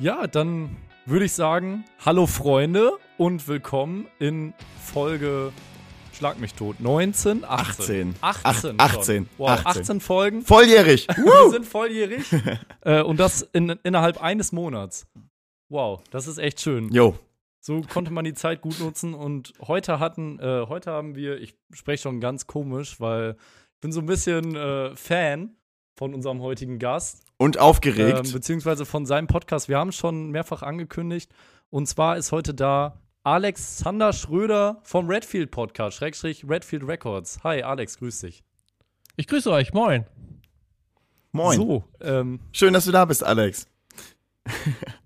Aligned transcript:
Ja, 0.00 0.26
dann 0.26 0.78
würde 1.04 1.26
ich 1.26 1.32
sagen, 1.34 1.84
hallo 2.06 2.26
Freunde 2.26 2.92
und 3.18 3.46
willkommen 3.48 4.08
in 4.18 4.54
Folge 4.82 5.52
Schlag 6.14 6.40
mich 6.40 6.54
tot. 6.54 6.80
19, 6.80 7.44
18. 7.44 8.14
18. 8.18 8.18
18. 8.22 8.44
Ach, 8.48 8.60
schon. 8.60 8.80
18. 8.80 9.28
Wow, 9.36 9.50
18. 9.50 9.66
18 9.66 10.00
Folgen. 10.00 10.42
Volljährig. 10.42 11.06
Wir 11.16 11.50
sind 11.50 11.66
volljährig. 11.66 12.24
äh, 12.80 13.02
und 13.02 13.20
das 13.20 13.42
in, 13.52 13.78
innerhalb 13.82 14.22
eines 14.22 14.52
Monats. 14.52 15.06
Wow, 15.68 16.02
das 16.10 16.26
ist 16.26 16.38
echt 16.38 16.62
schön. 16.62 16.90
Jo. 16.90 17.18
So 17.60 17.82
konnte 17.82 18.10
man 18.10 18.24
die 18.24 18.32
Zeit 18.32 18.62
gut 18.62 18.80
nutzen. 18.80 19.12
Und 19.12 19.52
heute 19.60 20.00
hatten, 20.00 20.38
äh, 20.40 20.64
heute 20.66 20.92
haben 20.92 21.14
wir, 21.14 21.38
ich 21.38 21.54
spreche 21.74 22.04
schon 22.04 22.20
ganz 22.20 22.46
komisch, 22.46 23.00
weil 23.00 23.36
ich 23.74 23.80
bin 23.82 23.92
so 23.92 24.00
ein 24.00 24.06
bisschen 24.06 24.56
äh, 24.56 24.96
Fan 24.96 25.56
von 25.94 26.14
unserem 26.14 26.40
heutigen 26.40 26.78
Gast. 26.78 27.29
Und 27.40 27.58
aufgeregt. 27.58 28.26
Ähm, 28.26 28.32
beziehungsweise 28.34 28.84
von 28.84 29.06
seinem 29.06 29.26
Podcast. 29.26 29.70
Wir 29.70 29.78
haben 29.78 29.88
es 29.88 29.96
schon 29.96 30.30
mehrfach 30.30 30.62
angekündigt. 30.62 31.32
Und 31.70 31.86
zwar 31.86 32.18
ist 32.18 32.32
heute 32.32 32.52
da 32.52 33.00
Alexander 33.22 34.12
Schröder 34.12 34.82
vom 34.82 35.08
Redfield 35.08 35.50
Podcast, 35.50 35.96
Schrägstrich 35.96 36.46
Redfield 36.46 36.86
Records. 36.86 37.42
Hi, 37.42 37.62
Alex, 37.62 37.96
grüß 37.96 38.20
dich. 38.20 38.44
Ich 39.16 39.26
grüße 39.26 39.50
euch, 39.50 39.72
moin. 39.72 40.04
Moin. 41.32 41.56
So, 41.56 41.84
ähm, 42.02 42.40
Schön, 42.52 42.74
dass 42.74 42.84
du 42.84 42.92
da 42.92 43.06
bist, 43.06 43.24
Alex. 43.24 43.66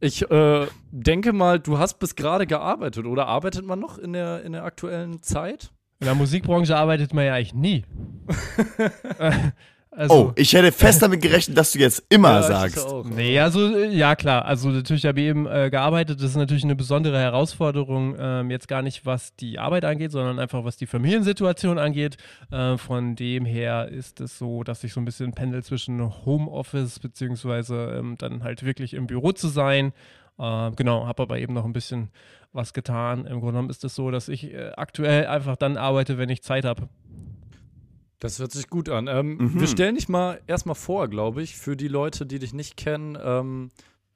ich 0.01 0.29
äh, 0.29 0.67
denke 0.91 1.33
mal, 1.33 1.61
du 1.61 1.79
hast 1.79 2.01
bis 2.01 2.17
gerade 2.17 2.49
gearbeitet 2.49 3.07
oder 3.07 3.29
arbeitet 3.29 3.65
man 3.65 3.79
noch 3.79 3.97
in 3.97 4.13
der, 4.13 4.43
in 4.43 4.55
der 4.55 4.65
aktuellen 4.65 5.23
Zeit? 5.23 5.71
In 6.01 6.07
der 6.07 6.17
Musikbranche 6.17 6.75
arbeitet 6.75 7.15
man 7.15 7.27
ja 7.27 7.35
eigentlich 7.35 7.55
nie. 7.55 7.85
Also, 9.97 10.15
oh, 10.15 10.33
ich 10.35 10.53
hätte 10.53 10.73
fest 10.73 11.03
damit 11.03 11.23
gerechnet, 11.23 11.57
dass 11.57 11.71
du 11.71 11.79
jetzt 11.79 12.05
immer 12.09 12.33
Ja, 12.33 12.43
sagst. 12.43 12.79
auch. 12.85 13.05
Nee, 13.05 13.39
also 13.39 13.77
äh, 13.77 13.95
ja 13.95 14.17
klar, 14.17 14.45
also 14.45 14.71
natürlich 14.71 15.07
habe 15.07 15.21
ich 15.21 15.27
eben 15.27 15.47
äh, 15.47 15.71
gearbeitet. 15.71 16.19
Das 16.19 16.31
ist 16.31 16.37
natürlich 16.37 16.65
eine 16.65 16.75
besondere 16.75 17.19
Herausforderung, 17.21 18.17
ähm, 18.19 18.51
jetzt 18.51 18.67
gar 18.67 18.83
nicht 18.83 19.07
was 19.07 19.37
die 19.37 19.61
Arbeit 19.61 19.85
angeht, 19.85 20.11
sondern 20.11 20.41
einfach 20.41 20.65
was 20.65 20.77
die 20.77 20.87
Familiensituation 20.87 21.79
angeht. 21.79 22.17
Äh, 22.51 22.77
von 22.77 23.15
dem 23.15 23.45
her 23.45 23.89
ist 23.89 24.21
es 24.21 24.37
so, 24.37 24.65
dass 24.65 24.83
ich 24.83 24.93
so 24.93 25.01
ein 25.01 25.05
bisschen 25.05 25.33
pendel 25.33 25.63
zwischen 25.63 26.25
Homeoffice 26.27 26.99
beziehungsweise 26.99 27.97
ähm, 27.97 28.17
dann 28.19 28.43
halt 28.43 28.65
wirklich 28.65 28.95
im 28.95 29.07
Büro 29.07 29.31
zu 29.31 29.47
sein. 29.47 29.93
Äh, 30.39 30.71
genau, 30.73 31.07
habe 31.07 31.23
aber 31.23 31.39
eben 31.39 31.55
noch 31.55 31.65
ein 31.65 31.73
bisschen 31.73 32.11
was 32.53 32.73
getan. 32.73 33.21
Im 33.27 33.41
Grunde 33.41 33.53
genommen 33.53 33.71
ist 33.71 33.85
es 33.85 33.95
so, 33.95 34.11
dass 34.11 34.29
ich 34.29 34.53
äh, 34.53 34.73
aktuell 34.77 35.27
einfach 35.27 35.57
dann 35.57 35.77
arbeite, 35.77 36.19
wenn 36.19 36.31
ich 36.31 36.43
Zeit 36.43 36.65
habe. 36.65 36.89
Das 38.25 38.39
hört 38.39 38.53
sich 38.53 38.71
gut 38.71 38.89
an. 38.89 39.07
Ähm, 39.07 39.37
Mhm. 39.37 39.61
Wir 39.61 39.67
stellen 39.67 39.97
dich 39.97 40.09
mal 40.09 40.41
erstmal 40.47 40.75
vor, 40.75 41.09
glaube 41.09 41.43
ich, 41.43 41.57
für 41.59 41.77
die 41.77 41.89
Leute, 41.89 42.25
die 42.25 42.39
dich 42.39 42.55
nicht 42.55 42.75
kennen. 42.79 43.19
Ähm, 43.23 43.69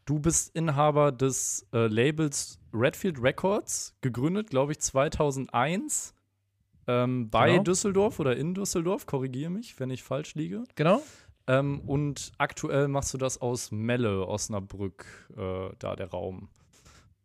du 0.06 0.18
bist 0.18 0.56
Inhaber 0.56 1.12
des 1.12 1.66
äh, 1.74 1.88
Labels 1.88 2.58
Redfield 2.72 3.22
Records, 3.22 3.94
gegründet, 4.00 4.48
glaube 4.48 4.72
ich, 4.72 4.78
2001 4.80 6.14
ähm, 6.86 7.28
bei 7.28 7.50
Genau. 7.50 7.64
Düsseldorf 7.64 8.18
oder 8.18 8.34
in 8.34 8.54
Düsseldorf. 8.54 9.04
Korrigiere 9.04 9.50
mich, 9.50 9.78
wenn 9.78 9.90
ich 9.90 10.02
falsch 10.02 10.34
liege. 10.34 10.64
Genau? 10.74 11.02
Ähm, 11.46 11.80
und 11.80 12.32
aktuell 12.38 12.88
machst 12.88 13.12
du 13.12 13.18
das 13.18 13.42
aus 13.42 13.70
Melle, 13.72 14.26
Osnabrück, 14.26 15.04
äh, 15.36 15.68
da 15.78 15.96
der 15.96 16.08
Raum. 16.08 16.48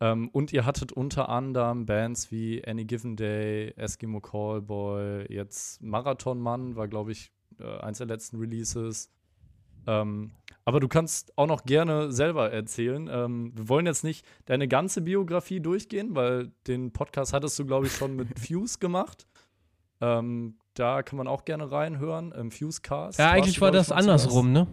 Ähm, 0.03 0.27
und 0.33 0.51
ihr 0.51 0.65
hattet 0.65 0.91
unter 0.91 1.29
anderem 1.29 1.85
Bands 1.85 2.29
wie 2.29 2.61
Any 2.67 2.83
Given 2.83 3.15
Day, 3.15 3.73
Eskimo 3.77 4.19
Callboy, 4.19 5.27
jetzt 5.29 5.81
Marathon 5.81 6.41
Mann 6.41 6.75
war, 6.75 6.89
glaube 6.89 7.13
ich, 7.13 7.31
äh, 7.57 7.79
eins 7.79 7.99
der 7.99 8.07
letzten 8.07 8.37
Releases. 8.37 9.09
Ähm, 9.87 10.31
aber 10.65 10.81
du 10.81 10.89
kannst 10.89 11.37
auch 11.37 11.47
noch 11.47 11.63
gerne 11.63 12.11
selber 12.11 12.51
erzählen. 12.51 13.09
Ähm, 13.09 13.53
wir 13.55 13.69
wollen 13.69 13.85
jetzt 13.85 14.03
nicht 14.03 14.25
deine 14.43 14.67
ganze 14.67 15.01
Biografie 15.03 15.61
durchgehen, 15.61 16.17
weil 16.17 16.51
den 16.67 16.91
Podcast 16.91 17.31
hattest 17.31 17.57
du, 17.59 17.65
glaube 17.65 17.87
ich, 17.87 17.93
schon 17.93 18.17
mit 18.17 18.37
Fuse 18.45 18.79
gemacht. 18.79 19.25
Ähm, 20.01 20.57
da 20.73 21.01
kann 21.01 21.15
man 21.15 21.29
auch 21.29 21.45
gerne 21.45 21.71
reinhören, 21.71 22.33
im 22.33 22.51
Fusecast. 22.51 23.19
Ja, 23.19 23.31
eigentlich 23.31 23.61
war 23.61 23.71
das 23.71 23.89
andersrum, 23.89 24.51
ne? 24.51 24.67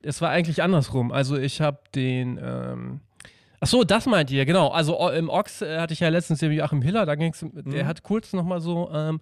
Es 0.00 0.22
war 0.22 0.30
eigentlich 0.30 0.62
andersrum. 0.62 1.12
Also 1.12 1.36
ich 1.36 1.60
habe 1.60 1.80
den, 1.94 2.40
ähm 2.42 3.00
Ach 3.60 3.66
so, 3.66 3.84
das 3.84 4.06
meint 4.06 4.30
ihr, 4.30 4.44
genau. 4.44 4.68
Also 4.68 5.10
im 5.10 5.28
Ox 5.28 5.62
äh, 5.62 5.78
hatte 5.78 5.92
ich 5.94 6.00
ja 6.00 6.08
letztens 6.08 6.40
den 6.40 6.52
Joachim 6.52 6.82
Hiller, 6.82 7.06
da 7.06 7.14
ging's, 7.14 7.44
der 7.52 7.84
Mhm. 7.84 7.86
hat 7.86 8.02
kurz 8.02 8.32
nochmal 8.32 8.60
so 8.60 8.90
ähm, 8.92 9.20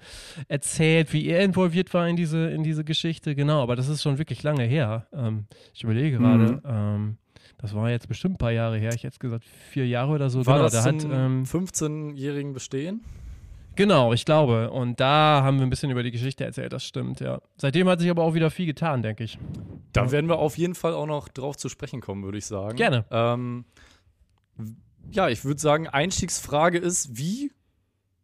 erzählt, 0.48 1.12
wie 1.12 1.26
er 1.28 1.40
involviert 1.44 1.92
war 1.94 2.08
in 2.08 2.16
diese, 2.16 2.50
in 2.50 2.62
diese 2.62 2.84
Geschichte, 2.84 3.34
genau, 3.34 3.62
aber 3.62 3.76
das 3.76 3.88
ist 3.88 4.02
schon 4.02 4.18
wirklich 4.18 4.42
lange 4.42 4.64
her. 4.64 5.06
Ähm, 5.12 5.46
ich 5.72 5.84
überlege 5.84 6.18
gerade, 6.18 6.46
Mhm. 6.46 6.60
ähm, 6.66 7.16
das 7.58 7.74
war 7.74 7.90
jetzt 7.90 8.08
bestimmt 8.08 8.34
ein 8.34 8.38
paar 8.38 8.50
Jahre 8.52 8.76
her, 8.78 8.92
ich 8.94 9.04
hätte 9.04 9.18
gesagt 9.18 9.44
vier 9.70 9.86
Jahre 9.86 10.12
oder 10.12 10.28
so. 10.30 10.44
War 10.46 10.54
genau, 10.56 10.64
das 10.64 10.72
da 10.74 10.84
hat, 10.84 11.00
zum 11.00 11.12
ähm, 11.12 11.44
15-jährigen 11.44 12.52
Bestehen? 12.52 13.02
Genau, 13.76 14.12
ich 14.12 14.24
glaube. 14.24 14.70
Und 14.70 15.00
da 15.00 15.40
haben 15.42 15.58
wir 15.58 15.66
ein 15.66 15.70
bisschen 15.70 15.90
über 15.90 16.02
die 16.04 16.12
Geschichte 16.12 16.44
erzählt, 16.44 16.72
das 16.72 16.84
stimmt, 16.84 17.18
ja. 17.20 17.40
Seitdem 17.56 17.88
hat 17.88 17.98
sich 18.00 18.08
aber 18.10 18.22
auch 18.22 18.34
wieder 18.34 18.50
viel 18.50 18.66
getan, 18.66 19.02
denke 19.02 19.24
ich. 19.24 19.36
Da 19.92 20.04
Ja. 20.04 20.12
werden 20.12 20.28
wir 20.28 20.38
auf 20.38 20.56
jeden 20.58 20.74
Fall 20.76 20.94
auch 20.94 21.06
noch 21.06 21.28
drauf 21.28 21.56
zu 21.56 21.68
sprechen 21.68 22.00
kommen, 22.00 22.22
würde 22.22 22.38
ich 22.38 22.46
sagen. 22.46 22.76
Gerne. 22.76 23.04
Ähm, 23.10 23.64
ja, 25.10 25.28
ich 25.28 25.44
würde 25.44 25.60
sagen, 25.60 25.88
Einstiegsfrage 25.88 26.78
ist, 26.78 27.16
wie 27.16 27.52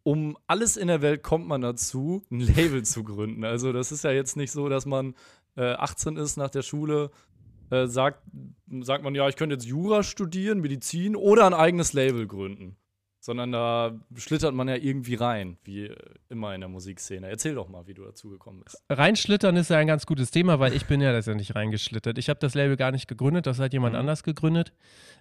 um 0.03 0.37
alles 0.47 0.77
in 0.77 0.87
der 0.87 1.01
Welt 1.01 1.23
kommt 1.23 1.47
man 1.47 1.61
dazu, 1.61 2.23
ein 2.31 2.39
Label 2.39 2.83
zu 2.83 3.03
gründen? 3.03 3.43
Also, 3.43 3.71
das 3.71 3.91
ist 3.91 4.03
ja 4.03 4.11
jetzt 4.11 4.35
nicht 4.35 4.51
so, 4.51 4.69
dass 4.69 4.85
man 4.85 5.15
äh, 5.55 5.73
18 5.73 6.17
ist 6.17 6.37
nach 6.37 6.49
der 6.49 6.63
Schule, 6.63 7.11
äh, 7.69 7.87
sagt, 7.87 8.23
sagt 8.81 9.03
man, 9.03 9.15
ja, 9.15 9.27
ich 9.29 9.35
könnte 9.35 9.55
jetzt 9.55 9.65
Jura 9.65 10.03
studieren, 10.03 10.59
Medizin 10.59 11.15
oder 11.15 11.45
ein 11.45 11.53
eigenes 11.53 11.93
Label 11.93 12.27
gründen. 12.27 12.75
Sondern 13.23 13.51
da 13.51 13.93
schlittert 14.15 14.55
man 14.55 14.67
ja 14.67 14.75
irgendwie 14.75 15.13
rein, 15.13 15.57
wie 15.63 15.91
immer 16.27 16.55
in 16.55 16.61
der 16.61 16.69
Musikszene. 16.69 17.29
Erzähl 17.29 17.53
doch 17.53 17.69
mal, 17.69 17.85
wie 17.85 17.93
du 17.93 18.03
dazu 18.03 18.31
gekommen 18.31 18.61
bist. 18.63 18.83
Reinschlittern 18.89 19.55
ist 19.57 19.69
ja 19.69 19.77
ein 19.77 19.85
ganz 19.85 20.07
gutes 20.07 20.31
Thema, 20.31 20.59
weil 20.59 20.73
ich 20.73 20.87
bin 20.87 21.01
ja 21.01 21.11
letztendlich 21.11 21.53
reingeschlittert. 21.53 22.17
Ich 22.17 22.29
habe 22.29 22.39
das 22.39 22.55
Label 22.55 22.77
gar 22.77 22.91
nicht 22.91 23.07
gegründet, 23.07 23.45
das 23.45 23.59
hat 23.59 23.73
jemand 23.73 23.93
Mhm. 23.93 23.99
anders 23.99 24.23
gegründet. 24.23 24.73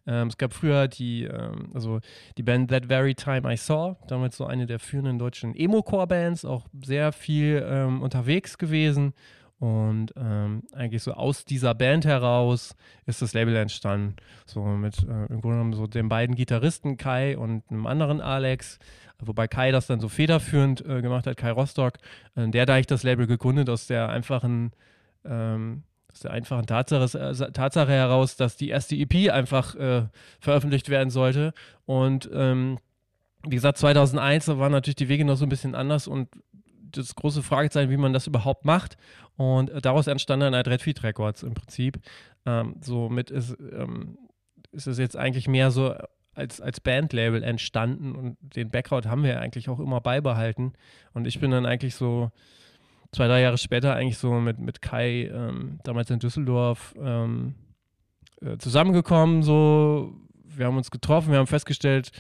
Ähm, 0.07 0.29
es 0.29 0.39
gab 0.39 0.55
früher 0.55 0.89
die, 0.89 1.25
ähm, 1.25 1.73
also 1.75 2.01
die 2.39 2.43
Band 2.43 2.71
That 2.71 2.87
Very 2.87 3.15
Time 3.15 3.53
I 3.53 3.59
Saw, 3.59 3.97
damals 4.09 4.39
so 4.39 4.47
eine 4.47 4.65
der 4.65 4.79
führenden 4.79 5.19
deutschen 5.19 5.55
Emo-Core-Bands, 5.55 6.47
auch 6.47 6.69
sehr 6.83 7.13
viel 7.13 7.63
ähm, 7.69 8.01
unterwegs 8.01 8.57
gewesen. 8.57 9.13
Und 9.61 10.15
ähm, 10.17 10.63
eigentlich 10.73 11.03
so 11.03 11.13
aus 11.13 11.45
dieser 11.45 11.75
Band 11.75 12.07
heraus 12.07 12.75
ist 13.05 13.21
das 13.21 13.35
Label 13.35 13.55
entstanden. 13.57 14.17
So 14.47 14.65
mit 14.65 15.03
äh, 15.03 15.27
im 15.27 15.43
Grunde 15.43 15.59
genommen 15.59 15.75
so 15.75 15.87
den 15.87 16.09
beiden 16.09 16.35
Gitarristen 16.35 16.97
Kai 16.97 17.37
und 17.37 17.65
einem 17.71 17.87
anderen 17.87 18.23
Alex. 18.23 18.79
Wobei 19.19 19.49
Kai 19.49 19.71
das 19.71 19.87
dann 19.87 20.01
so 20.01 20.09
federführend 20.09 20.83
äh, 20.87 21.03
gemacht 21.03 21.27
hat, 21.27 21.37
Kai 21.37 21.51
Rostock. 21.51 21.99
Äh, 22.37 22.49
der 22.49 22.63
hat 22.63 22.71
eigentlich 22.71 22.87
das 22.87 23.03
Label 23.03 23.27
gegründet 23.27 23.69
aus 23.69 23.87
der 23.87 24.09
einfachen, 24.09 24.73
ähm, 25.27 25.83
aus 26.11 26.21
der 26.21 26.31
einfachen 26.31 26.65
Tatsache, 26.65 27.19
äh, 27.19 27.53
Tatsache 27.53 27.93
heraus, 27.93 28.37
dass 28.37 28.57
die 28.57 28.71
erste 28.71 28.97
EP 28.97 29.31
einfach 29.31 29.75
äh, 29.75 30.05
veröffentlicht 30.41 30.89
werden 30.89 31.11
sollte. 31.11 31.53
Und 31.85 32.31
ähm, 32.33 32.79
wie 33.45 33.57
gesagt, 33.57 33.77
2001 33.77 34.47
da 34.47 34.59
waren 34.59 34.73
natürlich 34.73 34.97
die 34.97 35.11
Wege 35.11 35.27
noch 35.27 35.37
so 35.37 35.45
ein 35.45 35.51
bisschen 35.51 35.75
anders 35.75 36.07
und 36.09 36.29
das 36.91 37.15
große 37.15 37.43
Fragezeichen, 37.43 37.91
wie 37.91 37.97
man 37.97 38.13
das 38.13 38.27
überhaupt 38.27 38.65
macht. 38.65 38.97
Und 39.37 39.71
äh, 39.71 39.81
daraus 39.81 40.07
entstand 40.07 40.43
dann 40.43 40.55
halt 40.55 40.69
Redfeed 40.69 41.03
Records 41.03 41.43
im 41.43 41.55
Prinzip. 41.55 41.99
Ähm, 42.47 42.77
somit 42.81 43.31
ist, 43.31 43.57
ähm, 43.73 44.19
ist 44.73 44.87
es 44.87 44.99
jetzt 44.99 45.17
eigentlich 45.17 45.49
mehr 45.49 45.71
so 45.71 45.95
als, 46.35 46.61
als 46.61 46.81
Bandlabel 46.81 47.43
entstanden 47.43 48.15
und 48.15 48.37
den 48.41 48.71
Background 48.71 49.07
haben 49.07 49.25
wir 49.25 49.41
eigentlich 49.41 49.69
auch 49.69 49.81
immer 49.81 50.01
beibehalten. 50.01 50.73
Und 51.13 51.27
ich 51.27 51.41
bin 51.41 51.51
dann 51.51 51.67
eigentlich 51.67 51.95
so 51.95 52.31
zwei, 53.13 53.27
drei 53.27 53.41
Jahre 53.41 53.59
später 53.59 53.95
eigentlich 53.95 54.19
so 54.19 54.33
mit, 54.35 54.59
mit 54.59 54.81
Kai, 54.81 55.31
ähm, 55.33 55.81
damals 55.85 56.11
in 56.11 56.19
Düsseldorf, 56.19 56.95
ähm, 57.01 57.55
äh, 58.41 58.57
zusammengekommen. 58.59 59.43
So, 59.43 60.15
wir 60.45 60.67
haben 60.67 60.77
uns 60.77 60.91
getroffen, 60.91 61.33
wir 61.33 61.39
haben 61.39 61.47
festgestellt, 61.47 62.11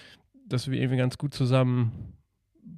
dass 0.46 0.70
wir 0.70 0.81
irgendwie 0.81 0.99
ganz 0.99 1.17
gut 1.17 1.32
zusammen 1.32 2.17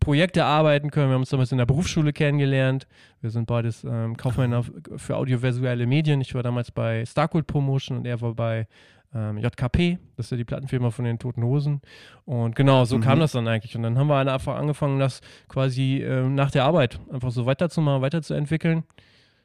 Projekte 0.01 0.45
arbeiten 0.45 0.91
können. 0.91 1.09
Wir 1.11 1.15
haben 1.15 1.21
uns 1.23 1.31
damals 1.31 1.53
in 1.53 1.59
der 1.59 1.67
Berufsschule 1.67 2.13
kennengelernt. 2.13 2.87
Wir 3.21 3.31
sind 3.31 3.47
beides 3.47 3.85
ähm, 3.85 4.17
Kaufmänner 4.17 4.65
für 4.97 5.17
audiovisuelle 5.17 5.87
Medien. 5.87 6.21
Ich 6.21 6.35
war 6.35 6.43
damals 6.43 6.71
bei 6.71 7.05
Starcult 7.07 7.47
Promotion 7.47 7.99
und 7.99 8.07
er 8.07 8.21
war 8.21 8.35
bei 8.35 8.67
ähm, 9.15 9.39
JKP, 9.39 9.99
das 10.17 10.27
ist 10.27 10.31
ja 10.31 10.37
die 10.39 10.45
Plattenfirma 10.45 10.91
von 10.91 11.05
den 11.05 11.19
Toten 11.19 11.43
Hosen. 11.45 11.83
Und 12.25 12.57
genau, 12.57 12.85
so 12.85 12.97
Mhm. 12.97 13.03
kam 13.03 13.21
das 13.21 13.33
dann 13.33 13.47
eigentlich. 13.47 13.77
Und 13.77 13.83
dann 13.83 13.99
haben 13.99 14.07
wir 14.09 14.17
einfach 14.17 14.57
angefangen, 14.57 14.99
das 14.99 15.21
quasi 15.49 16.03
ähm, 16.03 16.35
nach 16.35 16.51
der 16.51 16.65
Arbeit 16.65 16.99
einfach 17.13 17.31
so 17.31 17.45
weiterzumachen, 17.47 18.01
weiterzuentwickeln. 18.03 18.85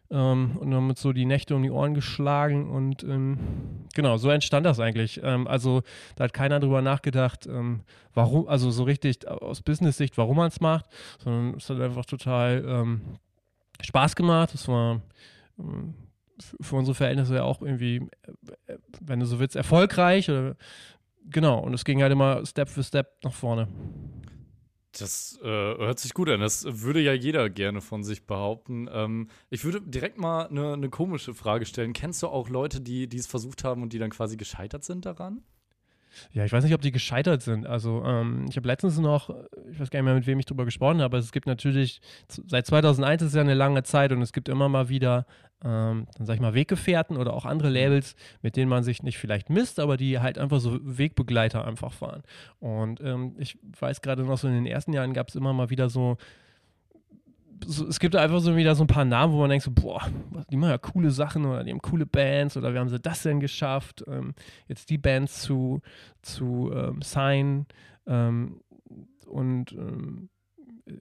Ähm, 0.09 0.57
und 0.57 0.73
uns 0.73 1.01
so 1.01 1.11
die 1.11 1.25
Nächte 1.25 1.55
um 1.55 1.63
die 1.63 1.69
Ohren 1.69 1.93
geschlagen 1.93 2.69
und 2.69 3.03
ähm, 3.03 3.37
genau, 3.93 4.15
so 4.17 4.29
entstand 4.29 4.65
das 4.65 4.79
eigentlich. 4.79 5.19
Ähm, 5.21 5.47
also 5.47 5.81
da 6.15 6.23
hat 6.23 6.33
keiner 6.33 6.61
drüber 6.61 6.81
nachgedacht, 6.81 7.45
ähm, 7.45 7.81
warum, 8.13 8.47
also 8.47 8.71
so 8.71 8.83
richtig 8.83 9.27
aus 9.27 9.61
Business-Sicht, 9.61 10.17
warum 10.17 10.37
man 10.37 10.47
es 10.47 10.61
macht, 10.61 10.85
sondern 11.19 11.55
es 11.55 11.69
hat 11.69 11.81
einfach 11.81 12.05
total 12.05 12.63
ähm, 12.65 13.01
Spaß 13.81 14.15
gemacht. 14.15 14.53
Es 14.53 14.67
war 14.69 15.01
ähm, 15.59 15.93
für 16.61 16.75
unsere 16.75 16.95
Verhältnisse 16.95 17.35
ja 17.35 17.43
auch 17.43 17.61
irgendwie, 17.61 18.07
äh, 18.67 18.77
wenn 19.01 19.19
du 19.19 19.25
so 19.25 19.39
willst, 19.39 19.55
erfolgreich. 19.55 20.29
Oder, 20.29 20.55
genau, 21.29 21.59
und 21.59 21.73
es 21.73 21.83
ging 21.83 22.01
halt 22.01 22.11
immer 22.11 22.45
Step 22.45 22.69
für 22.69 22.83
Step 22.83 23.17
nach 23.23 23.33
vorne. 23.33 23.67
Das 25.01 25.39
äh, 25.41 25.45
hört 25.45 25.99
sich 25.99 26.13
gut 26.13 26.29
an. 26.29 26.39
Das 26.39 26.65
würde 26.81 26.99
ja 26.99 27.13
jeder 27.13 27.49
gerne 27.49 27.81
von 27.81 28.03
sich 28.03 28.25
behaupten. 28.25 28.87
Ähm, 28.91 29.29
ich 29.49 29.63
würde 29.63 29.81
direkt 29.81 30.17
mal 30.17 30.47
eine 30.47 30.77
ne 30.77 30.89
komische 30.89 31.33
Frage 31.33 31.65
stellen. 31.65 31.93
Kennst 31.93 32.23
du 32.23 32.27
auch 32.27 32.49
Leute, 32.49 32.81
die 32.81 33.07
es 33.15 33.27
versucht 33.27 33.63
haben 33.63 33.83
und 33.83 33.93
die 33.93 33.99
dann 33.99 34.09
quasi 34.09 34.37
gescheitert 34.37 34.83
sind 34.83 35.05
daran? 35.05 35.43
Ja, 36.31 36.45
ich 36.45 36.51
weiß 36.51 36.63
nicht, 36.63 36.73
ob 36.73 36.81
die 36.81 36.91
gescheitert 36.91 37.41
sind. 37.41 37.65
Also 37.65 38.03
ähm, 38.05 38.45
ich 38.49 38.57
habe 38.57 38.67
letztens 38.67 38.97
noch, 38.99 39.29
ich 39.71 39.79
weiß 39.79 39.89
gar 39.89 39.99
nicht 39.99 40.05
mehr, 40.05 40.15
mit 40.15 40.27
wem 40.27 40.39
ich 40.39 40.45
drüber 40.45 40.65
gesprochen 40.65 40.97
habe, 40.97 41.05
aber 41.05 41.17
es 41.17 41.31
gibt 41.31 41.47
natürlich, 41.47 42.01
seit 42.27 42.65
2001 42.65 43.21
ist 43.21 43.35
ja 43.35 43.41
eine 43.41 43.53
lange 43.53 43.83
Zeit 43.83 44.11
und 44.11 44.21
es 44.21 44.33
gibt 44.33 44.49
immer 44.49 44.69
mal 44.69 44.89
wieder, 44.89 45.25
ähm, 45.63 46.07
dann 46.17 46.25
sag 46.25 46.35
ich 46.35 46.41
mal, 46.41 46.53
Weggefährten 46.53 47.17
oder 47.17 47.33
auch 47.33 47.45
andere 47.45 47.69
Labels, 47.69 48.15
mit 48.41 48.55
denen 48.55 48.69
man 48.69 48.83
sich 48.83 49.03
nicht 49.03 49.17
vielleicht 49.17 49.49
misst, 49.49 49.79
aber 49.79 49.97
die 49.97 50.19
halt 50.19 50.37
einfach 50.37 50.59
so 50.59 50.79
Wegbegleiter 50.81 51.65
einfach 51.65 51.99
waren. 52.01 52.23
Und 52.59 53.01
ähm, 53.01 53.35
ich 53.37 53.57
weiß 53.79 54.01
gerade 54.01 54.23
noch 54.23 54.37
so, 54.37 54.47
in 54.47 54.53
den 54.53 54.65
ersten 54.65 54.93
Jahren 54.93 55.13
gab 55.13 55.29
es 55.29 55.35
immer 55.35 55.53
mal 55.53 55.69
wieder 55.69 55.89
so 55.89 56.17
so, 57.65 57.87
es 57.87 57.99
gibt 57.99 58.15
einfach 58.15 58.39
so 58.39 58.55
wieder 58.55 58.75
so 58.75 58.83
ein 58.83 58.87
paar 58.87 59.05
Namen, 59.05 59.33
wo 59.33 59.39
man 59.39 59.49
denkt 59.49 59.65
so, 59.65 59.71
boah, 59.71 60.01
die 60.49 60.57
machen 60.57 60.71
ja 60.71 60.77
coole 60.77 61.11
Sachen 61.11 61.45
oder 61.45 61.63
die 61.63 61.71
haben 61.71 61.81
coole 61.81 62.05
Bands 62.05 62.57
oder 62.57 62.73
wie 62.73 62.79
haben 62.79 62.89
sie 62.89 62.99
das 62.99 63.23
denn 63.23 63.39
geschafft, 63.39 64.03
ähm, 64.07 64.33
jetzt 64.67 64.89
die 64.89 64.97
Bands 64.97 65.41
zu, 65.41 65.81
zu 66.21 66.71
ähm, 66.73 67.01
signen 67.01 67.65
ähm, 68.05 68.61
und 69.25 69.71
ähm, 69.73 70.29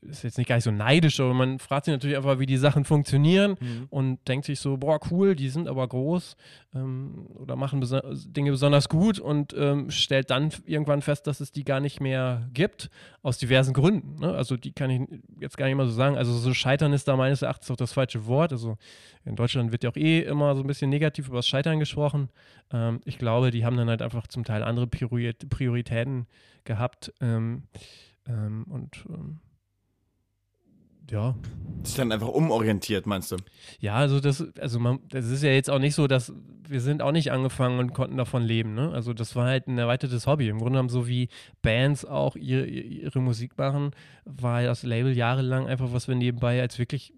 ist 0.02 0.24
jetzt 0.24 0.38
nicht 0.38 0.48
gar 0.48 0.56
nicht 0.56 0.64
so 0.64 0.70
neidisch, 0.70 1.20
aber 1.20 1.34
man 1.34 1.58
fragt 1.58 1.86
sich 1.86 1.92
natürlich 1.92 2.16
einfach, 2.16 2.38
wie 2.38 2.46
die 2.46 2.56
Sachen 2.56 2.84
funktionieren 2.84 3.56
mhm. 3.60 3.86
und 3.90 4.28
denkt 4.28 4.46
sich 4.46 4.60
so, 4.60 4.76
boah, 4.76 4.98
cool, 5.10 5.34
die 5.34 5.48
sind 5.48 5.68
aber 5.68 5.86
groß 5.86 6.36
ähm, 6.74 7.26
oder 7.34 7.56
machen 7.56 7.80
beso 7.80 8.00
Dinge 8.26 8.50
besonders 8.50 8.88
gut 8.88 9.18
und 9.18 9.54
ähm, 9.56 9.90
stellt 9.90 10.30
dann 10.30 10.50
irgendwann 10.66 11.02
fest, 11.02 11.26
dass 11.26 11.40
es 11.40 11.52
die 11.52 11.64
gar 11.64 11.80
nicht 11.80 12.00
mehr 12.00 12.48
gibt, 12.52 12.90
aus 13.22 13.38
diversen 13.38 13.74
Gründen. 13.74 14.20
Ne? 14.20 14.32
Also 14.32 14.56
die 14.56 14.72
kann 14.72 14.90
ich 14.90 15.02
jetzt 15.40 15.56
gar 15.56 15.66
nicht 15.66 15.76
mal 15.76 15.86
so 15.86 15.92
sagen. 15.92 16.16
Also 16.16 16.32
so 16.32 16.52
Scheitern 16.54 16.92
ist 16.92 17.08
da 17.08 17.16
meines 17.16 17.42
Erachtens 17.42 17.70
auch 17.70 17.76
das 17.76 17.92
falsche 17.92 18.26
Wort. 18.26 18.52
Also 18.52 18.76
in 19.24 19.36
Deutschland 19.36 19.72
wird 19.72 19.84
ja 19.84 19.90
auch 19.90 19.96
eh 19.96 20.20
immer 20.20 20.54
so 20.54 20.62
ein 20.62 20.66
bisschen 20.66 20.90
negativ 20.90 21.28
über 21.28 21.38
das 21.38 21.48
Scheitern 21.48 21.78
gesprochen. 21.78 22.28
Ähm, 22.72 23.00
ich 23.04 23.18
glaube, 23.18 23.50
die 23.50 23.64
haben 23.64 23.76
dann 23.76 23.88
halt 23.88 24.02
einfach 24.02 24.26
zum 24.26 24.44
Teil 24.44 24.62
andere 24.62 24.86
Prioritäten 24.86 26.26
gehabt 26.64 27.12
ähm, 27.20 27.64
ähm, 28.28 28.64
und 28.68 29.04
ähm, 29.08 29.38
ja. 31.11 31.35
Sich 31.82 31.94
dann 31.94 32.11
einfach 32.11 32.29
umorientiert, 32.29 33.06
meinst 33.06 33.31
du? 33.31 33.37
Ja, 33.79 33.94
also 33.94 34.19
das, 34.20 34.44
also 34.58 34.81
man, 34.81 34.99
das 35.08 35.26
ist 35.26 35.43
ja 35.43 35.50
jetzt 35.50 35.70
auch 35.70 35.79
nicht 35.79 35.94
so, 35.94 36.06
dass 36.06 36.32
wir 36.69 36.81
sind 36.81 37.00
auch 37.00 37.12
nicht 37.12 37.31
angefangen 37.31 37.79
und 37.79 37.94
konnten 37.94 38.17
davon 38.17 38.43
leben, 38.43 38.75
ne? 38.75 38.91
Also 38.93 39.12
das 39.12 39.37
war 39.37 39.47
halt 39.47 39.69
ein 39.69 39.79
erweitertes 39.79 40.26
Hobby. 40.26 40.49
Im 40.49 40.58
Grunde 40.58 40.73
genommen, 40.73 40.88
so 40.88 41.06
wie 41.06 41.29
Bands 41.62 42.05
auch 42.05 42.35
ihre, 42.35 42.67
ihre 42.67 43.20
Musik 43.20 43.56
machen, 43.56 43.93
war 44.25 44.62
das 44.62 44.82
Label 44.82 45.17
jahrelang 45.17 45.69
einfach, 45.69 45.93
was 45.93 46.08
wir 46.08 46.17
nebenbei 46.17 46.61
als 46.61 46.79
wirklich 46.79 47.12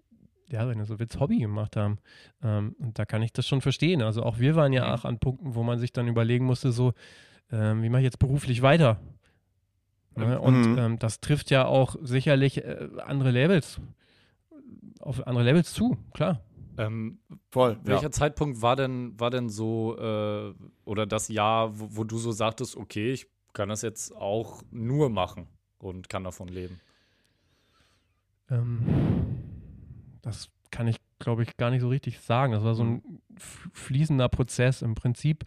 ja, 0.51 0.67
wenn 0.67 0.79
du 0.79 0.85
so 0.85 0.99
willst, 0.99 1.19
Hobby 1.19 1.37
gemacht 1.37 1.75
haben. 1.75 1.99
Ähm, 2.43 2.75
und 2.79 2.97
da 2.97 3.05
kann 3.05 3.21
ich 3.21 3.31
das 3.31 3.47
schon 3.47 3.61
verstehen. 3.61 4.01
Also 4.01 4.23
auch 4.23 4.39
wir 4.39 4.55
waren 4.55 4.73
ja 4.73 4.87
mhm. 4.87 4.93
auch 4.93 5.05
an 5.05 5.19
Punkten, 5.19 5.55
wo 5.55 5.63
man 5.63 5.79
sich 5.79 5.93
dann 5.93 6.07
überlegen 6.07 6.45
musste, 6.45 6.71
so, 6.71 6.93
ähm, 7.51 7.83
wie 7.83 7.89
mache 7.89 8.01
ich 8.01 8.05
jetzt 8.05 8.19
beruflich 8.19 8.61
weiter? 8.61 8.99
Ne? 10.19 10.39
Und 10.39 10.71
mhm. 10.71 10.77
ähm, 10.77 10.99
das 10.99 11.19
trifft 11.21 11.49
ja 11.51 11.65
auch 11.65 11.95
sicherlich 12.01 12.63
äh, 12.63 12.87
andere 13.05 13.31
Labels, 13.31 13.79
auf 14.99 15.25
andere 15.27 15.45
Labels 15.45 15.73
zu, 15.73 15.97
klar. 16.13 16.41
Ähm, 16.77 17.19
Voll. 17.51 17.77
Welcher 17.83 18.03
ja. 18.03 18.11
Zeitpunkt 18.11 18.61
war 18.61 18.75
denn, 18.75 19.19
war 19.19 19.29
denn 19.29 19.49
so, 19.49 19.97
äh, 19.97 20.53
oder 20.85 21.05
das 21.05 21.27
Jahr, 21.27 21.77
wo, 21.77 21.87
wo, 21.91 22.03
du 22.05 22.17
so 22.17 22.31
sagtest, 22.31 22.77
okay, 22.77 23.11
ich 23.11 23.27
kann 23.53 23.69
das 23.69 23.81
jetzt 23.81 24.15
auch 24.15 24.61
nur 24.71 25.09
machen 25.09 25.47
und 25.77 26.07
kann 26.07 26.23
davon 26.23 26.47
leben? 26.47 26.79
Ähm, 28.49 28.81
das 30.21 30.49
kann 30.71 30.87
ich, 30.87 30.97
glaube 31.19 31.43
ich, 31.43 31.57
gar 31.57 31.69
nicht 31.69 31.81
so 31.81 31.89
richtig 31.89 32.19
sagen. 32.21 32.53
Das 32.53 32.63
war 32.63 32.75
so 32.75 32.83
ein 32.83 32.91
mhm. 32.91 33.21
fließender 33.73 34.29
Prozess. 34.29 34.81
Im 34.81 34.95
Prinzip 34.95 35.43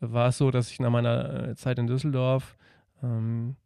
war 0.00 0.28
es 0.28 0.38
so, 0.38 0.50
dass 0.50 0.70
ich 0.70 0.80
nach 0.80 0.90
meiner 0.90 1.48
äh, 1.48 1.56
Zeit 1.56 1.78
in 1.78 1.86
Düsseldorf 1.86 2.58
ähm, 3.02 3.56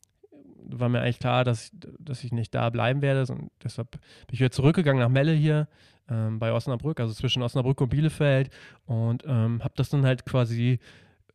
war 0.64 0.88
mir 0.88 1.00
eigentlich 1.00 1.18
klar, 1.18 1.44
dass 1.44 1.64
ich, 1.64 1.72
dass 1.98 2.24
ich 2.24 2.32
nicht 2.32 2.54
da 2.54 2.70
bleiben 2.70 3.02
werde. 3.02 3.32
Und 3.32 3.50
deshalb 3.62 3.92
bin 3.92 4.00
ich 4.32 4.40
wieder 4.40 4.50
zurückgegangen 4.50 5.00
nach 5.02 5.08
Melle 5.08 5.32
hier 5.32 5.68
ähm, 6.10 6.38
bei 6.38 6.52
Osnabrück, 6.52 7.00
also 7.00 7.12
zwischen 7.14 7.42
Osnabrück 7.42 7.80
und 7.80 7.88
Bielefeld. 7.90 8.50
Und 8.86 9.24
ähm, 9.26 9.62
habe 9.62 9.74
das 9.76 9.90
dann 9.90 10.04
halt 10.04 10.24
quasi 10.26 10.78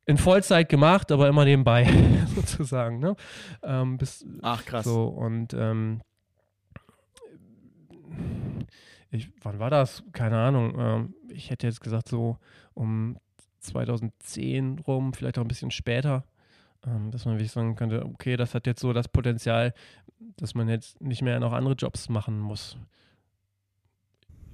in 0.05 0.17
Vollzeit 0.17 0.69
gemacht, 0.69 1.11
aber 1.11 1.27
immer 1.27 1.45
nebenbei 1.45 1.87
sozusagen. 2.35 2.99
Ne? 2.99 3.15
Ähm, 3.63 3.97
bis, 3.97 4.25
Ach, 4.41 4.63
krass. 4.65 4.85
So, 4.85 5.05
und 5.05 5.53
ähm, 5.53 6.01
ich, 9.11 9.29
wann 9.41 9.59
war 9.59 9.69
das? 9.69 10.03
Keine 10.11 10.37
Ahnung. 10.37 10.75
Ähm, 10.77 11.13
ich 11.29 11.49
hätte 11.49 11.67
jetzt 11.67 11.81
gesagt, 11.81 12.09
so 12.09 12.37
um 12.73 13.17
2010 13.59 14.79
rum, 14.79 15.13
vielleicht 15.13 15.37
auch 15.37 15.43
ein 15.43 15.47
bisschen 15.47 15.71
später. 15.71 16.23
Ähm, 16.85 17.11
dass 17.11 17.25
man 17.25 17.35
wirklich 17.35 17.51
sagen 17.51 17.75
könnte, 17.75 18.05
okay, 18.05 18.35
das 18.35 18.53
hat 18.53 18.67
jetzt 18.67 18.81
so 18.81 18.93
das 18.93 19.07
Potenzial, 19.07 19.73
dass 20.37 20.55
man 20.55 20.67
jetzt 20.67 21.01
nicht 21.01 21.21
mehr 21.21 21.39
noch 21.39 21.53
andere 21.53 21.75
Jobs 21.75 22.09
machen 22.09 22.39
muss. 22.39 22.77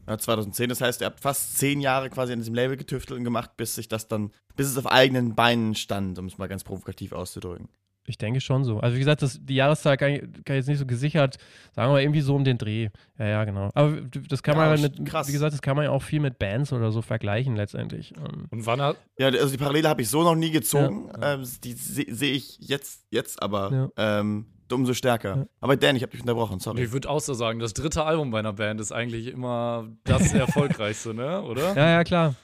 Ja, 0.07 0.17
2010, 0.17 0.69
das 0.69 0.81
heißt, 0.81 1.01
ihr 1.01 1.07
habt 1.07 1.19
fast 1.19 1.57
zehn 1.57 1.81
Jahre 1.81 2.09
quasi 2.09 2.33
an 2.33 2.39
diesem 2.39 2.55
Label 2.55 2.77
getüftelt 2.77 3.17
und 3.19 3.23
gemacht, 3.23 3.57
bis 3.57 3.75
sich 3.75 3.87
das 3.87 4.07
dann, 4.07 4.31
bis 4.55 4.67
es 4.67 4.77
auf 4.77 4.87
eigenen 4.87 5.35
Beinen 5.35 5.75
stand, 5.75 6.17
um 6.17 6.25
es 6.25 6.37
mal 6.39 6.47
ganz 6.47 6.63
provokativ 6.63 7.13
auszudrücken. 7.13 7.69
Ich 8.09 8.17
denke 8.17 8.41
schon 8.41 8.63
so. 8.63 8.79
Also 8.79 8.95
wie 8.95 8.99
gesagt, 8.99 9.21
das, 9.21 9.39
die 9.41 9.55
Jahreszahl 9.55 9.97
kann 9.97 10.11
ich, 10.11 10.21
kann 10.21 10.55
ich, 10.55 10.55
jetzt 10.55 10.67
nicht 10.67 10.79
so 10.79 10.85
gesichert, 10.85 11.37
sagen 11.75 11.93
wir 11.93 12.01
irgendwie 12.01 12.21
so 12.21 12.35
um 12.35 12.43
den 12.43 12.57
Dreh. 12.57 12.89
Ja, 13.17 13.27
ja, 13.27 13.45
genau. 13.45 13.69
Aber 13.73 13.97
das 14.01 14.43
kann 14.43 14.57
ja, 14.57 14.65
man 14.65 14.81
mit, 14.81 15.05
krass. 15.05 15.27
wie 15.27 15.31
gesagt, 15.31 15.53
das 15.53 15.61
kann 15.61 15.75
man 15.75 15.85
ja 15.85 15.91
auch 15.91 16.01
viel 16.01 16.19
mit 16.19 16.39
Bands 16.39 16.73
oder 16.73 16.91
so 16.91 17.01
vergleichen 17.01 17.55
letztendlich. 17.55 18.13
Ähm, 18.17 18.47
Und 18.49 18.65
wann 18.65 18.81
hat. 18.81 18.97
Ja, 19.17 19.27
also 19.27 19.51
die 19.51 19.57
Parallele 19.57 19.87
habe 19.87 20.01
ich 20.01 20.09
so 20.09 20.23
noch 20.23 20.35
nie 20.35 20.51
gezogen. 20.51 21.09
Ja, 21.21 21.35
ähm, 21.35 21.47
die 21.63 21.73
sehe 21.73 22.05
seh 22.09 22.31
ich 22.31 22.57
jetzt, 22.59 23.05
jetzt 23.11 23.41
aber 23.41 23.91
ähm, 23.95 24.47
umso 24.71 24.93
stärker. 24.93 25.47
Aber 25.61 25.77
Dan, 25.77 25.95
ich 25.95 26.01
habe 26.01 26.11
dich 26.11 26.21
unterbrochen, 26.21 26.59
sorry. 26.59 26.83
Ich 26.83 26.91
würde 26.91 27.09
auch 27.09 27.21
so 27.21 27.33
sagen, 27.33 27.59
das 27.59 27.73
dritte 27.73 28.03
Album 28.03 28.31
bei 28.31 28.39
einer 28.39 28.53
Band 28.53 28.81
ist 28.81 28.91
eigentlich 28.91 29.27
immer 29.27 29.87
das 30.03 30.33
erfolgreichste, 30.33 31.13
ne? 31.13 31.41
Oder? 31.43 31.75
Ja, 31.75 31.89
ja, 31.89 32.03
klar. 32.03 32.35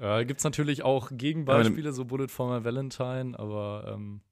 Ja, 0.00 0.22
gibt 0.22 0.40
es 0.40 0.44
natürlich 0.44 0.82
auch 0.82 1.10
Gegenbeispiele, 1.12 1.92
so 1.92 2.06
Bullet 2.06 2.28
for 2.28 2.48
My 2.50 2.64
Valentine, 2.64 3.38
aber 3.38 3.92
ähm, 3.94 4.22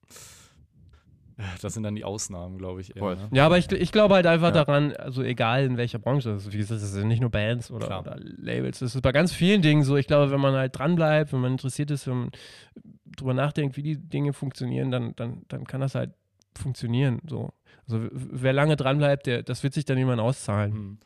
das 1.61 1.73
sind 1.73 1.83
dann 1.83 1.95
die 1.95 2.03
Ausnahmen, 2.03 2.57
glaube 2.57 2.81
ich. 2.81 2.95
Eher, 2.95 3.15
ne? 3.15 3.29
Ja, 3.31 3.45
aber 3.45 3.57
ich, 3.57 3.71
ich 3.71 3.91
glaube 3.91 4.15
halt 4.15 4.25
einfach 4.25 4.53
ja. 4.53 4.65
daran, 4.65 4.93
also 4.93 5.23
egal 5.23 5.63
in 5.63 5.77
welcher 5.77 5.99
Branche, 5.99 6.31
also 6.31 6.51
wie 6.51 6.57
gesagt, 6.57 6.81
das 6.81 6.91
sind 6.91 7.07
nicht 7.07 7.21
nur 7.21 7.29
Bands 7.29 7.71
oder, 7.71 7.99
oder, 7.99 8.17
Labels, 8.19 8.79
das 8.79 8.95
ist 8.95 9.01
bei 9.01 9.11
ganz 9.11 9.31
vielen 9.31 9.61
Dingen 9.61 9.83
so. 9.83 9.95
Ich 9.97 10.07
glaube, 10.07 10.31
wenn 10.31 10.41
man 10.41 10.55
halt 10.55 10.77
dranbleibt, 10.77 11.33
wenn 11.33 11.39
man 11.39 11.53
interessiert 11.53 11.91
ist, 11.91 12.07
wenn 12.07 12.19
man 12.19 12.31
drüber 13.05 13.33
nachdenkt, 13.33 13.77
wie 13.77 13.83
die 13.83 13.97
Dinge 13.97 14.33
funktionieren, 14.33 14.91
dann, 14.91 15.15
dann, 15.15 15.43
dann 15.47 15.65
kann 15.65 15.81
das 15.81 15.95
halt 15.95 16.11
funktionieren. 16.57 17.21
So. 17.27 17.53
Also 17.87 18.07
wer 18.11 18.53
lange 18.53 18.75
dranbleibt, 18.75 19.25
der, 19.25 19.43
das 19.43 19.63
wird 19.63 19.73
sich 19.73 19.85
dann 19.85 19.97
jemand 19.97 20.19
auszahlen. 20.19 20.73
Hm. 20.73 20.97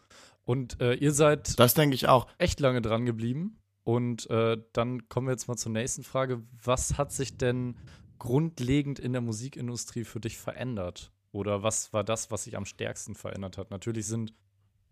Und 0.45 0.81
äh, 0.81 0.95
ihr 0.95 1.11
seid 1.11 1.57
das 1.59 1.73
denke 1.73 1.95
ich 1.95 2.07
auch 2.07 2.27
echt 2.37 2.59
lange 2.59 2.81
dran 2.81 3.05
geblieben. 3.05 3.59
Und 3.85 4.29
äh, 4.29 4.57
dann 4.71 5.09
kommen 5.09 5.27
wir 5.27 5.31
jetzt 5.31 5.47
mal 5.47 5.57
zur 5.57 5.71
nächsten 5.71 6.03
Frage. 6.03 6.41
Was 6.63 6.97
hat 6.97 7.11
sich 7.11 7.37
denn 7.37 7.75
grundlegend 8.23 8.99
in 8.99 9.11
der 9.11 9.21
Musikindustrie 9.21 10.05
für 10.05 10.21
dich 10.21 10.37
verändert? 10.37 11.11
Oder 11.33 11.61
was 11.61 11.91
war 11.91 12.05
das, 12.05 12.31
was 12.31 12.45
sich 12.45 12.55
am 12.55 12.65
stärksten 12.65 13.15
verändert 13.15 13.57
hat? 13.57 13.69
Natürlich 13.69 14.07
sind 14.07 14.33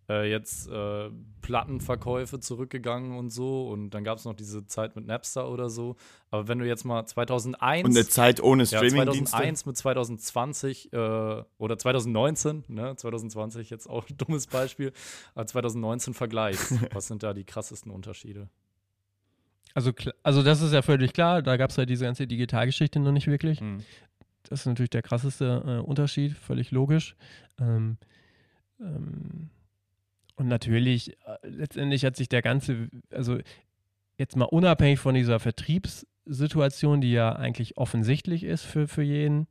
äh, 0.10 0.30
jetzt 0.30 0.68
äh, 0.68 1.10
Plattenverkäufe 1.42 2.42
zurückgegangen 2.42 3.18
und 3.18 3.30
so 3.30 3.70
und 3.70 3.92
dann 3.92 4.04
gab 4.04 4.18
es 4.18 4.26
noch 4.26 4.34
diese 4.34 4.68
Zeit 4.68 4.98
mit 4.98 5.08
Napster 5.08 5.50
oder 5.50 5.70
so. 5.70 5.96
Aber 6.30 6.50
wenn 6.50 6.60
du 6.60 6.68
jetzt 6.68 6.84
mal 6.84 7.06
2001 7.06 7.88
und 7.88 7.96
eine 7.96 8.06
Zeit 8.06 8.44
ohne 8.44 8.66
Streaming 8.66 8.98
ja, 8.98 9.06
2001 9.06 9.66
mit 9.66 9.78
2020 9.78 10.92
äh, 10.92 11.44
oder 11.58 11.78
2019, 11.78 12.66
ne, 12.68 12.96
2020 12.98 13.70
jetzt 13.70 13.90
auch 13.90 14.10
ein 14.10 14.18
dummes 14.18 14.48
Beispiel, 14.48 14.92
aber 15.36 15.48
2019 15.48 16.14
vergleichst, 16.14 16.74
was 16.94 17.08
sind 17.08 17.24
da 17.24 17.34
die 17.34 17.46
krassesten 17.46 17.92
Unterschiede? 17.92 18.50
Also, 19.74 19.92
also 20.24 20.44
das 20.44 20.62
ist 20.62 20.74
ja 20.74 20.82
völlig 20.82 21.14
klar, 21.14 21.42
da 21.42 21.58
gab 21.58 21.70
es 21.70 21.78
halt 21.78 21.90
diese 21.90 22.06
ganze 22.06 22.28
Digitalgeschichte 22.28 23.00
noch 23.00 23.12
nicht 23.12 23.28
wirklich. 23.28 23.62
Mhm. 23.62 23.84
Das 24.44 24.62
ist 24.62 24.66
natürlich 24.66 24.90
der 24.90 25.02
krasseste 25.02 25.64
äh, 25.66 25.86
Unterschied, 25.86 26.34
völlig 26.34 26.72
logisch. 26.72 27.16
Ähm, 27.60 27.98
ähm, 28.80 29.50
und 30.36 30.48
natürlich, 30.48 31.18
äh, 31.26 31.38
letztendlich 31.44 32.04
hat 32.04 32.16
sich 32.16 32.28
der 32.28 32.42
ganze, 32.42 32.90
also 33.12 33.38
jetzt 34.18 34.36
mal 34.36 34.46
unabhängig 34.46 35.00
von 35.00 35.16
dieser 35.16 35.40
Vertriebssituation, 35.40 37.02
die 37.02 37.12
ja 37.12 37.34
eigentlich 37.34 37.78
offensichtlich 37.78 38.44
ist 38.44 38.64
für, 38.64 38.88
für 38.88 39.04
jeden, 39.04 39.48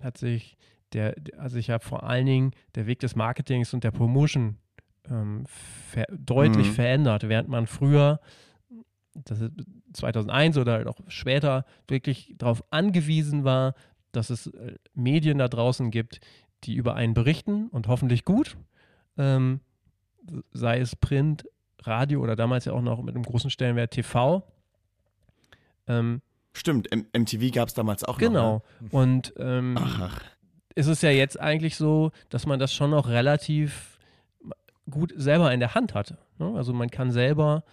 hat 0.00 0.18
sich 0.18 0.56
der, 0.92 1.14
also 1.38 1.58
ich 1.58 1.70
habe 1.70 1.84
vor 1.84 2.04
allen 2.04 2.26
Dingen 2.26 2.50
der 2.74 2.86
Weg 2.86 3.00
des 3.00 3.16
Marketings 3.16 3.72
und 3.74 3.84
der 3.84 3.90
Promotion 3.90 4.58
ähm, 5.10 5.44
ver 5.46 6.06
deutlich 6.10 6.68
mhm. 6.68 6.72
verändert, 6.72 7.28
während 7.28 7.48
man 7.48 7.66
früher 7.66 8.20
dass 9.14 9.40
es 9.40 9.50
2001 9.92 10.58
oder 10.58 10.72
halt 10.72 10.86
auch 10.86 10.98
später 11.08 11.64
wirklich 11.88 12.34
darauf 12.38 12.64
angewiesen 12.70 13.44
war, 13.44 13.74
dass 14.12 14.30
es 14.30 14.48
äh, 14.48 14.76
Medien 14.94 15.38
da 15.38 15.48
draußen 15.48 15.90
gibt, 15.90 16.20
die 16.64 16.74
über 16.74 16.94
einen 16.94 17.14
berichten 17.14 17.68
und 17.68 17.88
hoffentlich 17.88 18.24
gut, 18.24 18.56
ähm, 19.18 19.60
sei 20.52 20.80
es 20.80 20.96
Print, 20.96 21.44
Radio 21.82 22.22
oder 22.22 22.34
damals 22.34 22.64
ja 22.64 22.72
auch 22.72 22.80
noch 22.80 23.02
mit 23.02 23.14
einem 23.14 23.24
großen 23.24 23.50
Stellenwert 23.50 23.90
TV. 23.90 24.42
Ähm, 25.86 26.22
Stimmt, 26.54 26.90
M 26.92 27.06
MTV 27.12 27.52
gab 27.52 27.68
es 27.68 27.74
damals 27.74 28.04
auch 28.04 28.16
genau. 28.16 28.54
noch. 28.54 28.62
Genau. 28.78 29.04
Ne? 29.04 29.12
Und 29.12 29.34
ähm, 29.38 29.76
ach, 29.78 30.20
ist 30.74 30.86
es 30.86 31.02
ja 31.02 31.10
jetzt 31.10 31.38
eigentlich 31.38 31.76
so, 31.76 32.10
dass 32.30 32.46
man 32.46 32.58
das 32.58 32.72
schon 32.72 32.90
noch 32.90 33.08
relativ 33.08 33.98
gut 34.90 35.12
selber 35.16 35.52
in 35.52 35.60
der 35.60 35.74
Hand 35.74 35.94
hat. 35.94 36.16
Ne? 36.38 36.52
Also 36.56 36.72
man 36.72 36.90
kann 36.90 37.10
selber, 37.10 37.64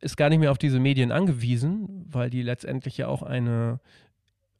ist 0.00 0.16
gar 0.16 0.28
nicht 0.28 0.38
mehr 0.38 0.50
auf 0.50 0.58
diese 0.58 0.80
Medien 0.80 1.12
angewiesen, 1.12 2.06
weil 2.08 2.30
die 2.30 2.42
letztendlich 2.42 2.96
ja 2.98 3.08
auch 3.08 3.22
eine 3.22 3.80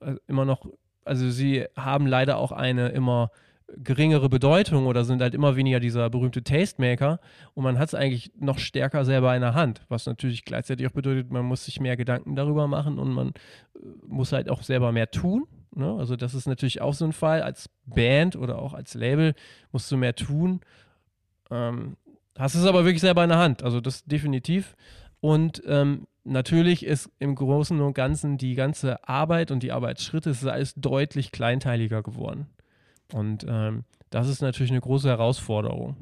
äh, 0.01 0.15
immer 0.27 0.45
noch, 0.45 0.67
also 1.05 1.31
sie 1.31 1.67
haben 1.77 2.07
leider 2.07 2.37
auch 2.39 2.53
eine 2.53 2.89
immer 2.89 3.31
geringere 3.77 4.29
Bedeutung 4.29 4.87
oder 4.87 5.05
sind 5.05 5.23
halt 5.23 5.35
immer 5.35 5.57
weniger 5.57 5.81
dieser 5.81 6.11
berühmte 6.11 6.43
Tastemaker 6.43 7.21
und 7.55 7.65
man 7.65 7.79
hat 7.79 7.89
es 7.89 7.95
eigentlich 7.95 8.33
noch 8.39 8.59
stärker 8.59 9.05
selber 9.05 9.35
in 9.35 9.41
der 9.41 9.55
Hand, 9.55 9.83
was 9.89 10.07
natürlich 10.07 10.45
gleichzeitig 10.45 10.87
auch 10.87 10.93
bedeutet, 10.93 11.31
man 11.31 11.45
muss 11.45 11.65
sich 11.65 11.81
mehr 11.81 11.97
Gedanken 11.97 12.37
darüber 12.37 12.67
machen 12.67 12.99
und 12.99 13.12
man 13.12 13.29
äh, 13.29 13.79
muss 14.07 14.33
halt 14.33 14.51
auch 14.51 14.62
selber 14.62 14.93
mehr 14.93 15.11
tun. 15.11 15.47
Ne? 15.75 15.95
Also 15.99 16.17
das 16.17 16.35
ist 16.35 16.47
natürlich 16.47 16.81
auch 16.81 16.95
so 16.95 17.05
ein 17.05 17.12
Fall. 17.12 17.43
Als 17.43 17.71
Band 17.87 18.37
oder 18.37 18.59
auch 18.59 18.75
als 18.75 18.95
Label 18.95 19.35
musst 19.71 19.91
du 19.91 19.97
mehr 19.97 20.15
tun. 20.15 20.61
Ähm, 21.51 21.97
hast 22.39 22.55
es 22.55 22.67
aber 22.67 22.85
wirklich 22.85 23.01
selber 23.01 23.23
in 23.23 23.31
der 23.31 23.39
Hand, 23.39 23.62
also 23.62 23.81
das 23.81 24.05
definitiv. 24.05 24.77
Und 25.23 25.62
ähm, 25.67 26.09
natürlich 26.25 26.85
ist 26.85 27.09
im 27.21 27.37
Großen 27.37 27.81
und 27.81 27.95
Ganzen 27.95 28.38
die 28.38 28.57
ganze 28.57 29.09
Arbeit 29.09 29.52
und 29.52 29.62
die 29.62 29.71
Arbeitsschritte 29.71 30.31
ist 30.31 30.45
alles 30.45 30.75
deutlich 30.75 31.31
kleinteiliger 31.31 32.02
geworden. 32.02 32.49
Und 33.12 33.47
ähm, 33.49 33.85
das 34.11 34.29
ist 34.29 34.43
natürlich 34.43 34.73
eine 34.73 34.81
große 34.81 35.09
Herausforderung. 35.09 35.97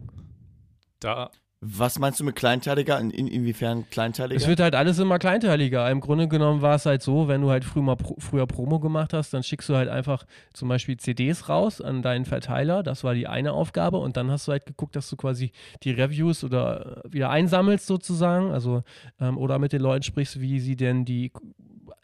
Da. 1.00 1.30
Was 1.62 1.98
meinst 1.98 2.18
du 2.18 2.24
mit 2.24 2.36
kleinteiliger? 2.36 2.98
In, 2.98 3.10
in, 3.10 3.28
inwiefern 3.28 3.84
kleinteiliger? 3.90 4.40
Es 4.40 4.48
wird 4.48 4.60
halt 4.60 4.74
alles 4.74 4.98
immer 4.98 5.18
kleinteiliger. 5.18 5.90
Im 5.90 6.00
Grunde 6.00 6.26
genommen 6.26 6.62
war 6.62 6.76
es 6.76 6.86
halt 6.86 7.02
so, 7.02 7.28
wenn 7.28 7.42
du 7.42 7.50
halt 7.50 7.66
früher, 7.66 7.82
mal 7.82 7.96
pro, 7.96 8.16
früher 8.18 8.46
Promo 8.46 8.80
gemacht 8.80 9.12
hast, 9.12 9.34
dann 9.34 9.42
schickst 9.42 9.68
du 9.68 9.76
halt 9.76 9.90
einfach 9.90 10.24
zum 10.54 10.70
Beispiel 10.70 10.96
CDs 10.96 11.50
raus 11.50 11.82
an 11.82 12.00
deinen 12.00 12.24
Verteiler. 12.24 12.82
Das 12.82 13.04
war 13.04 13.12
die 13.12 13.26
eine 13.26 13.52
Aufgabe. 13.52 13.98
Und 13.98 14.16
dann 14.16 14.30
hast 14.30 14.48
du 14.48 14.52
halt 14.52 14.64
geguckt, 14.64 14.96
dass 14.96 15.10
du 15.10 15.16
quasi 15.16 15.52
die 15.82 15.90
Reviews 15.90 16.44
oder 16.44 17.02
wieder 17.06 17.28
einsammelst 17.28 17.86
sozusagen. 17.86 18.52
Also, 18.52 18.82
ähm, 19.20 19.36
oder 19.36 19.58
mit 19.58 19.74
den 19.74 19.82
Leuten 19.82 20.02
sprichst, 20.02 20.40
wie 20.40 20.60
sie 20.60 20.76
denn 20.76 21.04
die 21.04 21.30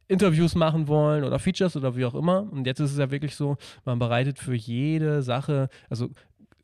Interviews 0.07 0.55
machen 0.55 0.87
wollen 0.87 1.25
oder 1.25 1.39
Features 1.39 1.77
oder 1.77 1.97
wie 1.97 2.05
auch 2.05 2.15
immer. 2.15 2.47
Und 2.53 2.67
jetzt 2.67 2.81
ist 2.81 2.93
es 2.93 2.99
ja 2.99 3.11
wirklich 3.11 3.35
so, 3.35 3.57
man 3.87 3.99
bereitet 3.99 4.39
für 4.39 4.55
jede 4.55 5.23
Sache, 5.23 5.71
also 5.89 6.11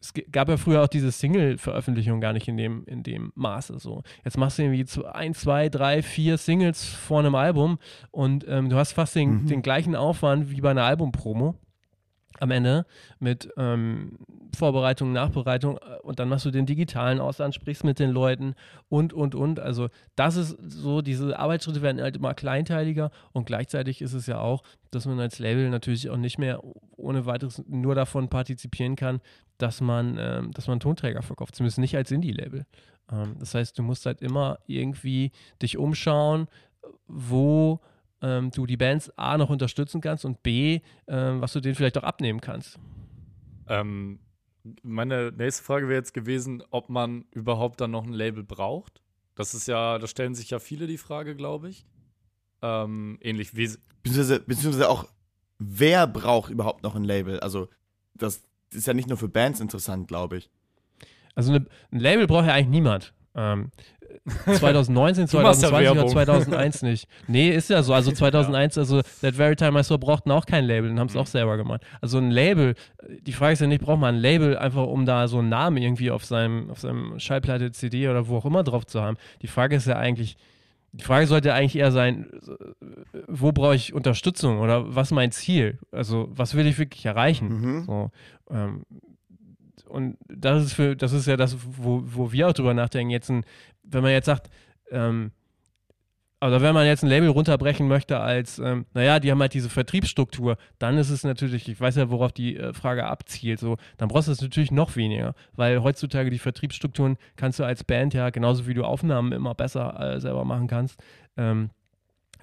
es 0.02 0.12
gab 0.32 0.48
ja 0.48 0.56
früher 0.56 0.82
auch 0.82 0.88
diese 0.88 1.12
Single-Veröffentlichung 1.12 2.20
gar 2.20 2.32
nicht 2.32 2.48
in 2.48 2.56
dem, 2.56 2.84
in 2.86 3.04
dem 3.04 3.32
Maße. 3.36 3.78
So. 3.78 4.02
Jetzt 4.24 4.36
machst 4.36 4.58
du 4.58 4.62
irgendwie 4.62 4.84
ein, 5.12 5.32
zwei, 5.32 5.68
drei, 5.68 6.02
vier 6.02 6.38
Singles 6.38 6.84
vor 6.84 7.20
einem 7.20 7.36
Album 7.36 7.78
und 8.10 8.44
ähm, 8.48 8.68
du 8.68 8.76
hast 8.76 8.92
fast 8.92 9.14
den, 9.14 9.42
mhm. 9.42 9.46
den 9.46 9.62
gleichen 9.62 9.94
Aufwand 9.94 10.50
wie 10.50 10.60
bei 10.60 10.72
einer 10.72 10.82
Albumpromo 10.82 11.54
am 12.40 12.50
Ende 12.50 12.84
mit 13.20 13.48
ähm, 13.56 14.18
Vorbereitung, 14.56 15.12
Nachbereitung 15.12 15.76
äh, 15.78 16.00
und 16.02 16.18
dann 16.18 16.28
machst 16.28 16.44
du 16.44 16.50
den 16.50 16.66
digitalen 16.66 17.20
Ausland, 17.20 17.54
sprichst 17.54 17.84
mit 17.84 18.00
den 18.00 18.10
Leuten 18.10 18.54
und, 18.88 19.12
und, 19.12 19.36
und. 19.36 19.60
Also 19.60 19.88
das 20.16 20.36
ist 20.36 20.56
so, 20.66 21.02
diese 21.02 21.38
Arbeitsschritte 21.38 21.82
werden 21.82 22.02
halt 22.02 22.16
immer 22.16 22.34
kleinteiliger 22.34 23.12
und 23.32 23.46
gleichzeitig 23.46 24.02
ist 24.02 24.14
es 24.14 24.26
ja 24.26 24.40
auch, 24.40 24.64
dass 24.90 25.06
man 25.06 25.20
als 25.20 25.38
Label 25.38 25.70
natürlich 25.70 26.10
auch 26.10 26.16
nicht 26.16 26.38
mehr 26.38 26.60
ohne 26.96 27.26
weiteres 27.26 27.62
nur 27.68 27.94
davon 27.94 28.28
partizipieren 28.28 28.96
kann, 28.96 29.20
dass 29.62 29.80
man, 29.80 30.16
ähm, 30.18 30.50
dass 30.52 30.66
man 30.66 30.80
Tonträger 30.80 31.22
verkauft, 31.22 31.54
zumindest 31.54 31.78
nicht 31.78 31.96
als 31.96 32.10
Indie-Label. 32.10 32.66
Ähm, 33.10 33.36
das 33.38 33.54
heißt, 33.54 33.78
du 33.78 33.82
musst 33.82 34.06
halt 34.06 34.20
immer 34.20 34.58
irgendwie 34.66 35.30
dich 35.62 35.78
umschauen, 35.78 36.48
wo 37.06 37.80
ähm, 38.20 38.50
du 38.50 38.66
die 38.66 38.76
Bands 38.76 39.16
A 39.16 39.38
noch 39.38 39.50
unterstützen 39.50 40.00
kannst 40.00 40.24
und 40.24 40.42
B, 40.42 40.80
ähm, 41.06 41.40
was 41.40 41.52
du 41.52 41.60
denen 41.60 41.76
vielleicht 41.76 41.96
auch 41.96 42.02
abnehmen 42.02 42.40
kannst. 42.40 42.78
Ähm, 43.68 44.18
meine 44.82 45.32
nächste 45.32 45.62
Frage 45.62 45.88
wäre 45.88 45.98
jetzt 45.98 46.14
gewesen, 46.14 46.62
ob 46.70 46.88
man 46.88 47.24
überhaupt 47.30 47.80
dann 47.80 47.92
noch 47.92 48.04
ein 48.04 48.12
Label 48.12 48.42
braucht. 48.42 49.00
Das 49.34 49.54
ist 49.54 49.68
ja, 49.68 49.98
da 49.98 50.06
stellen 50.06 50.34
sich 50.34 50.50
ja 50.50 50.58
viele 50.58 50.86
die 50.86 50.98
Frage, 50.98 51.36
glaube 51.36 51.70
ich. 51.70 51.86
Ähm, 52.62 53.18
ähnlich 53.20 53.56
wie. 53.56 53.70
Beziehungsweise, 54.02 54.40
beziehungsweise 54.40 54.88
auch, 54.88 55.06
wer 55.58 56.06
braucht 56.06 56.50
überhaupt 56.50 56.82
noch 56.82 56.94
ein 56.94 57.04
Label? 57.04 57.40
Also, 57.40 57.68
das 58.14 58.42
ist 58.74 58.86
ja 58.86 58.94
nicht 58.94 59.08
nur 59.08 59.18
für 59.18 59.28
Bands 59.28 59.60
interessant, 59.60 60.08
glaube 60.08 60.38
ich. 60.38 60.50
Also, 61.34 61.52
eine, 61.52 61.66
ein 61.90 62.00
Label 62.00 62.26
braucht 62.26 62.46
ja 62.46 62.54
eigentlich 62.54 62.68
niemand. 62.68 63.14
Ähm, 63.34 63.70
2019, 64.44 65.26
2020 65.26 65.90
oder 65.90 66.06
2001 66.06 66.82
nicht. 66.82 67.08
Nee, 67.26 67.50
ist 67.50 67.70
ja 67.70 67.82
so. 67.82 67.94
Also 67.94 68.12
2001, 68.12 68.78
also 68.78 69.00
That 69.20 69.34
Very 69.34 69.56
Time 69.56 69.80
I 69.80 69.82
Saw 69.82 69.98
brauchten 69.98 70.30
auch 70.30 70.46
kein 70.46 70.64
Label 70.64 70.90
und 70.90 71.00
haben 71.00 71.08
es 71.08 71.14
mhm. 71.14 71.20
auch 71.20 71.26
selber 71.26 71.56
gemacht. 71.56 71.82
Also 72.00 72.18
ein 72.18 72.30
Label, 72.30 72.74
die 73.22 73.32
Frage 73.32 73.54
ist 73.54 73.60
ja 73.60 73.66
nicht, 73.66 73.82
braucht 73.82 73.98
man 74.00 74.16
ein 74.16 74.20
Label 74.20 74.56
einfach, 74.56 74.86
um 74.86 75.06
da 75.06 75.26
so 75.28 75.38
einen 75.38 75.48
Namen 75.48 75.78
irgendwie 75.78 76.10
auf 76.10 76.24
seinem, 76.24 76.70
auf 76.70 76.80
seinem 76.80 77.18
Schallplatte, 77.18 77.72
CD 77.72 78.08
oder 78.08 78.28
wo 78.28 78.36
auch 78.36 78.44
immer 78.44 78.62
drauf 78.62 78.86
zu 78.86 79.00
haben. 79.00 79.16
Die 79.40 79.48
Frage 79.48 79.76
ist 79.76 79.86
ja 79.86 79.96
eigentlich, 79.96 80.36
die 80.92 81.04
Frage 81.04 81.26
sollte 81.26 81.54
eigentlich 81.54 81.76
eher 81.76 81.90
sein, 81.90 82.30
wo 83.26 83.50
brauche 83.52 83.74
ich 83.74 83.94
Unterstützung 83.94 84.60
oder 84.60 84.94
was 84.94 85.10
mein 85.10 85.32
Ziel? 85.32 85.78
Also 85.90 86.28
was 86.30 86.54
will 86.54 86.66
ich 86.66 86.78
wirklich 86.78 87.06
erreichen? 87.06 87.48
Mhm. 87.48 87.84
So, 87.84 88.10
ähm, 88.50 88.84
und 89.88 90.16
das 90.28 90.64
ist 90.64 90.72
für, 90.74 90.94
das 90.94 91.12
ist 91.12 91.26
ja 91.26 91.36
das, 91.36 91.56
wo, 91.76 92.02
wo 92.04 92.32
wir 92.32 92.48
auch 92.48 92.52
drüber 92.52 92.74
nachdenken. 92.74 93.10
Jetzt 93.10 93.30
ein, 93.30 93.44
wenn 93.82 94.02
man 94.02 94.12
jetzt 94.12 94.26
sagt, 94.26 94.50
ähm, 94.90 95.32
oder 96.42 96.60
wenn 96.60 96.74
man 96.74 96.86
jetzt 96.86 97.04
ein 97.04 97.08
Label 97.08 97.28
runterbrechen 97.28 97.86
möchte 97.86 98.18
als, 98.18 98.58
ähm, 98.58 98.84
naja, 98.94 99.20
die 99.20 99.30
haben 99.30 99.40
halt 99.40 99.54
diese 99.54 99.70
Vertriebsstruktur, 99.70 100.56
dann 100.78 100.98
ist 100.98 101.10
es 101.10 101.22
natürlich, 101.22 101.68
ich 101.68 101.80
weiß 101.80 101.96
ja, 101.96 102.10
worauf 102.10 102.32
die 102.32 102.56
äh, 102.56 102.72
Frage 102.72 103.06
abzielt, 103.06 103.60
so, 103.60 103.76
dann 103.96 104.08
brauchst 104.08 104.26
du 104.26 104.32
es 104.32 104.42
natürlich 104.42 104.72
noch 104.72 104.96
weniger, 104.96 105.34
weil 105.54 105.82
heutzutage 105.82 106.30
die 106.30 106.40
Vertriebsstrukturen 106.40 107.16
kannst 107.36 107.60
du 107.60 107.64
als 107.64 107.84
Band 107.84 108.12
ja, 108.14 108.30
genauso 108.30 108.66
wie 108.66 108.74
du 108.74 108.84
Aufnahmen 108.84 109.30
immer 109.30 109.54
besser 109.54 110.14
äh, 110.16 110.20
selber 110.20 110.44
machen 110.44 110.66
kannst, 110.66 111.00
ähm, 111.36 111.70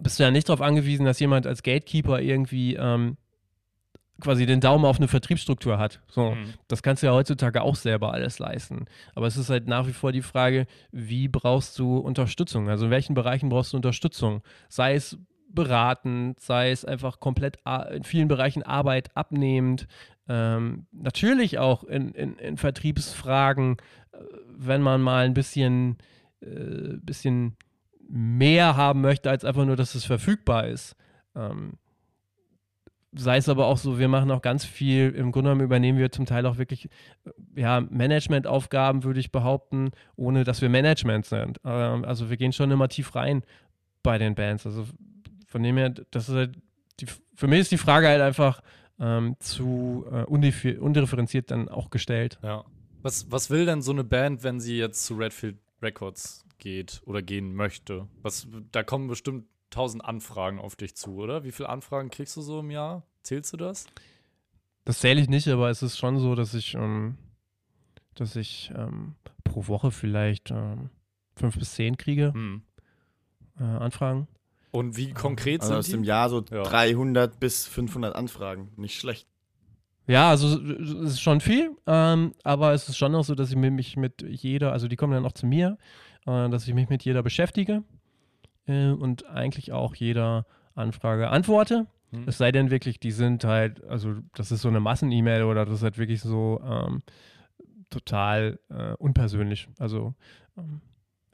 bist 0.02 0.18
du 0.18 0.24
ja 0.24 0.32
nicht 0.32 0.48
darauf 0.48 0.62
angewiesen, 0.62 1.06
dass 1.06 1.20
jemand 1.20 1.46
als 1.46 1.62
Gatekeeper 1.62 2.22
irgendwie 2.22 2.76
ähm, 2.76 3.18
quasi 4.20 4.46
den 4.46 4.60
Daumen 4.60 4.86
auf 4.86 4.98
eine 4.98 5.08
Vertriebsstruktur 5.08 5.78
hat. 5.78 6.02
So, 6.08 6.32
mhm. 6.32 6.54
das 6.68 6.84
kannst 6.84 7.04
du 7.04 7.08
ja 7.08 7.14
heutzutage 7.14 7.62
auch 7.62 7.76
selber 7.76 8.14
alles 8.14 8.40
leisten. 8.40 8.86
Aber 9.16 9.28
es 9.28 9.38
ist 9.38 9.50
halt 9.50 9.68
nach 9.68 9.88
wie 9.88 9.94
vor 9.94 10.12
die 10.12 10.22
Frage, 10.22 10.66
wie 10.92 11.28
brauchst 11.28 11.78
du 11.80 11.98
Unterstützung? 11.98 12.70
Also 12.70 12.86
in 12.86 12.92
welchen 12.92 13.14
Bereichen 13.14 13.50
brauchst 13.50 13.74
du 13.74 13.78
Unterstützung? 13.78 14.42
Sei 14.68 14.96
es 14.96 15.18
beratend, 15.50 16.40
sei 16.40 16.72
es 16.72 16.86
einfach 16.86 17.20
komplett 17.20 17.58
in 17.92 18.04
vielen 18.04 18.28
Bereichen 18.28 18.64
Arbeit 18.64 19.16
abnehmend. 19.16 19.88
Ähm, 20.28 20.86
natürlich 20.92 21.58
auch 21.58 21.84
in, 21.84 22.12
in, 22.12 22.36
in, 22.36 22.58
Vertriebsfragen, 22.58 23.78
äh, 24.12 24.18
wenn 24.56 24.82
man 24.82 25.02
mal 25.02 25.26
ein 25.26 25.34
bisschen, 25.34 25.98
äh, 26.42 26.98
bisschen 27.02 27.58
mehr 28.08 28.76
haben 28.76 29.02
möchte, 29.02 29.30
als 29.30 29.44
einfach 29.44 29.66
nur, 29.66 29.76
dass 29.76 29.96
es 29.96 30.06
verfügbar 30.06 30.68
ist. 30.68 30.96
Ähm, 31.36 31.74
sei 33.12 33.38
es 33.38 33.50
aber 33.50 33.66
auch 33.66 33.78
so, 33.78 34.00
wir 34.00 34.08
machen 34.08 34.30
auch 34.32 34.42
ganz 34.42 34.66
viel, 34.66 35.10
im 35.10 35.32
Grunde 35.32 35.50
genommen 35.50 35.66
übernehmen 35.66 35.98
wir 35.98 36.12
zum 36.12 36.26
Teil 36.26 36.46
auch 36.46 36.58
wirklich 36.58 36.90
äh, 37.26 37.62
ja, 37.62 37.82
Managementaufgaben, 37.82 39.04
würde 39.04 39.20
ich 39.20 39.32
behaupten, 39.32 39.92
ohne 40.16 40.44
dass 40.44 40.62
wir 40.62 40.70
Management 40.70 41.26
sind. 41.26 41.60
Ähm, 41.64 42.06
also 42.06 42.30
wir 42.30 42.38
gehen 42.38 42.54
schon 42.54 42.72
immer 42.72 42.88
tief 42.88 43.16
rein 43.16 43.44
bei 44.04 44.18
den 44.18 44.36
Bands. 44.36 44.66
Also 44.66 44.86
von 45.48 45.64
dem 45.64 45.78
her, 45.78 45.90
das 46.12 46.30
ist 46.30 46.36
halt 46.36 46.58
die, 47.00 47.08
für 47.34 47.48
mich 47.48 47.62
ist 47.62 47.72
die 47.72 47.78
Frage 47.78 48.08
halt 48.08 48.22
einfach 48.22 48.62
ähm, 49.00 49.36
zu 49.40 50.06
äh, 50.12 50.24
undifferenziert 50.24 51.52
dann 51.52 51.70
auch 51.70 51.90
gestellt. 51.90 52.38
Ja. 52.44 52.66
Was, 53.02 53.32
was 53.32 53.50
will 53.50 53.66
denn 53.66 53.82
so 53.82 53.92
eine 53.92 54.04
Band, 54.04 54.44
wenn 54.44 54.60
sie 54.60 54.78
jetzt 54.78 55.06
zu 55.06 55.16
Redfield 55.16 55.58
Records 55.82 56.46
geht 56.58 57.02
oder 57.06 57.22
gehen 57.22 57.56
möchte? 57.56 58.08
Was, 58.22 58.48
da 58.72 58.84
kommen 58.84 59.08
bestimmt 59.08 59.46
tausend 59.70 60.04
Anfragen 60.04 60.60
auf 60.60 60.76
dich 60.76 60.96
zu, 60.96 61.16
oder? 61.16 61.44
Wie 61.44 61.52
viele 61.52 61.70
Anfragen 61.70 62.10
kriegst 62.10 62.36
du 62.38 62.42
so 62.42 62.60
im 62.60 62.72
Jahr? 62.72 63.04
Zählst 63.24 63.54
du 63.54 63.58
das? 63.58 63.86
Das 64.86 65.00
zähle 65.00 65.22
ich 65.22 65.30
nicht, 65.30 65.48
aber 65.48 65.70
es 65.70 65.84
ist 65.84 65.98
schon 65.98 66.18
so, 66.20 66.36
dass 66.36 66.54
ich, 66.54 66.74
ähm, 66.74 67.18
dass 68.16 68.36
ich 68.36 68.72
ähm, 68.76 69.16
pro 69.44 69.68
Woche 69.68 69.92
vielleicht 69.92 70.52
ähm, 70.52 70.90
fünf 71.36 71.58
bis 71.58 71.74
zehn 71.74 71.98
kriege 71.98 72.34
hm. 72.34 72.64
äh, 73.60 73.64
Anfragen. 73.64 74.28
Und 74.72 74.98
wie 74.98 75.14
konkret 75.14 75.62
also 75.62 75.74
sind 75.74 75.80
aus 75.80 75.86
die? 75.88 75.92
dem 75.94 76.04
Jahr 76.04 76.30
so 76.30 76.44
ja. 76.52 76.64
300 76.64 77.40
bis 77.40 77.68
500 77.68 78.16
Anfragen. 78.16 78.72
Nicht 78.78 79.00
schlecht. 79.00 79.28
Ja, 80.08 80.30
also 80.32 80.60
es 80.60 80.90
ist 80.90 81.22
schon 81.22 81.40
viel, 81.40 81.76
ähm, 81.86 82.34
aber 82.44 82.74
es 82.74 82.90
ist 82.90 82.98
schon 82.98 83.14
auch 83.14 83.24
so, 83.24 83.36
dass 83.36 83.52
ich 83.52 83.56
mich 83.56 83.96
mit 83.96 84.24
jeder, 84.24 84.72
also 84.72 84.88
die 84.88 84.96
kommen 84.96 85.14
dann 85.14 85.26
auch 85.26 85.34
zu 85.34 85.46
mir, 85.46 85.78
äh, 86.26 86.50
dass 86.50 86.68
ich 86.68 86.74
mich 86.74 86.90
mit 86.90 87.04
jeder 87.04 87.22
beschäftige 87.22 87.84
äh, 88.70 88.92
und 88.92 89.28
eigentlich 89.28 89.72
auch 89.72 89.96
jeder 89.96 90.46
Anfrage 90.76 91.30
antworte. 91.30 91.88
Hm. 92.12 92.24
Es 92.28 92.38
sei 92.38 92.52
denn 92.52 92.72
wirklich, 92.72 93.00
die 93.00 93.12
sind 93.12 93.44
halt, 93.44 93.84
also 93.86 94.16
das 94.36 94.52
ist 94.52 94.62
so 94.62 94.70
eine 94.70 94.80
Massen-E-Mail 94.80 95.44
oder 95.44 95.66
das 95.66 95.76
ist 95.76 95.84
halt 95.84 95.98
wirklich 95.98 96.22
so 96.22 96.62
ähm, 96.64 97.04
total 97.90 98.60
äh, 98.70 98.94
unpersönlich. 98.94 99.68
Also, 99.78 100.14
ähm, 100.58 100.82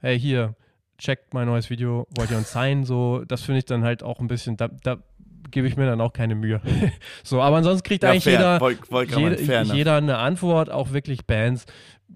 hey, 0.02 0.20
hier, 0.20 0.56
checkt 0.98 1.34
mein 1.34 1.48
neues 1.48 1.70
Video, 1.70 2.08
wollt 2.18 2.32
ihr 2.32 2.38
uns 2.38 2.52
sein? 2.52 2.84
So, 2.84 3.24
das 3.26 3.42
finde 3.42 3.60
ich 3.60 3.66
dann 3.66 3.84
halt 3.84 4.04
auch 4.04 4.20
ein 4.20 4.28
bisschen, 4.28 4.58
da, 4.58 4.68
da 4.68 4.98
gebe 5.52 5.68
ich 5.68 5.78
mir 5.78 5.86
dann 5.86 6.02
auch 6.02 6.14
keine 6.14 6.36
Mühe. 6.36 6.62
so, 7.24 7.42
aber 7.42 7.58
ansonsten 7.58 7.88
kriegt 7.88 8.04
Ja, 8.04 8.12
eigentlich 8.12 8.24
fair. 8.24 8.34
jeder, 8.34 8.60
wollt 8.62 9.10
gerade 9.10 9.42
jeder, 9.42 9.62
jeder 9.64 9.96
eine 9.96 10.18
Antwort, 10.18 10.70
auch 10.70 10.92
wirklich 10.92 11.26
Bands. 11.26 11.66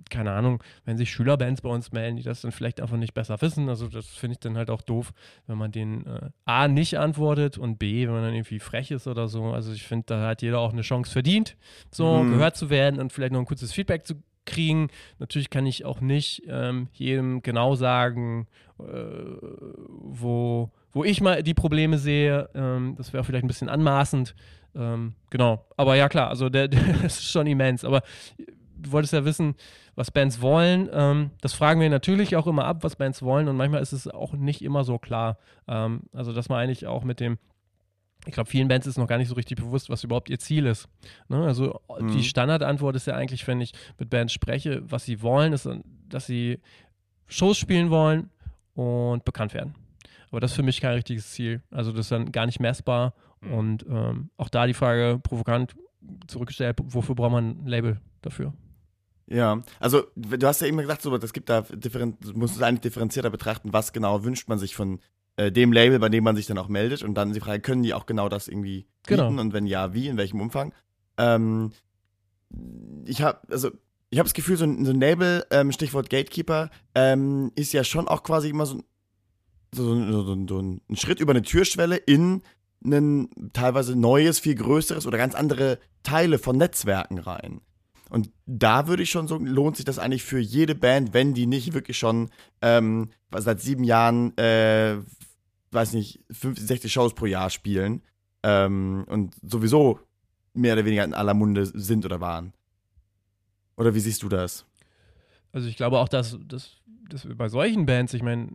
Keine 0.09 0.31
Ahnung, 0.31 0.63
wenn 0.85 0.97
sich 0.97 1.11
Schülerbands 1.11 1.61
bei 1.61 1.69
uns 1.69 1.91
melden, 1.91 2.17
die 2.17 2.23
das 2.23 2.41
dann 2.41 2.51
vielleicht 2.51 2.79
einfach 2.79 2.97
nicht 2.97 3.13
besser 3.13 3.41
wissen. 3.41 3.69
Also, 3.69 3.87
das 3.87 4.05
finde 4.07 4.33
ich 4.33 4.39
dann 4.39 4.55
halt 4.57 4.69
auch 4.69 4.81
doof, 4.81 5.11
wenn 5.47 5.57
man 5.57 5.71
denen 5.71 6.05
äh, 6.05 6.29
A 6.45 6.67
nicht 6.67 6.97
antwortet 6.99 7.57
und 7.57 7.79
B, 7.79 8.05
wenn 8.07 8.13
man 8.13 8.23
dann 8.23 8.33
irgendwie 8.33 8.59
frech 8.59 8.91
ist 8.91 9.07
oder 9.07 9.27
so. 9.27 9.45
Also, 9.45 9.71
ich 9.73 9.83
finde, 9.83 10.05
da 10.07 10.27
hat 10.27 10.41
jeder 10.41 10.59
auch 10.59 10.73
eine 10.73 10.83
Chance 10.83 11.11
verdient, 11.11 11.57
so 11.91 12.23
Mhm. 12.23 12.29
gehört 12.29 12.55
zu 12.55 12.69
werden 12.69 12.99
und 12.99 13.11
vielleicht 13.13 13.33
noch 13.33 13.39
ein 13.39 13.45
kurzes 13.45 13.73
Feedback 13.73 14.05
zu 14.05 14.15
kriegen. 14.45 14.89
Natürlich 15.19 15.49
kann 15.49 15.65
ich 15.65 15.85
auch 15.85 16.01
nicht 16.01 16.43
ähm, 16.47 16.87
jedem 16.93 17.41
genau 17.41 17.75
sagen, 17.75 18.47
äh, 18.79 18.83
wo, 19.87 20.71
wo 20.91 21.03
ich 21.03 21.21
mal 21.21 21.43
die 21.43 21.53
Probleme 21.53 21.97
sehe. 21.97 22.49
Ähm, 22.53 22.95
das 22.97 23.13
wäre 23.13 23.23
vielleicht 23.23 23.43
ein 23.43 23.47
bisschen 23.47 23.69
anmaßend. 23.69 24.35
Ähm, 24.75 25.13
genau. 25.29 25.65
Aber 25.77 25.95
ja, 25.95 26.09
klar, 26.09 26.29
also 26.29 26.49
der, 26.49 26.67
der 26.67 26.81
das 27.03 27.19
ist 27.19 27.31
schon 27.31 27.47
immens. 27.47 27.83
Aber 27.85 28.01
du 28.81 28.91
wolltest 28.91 29.13
ja 29.13 29.25
wissen, 29.25 29.55
was 29.95 30.11
Bands 30.11 30.41
wollen. 30.41 30.89
Ähm, 30.91 31.31
das 31.41 31.53
fragen 31.53 31.79
wir 31.81 31.89
natürlich 31.89 32.35
auch 32.35 32.47
immer 32.47 32.65
ab, 32.65 32.83
was 32.83 32.95
Bands 32.95 33.21
wollen. 33.21 33.47
Und 33.47 33.57
manchmal 33.57 33.81
ist 33.81 33.93
es 33.93 34.07
auch 34.07 34.33
nicht 34.33 34.61
immer 34.61 34.83
so 34.83 34.97
klar. 34.97 35.37
Ähm, 35.67 36.01
also, 36.13 36.33
dass 36.33 36.49
man 36.49 36.59
eigentlich 36.59 36.87
auch 36.87 37.03
mit 37.03 37.19
dem 37.19 37.37
ich 38.27 38.33
glaube, 38.33 38.49
vielen 38.49 38.67
Bands 38.67 38.85
ist 38.85 38.97
noch 38.97 39.07
gar 39.07 39.17
nicht 39.17 39.29
so 39.29 39.35
richtig 39.35 39.57
bewusst, 39.57 39.89
was 39.89 40.03
überhaupt 40.03 40.29
ihr 40.29 40.39
Ziel 40.39 40.65
ist. 40.65 40.89
Ne? 41.29 41.41
Also 41.45 41.79
Mhm. 41.99 42.11
die 42.11 42.23
Standardantwort 42.25 42.97
ist 42.97 43.07
ja 43.07 43.15
eigentlich, 43.15 43.47
wenn 43.47 43.61
ich 43.61 43.71
mit 43.97 44.09
Bands 44.09 44.33
spreche, 44.33 44.81
was 44.83 45.05
sie 45.05 45.21
wollen, 45.21 45.53
ist, 45.53 45.67
dass 46.09 46.25
sie 46.25 46.59
Shows 47.27 47.57
spielen 47.57 47.89
wollen 47.91 48.29
und 48.75 49.23
bekannt 49.23 49.53
werden. 49.53 49.73
Aber 50.31 50.41
das 50.41 50.51
ist 50.51 50.57
für 50.57 50.63
mich 50.63 50.81
kein 50.81 50.95
richtiges 50.95 51.31
Ziel. 51.31 51.63
Also 51.71 51.91
das 51.91 52.01
ist 52.01 52.11
dann 52.11 52.33
gar 52.33 52.45
nicht 52.45 52.59
messbar. 52.59 53.13
Mhm. 53.39 53.53
Und 53.53 53.85
ähm, 53.89 54.29
auch 54.35 54.49
da 54.49 54.67
die 54.67 54.73
Frage 54.73 55.17
provokant 55.23 55.75
zurückgestellt, 56.27 56.77
wofür 56.83 57.15
braucht 57.15 57.31
man 57.31 57.61
ein 57.61 57.67
Label 57.67 58.01
dafür? 58.21 58.53
Ja, 59.29 59.61
also 59.79 60.07
du 60.15 60.47
hast 60.47 60.61
ja 60.61 60.67
immer 60.67 60.81
gesagt, 60.81 61.03
so, 61.03 61.15
es 61.15 61.33
gibt 61.33 61.49
da 61.49 61.61
differen 61.61 62.17
du 62.19 62.33
musst 62.33 62.55
es 62.55 62.61
eigentlich 62.63 62.81
differenzierter 62.81 63.29
betrachten, 63.29 63.73
was 63.73 63.93
genau 63.93 64.23
wünscht 64.23 64.49
man 64.49 64.57
sich 64.57 64.75
von 64.75 64.99
äh, 65.35 65.51
dem 65.51 65.71
Label, 65.71 65.99
bei 65.99 66.09
dem 66.09 66.23
man 66.23 66.35
sich 66.35 66.47
dann 66.47 66.57
auch 66.57 66.67
meldet. 66.67 67.03
Und 67.03 67.13
dann 67.13 67.33
die 67.33 67.39
Frage, 67.39 67.61
können 67.61 67.83
die 67.83 67.93
auch 67.93 68.07
genau 68.07 68.27
das 68.27 68.47
irgendwie 68.47 68.87
bieten? 69.05 69.27
Genau. 69.27 69.41
Und 69.41 69.53
wenn 69.53 69.67
ja, 69.67 69.93
wie, 69.93 70.07
in 70.07 70.17
welchem 70.17 70.41
Umfang? 70.41 70.73
Ähm, 71.17 71.71
ich 73.05 73.21
habe, 73.21 73.39
also 73.51 73.69
ich 74.09 74.17
habe 74.17 74.27
das 74.27 74.33
Gefühl, 74.33 74.57
so 74.57 74.65
ein, 74.65 74.83
so 74.83 74.91
ein 74.91 74.99
Label, 74.99 75.45
ähm, 75.51 75.71
Stichwort 75.71 76.09
Gatekeeper, 76.09 76.71
ähm, 76.95 77.51
ist 77.55 77.71
ja 77.71 77.83
schon 77.83 78.07
auch 78.07 78.23
quasi 78.23 78.49
immer 78.49 78.65
so, 78.65 78.83
so, 79.73 80.11
so, 80.11 80.45
so 80.47 80.59
ein 80.59 80.81
Schritt 80.95 81.19
über 81.19 81.33
eine 81.33 81.43
Türschwelle 81.43 81.97
in 81.97 82.41
ein 82.83 83.29
teilweise 83.53 83.95
neues, 83.95 84.39
viel 84.39 84.55
größeres 84.55 85.05
oder 85.05 85.19
ganz 85.19 85.35
andere 85.35 85.77
Teile 86.01 86.39
von 86.39 86.57
Netzwerken 86.57 87.19
rein. 87.19 87.61
Und 88.09 88.31
da 88.45 88.87
würde 88.87 89.03
ich 89.03 89.11
schon 89.11 89.27
so, 89.27 89.37
lohnt 89.37 89.77
sich 89.77 89.85
das 89.85 89.99
eigentlich 89.99 90.23
für 90.23 90.39
jede 90.39 90.75
Band, 90.75 91.13
wenn 91.13 91.33
die 91.33 91.45
nicht 91.45 91.73
wirklich 91.73 91.97
schon 91.97 92.29
ähm, 92.61 93.11
seit 93.35 93.61
sieben 93.61 93.83
Jahren, 93.83 94.35
äh, 94.37 94.97
weiß 95.71 95.93
nicht, 95.93 96.19
50, 96.31 96.67
60 96.67 96.91
Shows 96.91 97.13
pro 97.13 97.27
Jahr 97.27 97.49
spielen 97.49 98.01
ähm, 98.43 99.05
und 99.07 99.35
sowieso 99.43 99.99
mehr 100.53 100.73
oder 100.73 100.85
weniger 100.85 101.03
in 101.03 101.13
aller 101.13 101.35
Munde 101.35 101.65
sind 101.65 102.05
oder 102.05 102.19
waren. 102.19 102.53
Oder 103.77 103.93
wie 103.93 103.99
siehst 103.99 104.23
du 104.23 104.29
das? 104.29 104.65
Also 105.51 105.67
ich 105.67 105.77
glaube 105.77 105.99
auch, 105.99 106.09
dass, 106.09 106.37
dass, 106.47 106.77
dass 107.09 107.27
bei 107.35 107.47
solchen 107.47 107.85
Bands, 107.85 108.13
ich 108.13 108.23
meine, 108.23 108.49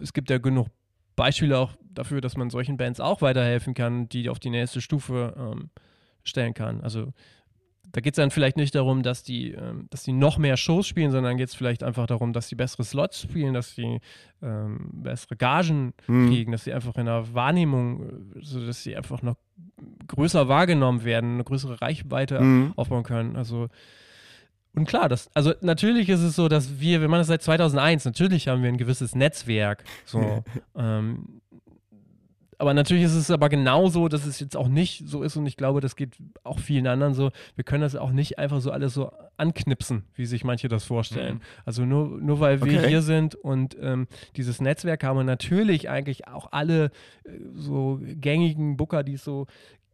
es 0.00 0.12
gibt 0.12 0.30
ja 0.30 0.38
genug 0.38 0.68
Beispiele 1.14 1.58
auch 1.58 1.76
dafür, 1.92 2.20
dass 2.20 2.36
man 2.36 2.50
solchen 2.50 2.76
Bands 2.76 3.00
auch 3.00 3.20
weiterhelfen 3.20 3.74
kann, 3.74 4.08
die 4.08 4.28
auf 4.28 4.38
die 4.38 4.50
nächste 4.50 4.80
Stufe 4.80 5.34
ähm, 5.36 5.70
stellen 6.24 6.54
kann. 6.54 6.80
Also 6.80 7.12
da 7.92 8.00
geht 8.00 8.14
es 8.14 8.16
dann 8.16 8.30
vielleicht 8.30 8.56
nicht 8.56 8.74
darum, 8.74 9.02
dass 9.02 9.22
die, 9.22 9.52
ähm, 9.52 9.86
dass 9.90 10.02
die 10.04 10.12
noch 10.12 10.38
mehr 10.38 10.56
Shows 10.56 10.86
spielen, 10.86 11.10
sondern 11.10 11.36
geht 11.36 11.48
es 11.48 11.54
vielleicht 11.54 11.82
einfach 11.82 12.06
darum, 12.06 12.32
dass 12.32 12.48
die 12.48 12.54
bessere 12.54 12.84
Slots 12.84 13.22
spielen, 13.22 13.54
dass 13.54 13.74
die 13.74 14.00
ähm, 14.42 14.90
bessere 14.92 15.36
Gagen 15.36 15.92
Hm. 16.06 16.28
kriegen, 16.28 16.52
dass 16.52 16.64
sie 16.64 16.72
einfach 16.72 16.94
in 16.96 17.06
der 17.06 17.34
Wahrnehmung, 17.34 18.02
äh, 18.36 18.40
so 18.42 18.64
dass 18.64 18.82
sie 18.82 18.96
einfach 18.96 19.22
noch 19.22 19.36
größer 20.08 20.48
wahrgenommen 20.48 21.04
werden, 21.04 21.34
eine 21.34 21.44
größere 21.44 21.80
Reichweite 21.82 22.40
Mhm. 22.40 22.72
aufbauen 22.76 23.02
können. 23.02 23.36
Also 23.36 23.68
und 24.72 24.86
klar, 24.86 25.08
das, 25.08 25.28
also 25.34 25.52
natürlich 25.62 26.08
ist 26.08 26.20
es 26.20 26.36
so, 26.36 26.46
dass 26.48 26.78
wir, 26.78 27.00
wir 27.00 27.08
machen 27.08 27.20
das 27.20 27.26
seit 27.26 27.42
2001, 27.42 28.04
natürlich 28.04 28.46
haben 28.46 28.62
wir 28.62 28.68
ein 28.68 28.76
gewisses 28.78 29.16
Netzwerk. 29.16 29.82
So, 30.04 30.44
ähm, 30.76 31.40
aber 32.60 32.74
natürlich 32.74 33.04
ist 33.04 33.14
es 33.14 33.30
aber 33.30 33.48
genauso, 33.48 34.08
dass 34.08 34.26
es 34.26 34.38
jetzt 34.38 34.54
auch 34.54 34.68
nicht 34.68 35.08
so 35.08 35.22
ist 35.22 35.34
und 35.36 35.46
ich 35.46 35.56
glaube, 35.56 35.80
das 35.80 35.96
geht 35.96 36.18
auch 36.44 36.58
vielen 36.58 36.86
anderen 36.86 37.14
so. 37.14 37.30
Wir 37.54 37.64
können 37.64 37.80
das 37.80 37.96
auch 37.96 38.10
nicht 38.10 38.38
einfach 38.38 38.60
so 38.60 38.70
alles 38.70 38.92
so 38.92 39.10
anknipsen, 39.38 40.04
wie 40.14 40.26
sich 40.26 40.44
manche 40.44 40.68
das 40.68 40.84
vorstellen. 40.84 41.36
Mhm. 41.36 41.40
Also 41.64 41.86
nur, 41.86 42.18
nur 42.20 42.38
weil 42.38 42.62
wir 42.62 42.78
Okay. 42.80 42.88
hier 42.88 43.00
sind 43.00 43.34
und 43.34 43.78
ähm, 43.80 44.08
dieses 44.36 44.60
Netzwerk 44.60 45.02
haben 45.04 45.18
und 45.18 45.24
natürlich 45.24 45.88
eigentlich 45.88 46.28
auch 46.28 46.52
alle 46.52 46.90
äh, 47.24 47.30
so 47.54 47.98
gängigen 48.02 48.76
Booker, 48.76 49.04
die 49.04 49.14
es 49.14 49.24
so 49.24 49.46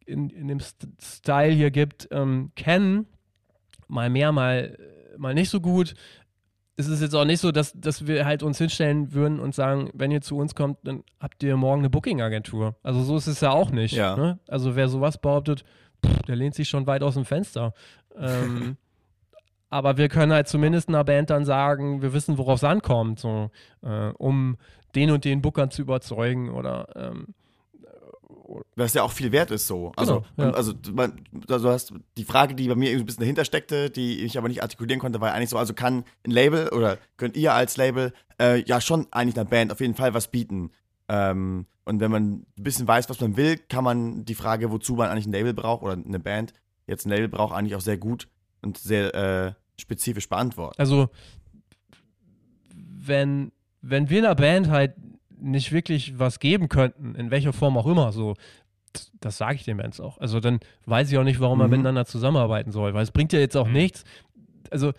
in, 0.05 0.31
in 0.31 0.49
dem 0.49 0.59
St 0.59 0.89
Style 1.01 1.53
hier 1.53 1.71
gibt, 1.71 2.09
ähm, 2.11 2.51
kennen. 2.57 3.07
Mal 3.87 4.11
mehr, 4.11 4.33
mal, 4.33 4.77
mal 5.17 5.35
nicht 5.35 5.51
so 5.51 5.61
gut. 5.61 5.95
Es 6.79 6.89
ist 6.89 7.01
jetzt 7.01 7.15
auch 7.15 7.25
nicht 7.25 7.41
so, 7.41 7.53
dass, 7.53 7.73
dass 7.73 8.07
wir 8.07 8.27
halt 8.27 8.43
uns 8.43 8.59
hinstellen 8.59 9.15
würden 9.15 9.41
und 9.41 9.55
sagen, 9.55 9.91
wenn 9.95 10.11
ihr 10.11 10.21
zu 10.21 10.37
uns 10.37 10.55
kommt, 10.55 10.79
dann 10.85 11.05
habt 11.21 11.43
ihr 11.43 11.57
morgen 11.57 11.81
eine 11.81 11.91
Booking-Agentur. 11.91 12.77
Also 12.83 13.03
so 13.03 13.17
ist 13.17 13.27
es 13.27 13.41
ja 13.41 13.51
auch 13.51 13.71
nicht. 13.71 13.95
Ja. 13.95 14.15
Ne? 14.17 14.39
Also 14.47 14.77
wer 14.77 14.89
sowas 14.89 15.19
behauptet, 15.19 15.65
pff, 16.05 16.23
der 16.23 16.37
lehnt 16.37 16.55
sich 16.55 16.69
schon 16.69 16.87
weit 16.87 17.03
aus 17.03 17.15
dem 17.15 17.25
Fenster. 17.25 17.73
Ähm, 18.15 18.77
aber 19.71 19.97
wir 19.97 20.09
können 20.09 20.33
halt 20.33 20.49
zumindest 20.49 20.89
einer 20.89 21.05
Band 21.05 21.31
dann 21.31 21.47
sagen, 21.47 22.03
wir 22.03 22.13
wissen, 22.13 22.37
worauf 22.37 22.57
es 22.57 22.65
ankommt, 22.65 23.21
so, 23.21 23.51
äh, 23.83 24.11
um 24.19 24.59
den 24.95 25.11
und 25.11 25.25
den 25.25 25.43
Bookern 25.43 25.71
zu 25.71 25.83
überzeugen 25.83 26.51
oder 26.51 26.89
ähm, 26.95 27.35
Was 28.75 28.95
ja 28.95 29.03
auch 29.03 29.13
viel 29.13 29.33
wert 29.33 29.51
ist 29.51 29.67
so. 29.67 29.93
Also, 29.97 30.25
Genau, 30.37 30.49
ja. 30.51 30.55
also 30.55 30.73
man, 30.93 31.21
also 31.49 31.71
hast 31.71 31.93
die 32.17 32.25
Frage, 32.25 32.55
die 32.55 32.69
bei 32.69 32.75
mir 32.75 32.91
irgendwie 32.91 33.05
ein 33.05 33.07
bisschen 33.07 33.21
dahinter 33.21 33.45
steckte, 33.45 33.91
die 33.91 34.25
ich 34.25 34.39
aber 34.39 34.49
nicht 34.49 34.63
artikulieren 34.63 35.01
konnte, 35.01 35.21
war 35.21 35.33
eigentlich 35.33 35.51
so, 35.51 35.59
also 35.59 35.75
kann 35.75 36.05
ein 36.25 36.31
Label 36.31 36.69
oder 36.69 36.99
könnt 37.17 37.37
ihr 37.37 37.55
als 37.55 37.77
Label 37.77 38.13
äh, 38.41 38.63
ja 38.63 38.81
schon 38.81 39.07
eigentlich 39.11 39.37
einer 39.37 39.49
Band 39.49 39.73
auf 39.73 39.81
jeden 39.81 39.95
Fall 39.95 40.15
was 40.15 40.29
bieten. 40.29 40.71
Ähm, 41.09 41.67
und 41.85 42.01
wenn 42.01 42.11
man 42.11 42.33
ein 42.33 42.47
bisschen 42.57 42.89
weiß, 42.89 43.09
was 43.09 43.21
man 43.21 43.37
will, 43.37 43.59
kann 43.59 43.85
man 43.85 44.25
die 44.25 44.35
Frage, 44.35 44.71
wozu 44.71 44.95
man 44.95 45.09
eigentlich 45.09 45.27
ein 45.27 45.33
Label 45.33 45.55
braucht 45.55 45.83
oder 45.83 45.93
eine 45.93 46.19
Band 46.19 46.53
jetzt 46.87 47.07
ein 47.07 47.11
Label 47.11 47.29
braucht, 47.29 47.55
eigentlich 47.55 47.77
auch 47.77 47.81
sehr 47.81 47.97
gut 47.97 48.29
und 48.63 48.79
sehr 48.79 49.15
äh, 49.15 49.53
spezifisch 49.81 50.29
beantworten. 50.29 50.75
Also, 50.79 51.09
wenn, 52.75 53.53
wenn 53.83 54.11
wir 54.11 54.19
einer 54.19 54.35
Band 54.35 54.69
halt 54.69 54.95
nicht 55.51 55.73
wirklich 55.73 56.19
was 56.19 56.39
geben 56.41 56.69
könnten, 56.69 57.15
in 57.15 57.31
welcher 57.31 57.53
Form 57.53 57.77
auch 57.79 57.87
immer, 57.87 58.13
so, 58.13 58.35
das, 59.21 59.37
sage 59.37 59.57
ich 59.57 59.65
den 59.65 59.77
Bands 59.77 60.01
auch. 60.01 60.19
Also, 60.19 60.41
dann 60.41 60.61
weiß 60.87 61.11
ich 61.11 61.19
auch 61.19 61.25
nicht, 61.25 61.41
warum 61.41 61.59
man 61.59 61.69
Mhm. 61.69 61.73
miteinander 61.77 62.07
zusambeiden 62.07 62.73
soll, 62.73 62.95
weil 62.95 63.03
es 63.03 63.11
bringt 63.11 63.33
ja 63.33 63.39
jetzt 63.39 63.57
auch 63.57 63.67
Mhm. 63.67 63.73
nichts. 63.75 64.05
Also, 64.71 64.93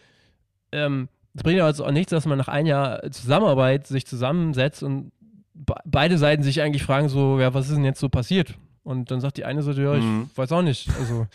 ähm, 0.71 1.09
es 1.33 1.43
bringt 1.43 1.57
ja 1.57 1.65
also 1.65 1.85
auch 1.85 1.91
nichts, 1.91 2.11
dass 2.11 2.25
man 2.25 2.37
nach 2.37 2.47
einem 2.47 2.67
Jahr 2.67 3.11
Zusammenarbeit 3.11 3.87
sich 3.87 4.05
zusammensetzt 4.05 4.83
und 4.83 5.11
be 5.53 5.75
beide 5.85 6.17
Seiten 6.17 6.43
sich 6.43 6.61
eigentlich 6.61 6.83
fragen, 6.83 7.09
so, 7.09 7.39
ja, 7.39 7.53
was 7.53 7.69
ist 7.69 7.75
denn 7.75 7.85
jetzt 7.85 7.99
so 7.99 8.09
passiert? 8.09 8.55
Und 8.83 9.09
dann 9.11 9.19
sagt 9.21 9.37
die 9.37 9.45
eine 9.45 9.61
Seite, 9.63 9.81
ja, 9.81 9.95
ich 9.95 10.03
Mhm. 10.05 10.29
weiß 10.35 10.51
auch 10.51 10.61
nicht. 10.61 10.87
Also, 10.95 11.27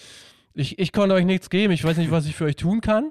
ich, 0.54 0.78
ich 0.78 0.92
konnte 0.92 1.14
euch 1.14 1.24
nichts 1.24 1.50
geben, 1.50 1.72
ich 1.72 1.82
weiß 1.84 1.96
nicht, 1.96 2.10
was 2.10 2.26
ich 2.26 2.34
für 2.36 2.44
euch 2.44 2.56
tun 2.56 2.80
kann. 2.80 3.10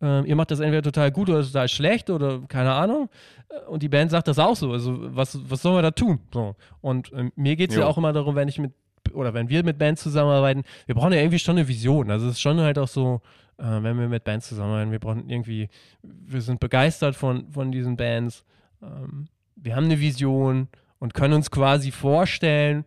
Ähm, 0.00 0.26
ihr 0.26 0.36
macht 0.36 0.50
das 0.50 0.60
entweder 0.60 0.82
total 0.82 1.10
gut 1.10 1.28
oder 1.28 1.42
total 1.42 1.68
schlecht 1.68 2.10
oder 2.10 2.40
keine 2.48 2.72
Ahnung. 2.72 3.08
Äh, 3.48 3.68
Und 3.68 3.82
die 3.82 3.88
Band 3.88 4.10
sagt 4.10 4.28
das 4.28 4.38
auch 4.38 4.56
so. 4.56 4.72
Also, 4.72 4.96
was, 5.14 5.38
was 5.50 5.62
sollen 5.62 5.76
wir 5.76 5.82
da 5.82 5.90
tun? 5.90 6.20
So. 6.32 6.54
Und 6.80 7.12
ähm, 7.12 7.32
mir 7.34 7.56
geht 7.56 7.70
es 7.70 7.76
ja 7.76 7.86
auch 7.86 7.98
immer 7.98 8.12
darum, 8.12 8.34
wenn 8.34 8.48
ich 8.48 8.58
mit 8.58 8.72
oder 9.14 9.32
wenn 9.32 9.48
wir 9.48 9.64
mit 9.64 9.78
Bands 9.78 10.02
zusammenarbeiten, 10.02 10.64
wir 10.86 10.94
brauchen 10.94 11.12
ja 11.12 11.20
irgendwie 11.20 11.38
schon 11.38 11.56
eine 11.56 11.66
Vision. 11.66 12.10
Also 12.10 12.26
es 12.26 12.34
ist 12.34 12.40
schon 12.40 12.60
halt 12.60 12.78
auch 12.78 12.88
so, 12.88 13.22
äh, 13.56 13.62
wenn 13.62 13.98
wir 13.98 14.08
mit 14.08 14.24
Bands 14.24 14.48
zusammenarbeiten, 14.48 14.92
wir 14.92 14.98
brauchen 14.98 15.28
irgendwie, 15.28 15.68
wir 16.02 16.42
sind 16.42 16.60
begeistert 16.60 17.16
von, 17.16 17.50
von 17.50 17.72
diesen 17.72 17.96
Bands. 17.96 18.44
Ähm, 18.82 19.28
wir 19.56 19.76
haben 19.76 19.84
eine 19.84 19.98
Vision 19.98 20.68
und 20.98 21.14
können 21.14 21.34
uns 21.34 21.50
quasi 21.50 21.90
vorstellen, 21.90 22.84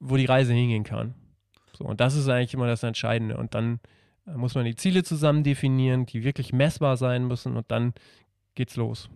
wo 0.00 0.16
die 0.16 0.24
Reise 0.24 0.54
hingehen 0.54 0.84
kann. 0.84 1.14
So, 1.76 1.84
und 1.84 2.00
das 2.00 2.14
ist 2.14 2.28
eigentlich 2.28 2.54
immer 2.54 2.66
das 2.66 2.82
Entscheidende. 2.82 3.36
Und 3.36 3.54
dann 3.54 3.80
äh, 4.26 4.32
muss 4.32 4.54
man 4.54 4.64
die 4.64 4.76
Ziele 4.76 5.02
zusammen 5.02 5.44
definieren, 5.44 6.06
die 6.06 6.24
wirklich 6.24 6.52
messbar 6.52 6.96
sein 6.96 7.26
müssen 7.26 7.56
und 7.56 7.70
dann 7.70 7.94
geht's 8.54 8.76
los. 8.76 9.08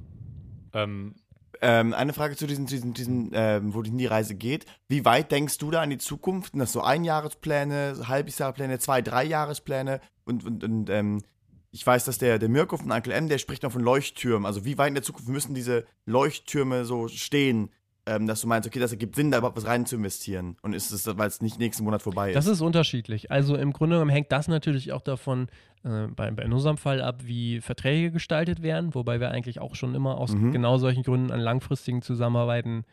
Ähm, 0.73 1.15
Ähm, 1.63 1.95
eine 1.95 2.13
Frage 2.13 2.37
zu 2.37 2.47
diesen, 2.47 2.67
diesen, 2.67 2.93
diesen 2.93 3.31
ähm, 3.33 3.73
wo 3.73 3.81
die 3.81 4.05
Reise 4.05 4.35
geht. 4.35 4.67
Wie 4.89 5.07
weit 5.07 5.33
denkst 5.33 5.57
du 5.57 5.71
da 5.71 5.81
an 5.81 5.89
die 5.89 5.97
Zukunft? 5.97 6.53
Sind 6.53 6.61
das 6.61 6.73
so 6.73 6.83
Einjahrespläne, 6.83 7.97
Halbjahrespläne, 8.07 8.79
zwei, 8.79 9.01
drei 9.01 9.25
Jahrespläne? 9.25 10.01
Und, 10.27 10.45
und, 10.45 10.63
und 10.63 10.91
ähm, 10.91 11.23
ich 11.71 11.87
weiß, 11.87 12.05
dass 12.05 12.19
der, 12.19 12.39
der 12.39 12.51
Mirko 12.51 12.77
von 12.77 12.93
Uncle 12.93 13.15
M, 13.15 13.29
der 13.29 13.39
spricht 13.39 13.63
noch 13.63 13.73
von 13.73 13.83
Leuchttürmen. 13.83 14.45
Also 14.45 14.67
wie 14.67 14.77
weit 14.77 14.89
in 14.89 14.95
der 14.97 15.03
Zukunft 15.03 15.31
müssen 15.31 15.55
diese 15.55 15.87
Leuchttürme 16.05 16.85
so 16.85 17.09
stehen, 17.09 17.71
ähm, 18.07 18.27
dass 18.27 18.41
du 18.41 18.47
meinst, 18.47 18.69
okay, 18.69 18.79
das 18.79 18.93
ergibt 18.93 19.17
Sinn, 19.17 19.31
da 19.31 19.39
überhaupt 19.39 19.57
was 19.57 19.67
rein 19.67 19.85
zu 19.85 19.97
investieren. 19.97 20.57
Und 20.63 20.75
ist 20.75 20.93
es, 20.93 21.07
weil 21.19 21.27
es 21.29 21.43
nicht 21.43 21.59
nächsten 21.59 21.85
Monat 21.85 22.03
vorbei 22.03 22.31
ist? 22.31 22.37
Das 22.37 22.47
ist 22.47 22.61
unterschiedlich. 22.61 23.31
Also 23.31 23.57
im 23.57 23.73
Grunde 23.73 23.97
genommen 23.97 24.11
hängt 24.11 24.31
das 24.31 24.47
natürlich 24.49 24.93
auch 24.93 25.03
davon, 25.03 25.49
äh, 25.85 26.07
bei, 26.09 26.31
bei 26.31 26.45
in 26.45 26.53
unserem 26.53 26.79
Fall 26.79 27.03
ab, 27.03 27.23
wie 27.25 27.61
Verträge 27.61 28.13
gestaltet 28.13 28.63
werden, 28.63 28.95
wobei 28.95 29.19
wir 29.21 29.31
eigentlich 29.33 29.61
auch 29.61 29.75
schon 29.75 29.95
immer 29.95 30.19
aus 30.19 30.33
Mhm. 30.35 30.53
genau 30.53 30.79
solchen 30.79 31.03
Gründen 31.03 31.33
an 31.33 31.41
langfristigen 31.41 32.01
Zusammenarbeiten 32.03 32.85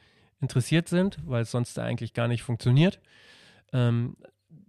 interessiert 0.41 0.89
sind, 0.89 1.19
weil 1.25 1.43
es 1.43 1.51
sonst 1.51 1.77
eigentlich 1.79 2.13
gar 2.13 2.27
nicht 2.27 2.41
funktioniert. 2.43 2.99
Ähm, 3.71 4.15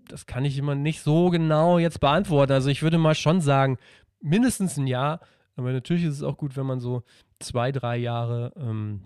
das 0.09 0.26
kann 0.26 0.44
ich 0.44 0.59
immer 0.59 0.74
nicht 0.74 1.00
so 1.00 1.30
genau 1.30 1.78
jetzt 1.78 2.00
beantworten. 2.00 2.52
Also 2.52 2.68
ich 2.68 2.83
würde 2.83 2.98
mal 2.98 3.14
schon 3.14 3.40
sagen, 3.40 3.78
mindestens 4.20 4.76
ein 4.76 4.87
Jahr, 4.87 5.20
aber 5.57 5.72
natürlich 5.72 6.04
ist 6.04 6.16
es 6.16 6.22
auch 6.22 6.37
gut, 6.37 6.57
wenn 6.57 6.66
man 6.66 6.80
so 6.80 7.02
zwei, 7.38 7.72
drei 7.72 7.96
Jahre 7.96 8.52
ähm, 8.57 9.04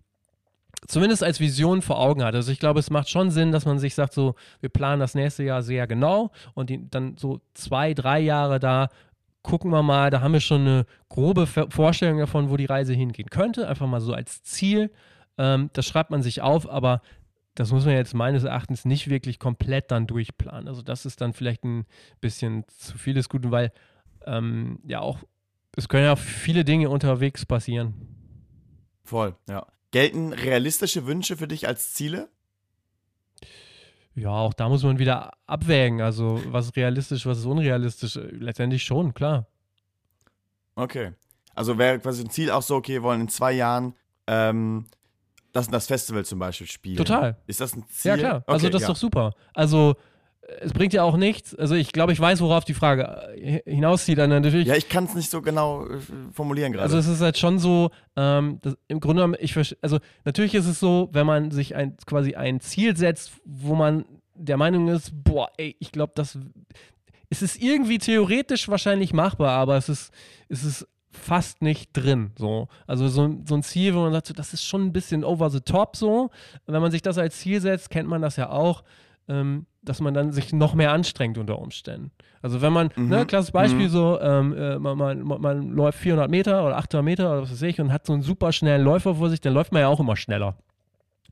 zumindest 0.86 1.24
als 1.24 1.40
Vision 1.40 1.82
vor 1.82 1.98
Augen 1.98 2.22
hat. 2.22 2.34
Also 2.34 2.52
ich 2.52 2.60
glaube, 2.60 2.80
es 2.80 2.90
macht 2.90 3.08
schon 3.08 3.30
Sinn, 3.30 3.52
dass 3.52 3.66
man 3.66 3.78
sich 3.78 3.94
sagt, 3.94 4.14
so, 4.14 4.34
wir 4.60 4.68
planen 4.68 5.00
das 5.00 5.14
nächste 5.14 5.42
Jahr 5.42 5.62
sehr 5.62 5.86
genau 5.86 6.30
und 6.54 6.70
die, 6.70 6.88
dann 6.88 7.16
so 7.18 7.40
zwei, 7.54 7.94
drei 7.94 8.20
Jahre 8.20 8.60
da 8.60 8.88
gucken 9.42 9.70
wir 9.70 9.82
mal, 9.82 10.10
da 10.10 10.20
haben 10.20 10.32
wir 10.32 10.40
schon 10.40 10.62
eine 10.62 10.86
grobe 11.08 11.46
Vorstellung 11.46 12.18
davon, 12.18 12.50
wo 12.50 12.56
die 12.56 12.66
Reise 12.66 12.92
hingehen 12.92 13.30
könnte, 13.30 13.66
einfach 13.66 13.86
mal 13.86 14.00
so 14.00 14.12
als 14.12 14.42
Ziel. 14.42 14.90
Ähm, 15.38 15.70
das 15.72 15.86
schreibt 15.86 16.10
man 16.10 16.22
sich 16.22 16.42
auf, 16.42 16.68
aber 16.68 17.00
das 17.54 17.72
muss 17.72 17.86
man 17.86 17.94
jetzt 17.94 18.14
meines 18.14 18.44
Erachtens 18.44 18.84
nicht 18.84 19.08
wirklich 19.08 19.38
komplett 19.38 19.90
dann 19.90 20.06
durchplanen. 20.06 20.68
Also 20.68 20.82
das 20.82 21.06
ist 21.06 21.20
dann 21.20 21.32
vielleicht 21.32 21.64
ein 21.64 21.86
bisschen 22.20 22.64
zu 22.68 22.98
viel 22.98 23.14
des 23.14 23.28
Guten, 23.28 23.50
weil 23.50 23.72
ähm, 24.26 24.80
ja 24.86 25.00
auch, 25.00 25.18
es 25.76 25.88
können 25.88 26.04
ja 26.04 26.16
viele 26.16 26.64
Dinge 26.64 26.90
unterwegs 26.90 27.46
passieren. 27.46 27.94
Voll, 29.04 29.34
ja. 29.48 29.66
Gelten 29.90 30.32
realistische 30.32 31.06
Wünsche 31.06 31.36
für 31.36 31.48
dich 31.48 31.66
als 31.66 31.94
Ziele? 31.94 32.28
Ja, 34.14 34.30
auch 34.30 34.52
da 34.52 34.68
muss 34.68 34.82
man 34.82 34.98
wieder 34.98 35.32
abwägen. 35.46 36.00
Also, 36.00 36.42
was 36.46 36.66
ist 36.66 36.76
realistisch, 36.76 37.24
was 37.24 37.38
ist 37.38 37.46
unrealistisch? 37.46 38.18
Letztendlich 38.32 38.82
schon, 38.82 39.14
klar. 39.14 39.46
Okay. 40.74 41.12
Also 41.54 41.78
wäre 41.78 41.98
quasi 41.98 42.22
ein 42.22 42.30
Ziel 42.30 42.50
auch 42.50 42.62
so, 42.62 42.76
okay, 42.76 42.94
wir 42.94 43.02
wollen 43.02 43.22
in 43.22 43.28
zwei 43.28 43.52
Jahren 43.52 43.94
ähm, 44.26 44.86
das 45.52 45.68
das 45.68 45.86
Festival 45.86 46.24
zum 46.24 46.38
Beispiel 46.38 46.66
spielen. 46.66 46.96
Total. 46.96 47.36
Ist 47.46 47.60
das 47.60 47.74
ein 47.74 47.84
Ziel? 47.88 48.10
Ja, 48.12 48.16
klar. 48.16 48.44
Also, 48.46 48.66
Okay, 48.66 48.72
das 48.72 48.82
ist 48.82 48.88
ja. 48.88 48.94
doch 48.94 49.00
super. 49.00 49.34
Also, 49.54 49.96
es 50.60 50.72
bringt 50.72 50.92
ja 50.92 51.02
auch 51.02 51.16
nichts. 51.16 51.54
Also, 51.54 51.74
ich 51.74 51.92
glaube, 51.92 52.12
ich 52.12 52.20
weiß, 52.20 52.40
worauf 52.40 52.64
die 52.64 52.74
Frage 52.74 53.32
äh, 53.36 53.60
hinauszieht. 53.64 54.18
Dann 54.18 54.30
natürlich. 54.30 54.66
Ja, 54.66 54.74
ich 54.74 54.88
kann 54.88 55.04
es 55.04 55.14
nicht 55.14 55.30
so 55.30 55.42
genau 55.42 55.86
äh, 55.86 55.98
formulieren 56.32 56.72
gerade. 56.72 56.84
Also 56.84 56.98
es 56.98 57.06
ist 57.06 57.20
halt 57.20 57.38
schon 57.38 57.58
so, 57.58 57.90
ähm, 58.16 58.60
im 58.88 59.00
Grunde 59.00 59.22
genommen, 59.22 59.36
ich 59.40 59.56
also 59.82 59.98
natürlich 60.24 60.54
ist 60.54 60.66
es 60.66 60.80
so, 60.80 61.08
wenn 61.12 61.26
man 61.26 61.50
sich 61.50 61.74
ein, 61.74 61.96
quasi 62.06 62.34
ein 62.34 62.60
Ziel 62.60 62.96
setzt, 62.96 63.32
wo 63.44 63.74
man 63.74 64.04
der 64.34 64.56
Meinung 64.56 64.88
ist, 64.88 65.12
boah, 65.12 65.50
ey, 65.56 65.76
ich 65.80 65.92
glaube, 65.92 66.12
das 66.14 66.38
es 67.30 67.42
ist 67.42 67.60
irgendwie 67.60 67.98
theoretisch 67.98 68.68
wahrscheinlich 68.68 69.12
machbar, 69.12 69.50
aber 69.50 69.76
es 69.76 69.88
ist, 69.88 70.12
es 70.48 70.64
ist 70.64 70.88
fast 71.10 71.62
nicht 71.62 71.90
drin. 71.92 72.32
So. 72.38 72.68
Also 72.86 73.08
so, 73.08 73.38
so 73.44 73.54
ein 73.54 73.62
Ziel, 73.62 73.94
wo 73.94 74.00
man 74.00 74.12
sagt, 74.12 74.28
so, 74.28 74.34
das 74.34 74.54
ist 74.54 74.64
schon 74.64 74.86
ein 74.86 74.92
bisschen 74.92 75.24
over 75.24 75.50
the 75.50 75.60
top 75.60 75.96
so. 75.96 76.30
Wenn 76.66 76.80
man 76.80 76.90
sich 76.90 77.02
das 77.02 77.18
als 77.18 77.38
Ziel 77.38 77.60
setzt, 77.60 77.90
kennt 77.90 78.08
man 78.08 78.22
das 78.22 78.36
ja 78.36 78.50
auch, 78.50 78.82
ähm, 79.28 79.66
dass 79.88 80.00
man 80.00 80.14
dann 80.14 80.32
sich 80.32 80.52
noch 80.52 80.74
mehr 80.74 80.92
anstrengt 80.92 81.38
unter 81.38 81.58
Umständen. 81.58 82.10
Also 82.42 82.60
wenn 82.62 82.72
man, 82.72 82.90
Mhm. 82.96 83.08
ne, 83.08 83.26
klassisches 83.26 83.52
Beispiel 83.52 83.86
Mhm. 83.86 83.90
so, 83.90 84.20
ähm, 84.20 84.56
äh, 84.56 84.78
man, 84.78 84.96
man, 84.98 85.40
man, 85.40 85.70
läuft 85.70 85.98
400 85.98 86.30
Meter 86.30 86.64
oder 86.66 86.76
800 86.76 87.04
Meter 87.04 87.32
oder 87.32 87.42
was 87.42 87.50
weiß 87.50 87.62
ich 87.62 87.80
und 87.80 87.92
hat 87.92 88.06
so 88.06 88.12
einen 88.12 88.22
super 88.22 88.52
schnellen 88.52 88.82
Läufer 88.84 89.14
vor 89.14 89.30
sich, 89.30 89.40
dann 89.40 89.54
läuft 89.54 89.72
man 89.72 89.80
ja 89.82 89.88
auch 89.88 90.00
immer 90.00 90.16
schneller. 90.16 90.56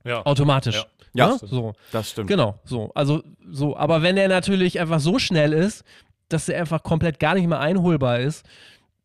Ja. 0.04 0.24
Automatisch. 0.24 0.76
Ja. 0.76 0.84
Ja, 1.14 1.28
Ne? 1.28 1.36
stimmt. 1.36 1.50
so. 1.52 1.72
das 1.92 2.10
stimmt. 2.10 2.28
Genau, 2.28 2.58
so. 2.64 2.90
Also, 2.94 3.22
so. 3.50 3.76
Aber 3.76 4.02
wenn 4.02 4.16
er 4.16 4.28
natürlich 4.28 4.78
einfach 4.80 5.00
so 5.00 5.18
schnell 5.18 5.52
ist, 5.52 5.82
dass 6.28 6.48
er 6.48 6.60
einfach 6.60 6.82
komplett 6.82 7.18
gar 7.20 7.34
nicht 7.34 7.46
mehr 7.46 7.60
einholbar 7.60 8.18
ist, 8.20 8.44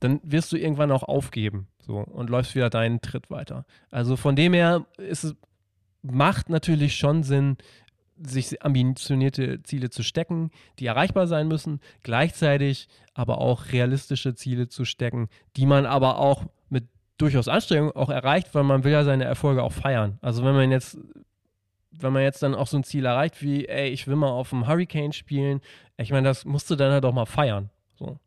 dann 0.02 0.20
wirst 0.24 0.52
du 0.52 0.58
irgendwann 0.58 0.92
auch 0.92 1.04
aufgeben. 1.04 1.68
So. 1.86 1.98
Und 1.98 2.30
läufst 2.30 2.54
wieder 2.56 2.70
deinen 2.70 3.02
Tritt 3.02 3.30
weiter. 3.30 3.66
Also 3.92 4.16
von 4.18 4.36
dem 4.36 4.54
her 4.54 4.86
ist 4.98 5.24
es, 5.24 5.36
macht 6.04 6.50
natürlich 6.50 6.96
schon 6.96 7.24
Sinn, 7.24 7.58
sich 8.26 8.64
ambitionierte 8.64 9.62
Ziele 9.64 9.90
zu 9.90 10.04
stecken, 10.04 10.52
die 10.80 10.86
erreichbar 10.86 11.28
sein 11.28 11.48
müssen, 11.48 11.80
gleichzeitig 12.04 12.88
aber 13.14 13.40
auch 13.40 13.72
realistische 13.72 14.36
Ziele 14.36 14.68
zu 14.68 14.86
stecken, 14.86 15.30
die 15.56 15.66
man 15.66 15.86
aber 15.86 16.18
auch 16.18 16.46
mit 16.70 16.86
durchaus 17.18 17.48
Anstrengung 17.48 17.92
auch 17.92 18.10
erreicht, 18.10 18.54
weil 18.54 18.64
man 18.64 18.84
will 18.84 18.92
ja 18.92 19.04
seine 19.04 19.26
Erfolge 19.26 19.64
auch 19.64 19.74
feiern. 19.74 20.18
Also 20.22 20.44
wenn 20.44 20.56
man 20.56 20.72
jetzt 20.72 20.98
wenn 21.92 22.14
man 22.14 22.24
jetzt 22.24 22.42
dann 22.42 22.56
auch 22.56 22.68
so 22.68 22.78
ein 22.78 22.84
Ziel 22.84 23.06
erreicht 23.06 23.42
wie, 23.42 23.68
ey, 23.68 23.90
ich 23.90 24.08
will 24.08 24.16
mal 24.16 24.30
auf 24.30 24.50
dem 24.50 24.68
Hurricane 24.68 25.12
spielen, 25.12 25.62
ich 25.98 26.12
meine, 26.12 26.28
das 26.28 26.46
musst 26.46 26.70
du 26.70 26.76
dann 26.76 26.92
halt 26.92 27.06
auch 27.06 27.14
mal 27.14 27.26
feiern. 27.26 27.70
So. 27.96 28.18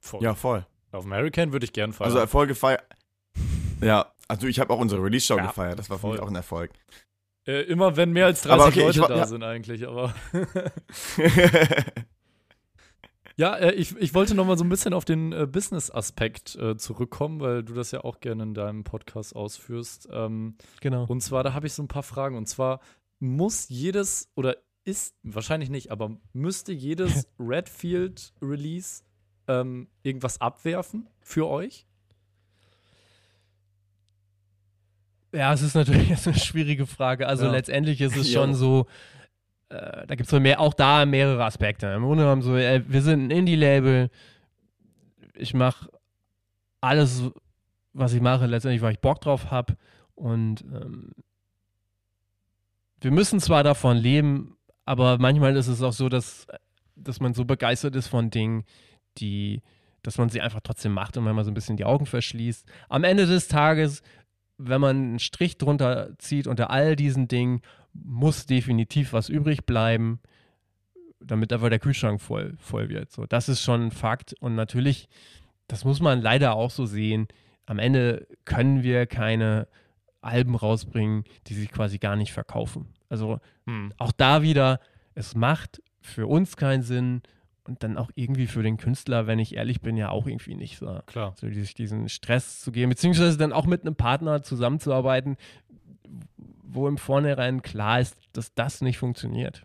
Voll. 0.00 0.22
Ja, 0.22 0.34
voll. 0.34 0.66
Auf 0.92 1.04
American 1.04 1.52
würde 1.52 1.64
ich 1.64 1.72
gern 1.72 1.92
feiern. 1.92 2.08
Also 2.08 2.18
Erfolge 2.18 2.54
feiern. 2.54 2.82
Ja, 3.80 4.12
also 4.28 4.46
ich 4.46 4.60
habe 4.60 4.72
auch 4.72 4.78
unsere 4.78 5.02
Release-Show 5.02 5.36
Ja, 5.36 5.46
gefeiert. 5.46 5.78
Das 5.78 5.90
war 5.90 5.96
für 5.98 6.02
voll. 6.02 6.12
mich 6.12 6.20
auch 6.20 6.28
ein 6.28 6.36
Erfolg. 6.36 6.70
Äh, 7.46 7.62
immer 7.62 7.96
wenn 7.96 8.12
mehr 8.12 8.26
als 8.26 8.42
30 8.42 8.52
Aber 8.60 8.68
okay, 8.68 8.80
Leute 8.86 9.00
wa- 9.00 9.08
da 9.08 9.16
ja. 9.16 9.26
sind 9.26 9.42
eigentlich, 9.42 9.86
aber. 9.86 10.14
Ja, 13.36 13.56
äh, 13.56 13.72
ich, 13.74 13.96
ich 13.96 14.14
wollte 14.14 14.34
noch 14.36 14.46
mal 14.46 14.56
so 14.56 14.62
ein 14.62 14.68
bisschen 14.68 14.94
auf 14.94 15.04
den 15.04 15.32
äh, 15.32 15.46
Business-Aspekt 15.50 16.54
äh, 16.54 16.76
zurückkommen, 16.76 17.40
weil 17.40 17.64
du 17.64 17.74
das 17.74 17.90
ja 17.90 18.04
auch 18.04 18.20
gerne 18.20 18.44
in 18.44 18.54
deinem 18.54 18.84
Podcast 18.84 19.34
ausführst. 19.34 20.08
Ähm, 20.12 20.56
Genau. 20.80 21.04
und 21.08 21.20
zwar, 21.20 21.42
da 21.42 21.52
habe 21.52 21.66
ich 21.66 21.72
so 21.72 21.82
ein 21.82 21.88
paar 21.88 22.04
Fragen. 22.04 22.36
Und 22.36 22.46
zwar, 22.48 22.78
muss 23.18 23.68
jedes 23.68 24.30
oder 24.36 24.56
ist, 24.84 25.16
wahrscheinlich 25.24 25.68
nicht, 25.68 25.90
aber 25.90 26.16
müsste 26.32 26.72
jedes 26.72 27.26
Redfield-Release 27.40 29.02
ähm, 29.48 29.88
irgendwas 30.04 30.40
abwerfen 30.40 31.08
für 31.20 31.48
euch? 31.48 31.88
Ja, 35.34 35.52
es 35.52 35.62
ist 35.62 35.74
natürlich 35.74 36.08
jetzt 36.10 36.26
eine 36.28 36.38
schwierige 36.38 36.86
Frage. 36.86 37.26
Also 37.26 37.46
Ja. 37.46 37.52
letztendlich 37.52 38.00
ist 38.00 38.16
es 38.16 38.30
schon 38.32 38.54
so, 38.54 38.86
äh, 39.68 40.06
da 40.06 40.14
gibt 40.14 40.22
es 40.22 40.30
so 40.30 40.40
mehr, 40.40 40.60
auch 40.60 40.74
da 40.74 41.04
mehrere 41.06 41.44
Aspekte. 41.44 41.88
Im 41.88 42.02
Grunde 42.04 42.24
genommen 42.24 42.42
so, 42.42 42.56
ey, 42.56 42.82
wir 42.86 43.02
sind 43.02 43.26
ein 43.26 43.30
Indie-Label, 43.30 44.10
ich 45.34 45.52
mache 45.54 45.90
alles, 46.80 47.22
was 47.92 48.12
ich 48.12 48.20
mache, 48.20 48.46
letztendlich, 48.46 48.82
weil 48.82 48.92
ich 48.92 49.00
Bock 49.00 49.20
drauf 49.20 49.50
habe. 49.50 49.76
Und 50.14 50.62
ähm, 50.62 51.12
wir 53.00 53.10
müssen 53.10 53.40
zwar 53.40 53.64
davon 53.64 53.96
leben, 53.96 54.56
aber 54.84 55.18
manchmal 55.18 55.56
ist 55.56 55.66
es 55.66 55.82
auch 55.82 55.92
so, 55.92 56.08
dass, 56.08 56.46
dass 56.94 57.20
man 57.20 57.34
so 57.34 57.44
begeistert 57.44 57.96
ist 57.96 58.06
von 58.06 58.30
Dingen, 58.30 58.64
die, 59.18 59.62
dass 60.02 60.18
man 60.18 60.28
sie 60.28 60.40
einfach 60.40 60.60
trotzdem 60.62 60.92
macht 60.92 61.16
und 61.16 61.24
manchmal 61.24 61.44
so 61.44 61.50
ein 61.50 61.54
bisschen 61.54 61.76
die 61.76 61.84
Augen 61.84 62.06
verschließt. 62.06 62.66
Am 62.88 63.02
Ende 63.04 63.26
des 63.26 63.48
Tages, 63.48 64.02
wenn 64.58 64.80
man 64.80 64.96
einen 64.96 65.18
Strich 65.18 65.58
drunter 65.58 66.10
zieht 66.18 66.46
unter 66.46 66.70
all 66.70 66.96
diesen 66.96 67.28
Dingen, 67.28 67.60
muss 67.92 68.46
definitiv 68.46 69.12
was 69.12 69.28
übrig 69.28 69.66
bleiben, 69.66 70.20
damit 71.20 71.52
einfach 71.52 71.68
der 71.70 71.78
Kühlschrank 71.78 72.20
voll, 72.20 72.54
voll 72.58 72.88
wird. 72.88 73.10
So, 73.12 73.26
das 73.26 73.48
ist 73.48 73.62
schon 73.62 73.86
ein 73.86 73.90
Fakt. 73.90 74.34
Und 74.40 74.54
natürlich, 74.54 75.08
das 75.68 75.84
muss 75.84 76.00
man 76.00 76.20
leider 76.20 76.54
auch 76.54 76.70
so 76.70 76.86
sehen. 76.86 77.28
Am 77.66 77.78
Ende 77.78 78.26
können 78.44 78.82
wir 78.82 79.06
keine 79.06 79.68
Alben 80.20 80.54
rausbringen, 80.54 81.24
die 81.46 81.54
sich 81.54 81.70
quasi 81.70 81.98
gar 81.98 82.16
nicht 82.16 82.32
verkaufen. 82.32 82.88
Also 83.08 83.40
Hm. 83.66 83.92
auch 83.98 84.12
da 84.12 84.42
wieder, 84.42 84.80
es 85.14 85.34
macht 85.34 85.82
für 86.00 86.26
uns 86.26 86.56
keinen 86.56 86.82
Sinn 86.82 87.22
und 87.66 87.82
dann 87.82 87.96
auch 87.96 88.10
irgendwie 88.14 88.46
für 88.46 88.62
den 88.62 88.76
Künstler, 88.76 89.26
wenn 89.26 89.38
ich 89.38 89.54
ehrlich 89.54 89.80
bin, 89.80 89.96
ja 89.96 90.10
auch 90.10 90.26
irgendwie 90.26 90.54
nicht 90.54 90.78
so. 90.78 91.00
Klar. 91.06 91.34
So 91.38 91.48
sich 91.48 91.74
diesen 91.74 92.08
Stress 92.08 92.60
zu 92.60 92.72
geben, 92.72 92.90
beziehungsweise 92.90 93.38
dann 93.38 93.52
auch 93.52 93.66
mit 93.66 93.82
einem 93.82 93.96
Partner 93.96 94.42
zusammenzuarbeiten, 94.42 95.36
wo 96.62 96.88
im 96.88 96.98
Vornherein 96.98 97.62
klar 97.62 98.00
ist, 98.00 98.16
dass 98.32 98.54
das 98.54 98.80
nicht 98.80 98.98
funktioniert. 98.98 99.64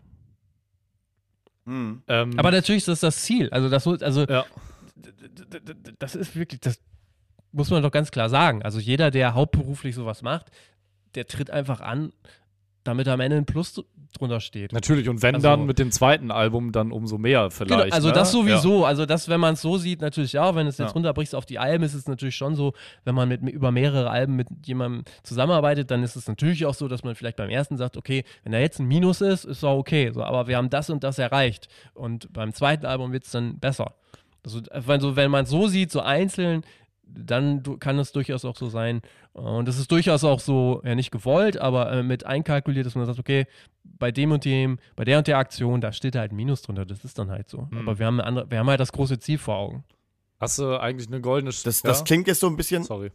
Hm. 1.66 2.02
Ähm, 2.08 2.38
Aber 2.38 2.50
natürlich 2.50 2.82
ist 2.82 2.88
das 2.88 3.00
das 3.00 3.22
Ziel. 3.22 3.50
Also 3.50 3.68
das, 3.68 3.86
also 3.86 4.24
ja. 4.26 4.44
das 5.98 6.14
ist 6.14 6.36
wirklich, 6.36 6.60
das 6.60 6.80
muss 7.52 7.70
man 7.70 7.82
doch 7.82 7.92
ganz 7.92 8.10
klar 8.10 8.28
sagen. 8.28 8.62
Also 8.62 8.78
jeder, 8.78 9.10
der 9.10 9.34
hauptberuflich 9.34 9.94
sowas 9.94 10.22
macht, 10.22 10.50
der 11.14 11.26
tritt 11.26 11.50
einfach 11.50 11.80
an 11.80 12.12
damit 12.84 13.08
am 13.08 13.20
Ende 13.20 13.36
ein 13.36 13.44
Plus 13.44 13.82
drunter 14.18 14.40
steht. 14.40 14.72
Natürlich, 14.72 15.08
und 15.08 15.22
wenn 15.22 15.34
Also- 15.36 15.48
dann 15.48 15.66
mit 15.66 15.78
dem 15.78 15.90
zweiten 15.92 16.30
Album, 16.30 16.72
dann 16.72 16.92
umso 16.92 17.18
mehr 17.18 17.50
vielleicht. 17.50 17.82
Genau, 17.82 17.94
also 17.94 18.08
ne? 18.08 18.14
das 18.14 18.32
Ja. 18.32 18.40
sowieso. 18.40 18.84
Also 18.84 19.06
das, 19.06 19.28
wenn 19.28 19.38
man 19.38 19.54
es 19.54 19.60
so 19.62 19.76
sieht, 19.76 20.00
natürlich 20.00 20.38
auch. 20.38 20.54
Wenn 20.54 20.66
es 20.66 20.78
jetzt 20.78 20.88
Ja. 20.88 20.94
runterbrichst 20.94 21.34
auf 21.34 21.46
die 21.46 21.58
Alben, 21.58 21.84
ist 21.84 21.94
es 21.94 22.08
natürlich 22.08 22.36
schon 22.36 22.54
so, 22.56 22.72
wenn 23.04 23.14
man 23.14 23.28
mit 23.28 23.42
über 23.42 23.70
mehrere 23.70 24.10
Alben 24.10 24.34
mit 24.36 24.48
jemandem 24.64 25.04
zusammenarbeitet, 25.22 25.90
dann 25.90 26.02
ist 26.02 26.16
es 26.16 26.26
natürlich 26.26 26.64
auch 26.66 26.74
so, 26.74 26.88
dass 26.88 27.04
man 27.04 27.14
vielleicht 27.14 27.36
beim 27.36 27.50
ersten 27.50 27.76
sagt, 27.76 27.96
okay, 27.96 28.24
wenn 28.42 28.52
da 28.52 28.58
jetzt 28.58 28.80
ein 28.80 28.88
Minus 28.88 29.20
ist, 29.20 29.44
ist 29.44 29.62
auch 29.62 29.78
okay. 29.78 30.10
So, 30.12 30.24
aber 30.24 30.46
wir 30.48 30.56
haben 30.56 30.70
das 30.70 30.90
und 30.90 31.04
das 31.04 31.18
erreicht. 31.18 31.68
Und 31.94 32.32
beim 32.32 32.52
zweiten 32.52 32.86
Album 32.86 33.12
wird 33.12 33.24
es 33.24 33.30
dann 33.30 33.58
besser. 33.58 33.94
Also, 34.44 34.60
also 34.70 35.16
wenn 35.16 35.30
man 35.30 35.44
es 35.44 35.50
so 35.50 35.68
sieht, 35.68 35.92
so 35.92 36.00
einzeln, 36.00 36.62
dann 37.06 37.62
kann 37.80 37.98
es 37.98 38.12
durchaus 38.12 38.44
auch 38.44 38.56
so 38.56 38.68
sein. 38.68 39.02
Und 39.32 39.68
es 39.68 39.78
ist 39.78 39.90
durchaus 39.92 40.24
auch 40.24 40.40
so, 40.40 40.82
ja 40.84 40.94
nicht 40.94 41.10
gewollt, 41.10 41.56
aber 41.56 41.92
äh, 41.92 42.02
mit 42.02 42.26
einkalkuliert, 42.26 42.84
dass 42.84 42.96
man 42.96 43.06
sagt, 43.06 43.18
okay, 43.18 43.46
bei 43.84 44.10
dem 44.10 44.32
und 44.32 44.44
dem, 44.44 44.78
bei 44.96 45.04
der 45.04 45.18
und 45.18 45.28
der 45.28 45.38
Aktion, 45.38 45.80
da 45.80 45.92
steht 45.92 46.16
halt 46.16 46.32
ein 46.32 46.36
Minus 46.36 46.62
drunter. 46.62 46.84
Das 46.84 47.04
ist 47.04 47.18
dann 47.18 47.30
halt 47.30 47.48
so. 47.48 47.68
Mhm. 47.70 47.78
Aber 47.78 47.98
wir 47.98 48.06
haben, 48.06 48.18
eine 48.18 48.26
andere, 48.26 48.50
wir 48.50 48.58
haben 48.58 48.68
halt 48.68 48.80
das 48.80 48.92
große 48.92 49.18
Ziel 49.20 49.38
vor 49.38 49.56
Augen. 49.56 49.84
Hast 50.40 50.58
du 50.58 50.80
eigentlich 50.80 51.08
eine 51.08 51.20
goldene 51.20 51.52
Sch 51.52 51.62
Das, 51.62 51.82
das 51.82 51.98
ja? 51.98 52.04
klingt 52.04 52.26
jetzt 52.26 52.40
so 52.40 52.48
ein 52.48 52.56
bisschen, 52.56 52.82
Sorry. 52.82 53.12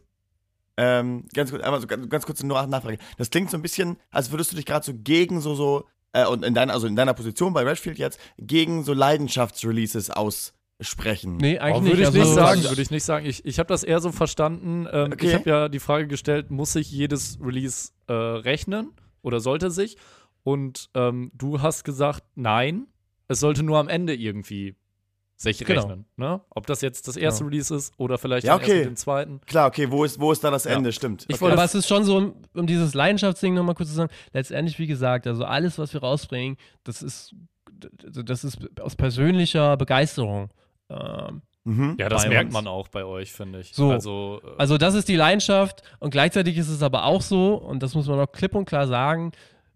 ähm, 0.76 1.26
ganz 1.34 1.50
kurz, 1.50 1.62
einmal 1.62 1.80
so 1.80 1.86
ganz, 1.86 2.08
ganz 2.08 2.24
kurz 2.24 2.42
nur 2.42 2.66
Nachfrage. 2.66 2.98
Das 3.18 3.30
klingt 3.30 3.50
so 3.50 3.58
ein 3.58 3.62
bisschen, 3.62 3.96
als 4.10 4.30
würdest 4.30 4.52
du 4.52 4.56
dich 4.56 4.64
gerade 4.64 4.86
so 4.86 4.94
gegen 4.94 5.40
so, 5.40 5.54
so, 5.54 5.84
äh, 6.12 6.24
und 6.24 6.44
in 6.44 6.54
deiner, 6.54 6.72
also 6.72 6.86
in 6.86 6.96
deiner 6.96 7.14
Position 7.14 7.52
bei 7.52 7.62
Redfield 7.62 7.98
jetzt, 7.98 8.18
gegen 8.38 8.84
so 8.84 8.94
Leidenschaftsreleases 8.94 10.10
aussprechen. 10.80 11.36
Nee, 11.38 11.58
eigentlich 11.58 11.76
Oh, 11.76 11.80
nicht. 11.80 11.90
würde 11.92 12.00
ich 12.02 12.06
also, 12.06 12.18
nicht 12.18 12.34
sagen, 12.34 12.62
würde 12.64 12.82
ich 12.82 12.90
nicht 12.90 13.04
sagen. 13.04 13.26
Ich, 13.26 13.44
ich 13.44 13.58
habe 13.58 13.68
das 13.68 13.82
eher 13.82 14.00
so 14.00 14.12
verstanden. 14.12 14.86
Ähm, 14.92 15.12
Okay. 15.12 15.26
Ich 15.28 15.34
habe 15.34 15.48
ja 15.48 15.68
die 15.68 15.78
Frage 15.78 16.06
gestellt, 16.06 16.50
muss 16.50 16.72
sich 16.72 16.90
jedes 16.90 17.38
Release 17.40 17.92
äh, 18.08 18.12
rechnen 18.12 18.90
oder 19.22 19.40
sollte 19.40 19.70
sich? 19.70 19.96
Und 20.42 20.90
ähm, 20.94 21.30
du 21.34 21.60
hast 21.62 21.84
gesagt, 21.84 22.22
nein, 22.34 22.86
es 23.28 23.40
sollte 23.40 23.62
nur 23.62 23.78
am 23.78 23.88
Ende 23.88 24.14
irgendwie 24.14 24.76
sich 25.38 25.58
Genau. 25.58 25.80
rechnen. 25.82 26.04
Ne? 26.16 26.40
Ob 26.50 26.66
das 26.66 26.80
jetzt 26.80 27.08
das 27.08 27.16
erste 27.16 27.40
Genau. 27.40 27.50
Release 27.50 27.74
ist 27.74 27.92
oder 27.98 28.16
vielleicht 28.16 28.46
Ja, 28.46 28.52
dann 28.54 28.60
erst 28.60 28.70
okay. 28.70 28.78
mit 28.80 28.88
dem 28.88 28.96
zweiten. 28.96 29.40
Klar, 29.46 29.66
okay, 29.68 29.90
wo 29.90 30.04
ist, 30.04 30.18
wo 30.20 30.32
ist 30.32 30.42
da 30.44 30.50
das 30.50 30.64
Ja. 30.64 30.72
Ende? 30.72 30.92
Stimmt. 30.92 31.24
Ich 31.28 31.34
okay. 31.34 31.40
wollte- 31.42 31.54
Aber 31.56 31.64
es 31.64 31.74
ist 31.74 31.88
schon 31.88 32.04
so, 32.04 32.16
um, 32.16 32.34
um 32.54 32.66
dieses 32.66 32.94
Leidenschaftsding 32.94 33.52
nochmal 33.54 33.74
kurz 33.74 33.88
zu 33.90 33.94
sagen, 33.96 34.10
letztendlich, 34.32 34.78
wie 34.78 34.86
gesagt, 34.86 35.26
also 35.26 35.44
alles, 35.44 35.78
was 35.78 35.92
wir 35.92 36.00
rausbringen, 36.00 36.56
das 36.84 37.02
ist, 37.02 37.34
das 37.70 38.44
ist 38.44 38.58
aus 38.80 38.94
persönlicher 38.96 39.76
Begeisterung. 39.76 40.50
Ähm, 40.88 41.42
mhm. 41.64 41.96
Ja, 41.98 42.08
das 42.08 42.28
merkt 42.28 42.46
uns. 42.46 42.54
man 42.54 42.66
auch 42.66 42.88
bei 42.88 43.04
euch, 43.04 43.32
finde 43.32 43.60
ich. 43.60 43.72
So. 43.72 43.90
Also, 43.90 44.40
äh, 44.44 44.50
Also 44.58 44.78
das 44.78 44.94
ist 44.94 45.08
die 45.08 45.16
Leidenschaft 45.16 45.82
und 45.98 46.10
gleichzeitig 46.10 46.56
ist 46.58 46.68
es 46.68 46.82
aber 46.82 47.04
auch 47.04 47.22
so, 47.22 47.54
und 47.54 47.82
das 47.82 47.94
muss 47.94 48.06
man 48.06 48.18
auch 48.20 48.32
klipp 48.32 48.54
und 48.54 48.64
klar 48.66 48.86
sagen, 48.86 49.32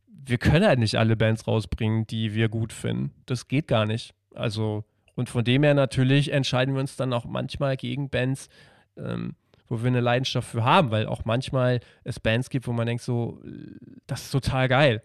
wir 0.06 0.38
können 0.38 0.66
halt 0.66 0.78
nicht 0.78 0.96
alle 0.96 1.16
Bands 1.16 1.46
rausbringen, 1.46 2.06
die 2.06 2.34
wir 2.34 2.48
gut 2.48 2.72
finden. 2.72 3.12
Das 3.26 3.48
geht 3.48 3.66
gar 3.68 3.86
nicht. 3.86 4.14
Also, 4.34 4.84
und 5.14 5.28
von 5.28 5.44
dem 5.44 5.62
her 5.62 5.74
natürlich 5.74 6.32
entscheiden 6.32 6.74
wir 6.74 6.80
uns 6.80 6.96
dann 6.96 7.12
auch 7.12 7.24
manchmal 7.24 7.76
gegen 7.76 8.10
Bands, 8.10 8.48
ähm, 8.96 9.34
wo 9.66 9.80
wir 9.80 9.88
eine 9.88 10.00
Leidenschaft 10.00 10.48
für 10.48 10.64
haben, 10.64 10.90
weil 10.90 11.06
auch 11.06 11.24
manchmal 11.24 11.80
es 12.04 12.20
Bands 12.20 12.50
gibt, 12.50 12.66
wo 12.66 12.72
man 12.72 12.86
denkt 12.86 13.02
so, 13.02 13.40
das 14.06 14.22
ist 14.22 14.30
total 14.30 14.68
geil. 14.68 15.02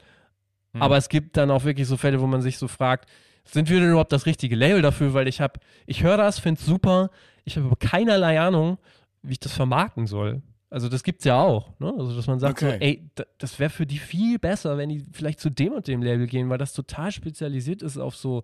hm. 0.74 0.82
Aber 0.82 0.98
es 0.98 1.10
gibt 1.10 1.38
dann 1.38 1.52
auch 1.52 1.64
wirklich 1.64 1.88
so 1.88 1.98
Fälle, 1.98 2.20
wo 2.20 2.28
man 2.28 2.42
sich 2.42 2.58
so 2.58 2.68
fragt, 2.68 3.10
sind 3.46 3.70
wir 3.70 3.80
denn 3.80 3.90
überhaupt 3.90 4.12
das 4.12 4.26
richtige 4.26 4.56
Label 4.56 4.82
dafür? 4.82 5.14
Weil 5.14 5.28
ich 5.28 5.42
habe, 5.42 5.60
ich 5.86 6.04
höre 6.04 6.18
das, 6.18 6.40
finde 6.40 6.60
es 6.60 6.66
super, 6.66 7.10
ich 7.44 7.56
habe 7.58 7.68
aber 7.68 7.76
keinerlei 7.78 8.40
Ahnung, 8.40 8.78
wie 9.22 9.34
ich 9.34 9.40
das 9.40 9.54
vermarkten 9.54 10.08
soll. 10.08 10.42
Also 10.72 10.90
das 10.90 11.04
gibt 11.04 11.20
es 11.20 11.26
ja 11.26 11.40
auch, 11.40 11.80
ne? 11.80 11.94
Also 11.98 12.16
dass 12.16 12.28
man 12.28 12.40
sagt 12.40 12.60
so, 12.60 12.66
Okay. 12.66 12.78
ey, 12.82 13.10
da, 13.16 13.24
das 13.38 13.60
wäre 13.60 13.70
für 13.70 13.86
die 13.86 14.00
viel 14.00 14.40
besser, 14.40 14.78
wenn 14.78 14.90
die 14.90 15.06
vielleicht 15.14 15.40
zu 15.40 15.50
dem 15.50 15.72
und 15.74 15.88
dem 15.88 16.02
Label 16.02 16.28
gehen, 16.28 16.50
weil 16.50 16.58
das 16.58 16.74
total 16.74 17.12
spezialisiert 17.12 17.82
ist 17.82 17.98
auf 17.98 18.16
so 18.16 18.44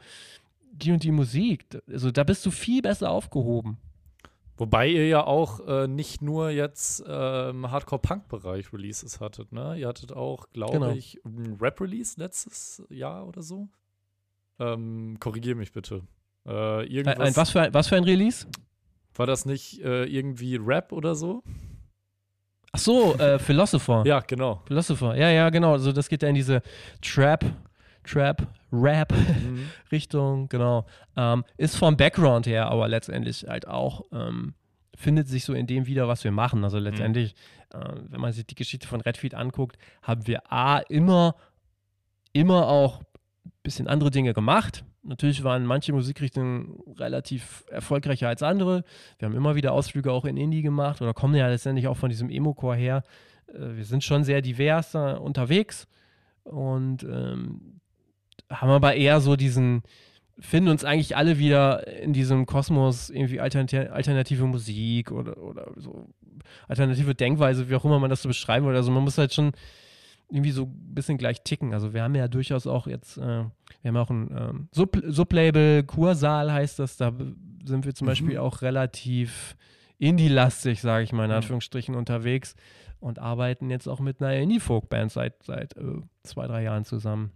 die 0.72 0.92
und 0.92 1.04
die 1.04 1.12
Musik. 1.12 1.66
Also 1.92 2.12
da 2.12 2.24
bist 2.24 2.46
du 2.46 2.52
viel 2.52 2.82
besser 2.82 3.10
aufgehoben. 3.10 3.78
Wobei 4.58 4.88
ihr 4.88 5.08
ja 5.08 5.26
auch 5.26 5.68
äh, 5.68 5.88
nicht 5.88 6.22
nur 6.22 6.52
jetzt 6.52 7.04
äh, 7.06 7.50
im 7.50 7.70
Hardcore-Punk-Bereich 7.72 8.72
Releases 8.72 9.20
hattet, 9.20 9.52
ne? 9.52 9.76
Ihr 9.78 9.88
hattet 9.88 10.14
auch, 10.14 10.48
glaube 10.54 10.74
Genau. 10.74 10.92
ich, 10.92 11.20
ein 11.26 11.58
Rap-Release 11.60 12.20
letztes 12.20 12.84
Jahr 12.90 13.28
oder 13.28 13.42
so. 13.42 13.68
Ähm, 14.62 15.18
korrigier 15.20 15.56
mich 15.56 15.72
bitte. 15.72 16.04
Äh, 16.46 16.86
irgendwas, 16.86 17.20
ein, 17.20 17.36
was, 17.36 17.50
für 17.50 17.62
ein, 17.62 17.74
was 17.74 17.88
für 17.88 17.96
ein 17.96 18.04
Release? 18.04 18.46
War 19.16 19.26
das 19.26 19.46
nicht 19.46 19.82
äh, 19.82 20.06
irgendwie 20.06 20.56
Rap 20.56 20.92
oder 20.92 21.16
so? 21.16 21.44
Ach 22.72 22.80
so, 22.80 23.16
äh, 23.16 23.40
Philosopher. 23.40 24.04
Ja, 24.06 24.20
genau. 24.20 24.62
Philosopher, 24.66 25.16
ja, 25.16 25.30
ja, 25.30 25.50
genau. 25.50 25.74
Also 25.74 25.92
das 25.92 26.08
geht 26.08 26.24
ja 26.24 26.30
in 26.30 26.36
diese 26.36 26.62
Trap, 27.02 27.44
Trap, 28.04 28.48
Rap 28.72 29.12
Mhm. 29.42 29.70
Richtung, 29.92 30.48
genau. 30.48 30.86
Ähm, 31.18 31.44
ist 31.58 31.76
vom 31.76 31.98
Background 31.98 32.46
her, 32.46 32.68
aber 32.68 32.88
letztendlich 32.88 33.46
halt 33.48 33.68
auch, 33.68 34.06
ähm, 34.12 34.54
findet 34.96 35.28
sich 35.28 35.44
so 35.44 35.54
in 35.54 35.66
dem 35.66 35.88
wieder, 35.88 36.08
was 36.08 36.24
wir 36.24 36.32
machen. 36.32 36.64
Also 36.64 36.78
letztendlich, 36.78 37.34
äh, 37.74 37.80
wenn 38.10 38.22
man 38.22 38.32
sich 38.32 38.46
die 38.46 38.56
Geschichte 38.56 38.88
von 38.88 39.02
Redfield 39.02 39.34
anguckt, 39.34 39.78
haben 40.04 40.28
wir 40.28 40.52
A, 40.52 40.78
immer, 40.78 41.36
immer 42.34 42.68
auch 42.68 43.02
bisschen 43.64 43.88
andere 43.88 44.12
Dinge 44.12 44.34
gemacht. 44.34 44.84
Natürlich 45.04 45.44
waren 45.44 45.66
manche 45.66 45.94
Musikrichtungen 45.94 46.80
relativ 46.98 47.64
erfolgreicher 47.70 48.28
als 48.28 48.44
andere. 48.44 48.84
Wir 49.18 49.28
haben 49.28 49.36
immer 49.36 49.56
wieder 49.56 49.72
Ausflüge 49.72 50.12
auch 50.12 50.26
in 50.26 50.38
Indie 50.38 50.62
gemacht 50.62 51.02
oder 51.02 51.14
kommen 51.14 51.36
ja 51.36 51.48
letztendlich 51.48 51.88
auch 51.88 51.98
von 51.98 52.10
diesem 52.10 52.30
Emo-Core 52.30 52.76
her. 52.76 53.04
Äh, 53.48 53.78
wir 53.78 53.86
sind 53.86 54.04
schon 54.04 54.24
sehr 54.24 54.42
divers 54.42 54.92
da 54.92 55.14
unterwegs 55.14 55.88
und 56.44 57.04
ähm, 57.04 57.80
haben 58.50 58.70
aber 58.70 58.96
eher 58.96 59.22
so 59.22 59.36
diesen, 59.36 59.84
finden 60.40 60.70
uns 60.70 60.84
eigentlich 60.84 61.16
alle 61.16 61.40
wieder 61.40 61.88
in 61.88 62.14
diesem 62.14 62.46
Kosmos 62.46 63.10
irgendwie 63.10 63.40
alternati 63.40 63.78
alternative 63.78 64.46
Musik 64.46 65.12
oder, 65.12 65.38
oder 65.38 65.72
so 65.78 66.10
alternative 66.68 67.16
Denkweise, 67.16 67.70
wie 67.70 67.76
auch 67.76 67.86
immer 67.86 68.00
man 68.00 68.10
das 68.10 68.22
so 68.22 68.28
beschreiben 68.28 68.68
will. 68.68 68.76
Also 68.76 68.92
man 68.92 69.04
muss 69.04 69.18
halt 69.18 69.34
schon 69.34 69.52
irgendwie 70.32 70.52
so 70.52 70.64
ein 70.64 70.94
bisschen 70.96 71.18
gleich 71.18 71.44
ticken. 71.44 71.74
Also 71.74 71.94
wir 71.94 72.04
haben 72.04 72.16
ja 72.16 72.28
durchaus 72.28 72.66
auch 72.66 72.88
jetzt, 72.88 73.18
äh, 73.18 73.22
wir 73.22 73.50
haben 73.86 73.98
auch 73.98 74.10
ein 74.10 74.30
ähm, 74.36 74.68
Sub 74.72 74.98
Sublabel, 75.06 75.84
Kursaal 75.84 76.52
heißt 76.52 76.80
das, 76.80 76.98
da 76.98 77.12
sind 77.66 77.86
wir 77.86 77.94
zum 77.94 78.06
Mhm. 78.06 78.10
Beispiel 78.12 78.38
auch 78.38 78.62
relativ 78.62 79.56
indie-lastig, 79.98 80.82
sage 80.82 81.04
ich 81.04 81.12
mal 81.14 81.26
in 81.26 81.30
Mhm. 81.32 81.36
Anführungsstrichen, 81.38 81.96
unterwegs 81.96 82.56
und 83.00 83.20
arbeiten 83.20 83.70
jetzt 83.70 83.88
auch 83.88 84.00
mit 84.00 84.22
einer 84.22 84.34
Indie-Folk-Band 84.36 85.12
seit, 85.12 85.44
seit 85.44 85.76
äh, 85.78 86.02
zwei, 86.24 86.48
drei 86.48 86.64
Jahren 86.64 86.86
zusammen. 86.86 87.32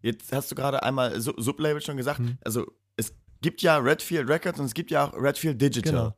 Jetzt 0.00 0.32
hast 0.32 0.50
du 0.50 0.54
gerade 0.54 0.82
einmal 0.82 1.20
Sub- 1.20 1.40
Sublabel 1.40 1.80
schon 1.80 1.96
gesagt. 1.96 2.18
Hm. 2.18 2.38
Also 2.44 2.66
es 2.96 3.14
gibt 3.40 3.62
ja 3.62 3.78
Redfield 3.78 4.28
Records 4.28 4.58
und 4.58 4.66
es 4.66 4.74
gibt 4.74 4.90
ja 4.90 5.04
auch 5.06 5.14
Redfield 5.14 5.60
Digital. 5.60 5.92
Genau. 5.92 6.16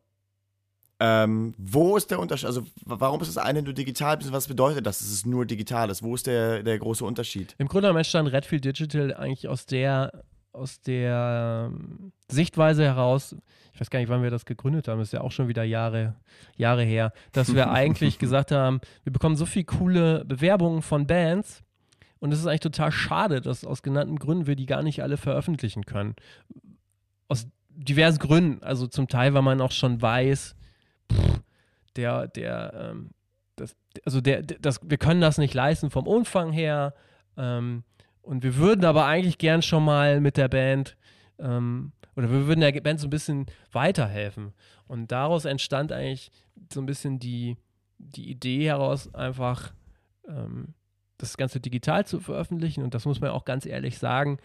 Ähm, 1.01 1.55
wo 1.59 1.97
ist 1.97 2.11
der 2.11 2.21
Unterschied? 2.21 2.47
Also 2.47 2.65
warum 2.85 3.21
ist 3.21 3.29
das 3.29 3.39
eine 3.39 3.63
nur 3.63 3.73
digital? 3.73 4.19
Was 4.31 4.47
bedeutet 4.47 4.87
das, 4.87 5.01
dass 5.01 5.09
es 5.09 5.27
nur 5.27 5.45
digital 5.45 5.91
ist? 5.91 6.03
Wo 6.03 6.15
ist 6.15 6.27
der, 6.27 6.63
der 6.63 6.79
große 6.79 7.05
Unterschied? 7.05 7.55
Im 7.59 7.67
Grunde 7.67 7.83
genommen 7.83 7.99
entstand 7.99 8.33
Redfield 8.33 8.65
Digital 8.65 9.13
eigentlich 9.15 9.49
aus 9.49 9.67
der, 9.67 10.23
aus 10.53 10.81
der 10.83 11.71
ähm, 11.73 12.13
Sichtweise 12.31 12.85
heraus, 12.85 13.35
ich 13.73 13.81
weiß 13.81 13.91
gar 13.91 13.99
nicht, 13.99 14.09
wann 14.09 14.23
wir 14.23 14.31
das 14.31 14.45
gegründet 14.45 14.87
haben, 14.87 15.01
ist 15.01 15.13
ja 15.13 15.21
auch 15.23 15.33
schon 15.33 15.49
wieder 15.49 15.65
Jahre, 15.65 16.15
Jahre 16.57 16.85
her, 16.85 17.13
dass 17.33 17.55
wir 17.55 17.71
eigentlich 17.73 18.21
gesagt 18.21 18.53
haben, 18.53 18.81
wir 19.03 19.13
bekommen 19.13 19.37
so 19.37 19.47
viele 19.47 19.65
coole 19.65 20.25
Bewerbungen 20.25 20.81
von 20.81 21.09
Bands 21.09 21.65
und 22.21 22.33
es 22.33 22.39
ist 22.39 22.47
eigentlich 22.47 22.61
total 22.61 22.93
schade, 22.93 23.41
dass 23.41 23.65
aus 23.65 23.83
genannten 23.83 24.19
Gründen 24.19 24.47
wir 24.47 24.55
die 24.55 24.67
gar 24.67 24.83
nicht 24.83 25.03
alle 25.03 25.17
veröffentlichen 25.17 25.85
können. 25.85 26.15
Aus 27.27 27.49
diversen 27.69 28.19
Gründen, 28.19 28.63
also 28.63 28.87
zum 28.87 29.09
Teil, 29.09 29.35
weil 29.35 29.43
man 29.43 29.61
auch 29.61 29.73
schon 29.73 30.01
weiß, 30.01 30.55
pff, 31.13 31.41
der, 31.97 32.29
der, 32.29 32.91
ähm, 32.93 33.11
das, 33.57 33.77
also 34.05 34.21
der, 34.21 34.43
das, 34.43 34.81
wir 34.83 34.99
können 34.99 35.21
das 35.21 35.39
nicht 35.39 35.55
leisten 35.55 35.91
vom 35.91 36.07
Umfang 36.07 36.53
her. 36.53 36.95
Ähm, 37.37 37.85
und 38.23 38.43
wir 38.43 38.57
würden 38.57 38.85
aber 38.85 39.07
eigentlich 39.07 39.39
gern 39.39 39.63
schon 39.63 39.85
mal 39.85 40.21
mit 40.21 40.37
der 40.37 40.49
Band 40.49 40.97
ähm, 41.39 41.93
oder 42.17 42.31
wir 42.31 42.47
würden 42.47 42.61
der 42.61 42.73
Band 42.81 43.01
so 43.01 43.07
ein 43.07 43.11
bisschen 43.11 43.47
weiterhelfen. 43.73 44.53
Und 44.87 45.13
daraus 45.13 45.45
entstand 45.45 45.93
eigentlich 45.93 46.31
so 46.73 46.81
ein 46.81 46.87
bisschen 46.87 47.19
die, 47.19 47.57
die 47.99 48.31
Idee 48.31 48.67
heraus, 48.67 49.13
einfach 49.15 49.73
ähm, 50.29 50.75
das 51.19 51.37
Ganze 51.37 51.61
digital 51.61 52.07
zu 52.07 52.21
veröffentlichen. 52.21 52.83
Und 52.83 52.95
das 52.95 53.05
muss 53.05 53.21
man 53.21 53.31
auch 53.31 53.45
ganz 53.45 53.67
ehrlich 53.67 53.99
sagen, 53.99 54.39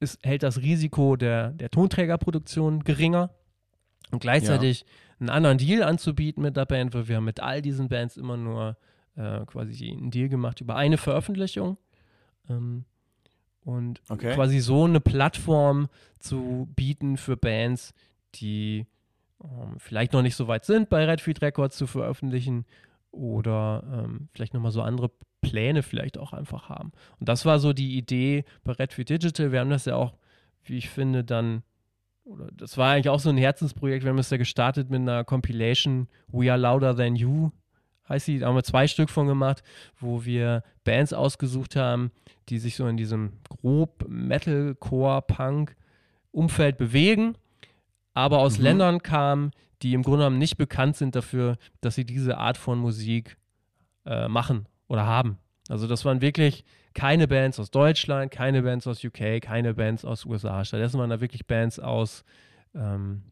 es 0.00 0.18
hält 0.22 0.42
das 0.42 0.62
Risiko 0.62 1.16
der, 1.16 1.50
der 1.50 1.70
Tonträgerproduktion 1.70 2.84
geringer 2.84 3.30
und 4.10 4.20
gleichzeitig 4.20 4.84
einen 5.18 5.30
anderen 5.30 5.58
Deal 5.58 5.82
anzubieten 5.82 6.42
mit 6.42 6.56
der 6.56 6.66
Band, 6.66 6.94
weil 6.94 7.08
wir 7.08 7.16
haben 7.16 7.24
mit 7.24 7.40
all 7.40 7.62
diesen 7.62 7.88
Bands 7.88 8.16
immer 8.16 8.36
nur 8.36 8.76
äh, 9.16 9.44
quasi 9.46 9.90
einen 9.90 10.10
Deal 10.10 10.28
gemacht 10.28 10.60
über 10.60 10.76
eine 10.76 10.96
Veröffentlichung. 10.96 11.76
Ähm, 12.48 12.84
und 13.62 14.00
Okay. 14.08 14.34
quasi 14.34 14.58
so 14.60 14.84
eine 14.84 15.00
Plattform 15.00 15.88
zu 16.18 16.68
bieten 16.74 17.16
für 17.18 17.36
Bands, 17.36 17.92
die 18.36 18.86
ähm, 19.44 19.74
vielleicht 19.78 20.12
noch 20.12 20.22
nicht 20.22 20.36
so 20.36 20.48
weit 20.48 20.64
sind, 20.64 20.88
bei 20.88 21.04
Redfield 21.04 21.42
Records 21.42 21.76
zu 21.76 21.86
veröffentlichen 21.86 22.64
oder 23.10 23.82
ähm, 24.06 24.28
vielleicht 24.32 24.54
nochmal 24.54 24.70
so 24.72 24.82
andere 24.82 25.10
Pläne 25.40 25.82
vielleicht 25.82 26.16
auch 26.18 26.32
einfach 26.32 26.68
haben. 26.68 26.92
Und 27.18 27.28
das 27.28 27.44
war 27.44 27.58
so 27.58 27.72
die 27.72 27.96
Idee 27.96 28.44
bei 28.64 28.72
Redfield 28.72 29.10
Digital. 29.10 29.52
Wir 29.52 29.60
haben 29.60 29.70
das 29.70 29.84
ja 29.84 29.96
auch, 29.96 30.14
wie 30.64 30.76
ich 30.78 30.88
finde, 30.88 31.24
dann, 31.24 31.62
oder 32.24 32.48
das 32.52 32.76
war 32.76 32.92
eigentlich 32.92 33.08
auch 33.08 33.20
so 33.20 33.30
ein 33.30 33.36
Herzensprojekt. 33.36 34.04
Wir 34.04 34.10
haben 34.10 34.18
es 34.18 34.30
ja 34.30 34.36
gestartet 34.36 34.90
mit 34.90 35.00
einer 35.00 35.24
Compilation 35.24 36.08
We 36.28 36.50
Are 36.50 36.60
Louder 36.60 36.96
Than 36.96 37.16
You, 37.16 37.50
heißt 38.08 38.26
sie. 38.26 38.38
Da 38.38 38.46
haben 38.46 38.54
wir 38.54 38.62
zwei 38.62 38.86
Stück 38.86 39.10
von 39.10 39.26
gemacht, 39.26 39.62
wo 39.98 40.24
wir 40.24 40.62
Bands 40.84 41.12
ausgesucht 41.12 41.76
haben, 41.76 42.10
die 42.48 42.58
sich 42.58 42.76
so 42.76 42.86
in 42.86 42.96
diesem 42.96 43.32
grob 43.48 44.06
Metalcore, 44.08 45.22
Punk 45.22 45.76
Umfeld 46.32 46.78
bewegen, 46.78 47.34
aber 48.14 48.38
aus 48.38 48.58
Mhm. 48.58 48.64
Ländern 48.64 49.02
kamen, 49.02 49.50
die 49.82 49.94
im 49.94 50.02
Grunde 50.02 50.18
genommen 50.18 50.38
nicht 50.38 50.58
bekannt 50.58 50.96
sind 50.96 51.16
dafür, 51.16 51.56
dass 51.80 51.94
sie 51.94 52.04
diese 52.04 52.38
Art 52.38 52.56
von 52.56 52.78
Musik 52.78 53.36
äh, 54.06 54.28
machen 54.28 54.66
oder 54.88 55.06
haben. 55.06 55.38
Also 55.70 55.86
das 55.86 56.04
waren 56.04 56.20
wirklich 56.20 56.64
keine 56.94 57.28
Bands 57.28 57.60
aus 57.60 57.70
Deutschland, 57.70 58.30
keine 58.32 58.62
Bands 58.62 58.86
aus 58.86 59.02
UK, 59.04 59.40
keine 59.40 59.74
Bands 59.74 60.04
aus 60.04 60.24
USA. 60.26 60.64
Stattdessen 60.64 60.98
waren 60.98 61.10
da 61.10 61.20
wirklich 61.20 61.46
Bands 61.46 61.78
aus 61.78 62.24
ähm, 62.74 63.22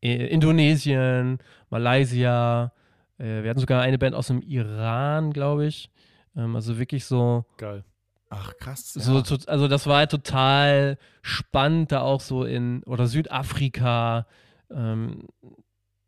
Indonesien, 0.00 1.38
Malaysia. 1.70 2.72
Äh, 3.18 3.42
wir 3.42 3.50
hatten 3.50 3.60
sogar 3.60 3.82
eine 3.82 3.98
Band 3.98 4.14
aus 4.14 4.26
dem 4.28 4.42
Iran, 4.42 5.32
glaube 5.32 5.66
ich. 5.66 5.90
Ähm, 6.36 6.54
also 6.54 6.78
wirklich 6.78 7.04
so 7.04 7.44
Geil. 7.56 7.84
Ach, 8.28 8.52
krass. 8.58 8.92
so, 8.92 9.16
ja. 9.16 9.22
to- 9.22 9.38
also 9.46 9.68
das 9.68 9.86
war 9.86 9.98
halt 9.98 10.10
total 10.10 10.98
spannend, 11.22 11.92
da 11.92 12.00
auch 12.02 12.20
so 12.20 12.44
in, 12.44 12.82
oder 12.84 13.06
Südafrika, 13.06 14.26
ähm, 14.70 15.28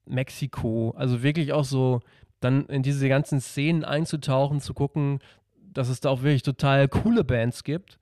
Mexiko, 0.04 0.94
also 0.96 1.22
wirklich 1.22 1.52
auch 1.52 1.64
so 1.64 2.00
dann 2.40 2.66
in 2.66 2.82
diese 2.82 3.08
ganzen 3.08 3.40
Szenen 3.40 3.84
einzutauchen, 3.84 4.60
zu 4.60 4.74
gucken, 4.74 5.20
dass 5.56 5.88
es 5.88 6.00
da 6.00 6.10
auch 6.10 6.22
wirklich 6.22 6.42
total 6.42 6.88
coole 6.88 7.24
Bands 7.24 7.64
gibt 7.64 7.98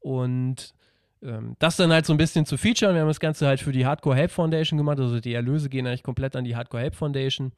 und 0.00 0.74
ähm, 1.22 1.56
das 1.58 1.76
dann 1.76 1.92
halt 1.92 2.06
so 2.06 2.12
ein 2.12 2.18
bisschen 2.18 2.46
zu 2.46 2.56
featuren. 2.56 2.94
Wir 2.94 3.02
haben 3.02 3.08
das 3.08 3.20
Ganze 3.20 3.46
halt 3.46 3.60
für 3.60 3.72
die 3.72 3.86
Hardcore 3.86 4.16
Help 4.16 4.30
Foundation 4.30 4.76
gemacht, 4.76 4.98
also 4.98 5.20
die 5.20 5.34
Erlöse 5.34 5.68
gehen 5.68 5.86
eigentlich 5.86 6.02
komplett 6.02 6.36
an 6.36 6.44
die 6.44 6.56
Hardcore 6.56 6.82
Help 6.82 6.94
Foundation. 6.94 7.52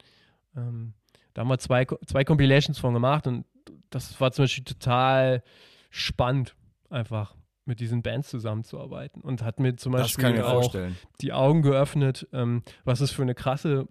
Ähm, 0.55 0.93
da 1.33 1.41
haben 1.41 1.49
wir 1.49 1.57
zwei, 1.57 1.85
zwei 2.05 2.23
Compilations 2.23 2.79
von 2.79 2.93
gemacht 2.93 3.27
und 3.27 3.45
das 3.89 4.19
war 4.21 4.31
zum 4.31 4.43
Beispiel 4.43 4.63
total 4.63 5.43
spannend, 5.89 6.55
einfach 6.89 7.35
mit 7.65 7.79
diesen 7.79 8.03
Bands 8.03 8.29
zusammenzuarbeiten 8.29 9.21
und 9.21 9.43
hat 9.43 9.59
mir 9.59 9.75
zum 9.75 9.93
Beispiel 9.93 10.41
auch 10.41 10.61
vorstellen. 10.61 10.95
die 11.21 11.33
Augen 11.33 11.61
geöffnet, 11.61 12.27
ähm, 12.31 12.63
was 12.83 13.01
es 13.01 13.11
für 13.11 13.23
eine 13.23 13.33
krasse 13.33 13.87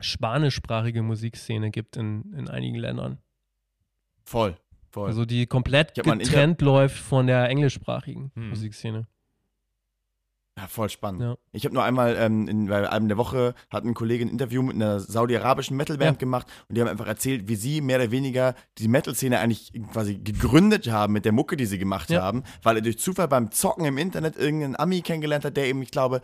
spanischsprachige 0.00 1.02
Musikszene 1.02 1.70
gibt 1.70 1.96
in, 1.96 2.32
in 2.36 2.48
einigen 2.48 2.76
Ländern. 2.76 3.18
Voll. 4.24 4.56
Voll. 4.90 5.08
Also 5.08 5.24
die 5.24 5.46
komplett 5.46 5.94
getrennt 5.94 6.60
läuft 6.62 6.96
von 6.98 7.26
der 7.26 7.48
englischsprachigen 7.48 8.32
Hm. 8.34 8.48
Musikszene. 8.50 9.06
Ja, 10.58 10.66
voll 10.66 10.90
spannend. 10.90 11.22
Ja. 11.22 11.36
Ich 11.52 11.64
habe 11.64 11.74
nur 11.74 11.84
einmal 11.84 12.16
ähm, 12.18 12.46
in, 12.48 12.66
bei 12.66 12.86
Album 12.86 13.08
der 13.08 13.16
Woche 13.16 13.54
hat 13.70 13.84
ein 13.84 13.94
Kollege 13.94 14.24
ein 14.24 14.28
Interview 14.28 14.62
mit 14.62 14.74
einer 14.74 15.00
saudi-arabischen 15.00 15.76
Metalband 15.76 16.16
Ja. 16.16 16.18
gemacht 16.18 16.48
und 16.68 16.76
die 16.76 16.80
haben 16.82 16.88
einfach 16.88 17.06
erzählt, 17.06 17.48
wie 17.48 17.54
sie 17.54 17.80
mehr 17.80 17.98
oder 17.98 18.10
weniger 18.10 18.54
die 18.78 18.88
Metal-Szene 18.88 19.38
eigentlich 19.38 19.72
quasi 19.92 20.16
gegründet 20.18 20.90
haben 20.90 21.12
mit 21.14 21.24
der 21.24 21.32
Mucke, 21.32 21.56
die 21.56 21.66
sie 21.66 21.78
gemacht 21.78 22.10
Ja. 22.10 22.20
haben, 22.22 22.42
weil 22.62 22.76
er 22.76 22.82
durch 22.82 22.98
Zufall 22.98 23.28
beim 23.28 23.52
Zocken 23.52 23.86
im 23.86 23.96
Internet 23.96 24.36
irgendeinen 24.36 24.76
Ami 24.76 25.00
kennengelernt 25.02 25.44
hat, 25.46 25.56
der 25.56 25.66
eben, 25.66 25.80
ich 25.82 25.92
glaube, 25.92 26.20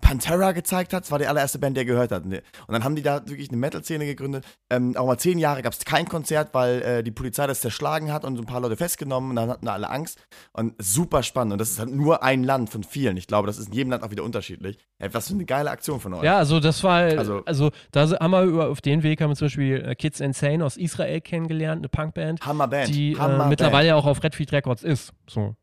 Pantera 0.00 0.52
gezeigt 0.52 0.92
hat. 0.92 1.02
Das 1.04 1.10
war 1.10 1.18
die 1.18 1.26
allererste 1.26 1.58
Band, 1.58 1.76
die 1.76 1.80
er 1.80 1.84
gehört 1.84 2.12
hat. 2.12 2.24
Und 2.24 2.40
dann 2.68 2.84
haben 2.84 2.94
die 2.96 3.02
da 3.02 3.26
wirklich 3.26 3.48
eine 3.48 3.56
Metal-Szene 3.58 4.06
gegründet. 4.06 4.44
Ähm, 4.70 4.96
auch 4.96 5.06
mal 5.06 5.18
zehn 5.18 5.38
Jahre 5.38 5.62
gab 5.62 5.72
es 5.72 5.84
kein 5.84 6.06
Konzert, 6.08 6.54
weil 6.54 6.82
äh, 6.82 7.02
die 7.02 7.10
Polizei 7.10 7.46
das 7.46 7.60
zerschlagen 7.60 8.12
hat 8.12 8.24
und 8.24 8.36
so 8.36 8.42
ein 8.42 8.46
paar 8.46 8.60
Leute 8.60 8.76
festgenommen 8.76 9.30
und 9.30 9.36
dann 9.36 9.48
hatten 9.50 9.66
alle 9.68 9.90
Angst. 9.90 10.18
Und 10.52 10.74
super 10.78 11.22
spannend. 11.22 11.52
Und 11.54 11.58
das 11.60 11.70
ist 11.70 11.78
halt 11.78 11.90
nur 11.90 12.22
ein 12.22 12.44
Land 12.44 12.70
von 12.70 12.84
vielen. 12.84 13.16
Ich 13.16 13.26
glaube, 13.26 13.46
das 13.46 13.58
ist 13.58 13.68
in 13.68 13.74
jedem 13.74 13.90
Land 13.90 14.02
auch 14.04 14.10
wieder 14.10 14.22
unterschiedlich. 14.24 14.78
Ey, 14.98 15.12
was 15.12 15.28
für 15.28 15.34
eine 15.34 15.44
geile 15.44 15.70
Aktion 15.70 15.98
von 15.98 16.14
euch. 16.14 16.22
Ja, 16.22 16.38
also 16.38 16.60
das 16.60 16.84
war, 16.84 17.00
Also- 17.02 17.42
also, 17.46 17.70
da 17.92 18.08
haben 18.20 18.30
wir 18.30 18.42
über, 18.42 18.68
auf 18.68 18.80
den 18.80 19.02
Weg 19.02 19.20
haben 19.20 19.30
wir 19.30 19.36
zum 19.36 19.46
Beispiel 19.46 19.84
äh, 19.84 19.94
Kids 19.94 20.20
Insane 20.20 20.64
aus 20.64 20.76
Israel 20.76 21.20
kennengelernt, 21.20 21.80
eine 21.80 21.88
Punkband, 21.88 22.40
Hammerband. 22.44 22.88
die 22.94 23.12
äh, 23.12 23.16
Hammerband. 23.18 23.50
mittlerweile 23.50 23.96
auch 23.96 24.06
auf 24.06 24.22
Redfield 24.22 24.52
Records 24.52 24.82
ist. 24.82 25.12
So. 25.28 25.54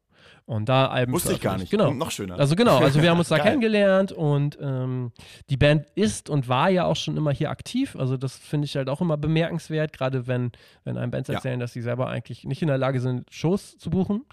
Und 0.48 0.70
da 0.70 0.88
Alben 0.88 1.12
Wusste 1.12 1.34
ich 1.34 1.42
gar 1.42 1.58
nicht. 1.58 1.70
Genau. 1.70 1.92
Noch 1.92 2.10
schöner. 2.10 2.40
Also 2.40 2.56
genau, 2.56 2.78
also 2.78 3.02
wir 3.02 3.10
haben 3.10 3.20
uns 3.20 3.28
da 3.28 3.38
kennengelernt 3.38 4.14
und 4.14 4.58
ähm, 4.62 5.12
die 5.50 5.58
Band 5.58 5.88
ist 5.94 6.30
und 6.30 6.48
war 6.48 6.70
ja 6.70 6.86
auch 6.86 6.96
schon 6.96 7.18
immer 7.18 7.32
hier 7.32 7.50
aktiv. 7.50 7.98
Also 7.98 8.16
das 8.16 8.38
finde 8.38 8.64
ich 8.64 8.78
halt 8.78 8.88
auch 8.88 9.02
immer 9.02 9.18
bemerkenswert, 9.18 9.92
gerade 9.92 10.26
wenn, 10.26 10.54
wenn 10.86 10.98
einem 10.98 11.12
Bands 11.12 11.28
Ja. 11.28 11.36
erzählen, 11.36 11.60
dass 11.60 11.74
sie 11.74 11.82
selber 11.82 12.08
eigentlich 12.08 12.46
nicht 12.46 12.62
in 12.62 12.70
der 12.70 12.78
Lage 12.78 13.02
sind, 13.02 13.28
Shows 13.30 13.78
zu 13.78 13.90
buchen. 13.90 14.24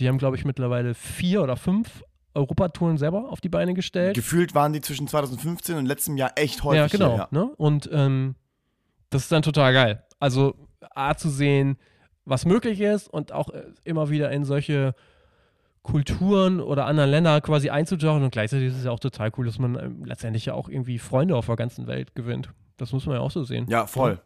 Die 0.00 0.08
haben, 0.08 0.18
glaube 0.18 0.36
ich, 0.36 0.44
mittlerweile 0.44 0.92
vier 0.94 1.40
oder 1.40 1.56
fünf 1.56 2.02
Europatouren 2.34 2.98
selber 2.98 3.30
auf 3.30 3.40
die 3.40 3.48
Beine 3.48 3.72
gestellt. 3.72 4.14
Gefühlt 4.16 4.56
waren 4.56 4.72
die 4.72 4.80
zwischen 4.80 5.06
2015 5.06 5.76
und 5.76 5.86
letztem 5.86 6.16
Jahr 6.16 6.32
echt 6.34 6.64
häufig 6.64 6.80
ja, 6.80 6.86
genau. 6.88 7.14
hier. 7.14 7.28
Ja. 7.30 7.44
Ne? 7.44 7.44
Und 7.56 7.88
ähm, 7.92 8.34
das 9.10 9.22
ist 9.22 9.30
dann 9.30 9.42
total 9.42 9.72
geil. 9.72 10.02
Also 10.18 10.56
A 10.96 11.14
zu 11.14 11.30
sehen, 11.30 11.78
was 12.24 12.44
möglich 12.44 12.80
ist 12.80 13.08
und 13.08 13.30
auch 13.30 13.50
äh, 13.50 13.66
immer 13.84 14.10
wieder 14.10 14.32
in 14.32 14.44
solche 14.44 14.96
Kulturen 15.82 16.60
oder 16.60 16.86
anderen 16.86 17.10
Länder 17.10 17.40
quasi 17.40 17.70
einzutauchen 17.70 18.22
und 18.22 18.30
gleichzeitig 18.30 18.68
ist 18.68 18.76
es 18.78 18.84
ja 18.84 18.90
auch 18.90 19.00
total 19.00 19.30
cool, 19.38 19.46
dass 19.46 19.58
man 19.58 19.76
ähm, 19.78 20.04
letztendlich 20.04 20.44
ja 20.46 20.54
auch 20.54 20.68
irgendwie 20.68 20.98
Freunde 20.98 21.36
auf 21.36 21.46
der 21.46 21.56
ganzen 21.56 21.86
Welt 21.86 22.14
gewinnt. 22.14 22.50
Das 22.76 22.92
muss 22.92 23.06
man 23.06 23.16
ja 23.16 23.20
auch 23.22 23.30
so 23.30 23.44
sehen. 23.44 23.66
Ja, 23.68 23.86
voll. 23.86 24.20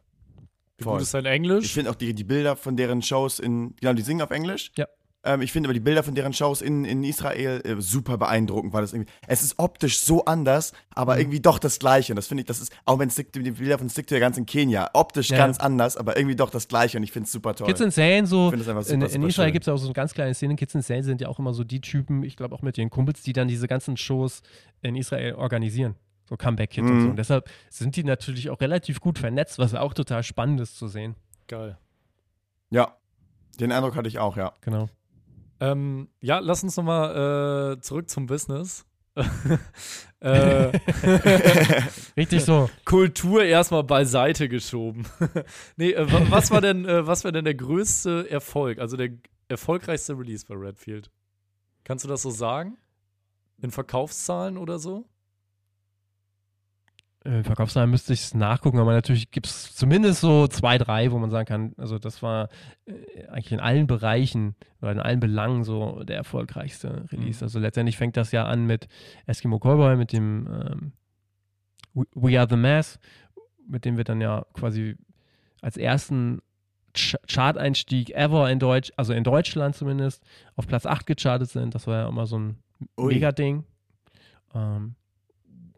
Wie 0.77 0.85
Voll. 0.85 0.95
gut 0.95 1.03
ist 1.03 1.15
dein 1.15 1.25
Ich 1.27 1.31
Englisch? 1.31 1.73
finde 1.73 1.91
auch 1.91 1.95
die, 1.95 2.13
die 2.15 2.25
Bilder 2.25 2.57
von 2.57 2.77
deren 2.77 3.01
Shows 3.03 3.39
in, 3.39 3.77
genau, 3.77 3.93
die 3.93 4.03
singen 4.03 4.23
auf 4.23 4.31
Englisch. 4.33 4.73
Ja. 4.77 4.87
Ähm, 5.25 5.41
ich 5.43 5.53
finde 5.53 5.69
aber 5.69 5.75
die 5.75 5.81
Bilder 5.81 6.03
von 6.03 6.15
deren 6.15 6.33
Shows 6.33 6.61
in, 6.63 6.85
in 6.85 7.03
Israel 7.03 7.61
äh, 7.65 7.81
super 7.81 8.19
beeindruckend, 8.19 8.73
weil 8.73 8.83
das 8.83 8.93
irgendwie, 8.93 9.11
es 9.27 9.43
ist 9.43 9.59
optisch 9.59 10.01
so 10.01 10.25
anders, 10.27 10.73
Mhm. 10.73 10.77
aber 10.95 11.19
irgendwie 11.19 11.41
doch 11.41 11.59
das 11.59 11.79
Gleiche. 11.79 12.13
Und 12.13 12.17
das 12.17 12.27
finde 12.27 12.43
ich, 12.43 12.47
das 12.47 12.61
ist, 12.61 12.73
auch 12.85 12.99
wenn 12.99 13.11
Stick, 13.11 13.33
die 13.33 13.41
Bilder 13.51 13.79
von 13.79 13.89
Stick 13.89 14.07
to 14.07 14.19
ganz 14.19 14.37
in 14.37 14.47
Kenia, 14.47 14.91
optisch 14.93 15.31
Ja, 15.31 15.39
ganz 15.39 15.59
anders, 15.59 15.97
aber 15.97 16.17
irgendwie 16.17 16.37
doch 16.37 16.51
das 16.51 16.69
Gleiche 16.69 16.99
und 16.99 17.05
ich 17.05 17.13
finde 17.13 17.27
es 17.27 17.33
super 17.33 17.55
toll. 17.55 17.67
Kids 17.67 17.81
Insane, 17.81 18.27
so 18.27 18.47
Ich 18.47 18.51
finde 18.51 18.65
das 18.65 18.69
einfach 18.69 18.83
in, 18.93 19.01
super, 19.01 19.07
in 19.07 19.21
super 19.23 19.29
Israel 19.29 19.53
gibt 19.53 19.63
es 19.65 19.67
ja 19.67 19.73
auch 19.75 19.79
so 19.79 19.87
eine 19.87 19.95
ganz 19.95 20.15
kleine 20.15 20.35
Szene. 20.35 20.57
Kids 20.57 20.75
Insane 20.75 21.03
sind 21.03 21.21
ja 21.21 21.29
auch 21.29 21.39
immer 21.39 21.55
so 21.55 21.65
die 21.65 21.81
Typen, 21.81 22.23
ich 22.23 22.37
glaube 22.37 22.55
auch 22.55 22.63
mit 22.63 22.77
ihren 22.79 22.91
Kumpels, 22.91 23.23
die 23.23 23.33
dann 23.33 23.49
diese 23.49 23.67
ganzen 23.67 23.97
Shows 23.97 24.43
in 24.83 24.95
Israel 24.97 25.35
organisieren. 25.35 25.95
So 26.29 26.37
Comeback-Kids 26.37 26.89
und 26.89 27.01
so. 27.01 27.05
Mhm. 27.05 27.11
Und 27.11 27.17
deshalb 27.17 27.51
sind 27.69 27.97
die 27.97 28.05
natürlich 28.05 28.49
auch 28.51 28.61
relativ 28.61 29.01
gut 29.01 29.19
vernetzt, 29.19 29.59
was 29.59 29.75
auch 29.75 29.93
total 29.93 30.23
spannend 30.23 30.61
ist 30.61 30.77
zu 30.79 30.89
sehen. 30.89 31.17
Geil. 31.49 31.77
Ja, 32.71 32.97
den 33.61 33.73
Eindruck 33.73 33.95
hatte 33.95 34.09
ich 34.09 34.19
auch, 34.19 34.37
ja. 34.37 34.53
Genau. 34.63 34.89
Ähm, 35.71 36.09
ja, 36.21 36.39
lass 36.41 36.63
uns 36.63 36.77
nochmal 36.77 37.77
äh, 37.77 37.81
zurück 37.81 38.09
zum 38.11 38.27
Business. 38.27 38.85
äh, 40.21 40.79
Richtig 42.17 42.45
so. 42.45 42.69
Kultur 42.85 43.45
erstmal 43.45 43.85
beiseite 43.85 44.49
geschoben. 44.49 45.07
nee, 45.77 45.93
äh, 45.93 46.11
wa- 46.13 46.27
was 46.31 46.51
war 46.51 46.61
denn, 46.61 46.85
äh, 46.87 47.07
was 47.07 47.25
war 47.25 47.33
denn 47.33 47.45
der 47.45 47.55
größte 47.55 48.29
Erfolg, 48.31 48.79
also 48.79 48.97
der 48.97 49.11
erfolgreichste 49.49 50.19
Release 50.19 50.45
bei 50.49 50.55
Redfield? 50.57 51.11
Kannst 51.85 52.05
du 52.05 52.09
das 52.09 52.23
so 52.23 52.31
sagen? 52.31 52.77
In 53.63 53.71
Verkaufszahlen 53.71 54.59
oder 54.59 54.79
so? 54.79 55.07
Äh, 57.25 57.43
Verkaufszahlen 57.43 57.91
müsste 57.91 58.13
ich 58.13 58.21
es 58.21 58.35
nachgucken, 58.35 58.79
aber 58.79 58.93
natürlich 58.93 59.31
gibt 59.31 59.47
es 59.47 59.75
zumindest 59.75 60.21
so 60.21 60.47
zwei, 60.47 60.77
drei, 60.77 61.11
wo 61.11 61.19
man 61.19 61.31
sagen 61.31 61.47
kann, 61.47 61.75
also 61.79 61.99
das 61.99 62.23
war 62.23 62.49
äh, 62.85 63.27
eigentlich 63.29 63.53
in 63.53 63.61
allen 63.61 63.87
Bereichen 63.87 64.55
oder 64.83 64.93
in 64.93 65.01
allen 65.01 65.21
Belangen 65.21 65.65
so 65.65 66.05
der 66.05 66.17
erfolgreichste 66.17 67.07
Release. 67.11 67.39
Mhm. 67.39 67.45
Also 67.47 67.59
letztendlich 67.61 67.97
fängt 67.97 68.17
das 68.19 68.31
ja 68.33 68.45
an 68.45 68.67
mit 68.67 68.89
Eskimo 69.27 69.59
Callboy, 69.59 69.97
mit 69.97 70.13
dem 70.13 70.47
ähm, 70.53 70.93
We- 71.95 72.07
We 72.15 72.39
Are 72.39 72.49
the 72.49 72.57
Mass, 72.57 72.99
mit 73.67 73.87
dem 73.87 73.97
wir 73.97 74.05
dann 74.05 74.21
ja 74.21 74.45
quasi 74.53 74.97
als 75.63 75.79
ersten 75.79 76.41
Ch 76.95 77.17
Chart-Einstieg 77.27 78.11
ever 78.11 78.51
in 78.51 78.59
Deutsch, 78.59 78.93
also 78.97 79.15
in 79.15 79.25
Deutschland 79.25 79.75
zumindest, 79.75 80.23
auf 80.57 80.67
Platz 80.67 80.85
8 80.87 81.07
gechartet 81.07 81.49
sind. 81.49 81.75
Das 81.75 81.87
war 81.87 82.03
ja 82.03 82.09
immer 82.09 82.27
so 82.27 82.39
ein 82.39 82.59
Ui. 82.99 83.15
Mega-Ding. 83.15 83.65
Ähm, 84.55 84.95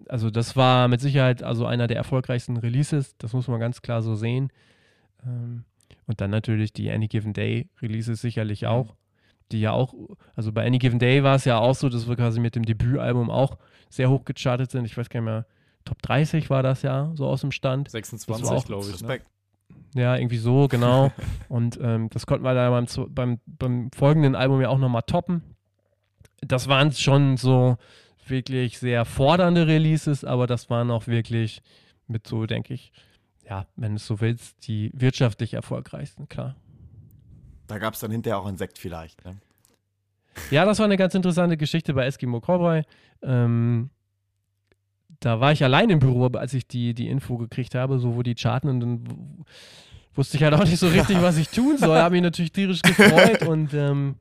also 0.08 0.30
das 0.30 0.56
war 0.56 0.88
mit 0.88 1.00
Sicherheit 1.00 1.42
also 1.42 1.66
einer 1.66 1.86
der 1.86 1.96
erfolgreichsten 1.96 2.56
Releases, 2.56 3.16
das 3.18 3.32
muss 3.32 3.48
man 3.48 3.60
ganz 3.60 3.82
klar 3.82 4.02
so 4.02 4.14
sehen. 4.14 4.50
Ähm, 5.24 5.64
und 6.06 6.20
dann 6.20 6.30
natürlich 6.30 6.72
die 6.72 6.90
Any 6.90 7.08
Given 7.08 7.32
Day 7.32 7.68
Releases 7.82 8.20
sicherlich 8.20 8.66
auch, 8.66 8.94
die 9.52 9.60
ja 9.60 9.72
auch, 9.72 9.94
also 10.34 10.52
bei 10.52 10.64
Any 10.66 10.78
Given 10.78 10.98
Day 10.98 11.22
war 11.22 11.36
es 11.36 11.44
ja 11.44 11.58
auch 11.58 11.74
so, 11.74 11.88
dass 11.88 12.08
wir 12.08 12.16
quasi 12.16 12.40
mit 12.40 12.54
dem 12.54 12.64
Debütalbum 12.64 13.30
auch 13.30 13.58
sehr 13.88 14.10
hoch 14.10 14.24
gechartet 14.24 14.70
sind. 14.70 14.84
Ich 14.84 14.96
weiß 14.96 15.08
gar 15.08 15.20
nicht 15.20 15.26
mehr, 15.26 15.46
Top 15.84 16.02
30 16.02 16.50
war 16.50 16.62
das 16.62 16.82
ja, 16.82 17.12
so 17.14 17.26
aus 17.26 17.40
dem 17.40 17.52
Stand. 17.52 17.90
26, 17.90 18.46
auch 18.48 18.64
glaube 18.66 18.82
ich. 18.82 18.88
Ne? 18.88 18.94
Respekt. 18.94 19.26
Ja, 19.94 20.16
irgendwie 20.16 20.38
so, 20.38 20.68
genau. 20.68 21.12
und 21.48 21.78
ähm, 21.80 22.10
das 22.10 22.26
konnten 22.26 22.44
wir 22.44 22.54
da 22.54 22.70
beim, 22.70 22.86
beim, 23.08 23.38
beim 23.46 23.90
folgenden 23.92 24.34
Album 24.34 24.60
ja 24.60 24.68
auch 24.68 24.78
nochmal 24.78 25.02
toppen. 25.02 25.42
Das 26.40 26.68
waren 26.68 26.92
schon 26.92 27.36
so 27.36 27.76
wirklich 28.30 28.78
sehr 28.78 29.04
fordernde 29.04 29.66
Releases, 29.66 30.24
aber 30.24 30.46
das 30.46 30.70
waren 30.70 30.90
auch 30.90 31.06
wirklich 31.06 31.62
mit 32.06 32.26
so, 32.26 32.46
denke 32.46 32.74
ich, 32.74 32.92
ja, 33.48 33.66
wenn 33.76 33.92
du 33.92 33.96
es 33.96 34.06
so 34.06 34.20
willst, 34.20 34.66
die 34.66 34.90
wirtschaftlich 34.94 35.54
erfolgreichsten, 35.54 36.28
klar. 36.28 36.56
Da 37.66 37.78
gab 37.78 37.94
es 37.94 38.00
dann 38.00 38.10
hinterher 38.10 38.38
auch 38.38 38.46
einen 38.46 38.58
Sekt 38.58 38.78
vielleicht. 38.78 39.24
Ne? 39.24 39.36
Ja, 40.50 40.64
das 40.64 40.78
war 40.78 40.86
eine 40.86 40.96
ganz 40.96 41.14
interessante 41.14 41.56
Geschichte 41.56 41.94
bei 41.94 42.06
Eskimo 42.06 42.40
Cowboy. 42.40 42.82
Ähm, 43.22 43.90
da 45.20 45.40
war 45.40 45.52
ich 45.52 45.64
allein 45.64 45.90
im 45.90 45.98
Büro, 45.98 46.26
als 46.26 46.54
ich 46.54 46.66
die, 46.66 46.94
die 46.94 47.08
Info 47.08 47.38
gekriegt 47.38 47.74
habe, 47.74 47.98
so 47.98 48.16
wo 48.16 48.22
die 48.22 48.34
charten 48.34 48.68
und 48.68 48.80
dann 48.80 49.44
wusste 50.14 50.36
ich 50.36 50.42
halt 50.42 50.54
auch 50.54 50.64
nicht 50.64 50.78
so 50.78 50.88
richtig, 50.88 51.16
was 51.22 51.36
ich 51.36 51.48
tun 51.48 51.78
soll. 51.78 51.98
Habe 51.98 52.14
mich 52.14 52.22
natürlich 52.22 52.52
tierisch 52.52 52.82
gefreut 52.82 53.42
und 53.46 53.72
ähm, 53.74 54.16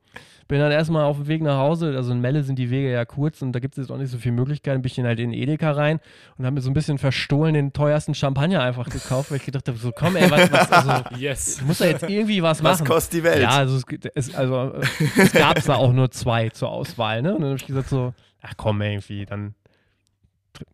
bin 0.48 0.60
dann 0.60 0.70
erstmal 0.70 1.04
auf 1.04 1.16
dem 1.16 1.26
Weg 1.26 1.42
nach 1.42 1.58
Hause. 1.58 1.94
Also 1.96 2.12
in 2.12 2.20
Melle 2.20 2.42
sind 2.44 2.58
die 2.58 2.70
Wege 2.70 2.90
ja 2.92 3.04
kurz 3.04 3.42
und 3.42 3.52
da 3.52 3.58
gibt 3.58 3.74
es 3.76 3.82
jetzt 3.84 3.90
auch 3.90 3.98
nicht 3.98 4.10
so 4.10 4.18
viele 4.18 4.34
Möglichkeiten. 4.34 4.80
Bin 4.82 4.86
ich 4.86 4.94
dann 4.94 5.06
halt 5.06 5.18
in 5.18 5.32
Edeka 5.32 5.72
rein 5.72 5.98
und 6.38 6.44
habe 6.44 6.54
mir 6.54 6.60
so 6.60 6.70
ein 6.70 6.74
bisschen 6.74 6.98
verstohlen 6.98 7.54
den 7.54 7.72
teuersten 7.72 8.14
Champagner 8.14 8.62
einfach 8.62 8.88
gekauft, 8.88 9.30
weil 9.30 9.38
ich 9.38 9.44
gedacht 9.44 9.66
habe, 9.66 9.76
so 9.78 9.90
komm 9.92 10.14
ey, 10.16 10.30
was, 10.30 10.52
was 10.52 10.72
also, 10.72 11.04
Yes. 11.18 11.58
ich 11.58 11.66
muss 11.66 11.78
da 11.78 11.86
jetzt 11.86 12.04
irgendwie 12.04 12.42
was 12.42 12.62
Was 12.62 12.78
machen. 12.80 12.86
kostet 12.88 13.14
die 13.20 13.24
Welt? 13.24 13.42
Ja, 13.42 13.50
also 13.50 13.76
es, 13.76 13.84
es, 14.14 14.34
also, 14.34 14.74
es 15.18 15.32
gab 15.32 15.62
da 15.64 15.74
auch 15.76 15.92
nur 15.92 16.10
zwei 16.10 16.48
zur 16.50 16.70
Auswahl, 16.70 17.22
ne? 17.22 17.34
Und 17.34 17.40
dann 17.40 17.50
habe 17.50 17.58
ich 17.58 17.66
gesagt 17.66 17.88
so, 17.88 18.14
ach 18.40 18.54
komm 18.56 18.80
irgendwie, 18.82 19.26
dann, 19.26 19.54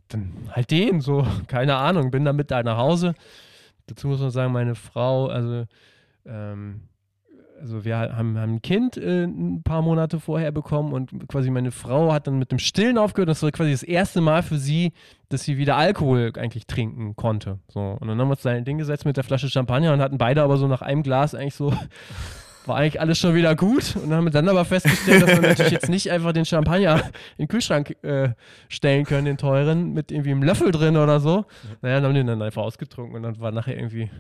dann 0.09 0.33
halt 0.51 0.71
den, 0.71 1.01
so, 1.01 1.27
keine 1.47 1.77
Ahnung, 1.77 2.11
bin 2.11 2.25
dann 2.25 2.37
mit 2.37 2.51
da 2.51 2.63
nach 2.63 2.77
Hause. 2.77 3.15
Dazu 3.87 4.09
muss 4.09 4.21
man 4.21 4.31
sagen, 4.31 4.53
meine 4.53 4.75
Frau, 4.75 5.29
also, 5.29 5.65
ähm, 6.27 6.83
also 7.63 7.85
wir 7.85 7.97
haben, 7.97 8.39
haben 8.39 8.55
ein 8.55 8.63
Kind 8.63 8.97
äh, 8.97 9.25
ein 9.25 9.63
paar 9.63 9.83
Monate 9.83 10.19
vorher 10.19 10.51
bekommen 10.51 10.93
und 10.93 11.29
quasi 11.29 11.49
meine 11.49 11.71
Frau 11.71 12.13
hat 12.13 12.27
dann 12.27 12.39
mit 12.39 12.51
dem 12.51 12.59
Stillen 12.59 12.99
aufgehört. 12.99 13.29
Das 13.29 13.43
war 13.43 13.53
quasi 13.53 13.71
das 13.71 13.85
erste 13.85 14.21
Mal 14.21 14.43
für 14.43 14.59
sie, 14.59 14.93
dass 15.29 15.45
sie 15.45 15.59
wieder 15.59 15.77
Alkohol 15.77 16.33
eigentlich 16.37 16.67
trinken 16.67 17.15
konnte. 17.15 17.61
So. 17.69 17.97
Und 18.01 18.09
dann 18.09 18.19
haben 18.19 18.29
wir 18.29 18.33
uns 18.33 18.43
da 18.43 18.51
ein 18.51 18.65
Ding 18.65 18.79
gesetzt 18.79 19.05
mit 19.05 19.17
der 19.17 19.25
Flasche 19.25 19.49
Champagner 19.49 19.93
und 19.93 20.01
hatten 20.01 20.19
beide 20.19 20.43
aber 20.43 20.57
so 20.57 20.67
nach 20.67 20.83
einem 20.83 21.05
Glas 21.05 21.37
eigentlich 21.37 21.55
so, 21.55 21.73
war 22.67 22.77
eigentlich 22.77 23.01
alles 23.01 23.19
schon 23.19 23.35
wieder 23.37 23.55
gut. 23.55 23.95
Und 23.95 24.11
dann 24.11 24.19
haben 24.19 24.25
wir 24.25 24.33
dann 24.33 24.49
aber 24.49 24.65
festgestellt, 24.65 25.23
dass 25.23 25.31
wir 25.31 25.49
natürlich 25.49 25.73
jetzt 25.73 25.89
nicht 25.89 26.11
einfach 26.11 26.33
den 26.33 26.45
Champagner 26.45 26.97
in 27.39 27.47
den 27.47 27.49
Kühlschrank 27.49 27.97
äh, 28.03 28.31
stellen 28.69 29.05
können, 29.05 29.27
den 29.27 29.39
teuren, 29.39 29.93
mit 29.93 30.11
irgendwie 30.11 30.33
einem 30.33 30.43
Löffel 30.43 30.73
drin 30.73 30.97
oder 30.97 31.21
so. 31.21 31.45
Naja, 31.81 31.97
dann 31.97 32.05
haben 32.07 32.15
wir 32.15 32.21
den 32.23 32.27
dann 32.27 32.43
einfach 32.43 32.63
ausgetrunken 32.63 33.15
und 33.15 33.23
dann 33.23 33.39
war 33.39 33.53
nachher 33.53 33.77
irgendwie 33.77 34.11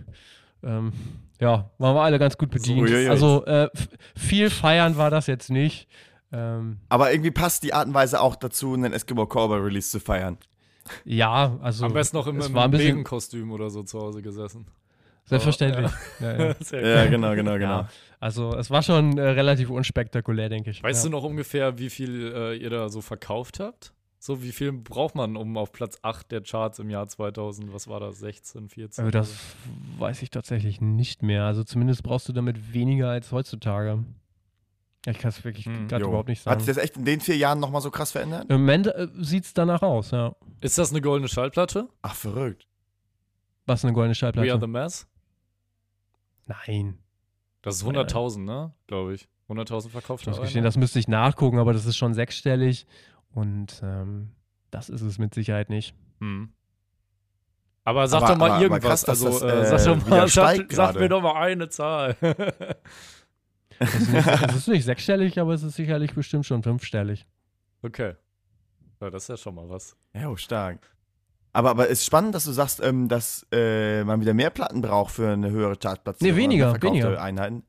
ähm, 0.62 0.92
ja, 1.40 1.70
waren 1.78 1.94
wir 1.96 2.02
alle 2.02 2.18
ganz 2.18 2.38
gut 2.38 2.50
bedient. 2.50 2.80
uiuiui. 2.80 3.08
also 3.08 3.44
äh, 3.46 3.68
viel 4.16 4.48
feiern 4.50 4.96
war 4.96 5.10
das 5.10 5.26
jetzt 5.26 5.50
nicht. 5.50 5.88
Ähm, 6.32 6.78
Aber 6.88 7.12
irgendwie 7.12 7.30
passt 7.30 7.62
die 7.62 7.74
Art 7.74 7.88
und 7.88 7.94
Weise 7.94 8.20
auch 8.20 8.36
dazu, 8.36 8.72
einen 8.74 8.92
Eskimo 8.92 9.26
Cowboy 9.26 9.58
Release 9.60 9.90
zu 9.90 10.00
feiern. 10.00 10.38
ja, 11.04 11.58
also 11.60 11.84
Am 11.86 11.92
besten 11.92 12.16
noch 12.16 12.26
im, 12.26 12.38
es 12.38 12.48
im 12.48 12.56
Regenkostüm 12.56 13.52
oder 13.52 13.70
so 13.70 13.82
zu 13.82 14.00
Hause 14.00 14.22
gesessen. 14.22 14.66
selbstverständlich. 15.26 15.90
Ja. 16.20 16.32
Ja, 16.48 16.54
Sehr 16.60 16.80
Ja, 16.96 17.02
cool. 17.04 17.10
genau, 17.10 17.34
genau, 17.34 17.54
genau. 17.54 17.80
Ja. 17.80 17.88
Also 18.18 18.54
es 18.56 18.70
war 18.70 18.82
schon 18.82 19.18
äh, 19.18 19.22
relativ 19.22 19.68
unspektakulär, 19.70 20.48
denke 20.48 20.70
ich. 20.70 20.82
Weißt 20.82 21.04
ja. 21.04 21.10
du 21.10 21.16
noch 21.16 21.24
ungefähr, 21.24 21.78
wie 21.78 21.90
viel 21.90 22.32
äh, 22.34 22.56
ihr 22.56 22.70
da 22.70 22.88
so 22.88 23.00
verkauft 23.00 23.60
habt? 23.60 23.92
So, 24.24 24.40
wie 24.44 24.52
viel 24.52 24.70
braucht 24.70 25.16
man, 25.16 25.36
um 25.36 25.56
auf 25.56 25.72
Platz 25.72 25.98
8 26.02 26.30
der 26.30 26.42
Charts 26.42 26.78
im 26.78 26.90
Jahr 26.90 27.08
2000, 27.08 27.72
was 27.74 27.88
war 27.88 27.98
das, 27.98 28.20
16, 28.20 28.68
14? 28.68 29.08
Äh, 29.08 29.10
Das 29.10 29.34
weiß 29.98 30.22
ich 30.22 30.30
tatsächlich 30.30 30.80
nicht 30.80 31.24
mehr. 31.24 31.42
Also 31.44 31.64
zumindest 31.64 32.04
brauchst 32.04 32.28
du 32.28 32.32
damit 32.32 32.72
weniger 32.72 33.10
als 33.10 33.32
heutzutage. 33.32 34.04
Ich 35.06 35.18
kann 35.18 35.30
es 35.30 35.42
wirklich 35.42 35.66
Hm, 35.66 35.88
gerade 35.88 36.04
überhaupt 36.04 36.28
nicht 36.28 36.38
Hat 36.46 36.52
sagen. 36.52 36.60
sich 36.60 36.68
das 36.72 36.76
echt 36.84 36.96
in 36.98 37.04
den 37.04 37.18
vier 37.20 37.36
Jahren 37.36 37.58
nochmal 37.58 37.80
so 37.82 37.90
krass 37.90 38.12
verändert? 38.12 38.48
Im 38.48 38.60
Moment 38.60 38.86
äh, 38.86 39.08
sieht 39.18 39.42
es 39.42 39.54
danach 39.54 39.82
aus, 39.82 40.12
ja. 40.12 40.36
Ist 40.60 40.78
das 40.78 40.92
eine 40.92 41.00
goldene 41.00 41.26
Schallplatte? 41.26 41.88
Ach, 42.02 42.14
verrückt. 42.14 42.68
Was 43.66 43.84
eine 43.84 43.92
goldene 43.92 44.10
We 44.14 44.24
Are 44.24 44.32
Schallplatte? 44.34 44.60
the 44.60 44.66
Mass? 44.68 45.08
Nein. 46.46 46.98
Das 47.62 47.74
ist 47.74 47.84
Nein, 47.84 47.96
100.000, 47.96 48.38
ne? 48.44 48.72
Glaube 48.86 49.14
ich. 49.14 49.26
100.000 49.48 49.88
verkauft. 49.88 50.22
Ich 50.22 50.28
muss 50.28 50.40
gestehen, 50.40 50.62
das 50.62 50.76
müsste 50.76 51.00
ich 51.00 51.08
nachgucken, 51.08 51.58
aber 51.58 51.72
das 51.72 51.86
ist 51.86 51.96
schon 51.96 52.14
sechsstellig. 52.14 52.86
Und 53.34 53.80
ähm, 53.82 54.30
das 54.70 54.88
ist 54.88 55.00
es 55.02 55.18
mit 55.18 55.34
Sicherheit 55.34 55.70
nicht. 55.70 55.94
Hm. 56.20 56.52
Aber 57.84 58.06
sag 58.06 58.22
Aber- 58.22 58.32
doch 58.32 58.38
mal 58.38 58.44
aber- 58.46 58.54
aber 58.54 58.62
irgendwas. 58.62 58.82
krass, 58.82 59.02
dass 59.02 59.24
also, 59.24 59.46
das, 59.46 59.70
äh, 59.70 59.74
äh, 59.74 59.78
sag, 59.78 59.98
doch 60.00 60.08
mal, 60.08 60.28
sag, 60.28 60.72
sag 60.72 60.94
mir 60.96 61.08
doch 61.08 61.22
mal 61.22 61.34
eine 61.34 61.68
Zahl. 61.68 62.16
Es 63.78 63.94
ist, 63.94 64.10
nicht, 64.12 64.26
es 64.28 64.54
ist 64.56 64.68
nicht 64.68 64.84
sechsstellig, 64.84 65.40
aber 65.40 65.54
es 65.54 65.62
ist 65.64 65.74
sicherlich 65.74 66.14
bestimmt 66.14 66.46
schon 66.46 66.62
fünfstellig. 66.62 67.26
okay. 67.82 68.14
Ja, 69.00 69.10
das 69.10 69.24
ist 69.24 69.28
ja 69.28 69.36
schon 69.36 69.56
mal 69.56 69.68
was. 69.68 69.96
Ja, 70.14 70.28
oh, 70.28 70.36
stark. 70.36 70.94
Aber, 71.52 71.70
aber 71.70 71.88
ist 71.88 72.04
spannend, 72.06 72.32
dass 72.36 72.44
du 72.44 72.52
sagst, 72.52 72.80
ähm, 72.80 73.08
dass 73.08 73.44
äh, 73.50 74.04
man 74.04 74.20
wieder 74.20 74.34
mehr 74.34 74.50
Platten 74.50 74.80
braucht 74.82 75.14
für 75.14 75.32
eine 75.32 75.50
höhere 75.50 75.76
Chartplatzierung. 75.76 76.36
Nee, 76.36 76.40
weniger, 76.40 76.70
oder 76.70 76.78
verkaufte 76.78 77.02
weniger. 77.06 77.20
Einheiten. 77.22 77.64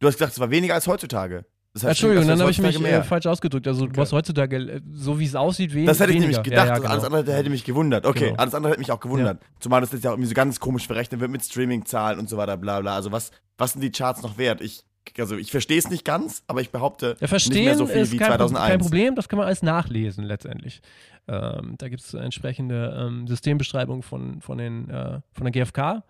Du 0.00 0.08
hast 0.08 0.14
gesagt, 0.14 0.32
es 0.32 0.40
war 0.40 0.50
weniger 0.50 0.74
als 0.74 0.88
heutzutage. 0.88 1.44
Das 1.74 1.84
heißt, 1.84 1.90
Entschuldigung, 2.02 2.28
dann 2.28 2.38
habe 2.40 2.50
ich 2.50 2.60
mich 2.60 2.78
äh, 2.84 3.02
falsch 3.02 3.24
ausgedrückt. 3.26 3.66
Also 3.66 3.86
du 3.86 3.92
Okay. 3.92 4.00
hast 4.02 4.12
heutzutage, 4.12 4.56
äh, 4.56 4.80
so 4.92 5.18
wie 5.18 5.24
es 5.24 5.34
aussieht, 5.34 5.72
wen 5.72 5.86
Das 5.86 6.00
hätte 6.00 6.10
ich 6.10 6.16
weniger. 6.16 6.30
nämlich 6.32 6.42
gedacht. 6.42 6.66
Ja, 6.68 6.74
ja, 6.76 6.80
und 6.82 6.86
Alles 6.86 7.04
genau. 7.04 7.16
andere 7.16 7.34
hätte 7.36 7.48
mich 7.50 7.64
gewundert. 7.64 8.04
Okay, 8.04 8.26
Genau. 8.26 8.36
alles 8.36 8.54
andere 8.54 8.72
hätte 8.72 8.80
mich 8.80 8.92
auch 8.92 9.00
gewundert. 9.00 9.40
Zumal 9.58 9.80
das 9.80 9.90
jetzt 9.92 10.04
ja 10.04 10.10
auch 10.10 10.14
irgendwie 10.14 10.28
so 10.28 10.34
ganz 10.34 10.60
komisch 10.60 10.86
verrechnet 10.86 11.20
wird 11.20 11.30
mit 11.30 11.42
Streaming-Zahlen 11.42 12.18
und 12.18 12.28
so 12.28 12.36
weiter, 12.36 12.58
bla 12.58 12.80
bla. 12.80 12.94
Also 12.94 13.10
was, 13.10 13.30
was 13.56 13.72
sind 13.72 13.80
die 13.80 13.90
Charts 13.90 14.22
noch 14.22 14.36
wert? 14.36 14.60
Ich, 14.60 14.84
also 15.18 15.34
ich 15.36 15.50
verstehe 15.50 15.78
es 15.78 15.88
nicht 15.88 16.04
ganz, 16.04 16.42
aber 16.46 16.60
ich 16.60 16.70
behaupte 16.70 17.16
Ja, 17.20 17.26
nicht 17.32 17.50
mehr 17.54 17.74
so 17.76 17.86
viel 17.86 18.02
ist 18.02 18.12
wie 18.12 18.18
kein, 18.18 18.28
Pro- 18.28 18.48
2001. 18.48 18.68
kein 18.68 18.78
Problem, 18.80 19.14
das 19.14 19.28
kann 19.30 19.38
man 19.38 19.46
alles 19.46 19.62
nachlesen 19.62 20.24
letztendlich. 20.24 20.82
Ähm, 21.26 21.76
da 21.78 21.88
gibt 21.88 22.02
es 22.02 22.12
entsprechende 22.12 22.94
ähm, 23.00 23.26
Systembeschreibungen 23.26 24.02
von, 24.02 24.42
von, 24.42 24.58
den, 24.58 24.90
äh, 24.90 25.20
von 25.32 25.44
der 25.44 25.52
GfK. 25.52 26.02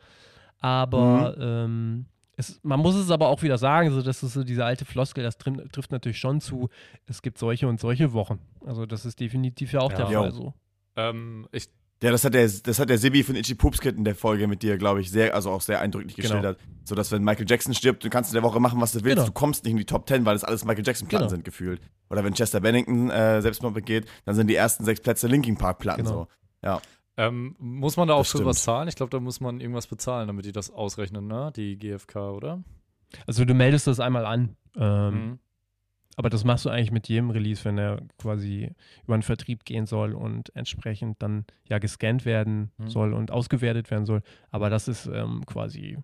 Aber 0.58 1.34
Mhm. 1.36 1.42
ähm, 1.42 2.06
es, 2.36 2.58
man 2.62 2.80
muss 2.80 2.94
es 2.94 3.10
aber 3.10 3.28
auch 3.28 3.42
wieder 3.42 3.58
sagen, 3.58 3.90
so, 3.90 4.02
das 4.02 4.22
ist 4.22 4.32
so 4.32 4.42
diese 4.44 4.64
alte 4.64 4.84
Floskel, 4.84 5.22
das 5.22 5.36
trim, 5.38 5.60
trifft 5.70 5.92
natürlich 5.92 6.18
schon 6.18 6.40
zu, 6.40 6.68
es 7.06 7.22
gibt 7.22 7.38
solche 7.38 7.68
und 7.68 7.78
solche 7.80 8.12
Wochen. 8.12 8.38
Also 8.64 8.86
das 8.86 9.04
ist 9.04 9.20
definitiv 9.20 9.72
ja 9.72 9.80
auch 9.80 9.90
Ja. 9.92 9.98
der. 9.98 10.06
Fall 10.06 10.32
so. 10.32 10.54
Ähm, 10.96 11.46
ich, 11.52 11.68
Ja, 12.02 12.10
das 12.10 12.24
hat 12.24 12.34
der, 12.34 12.48
das 12.48 12.78
hat 12.80 12.88
der 12.90 12.98
Sibi 12.98 13.22
von 13.22 13.36
Itchy 13.36 13.54
Poopskit 13.54 13.96
in 13.96 14.04
der 14.04 14.16
Folge 14.16 14.48
mit 14.48 14.62
dir, 14.62 14.76
glaube 14.76 15.00
ich, 15.00 15.10
sehr, 15.10 15.34
also 15.36 15.50
auch 15.52 15.60
sehr 15.60 15.80
eindrücklich 15.80 16.16
Genau. 16.16 16.28
geschildert. 16.28 16.58
So 16.84 16.94
dass 16.96 17.12
wenn 17.12 17.22
Michael 17.22 17.46
Jackson 17.48 17.74
stirbt, 17.74 18.02
du 18.04 18.10
kannst 18.10 18.30
in 18.30 18.34
der 18.34 18.42
Woche 18.42 18.58
machen, 18.58 18.80
was 18.80 18.90
du 18.92 19.04
willst, 19.04 19.16
Genau. 19.18 19.26
du 19.26 19.32
kommst 19.32 19.62
nicht 19.64 19.70
in 19.72 19.76
die 19.78 19.84
Top 19.84 20.08
10, 20.08 20.24
weil 20.24 20.34
das 20.34 20.42
alles 20.42 20.64
Michael 20.64 20.84
Jackson 20.84 21.06
Platten 21.06 21.26
Genau. 21.26 21.30
sind 21.30 21.44
gefühlt. 21.44 21.80
Oder 22.10 22.24
wenn 22.24 22.34
Chester 22.34 22.58
Bennington 22.60 23.08
äh, 23.10 23.40
Selbstmord 23.40 23.74
begeht, 23.74 24.06
dann 24.24 24.34
sind 24.34 24.48
die 24.48 24.56
ersten 24.56 24.84
sechs 24.84 25.00
Plätze 25.00 25.28
Linkin 25.28 25.56
Park 25.56 25.78
Platten 25.78 26.02
Genau. 26.04 26.26
Ähm, 27.16 27.54
muss 27.58 27.96
man 27.96 28.08
da 28.08 28.14
auch 28.14 28.18
Das 28.20 28.30
für 28.30 28.38
stimmt. 28.38 28.48
was 28.50 28.62
zahlen? 28.62 28.88
Ich 28.88 28.96
glaube, 28.96 29.10
da 29.10 29.20
muss 29.20 29.40
man 29.40 29.60
irgendwas 29.60 29.86
bezahlen, 29.86 30.26
damit 30.28 30.44
die 30.46 30.52
das 30.52 30.70
ausrechnen, 30.70 31.26
ne? 31.26 31.52
Die 31.54 31.76
GfK, 31.78 32.30
oder? 32.32 32.62
Also 33.26 33.44
du 33.44 33.54
meldest 33.54 33.86
das 33.86 34.00
einmal 34.00 34.24
an. 34.26 34.56
Ähm, 34.76 35.14
Mhm. 35.14 35.38
Aber 36.16 36.28
das 36.28 36.44
machst 36.44 36.66
du 36.66 36.68
eigentlich 36.70 36.90
mit 36.90 37.08
jedem 37.08 37.30
Release, 37.30 37.64
wenn 37.64 37.78
er 37.78 38.02
quasi 38.18 38.74
über 39.04 39.16
den 39.16 39.22
Vertrieb 39.22 39.64
gehen 39.64 39.86
soll 39.86 40.12
und 40.12 40.54
entsprechend 40.54 41.22
dann 41.22 41.46
ja 41.66 41.78
gescannt 41.78 42.26
werden 42.26 42.70
Mhm. 42.76 42.88
soll 42.88 43.14
und 43.14 43.30
ausgewertet 43.30 43.90
werden 43.90 44.04
soll. 44.04 44.20
Aber 44.50 44.68
das 44.68 44.88
ist 44.88 45.06
ähm, 45.06 45.44
quasi, 45.46 45.96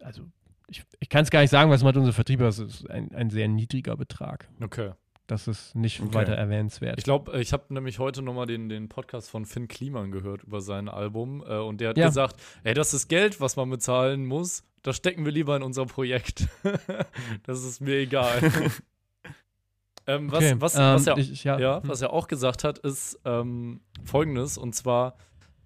also 0.00 0.22
ich, 0.68 0.84
ich 1.00 1.08
kann 1.08 1.24
es 1.24 1.30
gar 1.30 1.40
nicht 1.40 1.50
sagen, 1.50 1.72
was 1.72 1.82
macht 1.82 1.96
unser 1.96 2.12
Vertrieb, 2.12 2.38
aber 2.38 2.50
es 2.50 2.60
ist 2.60 2.88
ein, 2.88 3.12
ein 3.16 3.30
sehr 3.30 3.48
niedriger 3.48 3.96
Betrag. 3.96 4.48
Okay. 4.62 4.92
Das 5.32 5.48
ist 5.48 5.74
nicht 5.74 5.98
Okay. 6.02 6.12
weiter 6.12 6.34
erwähnenswert. 6.34 6.98
Ich 6.98 7.04
glaube, 7.04 7.40
ich 7.40 7.54
habe 7.54 7.72
nämlich 7.72 7.98
heute 7.98 8.20
nochmal 8.20 8.44
den, 8.44 8.68
den 8.68 8.90
Podcast 8.90 9.30
von 9.30 9.46
Finn 9.46 9.66
Kliman 9.66 10.10
gehört 10.10 10.42
über 10.42 10.60
sein 10.60 10.90
Album 10.90 11.42
äh, 11.48 11.56
und 11.56 11.80
der 11.80 11.88
hat 11.90 11.96
Ja. 11.96 12.08
gesagt, 12.08 12.36
ey, 12.64 12.74
das 12.74 12.92
ist 12.92 13.08
Geld, 13.08 13.40
was 13.40 13.56
man 13.56 13.70
bezahlen 13.70 14.26
muss, 14.26 14.62
das 14.82 14.96
stecken 14.98 15.24
wir 15.24 15.32
lieber 15.32 15.56
in 15.56 15.62
unser 15.62 15.86
Projekt. 15.86 16.48
das 17.44 17.64
ist 17.64 17.80
mir 17.80 17.94
egal. 17.96 18.40
ähm, 20.06 20.30
was, 20.30 20.38
Okay, 20.44 20.54
was, 20.58 20.74
ähm, 20.74 20.80
was, 20.82 21.06
er, 21.06 21.16
ich- 21.16 21.44
ja, 21.44 21.58
ja, 21.58 21.80
hm. 21.82 21.88
was 21.88 22.02
er 22.02 22.12
auch 22.12 22.28
gesagt 22.28 22.62
hat, 22.62 22.78
ist 22.80 23.18
ähm, 23.24 23.80
folgendes, 24.04 24.58
und 24.58 24.74
zwar, 24.74 25.16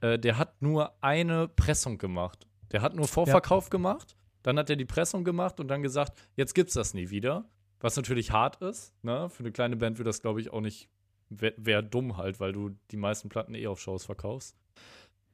äh, 0.01 0.17
der 0.17 0.39
hat 0.39 0.63
nur 0.63 0.93
eine 1.03 1.49
Pressung 1.49 1.99
gemacht. 1.99 2.47
Der 2.71 2.83
hat 2.83 2.95
nur 2.95 3.09
Vorverkauf 3.09 3.69
gemacht, 3.71 4.17
dann 4.43 4.59
hat 4.61 4.71
er 4.71 4.77
die 4.77 4.85
Pressung 4.85 5.25
gemacht 5.25 5.59
und 5.59 5.69
dann 5.69 5.83
gesagt, 5.83 6.17
jetzt 6.37 6.55
gibt's 6.55 6.75
das 6.75 6.95
nie 6.95 7.11
wieder. 7.11 7.47
Was 7.87 7.95
natürlich 7.95 8.33
hart 8.33 8.57
ist, 8.63 8.93
ne? 9.05 9.31
Für 9.31 9.45
eine 9.45 9.53
kleine 9.53 9.77
Band 9.77 9.99
wird 9.99 10.09
das, 10.09 10.21
glaube 10.21 10.41
ich, 10.41 10.53
auch 10.53 10.61
nicht, 10.61 10.89
wäre 11.29 11.55
wär 11.57 11.83
dumm 11.83 12.17
halt, 12.17 12.41
weil 12.41 12.53
du 12.53 12.71
die 12.91 12.97
meisten 12.97 13.29
Platten 13.29 13.55
eh 13.55 13.69
auf 13.69 13.81
Shows 13.81 14.05
verkaufst. 14.05 14.57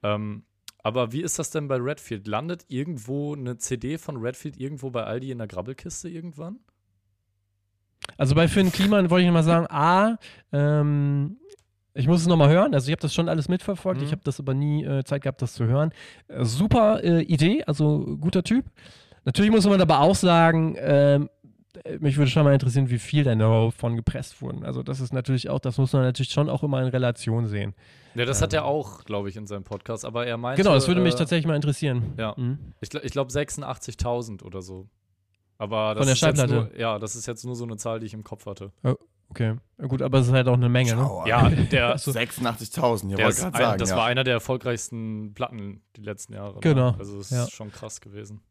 Ähm, 0.03 0.45
aber 0.83 1.13
wie 1.13 1.23
ist 1.23 1.39
das 1.39 1.49
denn 1.49 1.67
bei 1.67 1.77
Redfield? 1.77 2.27
Landet 2.27 2.67
irgendwo 2.69 3.35
eine 3.35 3.57
CD 3.57 3.97
von 3.97 4.19
Redfield 4.19 4.61
irgendwo 4.61 4.91
bei 4.91 5.03
Aldi 5.05 5.31
in 5.31 5.39
der 5.39 5.47
Grabbelkiste 5.47 6.11
irgendwann? 6.11 6.59
Also 8.19 8.35
bei 8.35 8.47
Finn 8.49 8.71
Kliman 8.71 9.09
wollte 9.09 9.23
ich 9.23 9.29
nochmal 9.29 9.45
sagen, 9.45 9.67
A, 9.71 10.19
ähm, 10.53 11.39
ich 11.95 12.07
muss 12.07 12.21
es 12.21 12.27
nochmal 12.27 12.51
hören. 12.51 12.75
Also 12.75 12.89
ich 12.89 12.93
habe 12.93 13.01
das 13.01 13.15
schon 13.15 13.31
alles 13.31 13.49
mitverfolgt. 13.49 14.03
Mhm. 14.03 14.07
Ich 14.07 14.13
habe 14.13 14.25
das 14.25 14.39
aber 14.39 14.53
nie 14.53 14.85
äh, 14.85 15.05
Zeit 15.05 15.23
gehabt, 15.23 15.41
das 15.41 15.55
zu 15.55 15.65
hören. 15.65 15.91
Äh, 16.29 16.45
super 16.45 17.03
äh, 17.03 17.23
Idee, 17.23 17.65
also 17.65 18.19
guter 18.21 18.43
Typ. 18.43 18.67
Natürlich 19.25 19.51
muss 19.51 19.67
man 19.67 19.81
aber 19.81 20.01
auch 20.01 20.17
sagen, 20.17 20.77
ähm, 20.79 21.31
äh, 21.42 21.42
mich 22.01 22.17
würde 22.17 22.31
schon 22.31 22.45
mal 22.45 22.53
interessieren, 22.53 22.91
wie 22.91 22.99
viel 22.99 23.25
denn 23.25 23.39
davon 23.39 23.97
gepresst 23.97 24.43
wurden. 24.43 24.65
Also 24.65 24.83
das 24.83 25.01
ist 25.01 25.13
natürlich 25.13 25.49
auch, 25.49 25.59
das 25.59 25.79
muss 25.79 25.93
man 25.93 26.03
natürlich 26.03 26.31
schon 26.31 26.49
auch 26.51 26.63
immer 26.63 26.81
in 26.83 26.89
Relation 26.89 27.47
sehen. 27.47 27.75
Ja, 28.15 28.25
das 28.27 28.43
hat 28.43 28.53
er 28.53 28.65
auch, 28.67 29.05
glaube 29.05 29.29
ich, 29.29 29.37
in 29.37 29.47
seinem 29.47 29.65
Podcast, 29.65 30.05
aber 30.05 30.27
er 30.27 30.37
meinte. 30.37 30.63
Genau, 30.63 30.75
das 30.75 30.87
würde 30.87 31.01
mich 31.01 31.15
äh, 31.15 31.19
tatsächlich 31.19 31.47
mal 31.47 31.57
interessieren. 31.57 32.13
Ja. 32.19 32.35
Mhm. 32.37 32.59
Ich, 32.81 32.93
ich 32.95 33.13
glaube 33.13 33.31
86.000 33.31 34.43
oder 34.43 34.61
so. 34.61 34.89
Aber 35.59 35.95
das 35.95 35.99
Von 35.99 36.09
der 36.09 36.17
Schallplatte? 36.17 36.55
nur, 36.55 36.79
ja, 36.79 36.99
das 36.99 37.17
ist 37.17 37.27
jetzt 37.27 37.45
nur 37.45 37.55
so 37.55 37.65
eine 37.65 37.77
Zahl, 37.77 38.01
die 38.01 38.07
ich 38.07 38.15
im 38.15 38.25
Kopf 38.25 38.47
hatte. 38.47 38.73
Okay, 39.31 39.57
ja, 39.79 39.87
gut, 39.87 40.03
aber 40.03 40.19
es 40.19 40.27
ist 40.27 40.33
halt 40.33 40.47
auch 40.49 40.55
eine 40.55 40.69
Menge, 40.69 40.95
ne? 40.95 41.09
Ja, 41.25 41.49
der, 41.49 41.97
86.000, 41.99 43.11
ja, 43.11 43.25
wollte 43.25 43.41
gerade 43.41 43.57
sagen. 43.57 43.79
das 43.79 43.91
ja. 43.91 43.97
war 43.97 44.05
einer 44.07 44.25
der 44.25 44.35
erfolgreichsten 44.35 45.33
Platten 45.33 45.81
die 45.97 46.03
letzten 46.03 46.35
Jahre. 46.35 46.55
ne? 46.55 46.61
Genau, 46.61 46.95
Also 46.99 47.19
es 47.19 47.31
ja. 47.31 47.45
ist 47.45 47.53
schon 47.53 47.73
krass 47.73 48.03
gewesen. 48.03 48.43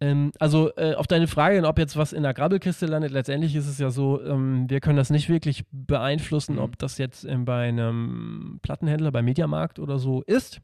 Ähm, 0.00 0.32
also 0.38 0.70
äh, 0.76 0.94
auf 0.94 1.06
deine 1.06 1.26
Frage, 1.26 1.62
ob 1.66 1.78
jetzt 1.78 1.96
was 1.96 2.12
in 2.12 2.22
der 2.22 2.32
Grabbelkiste 2.34 2.86
landet, 2.86 3.12
letztendlich 3.12 3.54
ist 3.54 3.66
es 3.68 3.78
ja 3.78 3.90
so, 3.90 4.22
ähm, 4.24 4.68
wir 4.68 4.80
können 4.80 4.96
das 4.96 5.10
nicht 5.10 5.28
wirklich 5.28 5.64
beeinflussen, 5.72 6.54
Mhm. 6.54 6.62
ob 6.62 6.78
das 6.78 6.96
jetzt 6.98 7.24
ähm, 7.24 7.44
bei 7.44 7.68
einem 7.68 8.58
Plattenhändler, 8.62 9.12
bei 9.12 9.22
Mediamarkt 9.22 9.78
oder 9.78 9.98
so 9.98 10.22
ist. 10.22 10.60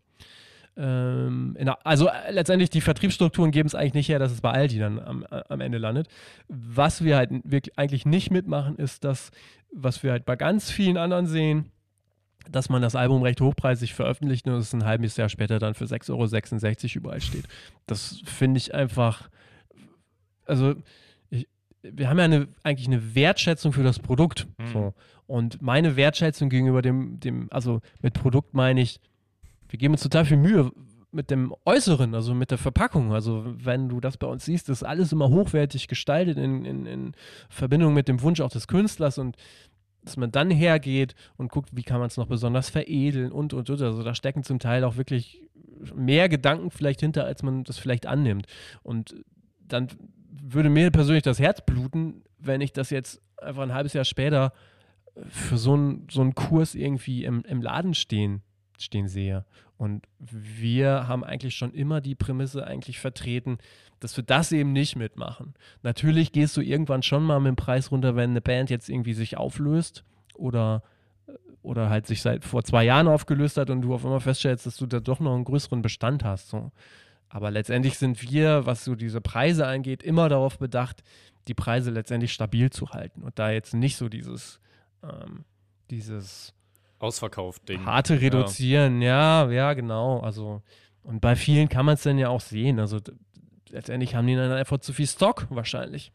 Ähm, 0.78 1.56
der, 1.58 1.78
also 1.86 2.08
äh, 2.08 2.32
letztendlich 2.32 2.70
die 2.70 2.80
Vertriebsstrukturen 2.82 3.50
geben 3.50 3.66
es 3.66 3.74
eigentlich 3.74 3.94
nicht 3.94 4.08
her, 4.08 4.18
dass 4.18 4.32
es 4.32 4.40
bei 4.42 4.50
Aldi 4.50 4.78
dann 4.78 4.98
am, 5.00 5.24
am 5.24 5.60
Ende 5.60 5.78
landet. 5.78 6.08
Was 6.48 7.02
wir 7.04 7.16
halt 7.16 7.30
wirklich 7.44 7.78
eigentlich 7.78 8.04
nicht 8.04 8.30
mitmachen, 8.30 8.76
ist 8.76 9.04
das, 9.04 9.30
was 9.72 10.02
wir 10.02 10.12
halt 10.12 10.26
bei 10.26 10.36
ganz 10.36 10.70
vielen 10.70 10.96
anderen 10.98 11.26
sehen, 11.26 11.70
dass 12.50 12.68
man 12.68 12.82
das 12.82 12.94
Album 12.94 13.22
recht 13.22 13.40
hochpreisig 13.40 13.94
veröffentlicht 13.94 14.46
und 14.46 14.54
es 14.54 14.72
ein 14.72 14.84
halbes 14.84 15.16
Jahr 15.16 15.28
später 15.28 15.58
dann 15.58 15.74
für 15.74 15.84
6,66 15.84 16.10
Euro 16.10 16.98
überall 16.98 17.20
steht. 17.20 17.46
Das 17.86 18.20
finde 18.24 18.58
ich 18.58 18.74
einfach, 18.74 19.28
also 20.44 20.74
ich, 21.30 21.48
wir 21.82 22.08
haben 22.08 22.18
ja 22.18 22.24
eine, 22.24 22.48
eigentlich 22.62 22.88
eine 22.88 23.14
Wertschätzung 23.14 23.72
für 23.72 23.82
das 23.82 23.98
Produkt. 23.98 24.46
Mhm. 24.58 24.66
So. 24.72 24.94
Und 25.26 25.60
meine 25.60 25.96
Wertschätzung 25.96 26.48
gegenüber 26.48 26.82
dem, 26.82 27.18
dem, 27.20 27.48
also 27.50 27.80
mit 28.00 28.14
Produkt 28.14 28.54
meine 28.54 28.80
ich, 28.80 29.00
wir 29.68 29.78
geben 29.78 29.94
uns 29.94 30.02
total 30.02 30.24
viel 30.24 30.36
Mühe 30.36 30.70
mit 31.10 31.30
dem 31.30 31.54
Äußeren, 31.64 32.14
also 32.14 32.34
mit 32.34 32.50
der 32.50 32.58
Verpackung. 32.58 33.12
Also 33.12 33.44
wenn 33.46 33.88
du 33.88 34.00
das 34.00 34.16
bei 34.18 34.26
uns 34.26 34.44
siehst, 34.44 34.68
ist 34.68 34.84
alles 34.84 35.12
immer 35.12 35.28
hochwertig 35.28 35.88
gestaltet 35.88 36.36
in, 36.38 36.64
in, 36.64 36.86
in 36.86 37.12
Verbindung 37.48 37.94
mit 37.94 38.06
dem 38.06 38.22
Wunsch 38.22 38.40
auch 38.40 38.50
des 38.50 38.68
Künstlers 38.68 39.18
und 39.18 39.36
dass 40.06 40.16
man 40.16 40.30
dann 40.30 40.50
hergeht 40.50 41.14
und 41.36 41.50
guckt, 41.50 41.70
wie 41.72 41.82
kann 41.82 41.98
man 41.98 42.06
es 42.06 42.16
noch 42.16 42.28
besonders 42.28 42.70
veredeln 42.70 43.32
und 43.32 43.52
und 43.52 43.68
und. 43.68 43.82
Also 43.82 44.02
da 44.02 44.14
stecken 44.14 44.44
zum 44.44 44.60
Teil 44.60 44.84
auch 44.84 44.96
wirklich 44.96 45.42
mehr 45.94 46.28
Gedanken 46.28 46.70
vielleicht 46.70 47.00
hinter, 47.00 47.24
als 47.24 47.42
man 47.42 47.64
das 47.64 47.78
vielleicht 47.78 48.06
annimmt. 48.06 48.46
Und 48.82 49.14
dann 49.66 49.88
würde 50.30 50.70
mir 50.70 50.90
persönlich 50.90 51.24
das 51.24 51.40
Herz 51.40 51.60
bluten, 51.60 52.22
wenn 52.38 52.60
ich 52.60 52.72
das 52.72 52.90
jetzt 52.90 53.20
einfach 53.36 53.62
ein 53.62 53.74
halbes 53.74 53.92
Jahr 53.92 54.04
später 54.04 54.52
für 55.28 55.58
so 55.58 55.74
einen 55.74 56.06
so 56.10 56.24
Kurs 56.30 56.74
irgendwie 56.74 57.24
im, 57.24 57.42
im 57.42 57.60
Laden 57.60 57.94
stehen, 57.94 58.42
stehen 58.78 59.08
sehe. 59.08 59.44
Und 59.78 60.06
wir 60.18 61.06
haben 61.06 61.22
eigentlich 61.22 61.54
schon 61.54 61.72
immer 61.72 62.00
die 62.00 62.14
Prämisse 62.14 62.66
eigentlich 62.66 62.98
vertreten, 62.98 63.58
dass 64.00 64.16
wir 64.16 64.24
das 64.24 64.52
eben 64.52 64.72
nicht 64.72 64.96
mitmachen. 64.96 65.54
Natürlich 65.82 66.32
gehst 66.32 66.56
du 66.56 66.62
irgendwann 66.62 67.02
schon 67.02 67.22
mal 67.22 67.40
mit 67.40 67.50
dem 67.50 67.56
Preis 67.56 67.90
runter, 67.90 68.16
wenn 68.16 68.30
eine 68.30 68.40
Band 68.40 68.70
jetzt 68.70 68.88
irgendwie 68.88 69.12
sich 69.12 69.36
auflöst 69.36 70.04
oder, 70.34 70.82
oder 71.62 71.90
halt 71.90 72.06
sich 72.06 72.22
seit 72.22 72.44
vor 72.44 72.64
zwei 72.64 72.84
Jahren 72.84 73.08
aufgelöst 73.08 73.58
hat 73.58 73.68
und 73.68 73.82
du 73.82 73.94
auf 73.94 74.04
einmal 74.04 74.20
feststellst, 74.20 74.66
dass 74.66 74.76
du 74.76 74.86
da 74.86 75.00
doch 75.00 75.20
noch 75.20 75.34
einen 75.34 75.44
größeren 75.44 75.82
Bestand 75.82 76.24
hast. 76.24 76.48
So. 76.48 76.72
Aber 77.28 77.50
letztendlich 77.50 77.98
sind 77.98 78.22
wir, 78.30 78.64
was 78.64 78.84
so 78.84 78.94
diese 78.94 79.20
Preise 79.20 79.66
angeht, 79.66 80.02
immer 80.02 80.28
darauf 80.30 80.58
bedacht, 80.58 81.02
die 81.48 81.54
Preise 81.54 81.90
letztendlich 81.90 82.32
stabil 82.32 82.70
zu 82.70 82.90
halten 82.90 83.22
und 83.22 83.38
da 83.38 83.50
jetzt 83.50 83.74
nicht 83.74 83.96
so 83.96 84.08
dieses, 84.08 84.58
ähm, 85.02 85.44
dieses 85.90 86.55
Ausverkauft 86.98 87.68
Ding. 87.68 87.84
harte 87.84 88.20
Reduzieren, 88.20 89.02
ja. 89.02 89.50
ja, 89.50 89.74
genau. 89.74 90.20
Also, 90.20 90.62
und 91.02 91.20
bei 91.20 91.36
vielen 91.36 91.68
kann 91.68 91.84
man 91.86 91.94
es 91.94 92.02
dann 92.02 92.18
ja 92.18 92.28
auch 92.28 92.40
sehen. 92.40 92.80
Also 92.80 92.98
letztendlich 93.70 94.14
haben 94.14 94.26
die 94.26 94.34
dann 94.34 94.50
einfach 94.52 94.78
zu 94.78 94.92
viel 94.92 95.06
Stock 95.06 95.46
wahrscheinlich. 95.50 96.12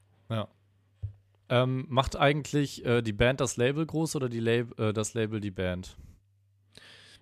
Ähm, 1.53 1.85
macht 1.89 2.15
eigentlich 2.15 2.85
äh, 2.85 3.01
die 3.01 3.11
Band 3.11 3.41
das 3.41 3.57
Label 3.57 3.85
groß 3.85 4.15
oder 4.15 4.29
die 4.29 4.39
Lab 4.39 4.79
äh, 4.79 4.93
das 4.93 5.13
Label 5.15 5.41
die 5.41 5.51
Band? 5.51 5.97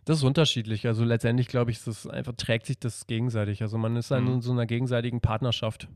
Das 0.05 0.19
ist 0.19 0.23
unterschiedlich. 0.23 0.85
Also 0.85 1.03
letztendlich 1.03 1.47
glaube 1.47 1.71
ich, 1.71 1.83
das 1.83 2.05
einfach 2.05 2.33
trägt 2.33 2.67
sich 2.67 2.77
das 2.77 3.07
gegenseitig. 3.07 3.63
Also 3.63 3.79
man 3.79 3.95
ist 3.95 4.11
dann 4.11 4.25
Mhm. 4.25 4.33
in 4.33 4.41
so 4.41 4.51
einer 4.51 4.67
gegenseitigen 4.67 5.19
Partnerschaft. 5.19 5.87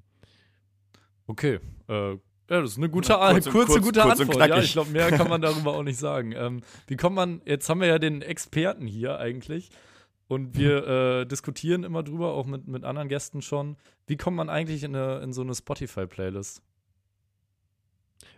Okay. 1.27 1.59
Äh, 1.87 2.15
ja, 2.53 2.61
das 2.61 2.71
ist 2.71 2.77
eine 2.77 2.89
gute, 2.89 3.09
Ja, 3.09 3.19
An- 3.19 3.33
kurz 3.33 3.45
und- 3.47 3.51
kurze, 3.53 3.71
kurz- 3.73 3.83
gute 3.85 3.99
kurz 4.01 4.19
und 4.19 4.29
Antwort. 4.29 4.49
Ja, 4.49 4.57
ich 4.59 4.73
glaube, 4.73 4.91
mehr 4.91 5.11
kann 5.11 5.27
man 5.27 5.41
darüber 5.41 5.73
auch 5.75 5.83
nicht 5.83 5.97
sagen. 5.97 6.33
Ähm, 6.33 6.61
wie 6.87 6.95
kommt 6.95 7.15
man, 7.15 7.41
jetzt 7.45 7.67
haben 7.69 7.81
wir 7.81 7.87
ja 7.87 7.99
den 7.99 8.21
Experten 8.21 8.85
hier 8.87 9.17
eigentlich 9.17 9.69
und 10.27 10.55
wir 10.55 10.87
äh, 11.21 11.25
diskutieren 11.25 11.83
immer 11.83 12.03
drüber, 12.03 12.33
auch 12.33 12.45
mit, 12.45 12.67
mit 12.67 12.83
anderen 12.83 13.09
Gästen 13.09 13.41
schon. 13.41 13.75
Wie 14.07 14.17
kommt 14.17 14.37
man 14.37 14.49
eigentlich 14.49 14.83
in, 14.83 14.95
eine, 14.95 15.19
in 15.19 15.33
so 15.33 15.41
eine 15.41 15.55
Spotify-Playlist? 15.55 16.61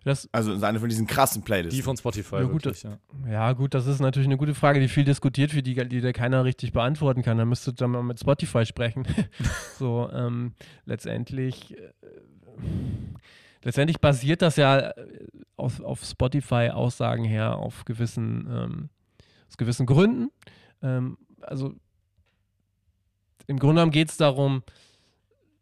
Das, 0.04 0.30
Also 0.32 0.54
in 0.54 0.64
eine 0.64 0.80
von 0.80 0.88
diesen 0.90 1.08
krassen 1.08 1.42
Playlists. 1.44 1.76
Die 1.76 1.82
von 1.82 1.98
Spotify, 1.98 2.36
Ja, 2.36 2.44
gut, 2.44 2.64
wirklich, 2.66 2.84
ja. 2.84 3.00
ja, 3.28 3.54
gut, 3.54 3.74
das 3.74 3.88
ist 3.88 4.00
natürlich 4.00 4.28
eine 4.28 4.38
gute 4.38 4.54
Frage, 4.54 4.80
die 4.80 4.88
viel 4.88 5.04
diskutiert 5.04 5.56
wird, 5.56 5.66
die, 5.66 5.74
die 5.90 6.02
da 6.02 6.12
keiner 6.14 6.44
richtig 6.46 6.74
beantworten 6.74 7.24
kann. 7.24 7.38
Da 7.40 7.46
müsstet 7.46 7.82
ihr 7.82 7.88
mal 7.88 8.04
mit 8.04 8.20
Spotify 8.20 8.66
sprechen. 8.68 9.08
so, 9.80 10.08
ähm, 10.14 10.54
letztendlich, 10.86 11.76
äh, 11.78 11.92
letztendlich 13.66 14.00
basiert 14.00 14.42
das 14.42 14.56
ja 14.56 14.92
äh, 14.92 15.28
auf, 15.58 15.82
auf 15.82 16.06
Spotify-Aussagen 16.06 17.26
her 17.26 17.58
auf 17.58 17.84
gewissen, 17.84 18.48
ähm, 18.50 18.90
aus 19.50 19.58
gewissen 19.58 19.86
Gründen. 19.86 20.30
Ähm, 20.82 21.18
also 21.42 21.74
im 23.48 23.60
Grunde 23.60 23.76
genommen 23.76 23.92
geht 23.92 24.10
es 24.10 24.18
darum, 24.18 24.64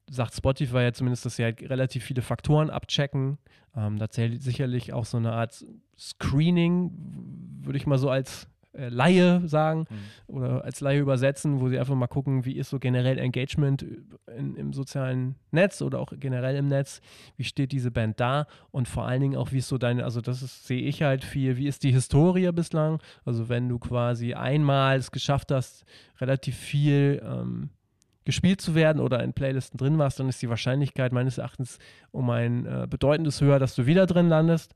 sagt 0.09 0.35
Spotify 0.35 0.79
ja 0.79 0.93
zumindest, 0.93 1.25
dass 1.25 1.37
sie 1.37 1.43
halt 1.43 1.61
relativ 1.69 2.03
viele 2.03 2.21
Faktoren 2.21 2.69
abchecken. 2.69 3.39
Ähm, 3.75 3.97
da 3.97 4.09
zählt 4.09 4.43
sicherlich 4.43 4.93
auch 4.93 5.05
so 5.05 5.17
eine 5.17 5.31
Art 5.31 5.65
Screening, 5.97 6.91
würde 7.61 7.77
ich 7.77 7.87
mal 7.87 7.97
so 7.97 8.09
als 8.09 8.47
äh, 8.73 8.89
Laie 8.89 9.47
sagen 9.47 9.85
Mhm. 9.89 10.35
oder 10.35 10.63
als 10.63 10.81
Laie 10.81 10.99
übersetzen, 10.99 11.61
wo 11.61 11.69
sie 11.69 11.79
einfach 11.79 11.95
mal 11.95 12.07
gucken, 12.07 12.45
wie 12.45 12.57
ist 12.57 12.69
so 12.69 12.79
generell 12.79 13.17
Engagement 13.17 13.85
in, 14.35 14.55
im 14.55 14.73
sozialen 14.73 15.35
Netz 15.51 15.81
oder 15.81 15.99
auch 15.99 16.11
generell 16.19 16.55
im 16.55 16.67
Netz, 16.67 17.01
wie 17.37 17.43
steht 17.43 17.71
diese 17.71 17.91
Band 17.91 18.19
da 18.19 18.47
und 18.71 18.87
vor 18.87 19.05
allen 19.05 19.21
Dingen 19.21 19.35
auch, 19.35 19.51
wie 19.51 19.59
ist 19.59 19.67
so 19.67 19.77
deine, 19.77 20.03
also 20.03 20.21
das 20.21 20.41
ist, 20.41 20.65
sehe 20.67 20.81
ich 20.81 21.03
halt 21.03 21.23
viel, 21.23 21.57
wie 21.57 21.67
ist 21.67 21.83
die 21.83 21.91
Historie 21.91 22.51
bislang, 22.51 22.99
also 23.25 23.49
wenn 23.49 23.69
du 23.69 23.79
quasi 23.79 24.33
einmal 24.33 24.97
es 24.97 25.11
geschafft 25.11 25.51
hast, 25.51 25.85
relativ 26.19 26.57
viel 26.57 27.21
ähm, 27.23 27.69
gespielt 28.25 28.61
zu 28.61 28.73
werden 28.73 29.01
oder 29.01 29.21
in 29.23 29.33
Playlisten 29.33 29.77
drin 29.77 29.97
warst, 29.97 30.19
dann 30.19 30.29
ist 30.29 30.41
die 30.41 30.49
Wahrscheinlichkeit 30.49 31.11
meines 31.11 31.37
Erachtens 31.37 31.77
um 32.11 32.29
ein 32.29 32.65
äh, 32.65 32.87
bedeutendes 32.89 33.41
höher, 33.41 33.59
dass 33.59 33.75
du 33.75 33.85
wieder 33.85 34.05
drin 34.05 34.29
landest. 34.29 34.73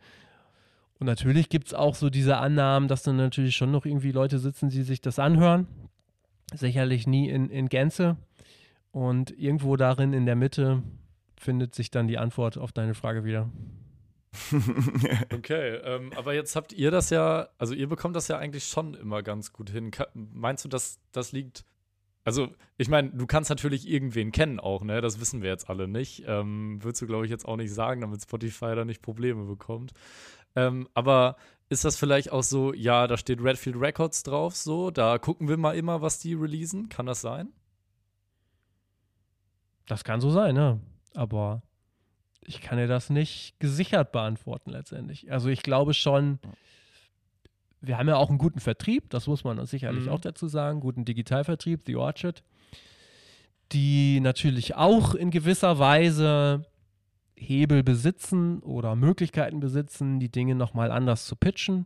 Und 0.99 1.05
natürlich 1.05 1.49
gibt 1.49 1.67
es 1.67 1.73
auch 1.73 1.95
so 1.95 2.09
diese 2.09 2.37
Annahmen, 2.37 2.87
dass 2.87 3.03
dann 3.03 3.17
natürlich 3.17 3.55
schon 3.55 3.71
noch 3.71 3.85
irgendwie 3.85 4.11
Leute 4.11 4.39
sitzen, 4.39 4.69
die 4.69 4.81
sich 4.81 5.01
das 5.01 5.19
anhören. 5.19 5.67
Sicherlich 6.53 7.07
nie 7.07 7.29
in, 7.29 7.49
in 7.49 7.69
Gänze. 7.69 8.17
Und 8.91 9.37
irgendwo 9.37 9.75
darin 9.75 10.13
in 10.13 10.25
der 10.25 10.35
Mitte 10.35 10.81
findet 11.39 11.75
sich 11.75 11.91
dann 11.91 12.07
die 12.07 12.17
Antwort 12.17 12.57
auf 12.57 12.71
deine 12.71 12.93
Frage 12.93 13.23
wieder. 13.23 13.49
Okay, 15.33 15.75
ähm, 15.83 16.11
aber 16.15 16.33
jetzt 16.33 16.55
habt 16.55 16.73
ihr 16.73 16.91
das 16.91 17.09
ja, 17.09 17.47
also 17.57 17.73
ihr 17.73 17.87
bekommt 17.87 18.15
das 18.15 18.27
ja 18.27 18.37
eigentlich 18.37 18.65
schon 18.65 18.93
immer 18.93 19.23
ganz 19.23 19.53
gut 19.53 19.69
hin. 19.69 19.91
Ka 19.91 20.07
meinst 20.13 20.65
du, 20.65 20.69
dass 20.69 20.99
das 21.11 21.31
liegt? 21.31 21.63
Also, 22.23 22.49
ich 22.77 22.89
meine, 22.89 23.11
du 23.11 23.25
kannst 23.25 23.49
natürlich 23.49 23.87
irgendwen 23.87 24.31
kennen 24.31 24.59
auch, 24.59 24.83
ne? 24.83 24.99
Das 24.99 25.21
wissen 25.21 25.41
wir 25.41 25.49
jetzt 25.49 25.69
alle 25.69 25.87
nicht. 25.87 26.23
Ähm, 26.27 26.83
würdest 26.83 27.01
du, 27.01 27.07
glaube 27.07 27.23
ich, 27.25 27.31
jetzt 27.31 27.45
auch 27.45 27.55
nicht 27.55 27.73
sagen, 27.73 28.01
damit 28.01 28.21
Spotify 28.21 28.75
da 28.75 28.83
nicht 28.83 29.01
Probleme 29.01 29.45
bekommt. 29.45 29.93
Ähm, 30.57 30.89
aber 30.95 31.35
ist 31.69 31.85
das 31.85 31.97
vielleicht 31.97 32.31
auch 32.31 32.41
so, 32.43 32.73
ja, 32.73 33.05
da 33.07 33.15
steht 33.17 33.41
Redfield 33.43 33.79
Records 33.79 34.23
drauf, 34.23 34.55
so, 34.55 34.89
da 34.89 35.17
gucken 35.19 35.47
wir 35.47 35.57
mal 35.57 35.75
immer, 35.75 36.01
was 36.01 36.17
die 36.19 36.33
releasen? 36.33 36.89
Kann 36.89 37.05
das 37.05 37.21
sein? 37.21 37.49
Das 39.85 40.03
kann 40.03 40.19
so 40.19 40.31
sein, 40.31 40.55
ne? 40.55 40.79
Aber 41.13 41.61
ich 42.41 42.61
kann 42.61 42.77
dir 42.77 42.87
das 42.87 43.09
nicht 43.09 43.59
gesichert 43.59 44.11
beantworten 44.11 44.71
letztendlich. 44.71 45.31
Also 45.31 45.49
ich 45.49 45.61
glaube 45.61 45.93
schon, 45.93 46.39
wir 47.81 47.97
haben 47.97 48.07
ja 48.07 48.15
auch 48.15 48.29
einen 48.29 48.37
guten 48.37 48.59
Vertrieb, 48.59 49.09
das 49.09 49.27
muss 49.27 49.43
man 49.43 49.63
sicherlich 49.65 50.05
Mhm. 50.05 50.11
auch 50.11 50.19
dazu 50.19 50.47
sagen, 50.47 50.79
guten 50.79 51.05
Digitalvertrieb, 51.05 51.81
The 51.85 51.95
Orchard, 51.97 52.43
die 53.71 54.19
natürlich 54.21 54.75
auch 54.75 55.13
in 55.13 55.29
gewisser 55.29 55.77
Weise 55.77 56.65
Hebel 57.37 57.83
besitzen 57.83 58.59
oder 58.59 58.95
Möglichkeiten 58.95 59.59
besitzen, 59.59 60.19
die 60.19 60.29
Dinge 60.29 60.55
nochmal 60.55 60.91
anders 60.91 61.25
zu 61.25 61.35
pitchen. 61.35 61.85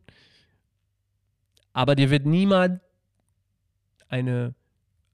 Aber 1.74 1.96
dir 1.96 2.10
wird 2.10 2.26
niemand 2.26 2.82
eine, 4.08 4.56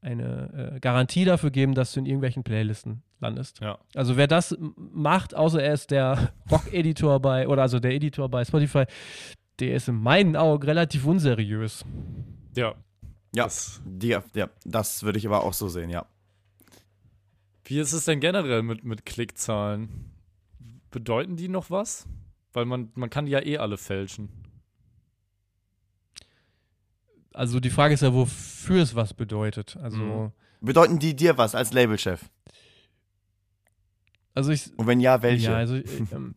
eine 0.01 0.73
äh, 0.75 0.79
Garantie 0.79 1.25
dafür 1.25 1.51
geben, 1.51 1.75
dass 1.75 1.91
du 1.91 1.99
in 1.99 2.05
irgendwelchen 2.05 2.43
Playlisten 2.43 3.03
landest. 3.19 3.59
Ja. 3.61 3.79
Also 3.95 4.15
wer 4.15 4.27
das 4.27 4.55
macht, 4.75 5.35
außer 5.35 5.61
er 5.61 5.73
ist 5.73 5.91
der 5.91 6.33
Rock-Editor 6.51 7.19
bei, 7.19 7.47
oder 7.47 7.63
also 7.63 7.79
der 7.79 7.91
Editor 7.91 8.29
bei 8.29 8.45
Spotify, 8.45 8.85
der 9.59 9.75
ist 9.75 9.87
in 9.87 9.95
meinen 9.95 10.35
Augen 10.35 10.63
relativ 10.63 11.05
unseriös. 11.05 11.83
Ja. 12.55 12.75
Ja. 13.35 13.43
Das, 13.43 13.81
Die, 13.85 14.17
ja, 14.33 14.49
das 14.65 15.03
würde 15.03 15.19
ich 15.19 15.27
aber 15.27 15.43
auch 15.43 15.53
so 15.53 15.67
sehen, 15.67 15.89
ja. 15.89 16.05
wie 17.65 17.79
ist 17.79 17.93
es 17.93 18.05
denn 18.05 18.19
generell 18.19 18.63
mit, 18.63 18.83
mit 18.83 19.05
Klickzahlen? 19.05 20.16
Bedeuten 20.91 21.35
die 21.35 21.49
noch 21.49 21.69
was? 21.69 22.07
Weil 22.53 22.65
man, 22.65 22.91
man 22.95 23.09
kann 23.09 23.25
die 23.25 23.31
ja 23.31 23.43
eh 23.43 23.57
alle 23.57 23.77
fälschen. 23.77 24.29
Also 27.33 27.59
die 27.59 27.69
Frage 27.69 27.93
ist 27.93 28.01
ja, 28.01 28.13
wofür 28.13 28.81
es 28.81 28.95
was 28.95 29.13
bedeutet. 29.13 29.77
Also, 29.77 29.97
Mhm. 29.99 30.31
Bedeuten 30.59 30.97
die 30.97 31.15
dir 31.15 31.37
was 31.37 31.53
als 31.53 31.71
Labelchef? 31.71 32.29
also 34.33 34.51
ich, 34.51 34.77
Und 34.77 34.87
wenn 34.87 34.99
ja, 34.99 35.21
welche? 35.21 35.51
Ja, 35.51 35.57
also, 35.57 35.75
äh, 35.75 35.83
ähm, 36.11 36.35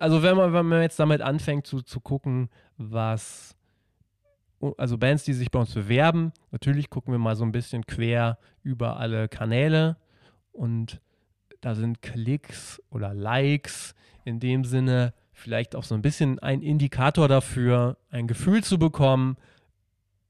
also 0.00 0.22
wenn 0.22 0.36
man, 0.36 0.52
wenn 0.52 0.66
man 0.66 0.82
jetzt 0.82 0.98
damit 0.98 1.20
anfängt 1.22 1.66
zu, 1.66 1.82
zu 1.82 2.00
gucken, 2.00 2.48
was, 2.76 3.54
also 4.78 4.98
Bands, 4.98 5.24
die 5.24 5.32
sich 5.34 5.50
bei 5.50 5.58
uns 5.60 5.72
bewerben, 5.72 6.32
natürlich 6.50 6.90
gucken 6.90 7.12
wir 7.12 7.18
mal 7.18 7.36
so 7.36 7.44
ein 7.44 7.52
bisschen 7.52 7.86
quer 7.86 8.38
über 8.62 8.98
alle 8.98 9.28
Kanäle 9.28 9.96
und 10.52 11.00
da 11.64 11.74
sind 11.74 12.02
Klicks 12.02 12.82
oder 12.90 13.14
Likes 13.14 13.94
in 14.24 14.38
dem 14.40 14.64
Sinne 14.64 15.14
vielleicht 15.32 15.74
auch 15.74 15.84
so 15.84 15.94
ein 15.94 16.02
bisschen 16.02 16.38
ein 16.38 16.62
Indikator 16.62 17.26
dafür, 17.28 17.96
ein 18.10 18.26
Gefühl 18.26 18.62
zu 18.62 18.78
bekommen, 18.78 19.36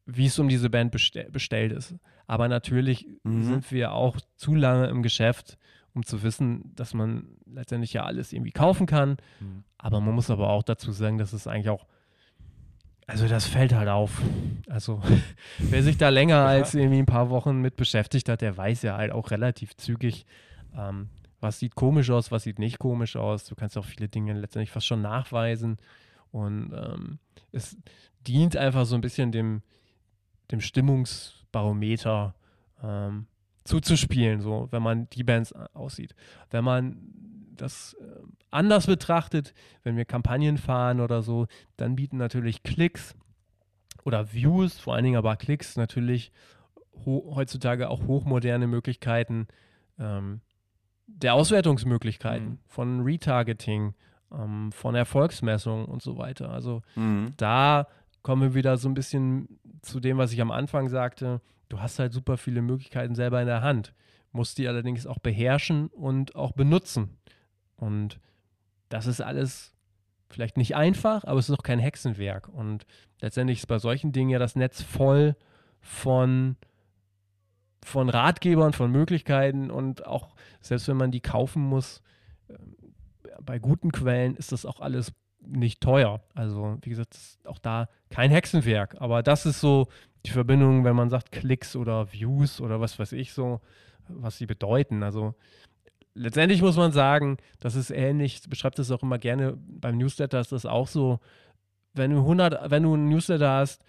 wie 0.07 0.27
es 0.27 0.39
um 0.39 0.49
diese 0.49 0.71
Band 0.71 0.93
bestell 0.93 1.31
bestellt 1.31 1.73
ist. 1.73 1.95
Aber 2.27 2.49
natürlich 2.49 3.07
Mhm. 3.25 3.43
sind 3.45 3.73
wir 3.73 3.93
auch 3.93 4.19
zu 4.37 4.55
lange 4.55 4.87
im 4.87 5.03
Geschäft, 5.03 5.59
um 5.93 6.05
zu 6.05 6.23
wissen, 6.23 6.73
dass 6.75 6.95
man 6.95 7.27
letztendlich 7.47 7.93
ja 7.93 8.05
alles 8.05 8.33
irgendwie 8.33 8.53
kaufen 8.53 8.87
kann. 8.87 9.17
Mhm. 9.41 9.65
Aber 9.79 10.01
man 10.01 10.15
muss 10.15 10.31
aber 10.31 10.49
auch 10.51 10.63
dazu 10.63 10.93
sagen, 10.93 11.19
dass 11.19 11.33
es 11.33 11.47
eigentlich 11.47 11.69
auch, 11.69 11.87
also 13.07 13.29
das 13.29 13.47
fällt 13.47 13.75
halt 13.75 13.89
auf. 13.89 14.23
Also 14.69 15.03
wer 15.59 15.83
sich 15.83 15.99
da 15.99 16.09
länger 16.09 16.39
als 16.47 16.75
irgendwie 16.75 16.99
ein 16.99 17.07
paar 17.07 17.29
Wochen 17.31 17.61
mit 17.61 17.77
beschäftigt 17.77 18.29
hat, 18.29 18.41
der 18.41 18.57
weiß 18.57 18.83
ja 18.83 18.97
halt 18.97 19.13
auch 19.13 19.31
relativ 19.31 19.77
zügig, 19.77 20.27
ähm, 20.77 21.09
was 21.45 21.59
sieht 21.59 21.75
komisch 21.75 22.11
aus, 22.11 22.33
was 22.33 22.43
sieht 22.43 22.59
nicht 22.59 22.79
komisch 22.79 23.15
aus. 23.17 23.45
Du 23.45 23.55
kannst 23.55 23.79
auch 23.79 23.85
viele 23.85 24.09
Dinge 24.09 24.33
letztendlich 24.33 24.71
fast 24.71 24.87
schon 24.87 25.03
nachweisen. 25.03 25.77
Und 26.33 26.73
ähm, 26.75 27.19
es 27.53 27.77
dient 28.27 28.57
einfach 28.57 28.87
so 28.87 28.97
ein 28.97 29.03
bisschen 29.03 29.31
dem, 29.31 29.63
dem 30.51 30.61
Stimmungsbarometer 30.61 32.35
ähm, 32.83 33.27
zuzuspielen, 33.65 34.41
so 34.41 34.69
wenn 34.71 34.83
man 34.83 35.09
die 35.11 35.23
Bands 35.23 35.53
a- 35.53 35.69
aussieht. 35.75 36.15
Wenn 36.51 36.65
man 36.65 36.97
das 37.55 37.95
äh, 38.01 38.05
anders 38.51 38.87
betrachtet, 38.87 39.55
wenn 39.85 39.97
wir 39.97 40.05
Kampagnen 40.07 40.59
fahren 40.59 41.01
oder 41.01 41.23
so, 41.23 41.47
dann 41.77 41.95
bieten 41.95 42.17
natürlich 42.17 42.63
Klicks 42.63 43.15
oder 44.05 44.33
Views, 44.33 44.79
vor 44.79 44.95
allen 44.95 45.05
Dingen 45.05 45.17
aber 45.17 45.37
Klicks, 45.37 45.77
natürlich 45.77 46.33
heutzutage 47.05 47.91
auch 47.91 48.07
hochmoderne 48.07 48.67
Möglichkeiten 48.67 49.47
ähm, 49.99 50.41
der 51.07 51.35
Auswertungsmöglichkeiten, 51.35 52.49
Mhm. 52.51 52.59
von 52.67 53.01
Retargeting, 53.03 53.95
ähm, 54.33 54.73
von 54.73 54.95
Erfolgsmessung 54.95 55.85
und 55.87 56.03
so 56.03 56.17
weiter. 56.19 56.51
Also 56.51 56.83
Mhm. 56.97 57.35
da 57.37 57.87
kommen 58.23 58.43
wir 58.43 58.55
wieder 58.55 58.77
so 58.77 58.89
ein 58.89 58.95
bisschen 58.95 59.59
zu 59.83 60.01
dem, 60.01 60.17
was 60.19 60.33
ich 60.33 60.41
am 60.41 60.51
Anfang 60.51 60.89
sagte. 60.89 61.41
Du 61.69 61.81
hast 61.81 61.99
halt 61.99 62.13
super 62.13 62.37
viele 62.37 62.63
Möglichkeiten 62.63 63.15
selber 63.15 63.41
in 63.41 63.47
der 63.47 63.63
Hand, 63.63 63.93
musst 64.33 64.59
die 64.59 64.67
allerdings 64.69 65.07
auch 65.07 65.19
beherrschen 65.19 65.89
und 65.89 66.35
auch 66.37 66.53
benutzen. 66.53 67.17
Und 67.77 68.19
das 68.89 69.07
ist 69.07 69.21
alles 69.21 69.73
vielleicht 70.29 70.57
nicht 70.57 70.75
einfach, 70.75 71.25
aber 71.25 71.39
es 71.39 71.49
ist 71.49 71.57
auch 71.59 71.63
kein 71.63 71.79
Hexenwerk. 71.79 72.49
Und 72.49 72.87
letztendlich 73.21 73.59
ist 73.59 73.67
bei 73.67 73.79
solchen 73.79 74.11
Dingen 74.13 74.31
ja 74.31 74.39
das 74.39 74.57
Netz 74.57 74.83
voll 74.83 75.37
von, 75.81 76.57
von 77.85 78.09
Ratgebern, 78.09 78.73
von 78.73 78.91
Möglichkeiten 78.91 79.71
und 79.71 80.07
auch, 80.07 80.35
selbst 80.61 80.89
wenn 80.89 80.97
man 80.97 81.11
die 81.11 81.21
kaufen 81.21 81.63
muss, 81.63 82.03
ähm, 82.49 82.77
bei 83.43 83.59
guten 83.59 83.93
Quellen 83.93 84.37
ist 84.37 84.53
das 84.53 84.65
auch 84.65 84.81
alles 84.81 85.13
nicht 85.41 85.81
teuer. 85.81 86.23
Also, 86.35 86.79
wie 86.83 86.89
gesagt, 86.89 87.19
auch 87.45 87.59
da 87.59 87.89
kein 88.11 88.31
Hexenwerk. 88.31 88.97
Aber 89.01 89.23
das 89.23 89.45
ist 89.45 89.61
so 89.61 89.89
die 90.25 90.31
Verbindung, 90.31 90.85
wenn 90.85 90.97
man 90.97 91.11
sagt 91.11 91.31
Klicks 91.31 91.77
oder 91.77 92.11
Views 92.13 92.61
oder 92.61 92.81
was 92.81 92.99
weiß 92.99 93.13
ich 93.13 93.35
so, 93.35 93.61
was 94.09 94.39
sie 94.39 94.47
bedeuten. 94.47 95.03
Also, 95.03 95.35
letztendlich 96.15 96.63
muss 96.63 96.77
man 96.77 96.93
sagen, 96.93 97.37
das 97.61 97.75
ist 97.75 97.91
ähnlich, 97.91 98.41
beschreibt 98.49 98.79
es 98.79 98.91
auch 98.91 99.03
immer 99.03 99.19
gerne 99.19 99.59
beim 99.59 99.99
Newsletter, 99.99 100.41
ist 100.41 100.53
das 100.53 100.65
auch 100.65 100.89
so, 100.89 101.21
wenn 101.93 102.11
du 102.11 102.19
100, 102.19 102.71
wenn 102.71 102.85
du 102.85 102.95
einen 102.95 103.09
Newsletter 103.09 103.51
hast 103.51 103.85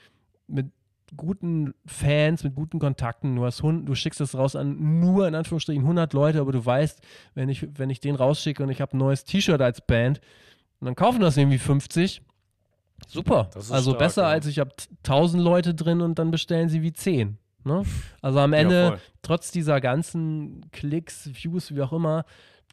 mit 0.47 0.71
guten 1.15 1.73
Fans, 1.85 2.43
mit 2.43 2.55
guten 2.55 2.79
Kontakten, 2.79 3.35
du, 3.35 3.45
hast 3.45 3.59
100, 3.59 3.87
du 3.87 3.95
schickst 3.95 4.19
das 4.19 4.35
raus 4.35 4.55
an 4.55 4.99
nur 4.99 5.27
in 5.27 5.35
Anführungsstrichen 5.35 5.83
100 5.83 6.13
Leute, 6.13 6.39
aber 6.39 6.51
du 6.51 6.65
weißt, 6.65 7.01
wenn 7.33 7.49
ich, 7.49 7.67
wenn 7.77 7.89
ich 7.89 7.99
den 7.99 8.15
rausschicke 8.15 8.63
und 8.63 8.69
ich 8.69 8.81
habe 8.81 8.95
ein 8.95 8.99
neues 8.99 9.23
T-Shirt 9.23 9.61
als 9.61 9.81
Band, 9.81 10.21
dann 10.81 10.95
kaufen 10.95 11.21
das 11.21 11.37
irgendwie 11.37 11.57
50. 11.57 12.21
Super. 13.07 13.49
Das 13.53 13.65
ist 13.65 13.71
Also 13.71 13.91
stark, 13.91 13.99
besser 13.99 14.21
ja. 14.23 14.29
als 14.29 14.45
ich 14.45 14.59
habe 14.59 14.71
1000 15.03 15.43
Leute 15.43 15.73
drin 15.73 16.01
und 16.01 16.17
dann 16.19 16.31
bestellen 16.31 16.69
sie 16.69 16.81
wie 16.81 16.93
10. 16.93 17.37
Ne? 17.63 17.83
Also 18.21 18.39
am 18.39 18.53
Ende, 18.53 18.83
Ja, 18.83 18.97
trotz 19.21 19.51
dieser 19.51 19.81
ganzen 19.81 20.69
Klicks, 20.71 21.29
Views, 21.33 21.73
wie 21.73 21.81
auch 21.81 21.93
immer, 21.93 22.25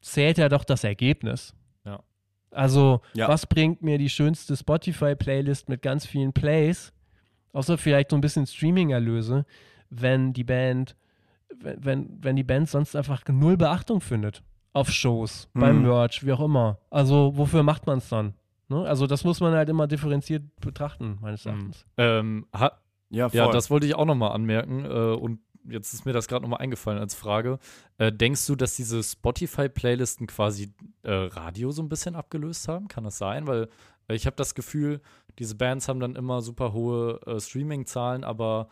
zählt 0.02 0.38
ja 0.38 0.48
doch 0.48 0.64
das 0.64 0.84
Ergebnis. 0.84 1.54
Ja. 1.84 2.00
Also, 2.50 3.00
was 3.14 3.46
bringt 3.46 3.82
mir 3.82 3.96
die 3.98 4.10
schönste 4.10 4.56
Spotify-Playlist 4.56 5.68
mit 5.68 5.80
ganz 5.80 6.04
vielen 6.06 6.32
Plays, 6.34 6.92
außer 7.52 7.78
vielleicht 7.78 8.10
so 8.10 8.16
ein 8.16 8.20
bisschen 8.20 8.46
Streaming-Erlöse, 8.46 9.44
wenn 9.90 10.32
die 10.32 10.44
Band, 10.44 10.96
wenn, 11.54 11.84
wenn, 11.84 12.18
wenn 12.22 12.36
die 12.36 12.44
Band 12.44 12.68
sonst 12.68 12.96
einfach 12.96 13.22
null 13.28 13.56
Beachtung 13.56 14.00
findet 14.00 14.42
auf 14.72 14.90
Shows, 14.90 15.48
beim 15.52 15.76
Mhm. 15.78 15.82
Merch, 15.82 16.24
wie 16.24 16.32
auch 16.32 16.40
immer. 16.40 16.78
Also, 16.90 17.32
wofür 17.36 17.62
macht 17.62 17.86
man 17.86 17.98
es 17.98 18.08
dann? 18.08 18.32
Ne? 18.68 18.86
Also, 18.88 19.06
das 19.06 19.22
muss 19.22 19.40
man 19.40 19.52
halt 19.52 19.68
immer 19.68 19.86
differenziert 19.86 20.42
betrachten, 20.60 21.18
meines 21.20 21.44
Mhm. 21.44 21.50
Erachtens. 21.50 21.86
Ähm, 21.98 22.46
ha 22.54 22.72
Ja, 23.10 23.28
voll. 23.28 23.36
ja, 23.38 23.50
das 23.50 23.68
wollte 23.70 23.84
ich 23.86 23.94
auch 23.94 24.06
nochmal 24.06 24.32
anmerken. 24.32 24.86
Äh, 24.86 24.88
und 24.88 25.40
jetzt 25.68 25.92
ist 25.92 26.06
mir 26.06 26.14
das 26.14 26.26
gerade 26.26 26.42
nochmal 26.42 26.60
eingefallen 26.60 26.98
als 26.98 27.14
Frage. 27.14 27.58
Äh, 27.98 28.10
denkst 28.10 28.46
du, 28.46 28.56
dass 28.56 28.74
diese 28.76 29.02
Spotify-Playlisten 29.02 30.26
quasi 30.26 30.72
äh, 31.02 31.12
Radio 31.12 31.70
so 31.70 31.82
ein 31.82 31.90
bisschen 31.90 32.14
abgelöst 32.16 32.66
haben? 32.68 32.88
Kann 32.88 33.04
das 33.04 33.18
sein? 33.18 33.46
Weil 33.46 33.68
äh, 34.08 34.14
ich 34.14 34.26
habe 34.26 34.36
das 34.36 34.54
Gefühl, 34.54 35.00
diese 35.38 35.54
Bands 35.54 35.88
haben 35.88 36.00
dann 36.00 36.16
immer 36.16 36.42
super 36.42 36.72
hohe 36.72 37.20
äh, 37.26 37.40
Streaming-Zahlen, 37.40 38.24
aber 38.24 38.68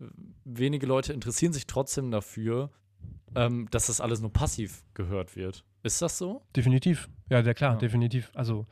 äh, 0.00 0.04
wenige 0.44 0.86
Leute 0.86 1.12
interessieren 1.12 1.52
sich 1.52 1.66
trotzdem 1.66 2.10
dafür, 2.10 2.70
ähm, 3.34 3.68
dass 3.70 3.86
das 3.86 4.00
alles 4.00 4.20
nur 4.20 4.32
passiv 4.32 4.82
gehört 4.94 5.36
wird. 5.36 5.64
Ist 5.82 6.02
das 6.02 6.18
so? 6.18 6.42
Definitiv. 6.54 7.08
Ja, 7.30 7.40
ja 7.40 7.54
klar, 7.54 7.72
Ja. 7.72 7.78
definitiv. 7.78 8.30
Also, 8.34 8.66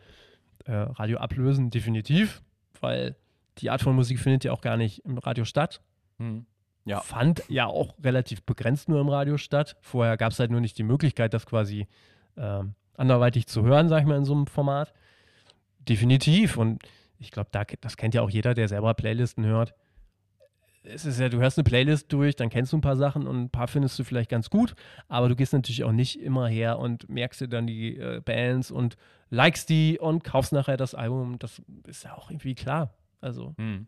äh, 0.66 0.72
Radio 0.72 1.18
ablösen, 1.18 1.70
definitiv, 1.70 2.42
weil 2.80 3.16
die 3.58 3.70
Art 3.70 3.82
von 3.82 3.94
Musik 3.96 4.18
findet 4.20 4.44
ja 4.44 4.52
auch 4.52 4.60
gar 4.60 4.76
nicht 4.76 5.04
im 5.04 5.18
Radio 5.18 5.44
statt. 5.44 5.80
Hm. 6.18 6.46
Ja. 6.84 7.00
Fand 7.00 7.42
ja 7.48 7.66
auch 7.66 7.94
relativ 8.02 8.42
begrenzt 8.42 8.88
nur 8.88 9.00
im 9.00 9.08
Radio 9.08 9.36
statt. 9.36 9.76
Vorher 9.80 10.16
gab 10.16 10.32
es 10.32 10.38
halt 10.38 10.50
nur 10.50 10.60
nicht 10.60 10.78
die 10.78 10.82
Möglichkeit, 10.82 11.34
das 11.34 11.46
quasi 11.46 11.86
ähm, 12.36 12.74
anderweitig 12.96 13.46
zu 13.46 13.62
hören, 13.62 13.88
sag 13.88 14.00
ich 14.00 14.06
mal, 14.06 14.16
in 14.16 14.24
so 14.24 14.34
einem 14.34 14.46
Format. 14.46 14.92
Definitiv. 15.88 16.56
Und 16.56 16.82
ich 17.18 17.30
glaube, 17.30 17.48
da, 17.52 17.64
das 17.80 17.96
kennt 17.96 18.14
ja 18.14 18.22
auch 18.22 18.30
jeder, 18.30 18.54
der 18.54 18.68
selber 18.68 18.94
Playlisten 18.94 19.44
hört. 19.44 19.74
Es 20.82 21.04
ist 21.04 21.20
ja, 21.20 21.28
du 21.28 21.38
hörst 21.38 21.58
eine 21.58 21.64
Playlist 21.64 22.10
durch, 22.10 22.36
dann 22.36 22.48
kennst 22.48 22.72
du 22.72 22.78
ein 22.78 22.80
paar 22.80 22.96
Sachen 22.96 23.26
und 23.26 23.38
ein 23.38 23.50
paar 23.50 23.68
findest 23.68 23.98
du 23.98 24.04
vielleicht 24.04 24.30
ganz 24.30 24.48
gut, 24.48 24.74
aber 25.08 25.28
du 25.28 25.36
gehst 25.36 25.52
natürlich 25.52 25.84
auch 25.84 25.92
nicht 25.92 26.18
immer 26.18 26.48
her 26.48 26.78
und 26.78 27.06
merkst 27.10 27.42
dir 27.42 27.48
dann 27.48 27.66
die 27.66 27.98
äh, 27.98 28.22
Bands 28.24 28.70
und 28.70 28.96
likest 29.28 29.68
die 29.68 29.98
und 29.98 30.24
kaufst 30.24 30.52
nachher 30.52 30.78
das 30.78 30.94
Album. 30.94 31.38
Das 31.38 31.60
ist 31.86 32.04
ja 32.04 32.14
auch 32.14 32.30
irgendwie 32.30 32.54
klar. 32.54 32.94
Also, 33.20 33.54
Hm. 33.58 33.86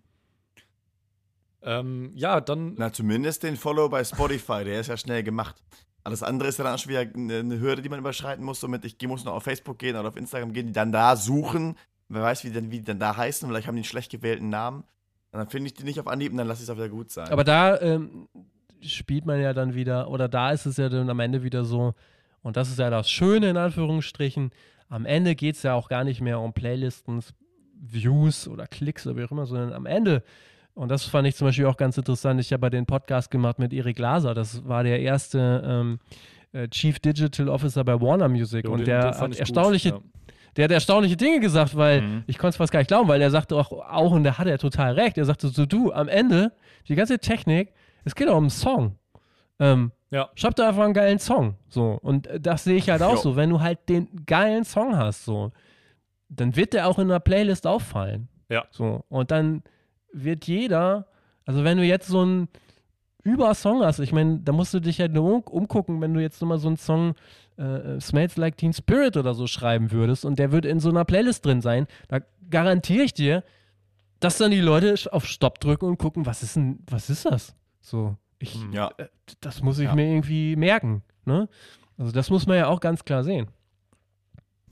Ähm, 1.64 2.10
ja, 2.14 2.40
dann 2.40 2.74
Na, 2.76 2.92
zumindest 2.92 3.44
den 3.44 3.56
Follow 3.56 3.88
bei 3.88 4.02
Spotify, 4.02 4.64
der 4.64 4.80
ist 4.80 4.88
ja 4.88 4.96
schnell 4.96 5.22
gemacht. 5.22 5.62
Alles 6.04 6.22
andere 6.22 6.48
ist 6.48 6.58
ja 6.58 6.64
dann 6.64 6.78
schon 6.78 6.90
wieder 6.90 7.00
eine 7.00 7.60
Hürde, 7.60 7.82
die 7.82 7.88
man 7.88 7.98
überschreiten 7.98 8.44
muss. 8.44 8.60
Somit, 8.60 8.84
ich 8.84 8.96
muss 9.06 9.24
noch 9.24 9.34
auf 9.34 9.44
Facebook 9.44 9.78
gehen 9.78 9.96
oder 9.96 10.08
auf 10.08 10.16
Instagram 10.16 10.52
gehen, 10.52 10.66
die 10.66 10.72
dann 10.72 10.92
da 10.92 11.16
suchen. 11.16 11.76
Wer 12.08 12.22
weiß, 12.22 12.44
wie 12.44 12.48
die, 12.48 12.54
denn, 12.54 12.70
wie 12.70 12.78
die 12.78 12.84
dann 12.84 12.98
da 12.98 13.16
heißen. 13.16 13.48
Vielleicht 13.48 13.66
haben 13.66 13.76
die 13.76 13.80
einen 13.80 13.84
schlecht 13.84 14.10
gewählten 14.10 14.48
Namen. 14.48 14.84
Und 15.32 15.38
dann 15.38 15.48
finde 15.48 15.68
ich 15.68 15.74
die 15.74 15.84
nicht 15.84 15.98
auf 15.98 16.08
Anhieb 16.08 16.32
und 16.32 16.38
dann 16.38 16.46
lasse 16.46 16.62
ich 16.62 16.68
es 16.68 16.70
auch 16.70 16.76
wieder 16.76 16.88
gut 16.88 17.10
sein. 17.10 17.28
Aber 17.28 17.44
da 17.44 17.80
ähm, 17.80 18.28
spielt 18.82 19.24
man 19.24 19.40
ja 19.40 19.54
dann 19.54 19.74
wieder, 19.74 20.10
oder 20.10 20.28
da 20.28 20.50
ist 20.50 20.66
es 20.66 20.76
ja 20.76 20.88
dann 20.88 21.08
am 21.08 21.20
Ende 21.20 21.42
wieder 21.42 21.64
so, 21.64 21.94
und 22.42 22.56
das 22.56 22.68
ist 22.68 22.78
ja 22.78 22.90
das 22.90 23.10
Schöne 23.10 23.48
in 23.48 23.56
Anführungsstrichen, 23.56 24.50
am 24.88 25.06
Ende 25.06 25.34
geht 25.34 25.56
es 25.56 25.62
ja 25.62 25.74
auch 25.74 25.88
gar 25.88 26.04
nicht 26.04 26.20
mehr 26.20 26.38
um 26.38 26.52
Playlisten, 26.52 27.24
Views 27.80 28.46
oder 28.46 28.66
Klicks 28.66 29.06
oder 29.06 29.16
wie 29.16 29.24
auch 29.24 29.30
immer, 29.30 29.46
sondern 29.46 29.72
am 29.72 29.86
Ende, 29.86 30.22
und 30.74 30.88
das 30.90 31.04
fand 31.04 31.26
ich 31.28 31.36
zum 31.36 31.46
Beispiel 31.48 31.66
auch 31.66 31.76
ganz 31.76 31.96
interessant, 31.98 32.40
ich 32.40 32.52
habe 32.52 32.66
ja 32.66 32.70
den 32.70 32.86
Podcast 32.86 33.30
gemacht 33.30 33.58
mit 33.58 33.72
Erik 33.72 33.98
Laser, 33.98 34.34
das 34.34 34.66
war 34.66 34.82
der 34.84 35.00
erste 35.00 35.62
ähm, 35.66 35.98
äh, 36.52 36.68
Chief 36.68 36.98
Digital 36.98 37.48
Officer 37.48 37.84
bei 37.84 38.00
Warner 38.00 38.28
Music. 38.28 38.64
Jo, 38.64 38.72
und 38.72 38.78
den- 38.80 38.86
der 38.86 39.10
den 39.12 39.32
erstaunliche, 39.32 39.92
gut, 39.92 40.02
der 40.56 40.64
hat 40.64 40.70
erstaunliche 40.72 41.16
Dinge 41.16 41.40
gesagt, 41.40 41.76
weil 41.76 42.02
Mhm. 42.02 42.24
ich 42.26 42.36
konnte 42.38 42.50
es 42.50 42.56
fast 42.56 42.72
gar 42.72 42.80
nicht 42.80 42.88
glauben, 42.88 43.08
weil 43.08 43.20
er 43.22 43.30
sagte 43.30 43.56
auch, 43.56 43.72
auch, 43.72 44.12
und 44.12 44.24
da 44.24 44.36
hat 44.38 44.46
er 44.46 44.58
total 44.58 44.92
recht, 44.94 45.16
er 45.18 45.24
sagte 45.24 45.48
so, 45.48 45.64
du, 45.66 45.92
am 45.92 46.08
Ende, 46.08 46.52
die 46.88 46.94
ganze 46.94 47.18
Technik, 47.18 47.72
es 48.04 48.14
geht 48.14 48.28
auch 48.28 48.36
um 48.36 48.44
einen 48.44 48.50
Song. 48.50 48.96
Ähm, 49.58 49.92
Ja. 50.10 50.28
Schreib 50.34 50.56
doch 50.56 50.66
einfach 50.66 50.84
einen 50.84 50.92
geilen 50.92 51.18
Song. 51.18 51.54
So. 51.68 51.98
Und 52.02 52.28
das 52.38 52.64
sehe 52.64 52.76
ich 52.76 52.90
halt 52.90 53.00
auch 53.00 53.14
Jo. 53.14 53.20
so. 53.20 53.36
Wenn 53.36 53.48
du 53.48 53.60
halt 53.60 53.88
den 53.88 54.08
geilen 54.26 54.64
Song 54.64 54.94
hast, 54.96 55.24
so, 55.24 55.52
dann 56.28 56.54
wird 56.56 56.74
der 56.74 56.86
auch 56.86 56.98
in 56.98 57.10
einer 57.10 57.20
Playlist 57.20 57.66
auffallen. 57.66 58.28
Ja. 58.50 58.64
So. 58.70 59.04
Und 59.08 59.30
dann 59.30 59.62
wird 60.12 60.46
jeder, 60.46 61.06
also 61.46 61.64
wenn 61.64 61.78
du 61.78 61.84
jetzt 61.84 62.08
so 62.08 62.20
einen 62.20 62.48
Übersong 63.24 63.82
hast, 63.84 64.00
ich 64.00 64.12
meine, 64.12 64.40
da 64.40 64.52
musst 64.52 64.74
du 64.74 64.80
dich 64.80 65.00
halt 65.00 65.12
nur 65.12 65.24
um, 65.34 65.42
umgucken, 65.42 66.00
wenn 66.00 66.12
du 66.12 66.20
jetzt 66.20 66.40
nochmal 66.40 66.58
so 66.58 66.66
einen 66.68 66.76
Song 66.76 67.14
äh, 67.56 68.00
Smells 68.00 68.36
Like 68.36 68.56
Teen 68.56 68.72
Spirit 68.72 69.16
oder 69.16 69.34
so 69.34 69.46
schreiben 69.46 69.92
würdest 69.92 70.24
und 70.24 70.38
der 70.38 70.50
würde 70.50 70.68
in 70.68 70.80
so 70.80 70.88
einer 70.90 71.04
Playlist 71.04 71.44
drin 71.46 71.60
sein, 71.60 71.86
da 72.08 72.18
garantiere 72.50 73.04
ich 73.04 73.14
dir, 73.14 73.44
dass 74.18 74.38
dann 74.38 74.50
die 74.50 74.60
Leute 74.60 74.94
auf 75.12 75.24
Stopp 75.26 75.60
drücken 75.60 75.86
und 75.86 75.98
gucken, 75.98 76.26
was 76.26 76.42
ist 76.42 76.56
denn, 76.56 76.80
was 76.90 77.10
ist 77.10 77.24
das? 77.26 77.54
So, 77.80 78.16
ich. 78.38 78.56
Ja. 78.72 78.90
äh, 78.98 79.06
das 79.40 79.62
muss 79.62 79.78
ich 79.78 79.86
Ja. 79.86 79.94
mir 79.94 80.06
irgendwie 80.08 80.56
merken. 80.56 81.02
Ne? 81.24 81.48
Also 81.98 82.10
das 82.12 82.28
muss 82.30 82.46
man 82.46 82.56
ja 82.56 82.66
auch 82.66 82.80
ganz 82.80 83.04
klar 83.04 83.22
sehen. 83.22 83.46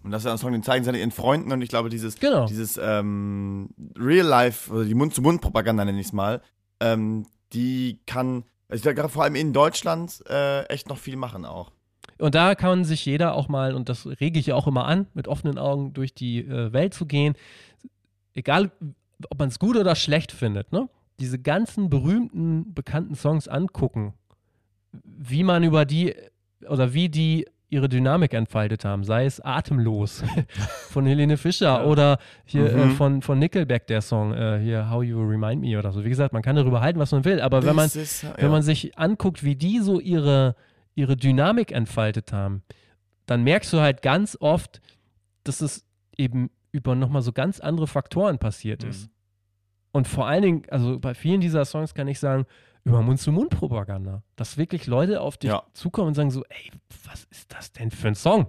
Und 0.02 0.10
das 0.12 0.22
ist 0.22 0.26
ja 0.26 0.32
ein 0.32 0.38
Song, 0.38 0.52
den 0.52 0.62
zeigen 0.62 0.84
sie 0.84 0.96
ihren 0.98 1.10
Freunden 1.10 1.52
und 1.52 1.60
ich 1.62 1.68
glaube, 1.68 1.90
dieses, 1.90 2.18
Genau. 2.18 2.46
dieses 2.46 2.78
ähm, 2.82 3.68
Real 3.98 4.26
Life, 4.26 4.72
oder 4.72 4.84
die 4.84 4.94
Mund-zu-Mund-Propaganda 4.94 5.84
nenne 5.84 6.00
ich 6.00 6.06
es 6.06 6.12
mal, 6.12 6.40
ähm, 6.80 7.26
die 7.52 8.00
kann, 8.06 8.44
also 8.68 8.76
ich 8.76 8.82
glaube, 8.82 8.94
gerade 8.94 9.08
vor 9.10 9.24
allem 9.24 9.34
in 9.34 9.52
Deutschland 9.52 10.22
äh, 10.28 10.62
echt 10.66 10.88
noch 10.88 10.98
viel 10.98 11.16
machen 11.16 11.44
auch. 11.44 11.72
Und 12.18 12.34
da 12.34 12.54
kann 12.54 12.84
sich 12.84 13.04
jeder 13.04 13.34
auch 13.34 13.48
mal, 13.48 13.74
und 13.74 13.88
das 13.88 14.06
rege 14.06 14.38
ich 14.38 14.46
ja 14.46 14.54
auch 14.54 14.66
immer 14.66 14.86
an, 14.86 15.06
mit 15.14 15.28
offenen 15.28 15.58
Augen 15.58 15.92
durch 15.92 16.14
die 16.14 16.38
äh, 16.40 16.72
Welt 16.72 16.94
zu 16.94 17.06
gehen, 17.06 17.34
egal 18.34 18.70
ob 19.28 19.38
man 19.38 19.48
es 19.48 19.58
gut 19.58 19.76
oder 19.76 19.94
schlecht 19.96 20.32
findet, 20.32 20.72
ne? 20.72 20.88
diese 21.18 21.38
ganzen 21.38 21.90
berühmten, 21.90 22.72
bekannten 22.72 23.14
Songs 23.14 23.48
angucken, 23.48 24.14
wie 25.04 25.44
man 25.44 25.62
über 25.62 25.84
die 25.84 26.14
oder 26.68 26.94
wie 26.94 27.08
die 27.08 27.46
ihre 27.70 27.88
Dynamik 27.88 28.34
entfaltet 28.34 28.84
haben, 28.84 29.04
sei 29.04 29.24
es 29.26 29.40
Atemlos 29.40 30.22
von 30.90 31.06
Helene 31.06 31.36
Fischer 31.36 31.66
Ja. 31.80 31.84
oder 31.84 32.18
hier 32.44 32.70
äh, 32.72 32.86
Mhm. 32.86 32.90
von, 32.96 33.22
von 33.22 33.38
Nickelback 33.38 33.86
der 33.86 34.00
Song, 34.02 34.32
äh, 34.34 34.58
hier 34.60 34.90
How 34.90 35.02
You 35.04 35.20
Remind 35.22 35.62
Me 35.62 35.78
oder 35.78 35.92
so. 35.92 36.04
Wie 36.04 36.08
gesagt, 36.08 36.32
man 36.32 36.42
kann 36.42 36.56
darüber 36.56 36.80
halten, 36.80 36.98
was 36.98 37.12
man 37.12 37.24
will, 37.24 37.40
aber 37.40 37.64
wenn 37.64 37.76
man, 37.76 37.86
ist, 37.86 38.22
ja. 38.24 38.34
wenn 38.38 38.50
man 38.50 38.62
sich 38.62 38.98
anguckt, 38.98 39.44
wie 39.44 39.54
die 39.54 39.78
so 39.78 40.00
ihre, 40.00 40.56
ihre 40.96 41.16
Dynamik 41.16 41.70
entfaltet 41.72 42.32
haben, 42.32 42.62
dann 43.26 43.44
merkst 43.44 43.72
du 43.72 43.78
halt 43.80 44.02
ganz 44.02 44.36
oft, 44.40 44.80
dass 45.44 45.60
es 45.60 45.86
eben 46.16 46.50
über 46.72 46.94
nochmal 46.96 47.22
so 47.22 47.32
ganz 47.32 47.60
andere 47.60 47.86
Faktoren 47.86 48.38
passiert 48.38 48.82
ist. 48.84 49.06
Mhm. 49.06 49.10
Und 49.92 50.08
vor 50.08 50.26
allen 50.26 50.42
Dingen, 50.42 50.62
also 50.70 50.98
bei 50.98 51.14
vielen 51.14 51.40
dieser 51.40 51.64
Songs 51.64 51.94
kann 51.94 52.08
ich 52.08 52.18
sagen, 52.20 52.46
über 52.84 53.02
Mund-zu-Mund-Propaganda. 53.02 54.22
Dass 54.36 54.56
wirklich 54.58 54.86
Leute 54.86 55.20
auf 55.20 55.36
dich 55.36 55.50
Ja. 55.50 55.62
zukommen 55.74 56.08
und 56.08 56.14
sagen 56.14 56.30
so, 56.30 56.42
ey, 56.48 56.70
was 57.04 57.24
ist 57.30 57.52
das 57.52 57.72
denn 57.72 57.90
für 57.90 58.08
ein 58.08 58.14
Song? 58.14 58.46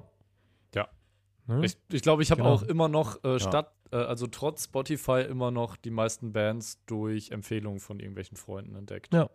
Ja. 0.75 0.87
Ne? 1.47 1.65
Ich 1.65 1.73
glaube, 1.75 1.95
ich, 1.97 2.01
glaub, 2.01 2.21
ich 2.21 2.31
habe 2.31 2.41
Genau. 2.43 2.53
auch 2.53 2.63
immer 2.63 2.87
noch 2.87 3.23
äh, 3.23 3.39
statt, 3.39 3.73
äh, 3.91 3.97
also 3.97 4.27
trotz 4.27 4.65
Spotify 4.65 5.21
immer 5.29 5.51
noch 5.51 5.75
die 5.75 5.91
meisten 5.91 6.31
Bands 6.33 6.79
durch 6.85 7.31
Empfehlungen 7.31 7.79
von 7.79 7.99
irgendwelchen 7.99 8.37
Freunden 8.37 8.75
entdeckt. 8.75 9.13
Ja, 9.13 9.29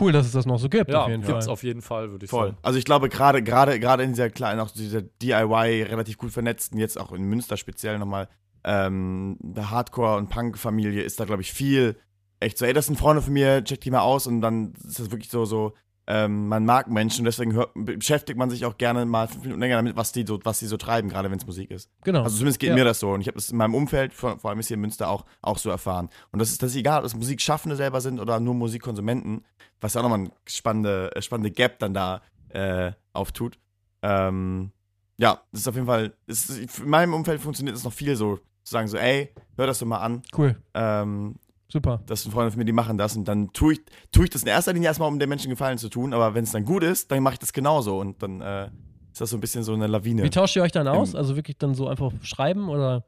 Cool, 0.00 0.10
dass 0.10 0.26
es 0.26 0.32
das 0.32 0.44
noch 0.44 0.58
so 0.58 0.68
gibt, 0.68 0.90
Ja, 0.90 1.02
auf 1.02 1.08
jeden 1.08 1.22
gibt's 1.22 1.44
Fall. 1.44 1.52
auf 1.52 1.62
jeden 1.62 1.80
Fall, 1.82 2.10
würde 2.10 2.24
ich 2.24 2.30
Voll. 2.30 2.46
sagen. 2.48 2.58
Also 2.62 2.78
ich 2.80 2.84
glaube, 2.84 3.08
gerade 3.08 3.42
gerade 3.44 3.78
gerade 3.78 4.02
in 4.02 4.10
dieser 4.10 4.28
kleinen, 4.28 4.58
auch 4.58 4.70
dieser 4.72 5.02
DIY 5.02 5.82
relativ 5.84 6.18
gut 6.18 6.32
vernetzten, 6.32 6.80
jetzt 6.80 6.98
auch 6.98 7.12
in 7.12 7.22
Münster 7.22 7.56
speziell 7.56 7.98
nochmal, 8.00 8.28
ähm, 8.64 9.36
der 9.40 9.70
Hardcore- 9.70 10.16
und 10.16 10.30
Punk-Familie 10.30 11.02
ist 11.02 11.20
da, 11.20 11.26
glaube 11.26 11.42
ich, 11.42 11.52
viel 11.52 11.96
echt 12.40 12.58
so, 12.58 12.64
ey, 12.64 12.72
das 12.72 12.86
sind 12.86 12.96
Freunde 12.98 13.22
von 13.22 13.32
mir, 13.32 13.62
check 13.64 13.80
die 13.80 13.90
mal 13.90 14.00
aus 14.00 14.26
und 14.26 14.40
dann 14.40 14.72
ist 14.86 14.98
das 15.00 15.10
wirklich 15.10 15.30
so, 15.30 15.44
so, 15.44 15.74
ähm, 16.06 16.48
man 16.48 16.66
mag 16.66 16.90
Menschen 16.90 17.20
und 17.20 17.24
deswegen 17.24 17.54
hört, 17.54 17.70
beschäftigt 17.74 18.38
man 18.38 18.50
sich 18.50 18.66
auch 18.66 18.76
gerne 18.76 19.06
mal 19.06 19.26
fünf 19.26 19.42
Minuten 19.44 19.60
länger 19.60 19.76
damit, 19.76 19.96
was 19.96 20.12
die 20.12 20.26
so, 20.26 20.38
was 20.44 20.58
die 20.58 20.66
so 20.66 20.76
treiben, 20.76 21.08
gerade 21.08 21.30
wenn 21.30 21.38
es 21.38 21.46
Musik 21.46 21.70
ist. 21.70 21.88
Genau. 22.04 22.22
Also 22.22 22.36
zumindest 22.36 22.60
geht 22.60 22.68
Ja. 22.70 22.74
mir 22.74 22.84
das 22.84 23.00
so. 23.00 23.10
Und 23.12 23.22
ich 23.22 23.26
habe 23.26 23.36
das 23.36 23.48
in 23.50 23.56
meinem 23.56 23.74
Umfeld, 23.74 24.12
vor, 24.12 24.38
vor 24.38 24.50
allem 24.50 24.60
ist 24.60 24.68
hier 24.68 24.74
in 24.74 24.82
Münster 24.82 25.08
auch, 25.08 25.24
auch 25.40 25.56
so 25.56 25.70
erfahren. 25.70 26.10
Und 26.30 26.40
das 26.40 26.50
ist, 26.50 26.62
das 26.62 26.72
ist 26.72 26.76
egal, 26.76 27.00
ob 27.00 27.06
es 27.06 27.14
Musikschaffende 27.16 27.74
selber 27.76 28.02
sind 28.02 28.20
oder 28.20 28.38
nur 28.38 28.52
Musikkonsumenten, 28.52 29.46
was 29.80 29.94
ja 29.94 30.00
auch 30.00 30.04
nochmal 30.04 30.18
eine 30.18 30.30
spannende, 30.46 31.10
äh, 31.16 31.22
spannende 31.22 31.50
Gap 31.50 31.78
dann 31.78 31.94
da 31.94 32.20
äh, 32.50 32.92
auftut. 33.14 33.58
Ähm, 34.02 34.72
ja, 35.16 35.40
das 35.52 35.62
ist 35.62 35.68
auf 35.68 35.74
jeden 35.74 35.86
Fall, 35.86 36.12
ist, 36.26 36.50
in 36.50 36.88
meinem 36.90 37.14
Umfeld 37.14 37.40
funktioniert 37.40 37.76
es 37.76 37.84
noch 37.84 37.92
viel 37.94 38.14
so, 38.16 38.36
zu 38.62 38.72
sagen 38.72 38.88
so, 38.88 38.98
ey, 38.98 39.32
hör 39.56 39.66
das 39.66 39.78
doch 39.78 39.86
mal 39.86 39.98
an. 40.00 40.22
cool. 40.36 40.56
Ähm, 40.74 41.36
Super. 41.74 42.00
das 42.06 42.22
sind 42.22 42.30
Freunde 42.32 42.52
von 42.52 42.58
mir, 42.58 42.64
die 42.64 42.72
machen 42.72 42.96
das 42.96 43.16
und 43.16 43.26
dann 43.26 43.52
tue 43.52 43.72
ich, 43.74 43.80
tue 44.12 44.24
ich 44.24 44.30
das 44.30 44.42
in 44.42 44.48
erster 44.48 44.72
Linie 44.72 44.86
erstmal, 44.88 45.08
um 45.08 45.18
den 45.18 45.28
Menschen 45.28 45.50
Gefallen 45.50 45.76
zu 45.76 45.88
tun, 45.88 46.14
aber 46.14 46.32
wenn 46.34 46.44
es 46.44 46.52
dann 46.52 46.64
gut 46.64 46.84
ist, 46.84 47.10
dann 47.10 47.20
mache 47.22 47.34
ich 47.34 47.40
das 47.40 47.52
genauso 47.52 47.98
und 47.98 48.22
dann 48.22 48.40
äh, 48.40 48.66
ist 49.12 49.20
das 49.20 49.30
so 49.30 49.36
ein 49.36 49.40
bisschen 49.40 49.64
so 49.64 49.74
eine 49.74 49.88
Lawine. 49.88 50.22
Wie 50.22 50.30
tauscht 50.30 50.54
ihr 50.56 50.62
euch 50.62 50.70
dann 50.72 50.86
aus? 50.88 51.14
Also 51.16 51.34
wirklich 51.36 51.58
dann 51.58 51.74
so 51.74 51.88
einfach 51.88 52.12
schreiben 52.22 52.68
oder 52.68 53.04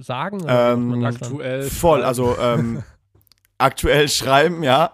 sagen? 0.00 0.42
Oder 0.42 0.72
Ähm? 0.72 1.04
Aktuell. 1.04 1.62
Voll, 1.62 2.02
also 2.02 2.36
ähm, 2.38 2.82
aktuell 3.58 4.08
schreiben, 4.08 4.62
ja. 4.62 4.92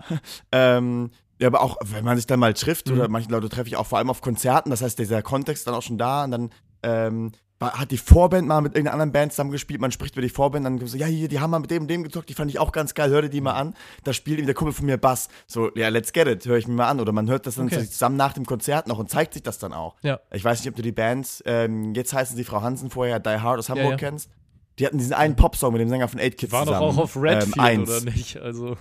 Ähm, 0.53 1.11
ja, 1.41 1.47
aber 1.49 1.63
auch, 1.63 1.77
wenn 1.85 2.05
man 2.05 2.17
sich 2.17 2.27
dann 2.27 2.41
mal 2.41 2.53
trifft, 2.55 2.89
Mhm. 2.89 2.95
oder 2.99 3.09
manche 3.09 3.31
Leute 3.31 3.49
treffe 3.49 3.69
ich 3.69 3.77
auch 3.77 3.87
vor 3.87 3.99
allem 3.99 4.11
auf 4.11 4.21
Konzerten, 4.21 4.71
das 4.71 4.83
heißt, 4.83 4.99
dieser 4.99 5.23
Kontext 5.23 5.61
ist 5.63 5.67
dann 5.67 5.75
auch 5.75 5.83
schon 5.83 5.99
da 5.99 6.25
und 6.25 6.31
dann 6.33 6.51
ähm, 6.83 7.33
hat 7.61 7.91
die 7.91 7.99
Vorband 7.99 8.47
mal 8.47 8.61
mit 8.61 8.73
irgendeiner 8.75 8.93
anderen 8.95 9.13
Band 9.13 9.33
zusammen 9.33 9.51
gespielt, 9.51 9.81
man 9.81 9.91
spricht 9.91 10.15
über 10.15 10.23
die 10.23 10.29
Vorband, 10.29 10.65
dann 10.65 10.79
so, 10.87 10.97
ja, 10.97 11.07
hier, 11.07 11.27
die 11.29 11.41
haben 11.41 11.51
mal 11.51 11.59
mit 11.59 11.71
dem 11.71 11.83
und 11.83 11.89
dem 11.89 12.05
gezockt, 12.05 12.29
die 12.29 12.35
fand 12.35 12.51
ich 12.51 12.59
auch 12.61 12.71
ganz 12.71 12.95
geil, 12.95 13.11
hör 13.11 13.23
dir 13.23 13.29
die 13.31 13.41
mal 13.41 13.55
an. 13.55 13.75
Da 14.05 14.13
spielt 14.13 14.39
eben 14.39 14.47
der 14.47 14.55
Kumpel 14.55 14.73
von 14.73 14.87
mir 14.87 14.97
Bass. 14.97 15.29
So, 15.49 15.71
ja, 15.75 15.89
let's 15.89 16.13
get 16.13 16.29
it, 16.29 16.47
höre 16.47 16.57
ich 16.59 16.69
mir 16.69 16.75
mal 16.75 16.89
an. 16.89 17.01
Oder 17.01 17.11
man 17.13 17.29
hört 17.29 17.47
das 17.47 17.57
dann 17.57 17.67
Okay. 17.67 17.85
zusammen 17.89 18.17
nach 18.17 18.33
dem 18.33 18.47
Konzert 18.47 18.87
noch 18.87 18.99
und 18.99 19.11
zeigt 19.11 19.35
sich 19.35 19.43
das 19.43 19.59
dann 19.59 19.73
auch. 19.73 19.97
Ja. 20.03 20.21
Ich 20.33 20.45
weiß 20.45 20.61
nicht, 20.61 20.69
ob 20.69 20.77
du 20.77 20.83
die 20.83 20.93
Bands, 20.93 21.43
ähm, 21.47 21.95
jetzt 21.95 22.13
heißen 22.13 22.37
sie 22.37 22.45
Frau 22.45 22.63
Hansen, 22.63 22.91
vorher 22.91 23.19
Die 23.19 23.29
Hard 23.31 23.59
aus 23.59 23.69
Hamburg 23.69 23.91
ja. 23.91 23.97
kennst. 23.97 24.31
Die 24.79 24.87
hatten 24.87 24.99
diesen 24.99 25.13
einen 25.15 25.35
Popsong 25.35 25.73
mit 25.73 25.81
dem 25.81 25.89
Sänger 25.89 26.07
von 26.07 26.21
8 26.21 26.37
Kids 26.39 26.41
Die 26.41 26.53
waren 26.53 26.67
doch 26.67 26.75
zusammen. 26.75 26.97
auch 26.99 27.03
auf 27.03 27.17
Redfield, 27.17 27.57
ähm, 27.57 27.61
eins. 27.63 27.91
oder 27.91 28.05
nicht? 28.05 28.37
Also, 28.37 28.77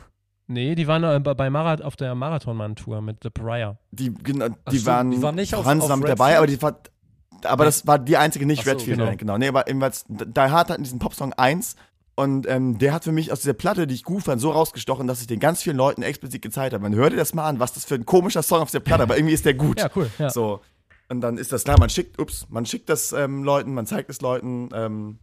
Nee, 0.49 0.75
die 0.75 0.87
waren 0.87 1.03
äh, 1.03 1.19
bei 1.19 1.49
Marath 1.49 1.81
auf 1.81 1.97
der 1.97 2.15
Marathonmann-Tour 2.15 3.01
mit 3.01 3.17
The 3.21 3.29
Pariah. 3.31 3.77
Die, 3.91 4.13
genau, 4.13 4.47
die, 4.71 4.77
so, 4.77 4.85
waren, 4.85 5.11
die 5.11 5.21
waren 5.21 5.35
nicht 5.35 5.53
auf- 5.53 5.65
Franz 5.65 5.83
auf 5.83 5.89
war 5.89 5.97
Redfield? 5.97 6.19
dabei, 6.19 6.37
aber 6.37 6.47
die 6.47 6.61
war, 6.61 6.79
aber 7.43 7.65
das 7.65 7.87
war 7.87 7.99
die 7.99 8.17
einzige 8.17 8.45
nicht 8.45 8.63
so, 8.63 8.71
Redfield 8.71 8.97
genau. 8.97 9.15
Genau. 9.15 9.37
Nee, 9.37 9.47
aber 9.47 9.67
ebenfalls, 9.67 10.05
Die 10.07 10.39
Hard 10.39 10.69
hatten 10.69 10.83
diesen 10.83 10.99
Popsong 10.99 11.33
1 11.33 11.75
und 12.15 12.47
ähm, 12.47 12.79
der 12.79 12.93
hat 12.93 13.03
für 13.03 13.11
mich 13.11 13.31
aus 13.31 13.41
dieser 13.41 13.53
Platte, 13.53 13.85
die 13.85 13.93
ich 13.93 14.03
gut 14.03 14.23
fand, 14.23 14.41
so 14.41 14.49
rausgestochen, 14.49 15.05
dass 15.07 15.21
ich 15.21 15.27
den 15.27 15.39
ganz 15.39 15.61
vielen 15.61 15.77
Leuten 15.77 16.01
explizit 16.01 16.41
gezeigt 16.41 16.73
habe. 16.73 16.81
Man 16.81 16.95
hört 16.95 17.13
dir 17.13 17.17
das 17.17 17.33
mal 17.33 17.47
an, 17.47 17.59
was 17.59 17.73
das 17.73 17.85
für 17.85 17.95
ein 17.95 18.05
komischer 18.05 18.41
Song 18.41 18.61
auf 18.61 18.71
der 18.71 18.79
Platte, 18.79 19.03
aber 19.03 19.17
irgendwie 19.17 19.35
ist 19.35 19.45
der 19.45 19.53
gut. 19.53 19.79
Ja, 19.79 19.89
cool. 19.95 20.09
Ja. 20.17 20.29
So. 20.31 20.61
Und 21.09 21.21
dann 21.21 21.37
ist 21.37 21.51
das 21.51 21.63
klar, 21.63 21.79
man 21.79 21.89
schickt, 21.89 22.19
ups, 22.19 22.47
man 22.49 22.65
schickt 22.65 22.89
das 22.89 23.13
ähm, 23.13 23.43
Leuten, 23.43 23.73
man 23.73 23.85
zeigt 23.85 24.09
es 24.09 24.19
Leuten, 24.21 24.69
ähm, 24.73 25.19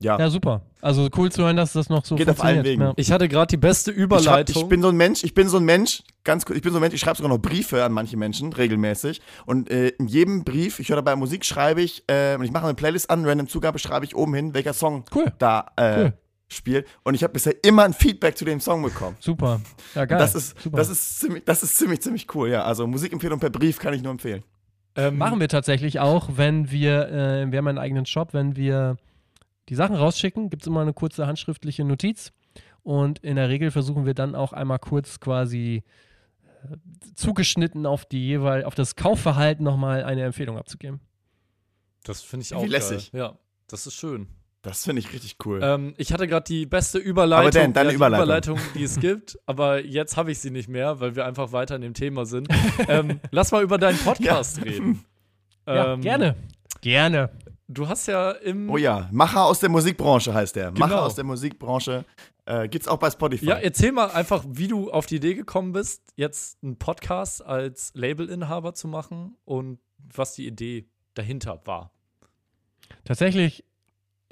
ja. 0.00 0.18
ja, 0.18 0.28
super. 0.30 0.62
Also 0.80 1.08
cool 1.16 1.32
zu 1.32 1.42
hören, 1.42 1.56
dass 1.56 1.72
das 1.72 1.88
noch 1.88 2.04
so 2.04 2.14
Geht 2.16 2.28
auf 2.28 2.42
allen 2.44 2.56
funktioniert. 2.56 2.80
Wegen. 2.80 2.88
Ja. 2.88 2.92
ich 2.96 3.10
hatte 3.12 3.28
gerade 3.28 3.48
die 3.48 3.56
beste 3.56 3.90
Ich, 3.90 3.96
schreib, 3.96 4.04
Überleitung. 4.04 4.62
ich 4.62 4.68
bin 4.68 4.82
so 4.82 4.88
ein 4.88 4.96
Mensch, 4.96 5.24
ich 5.24 5.34
bin 5.34 5.48
so 5.48 5.56
ein 5.56 5.64
Mensch, 5.64 6.02
ganz 6.22 6.44
kurz, 6.44 6.56
ich 6.56 6.62
bin 6.62 6.72
so 6.72 6.78
ein 6.78 6.82
Mensch, 6.82 6.94
ich 6.94 7.00
schreibe 7.00 7.16
sogar 7.16 7.30
noch 7.30 7.38
Briefe 7.38 7.82
an 7.82 7.92
manche 7.92 8.16
Menschen, 8.16 8.52
regelmäßig. 8.52 9.20
Und 9.46 9.70
äh, 9.70 9.88
in 9.88 10.06
jedem 10.06 10.44
Brief, 10.44 10.78
ich 10.80 10.88
höre 10.90 10.96
dabei 10.96 11.16
Musik, 11.16 11.44
schreibe 11.44 11.80
ich, 11.82 12.04
äh, 12.08 12.36
und 12.36 12.44
ich 12.44 12.52
mache 12.52 12.64
eine 12.64 12.74
Playlist 12.74 13.10
an, 13.10 13.24
random 13.24 13.48
Zugabe 13.48 13.78
schreibe 13.78 14.04
ich 14.04 14.14
oben 14.14 14.34
hin, 14.34 14.54
welcher 14.54 14.74
Song 14.74 15.04
Cool. 15.14 15.32
da 15.38 15.66
äh, 15.76 15.96
Cool. 15.98 16.12
spielt. 16.48 16.86
Und 17.02 17.14
ich 17.14 17.22
habe 17.24 17.32
bisher 17.32 17.54
immer 17.64 17.84
ein 17.84 17.92
Feedback 17.94 18.36
zu 18.36 18.44
dem 18.44 18.60
Song 18.60 18.82
bekommen. 18.82 19.16
Super. 19.18 19.60
Ja, 19.94 20.04
geil. 20.04 20.18
Das 20.18 20.34
ist, 20.34 20.60
super. 20.60 20.76
das, 20.76 20.88
ist 20.90 21.18
ziemlich, 21.20 21.44
das 21.44 21.62
ist 21.62 21.76
ziemlich, 21.78 22.00
ziemlich 22.02 22.26
cool, 22.34 22.50
ja. 22.50 22.64
Also 22.64 22.86
Musikempfehlung 22.86 23.40
per 23.40 23.50
Brief 23.50 23.78
kann 23.78 23.94
ich 23.94 24.02
nur 24.02 24.12
empfehlen. 24.12 24.42
ähm, 24.94 25.16
Machen 25.18 25.40
wir 25.40 25.48
tatsächlich 25.48 25.98
auch, 26.00 26.28
wenn 26.36 26.70
wir, 26.70 27.08
äh, 27.08 27.50
wir 27.50 27.58
haben 27.58 27.66
einen 27.68 27.78
eigenen 27.78 28.06
Shop, 28.06 28.34
wenn 28.34 28.54
wir 28.56 28.96
die 29.68 29.74
Sachen 29.74 29.96
rausschicken, 29.96 30.50
gibt 30.50 30.62
es 30.62 30.66
immer 30.66 30.80
eine 30.82 30.92
kurze 30.92 31.26
handschriftliche 31.26 31.84
Notiz. 31.84 32.32
Und 32.82 33.18
in 33.20 33.36
der 33.36 33.48
Regel 33.48 33.70
versuchen 33.70 34.06
wir 34.06 34.14
dann 34.14 34.34
auch 34.34 34.52
einmal 34.52 34.78
kurz 34.78 35.18
quasi 35.18 35.82
äh, 36.70 36.76
zugeschnitten 37.16 37.84
auf 37.86 38.04
die 38.06 38.24
jeweil, 38.26 38.64
auf 38.64 38.74
das 38.76 38.94
Kaufverhalten 38.96 39.64
nochmal 39.64 40.04
eine 40.04 40.22
Empfehlung 40.22 40.56
abzugeben. 40.56 41.00
Das 42.04 42.22
finde 42.22 42.44
ich 42.44 42.50
Wie 42.52 42.54
auch 42.54 42.66
lässig. 42.66 43.10
geil. 43.10 43.20
Ja, 43.20 43.38
das 43.66 43.86
ist 43.88 43.94
schön. 43.94 44.28
Das 44.62 44.84
finde 44.84 45.00
ich 45.00 45.12
richtig 45.12 45.36
cool. 45.44 45.60
Ähm, 45.62 45.94
ich 45.96 46.12
hatte 46.12 46.26
gerade 46.26 46.44
die 46.44 46.66
beste 46.66 46.98
Überleitung, 46.98 47.42
Aber 47.46 47.50
Dan, 47.52 47.72
deine 47.72 47.90
die 47.90 47.94
Überleitung. 47.96 48.58
die 48.74 48.82
es 48.84 48.98
gibt, 48.98 49.38
aber 49.46 49.84
jetzt 49.84 50.16
habe 50.16 50.32
ich 50.32 50.38
sie 50.40 50.50
nicht 50.50 50.68
mehr, 50.68 50.98
weil 51.00 51.14
wir 51.14 51.24
einfach 51.24 51.52
weiter 51.52 51.76
in 51.76 51.82
dem 51.82 51.94
Thema 51.94 52.26
sind. 52.26 52.48
ähm, 52.88 53.20
lass 53.30 53.52
mal 53.52 53.62
über 53.62 53.78
deinen 53.78 53.98
Podcast 54.04 54.64
reden. 54.64 55.04
Ja, 55.66 55.94
Ähm, 55.94 56.00
gerne. 56.00 56.36
Gerne. 56.80 57.30
Du 57.68 57.88
hast 57.88 58.06
ja 58.06 58.30
im. 58.30 58.70
oh 58.70 58.76
ja, 58.76 59.08
Macher 59.12 59.44
aus 59.44 59.58
der 59.60 59.68
Musikbranche 59.70 60.32
heißt 60.32 60.54
der. 60.56 60.70
Macher 60.72 60.88
Genau. 60.88 61.02
aus 61.02 61.14
der 61.16 61.24
Musikbranche. 61.24 62.04
Äh, 62.44 62.68
gibt's 62.68 62.86
auch 62.86 62.98
bei 62.98 63.10
Spotify. 63.10 63.46
Ja, 63.46 63.56
erzähl 63.56 63.90
mal 63.90 64.10
einfach, 64.12 64.44
wie 64.48 64.68
du 64.68 64.90
auf 64.92 65.06
die 65.06 65.16
Idee 65.16 65.34
gekommen 65.34 65.72
bist, 65.72 66.12
jetzt 66.14 66.62
einen 66.62 66.76
Podcast 66.78 67.44
als 67.44 67.90
Labelinhaber 67.94 68.72
zu 68.74 68.86
machen 68.86 69.36
und 69.44 69.80
was 69.98 70.34
die 70.34 70.46
Idee 70.46 70.86
dahinter 71.14 71.60
war. 71.64 71.90
Tatsächlich 73.04 73.64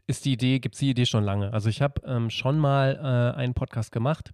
ist 0.06 0.24
die 0.26 0.34
Idee, 0.34 0.60
gibt 0.60 0.76
es 0.76 0.78
die 0.78 0.90
Idee 0.90 1.06
schon 1.06 1.24
lange. 1.24 1.52
Also 1.52 1.68
ich 1.68 1.82
habe 1.82 2.02
ähm, 2.06 2.30
schon 2.30 2.58
mal 2.58 3.32
äh, 3.34 3.36
einen 3.36 3.54
Podcast 3.54 3.90
gemacht, 3.90 4.32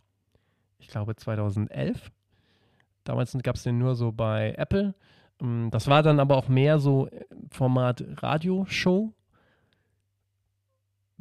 ich 0.79 0.89
glaube 0.89 1.17
2011. 1.17 2.11
Damals 3.05 3.35
gab 3.43 3.57
es 3.57 3.63
den 3.63 3.79
nur 3.79 3.95
so 3.95 4.13
bei 4.13 4.53
Apple. 4.59 4.95
Ähm, 5.41 5.69
das 5.71 5.87
war 5.87 6.03
dann 6.03 6.21
aber 6.21 6.37
auch 6.37 6.49
mehr 6.49 6.79
so 6.79 7.09
äh, 7.09 7.25
Format 7.51 8.05
Radioshow. 8.23 9.13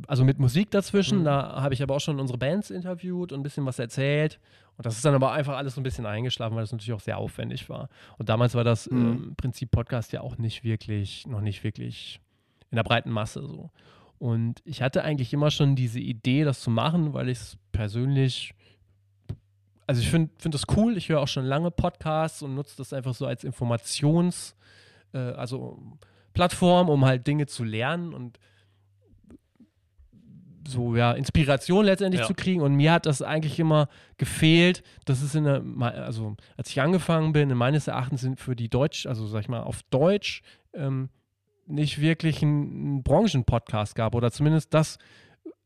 Also 0.07 0.23
mit 0.23 0.39
Musik 0.39 0.71
dazwischen. 0.71 1.19
Mhm. 1.19 1.23
Da 1.25 1.61
habe 1.61 1.73
ich 1.73 1.83
aber 1.83 1.95
auch 1.95 1.99
schon 1.99 2.19
unsere 2.19 2.37
Bands 2.37 2.69
interviewt 2.69 3.31
und 3.31 3.39
ein 3.39 3.43
bisschen 3.43 3.65
was 3.65 3.79
erzählt. 3.79 4.39
Und 4.77 4.85
das 4.85 4.95
ist 4.95 5.03
dann 5.03 5.13
aber 5.13 5.33
einfach 5.33 5.57
alles 5.57 5.75
so 5.75 5.81
ein 5.81 5.83
bisschen 5.83 6.05
eingeschlafen, 6.05 6.55
weil 6.55 6.63
das 6.63 6.71
natürlich 6.71 6.93
auch 6.93 7.01
sehr 7.01 7.17
aufwendig 7.17 7.67
war. 7.67 7.89
Und 8.17 8.29
damals 8.29 8.55
war 8.55 8.63
das 8.63 8.89
Mhm. 8.89 8.97
ähm, 9.01 9.33
Prinzip 9.35 9.71
Podcast 9.71 10.13
ja 10.13 10.21
auch 10.21 10.37
nicht 10.37 10.63
wirklich, 10.63 11.27
noch 11.27 11.41
nicht 11.41 11.63
wirklich 11.65 12.21
in 12.71 12.77
der 12.77 12.83
breiten 12.83 13.09
Masse 13.11 13.45
so. 13.45 13.71
Und 14.19 14.61
ich 14.63 14.81
hatte 14.81 15.03
eigentlich 15.03 15.33
immer 15.33 15.51
schon 15.51 15.75
diese 15.75 15.99
Idee, 15.99 16.43
das 16.43 16.61
zu 16.61 16.69
machen, 16.69 17.13
weil 17.13 17.29
ich 17.29 17.39
es 17.39 17.57
persönlich, 17.71 18.53
also 19.89 20.01
ich 20.01 20.09
finde 20.11 20.29
find 20.37 20.53
das 20.53 20.65
cool. 20.77 20.97
Ich 20.97 21.09
höre 21.09 21.19
auch 21.19 21.27
schon 21.27 21.45
lange 21.45 21.71
Podcasts 21.71 22.43
und 22.43 22.53
nutze 22.53 22.77
das 22.77 22.93
einfach 22.93 23.15
so 23.15 23.25
als 23.25 23.43
Informations, 23.43 24.55
äh, 25.13 25.17
also 25.17 25.81
Plattform, 26.33 26.89
um 26.89 27.05
halt 27.05 27.25
Dinge 27.25 27.47
zu 27.47 27.63
lernen 27.63 28.13
und 28.13 28.37
so 30.67 30.95
ja 30.95 31.13
Inspiration 31.13 31.85
letztendlich 31.85 32.21
Ja. 32.21 32.27
zu 32.27 32.35
kriegen. 32.35 32.61
Und 32.61 32.75
mir 32.75 32.91
hat 32.91 33.07
das 33.07 33.23
eigentlich 33.23 33.59
immer 33.59 33.89
gefehlt. 34.17 34.83
Das 35.05 35.23
ist 35.23 35.33
in 35.33 35.45
der, 35.45 35.63
also 35.81 36.35
als 36.55 36.69
ich 36.69 36.79
angefangen 36.81 37.33
bin, 37.33 37.49
meines 37.57 37.87
Erachtens 37.87 38.21
sind 38.21 38.39
für 38.39 38.55
die 38.55 38.69
Deutsch, 38.69 39.07
also 39.07 39.25
sag 39.25 39.39
ich 39.41 39.49
mal 39.49 39.61
auf 39.63 39.81
Deutsch 39.89 40.43
ähm, 40.75 41.09
nicht 41.65 41.99
wirklich 41.99 42.43
einen 42.43 43.01
Branchenpodcast 43.01 43.95
gab 43.95 44.13
oder 44.13 44.31
zumindest 44.31 44.71
das. 44.71 44.99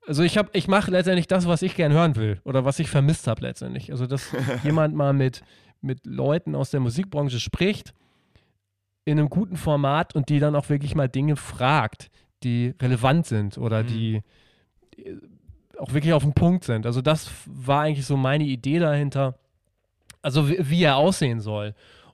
Also 0.07 0.23
ich 0.23 0.37
habe, 0.37 0.49
ich 0.53 0.67
mache 0.67 0.91
letztendlich 0.91 1.27
das, 1.27 1.47
was 1.47 1.61
ich 1.61 1.75
gern 1.75 1.93
hören 1.93 2.15
will 2.15 2.41
oder 2.43 2.65
was 2.65 2.79
ich 2.79 2.89
vermisst 2.89 3.27
habe 3.27 3.41
letztendlich. 3.41 3.91
Also 3.91 4.05
dass 4.05 4.31
jemand 4.63 4.95
mal 4.95 5.13
mit 5.13 5.43
mit 5.81 6.05
Leuten 6.05 6.55
aus 6.55 6.71
der 6.71 6.79
Musikbranche 6.79 7.39
spricht 7.41 7.93
in 9.05 9.19
einem 9.19 9.29
guten 9.29 9.57
Format 9.57 10.15
und 10.15 10.29
die 10.29 10.39
dann 10.39 10.55
auch 10.55 10.69
wirklich 10.69 10.95
mal 10.95 11.09
Dinge 11.09 11.35
fragt, 11.35 12.09
die 12.43 12.73
relevant 12.81 13.25
sind 13.25 13.57
oder 13.57 13.83
Mhm. 13.83 13.87
die 13.87 14.21
die 14.97 15.17
auch 15.79 15.93
wirklich 15.93 16.13
auf 16.13 16.23
den 16.23 16.33
Punkt 16.33 16.63
sind. 16.65 16.85
Also 16.85 17.01
das 17.01 17.29
war 17.45 17.81
eigentlich 17.81 18.05
so 18.05 18.15
meine 18.15 18.43
Idee 18.43 18.79
dahinter. 18.79 19.37
Also 20.21 20.47
wie, 20.47 20.57
wie 20.69 20.83
er 20.83 20.95
aussehen 20.97 21.41
soll. 21.41 21.73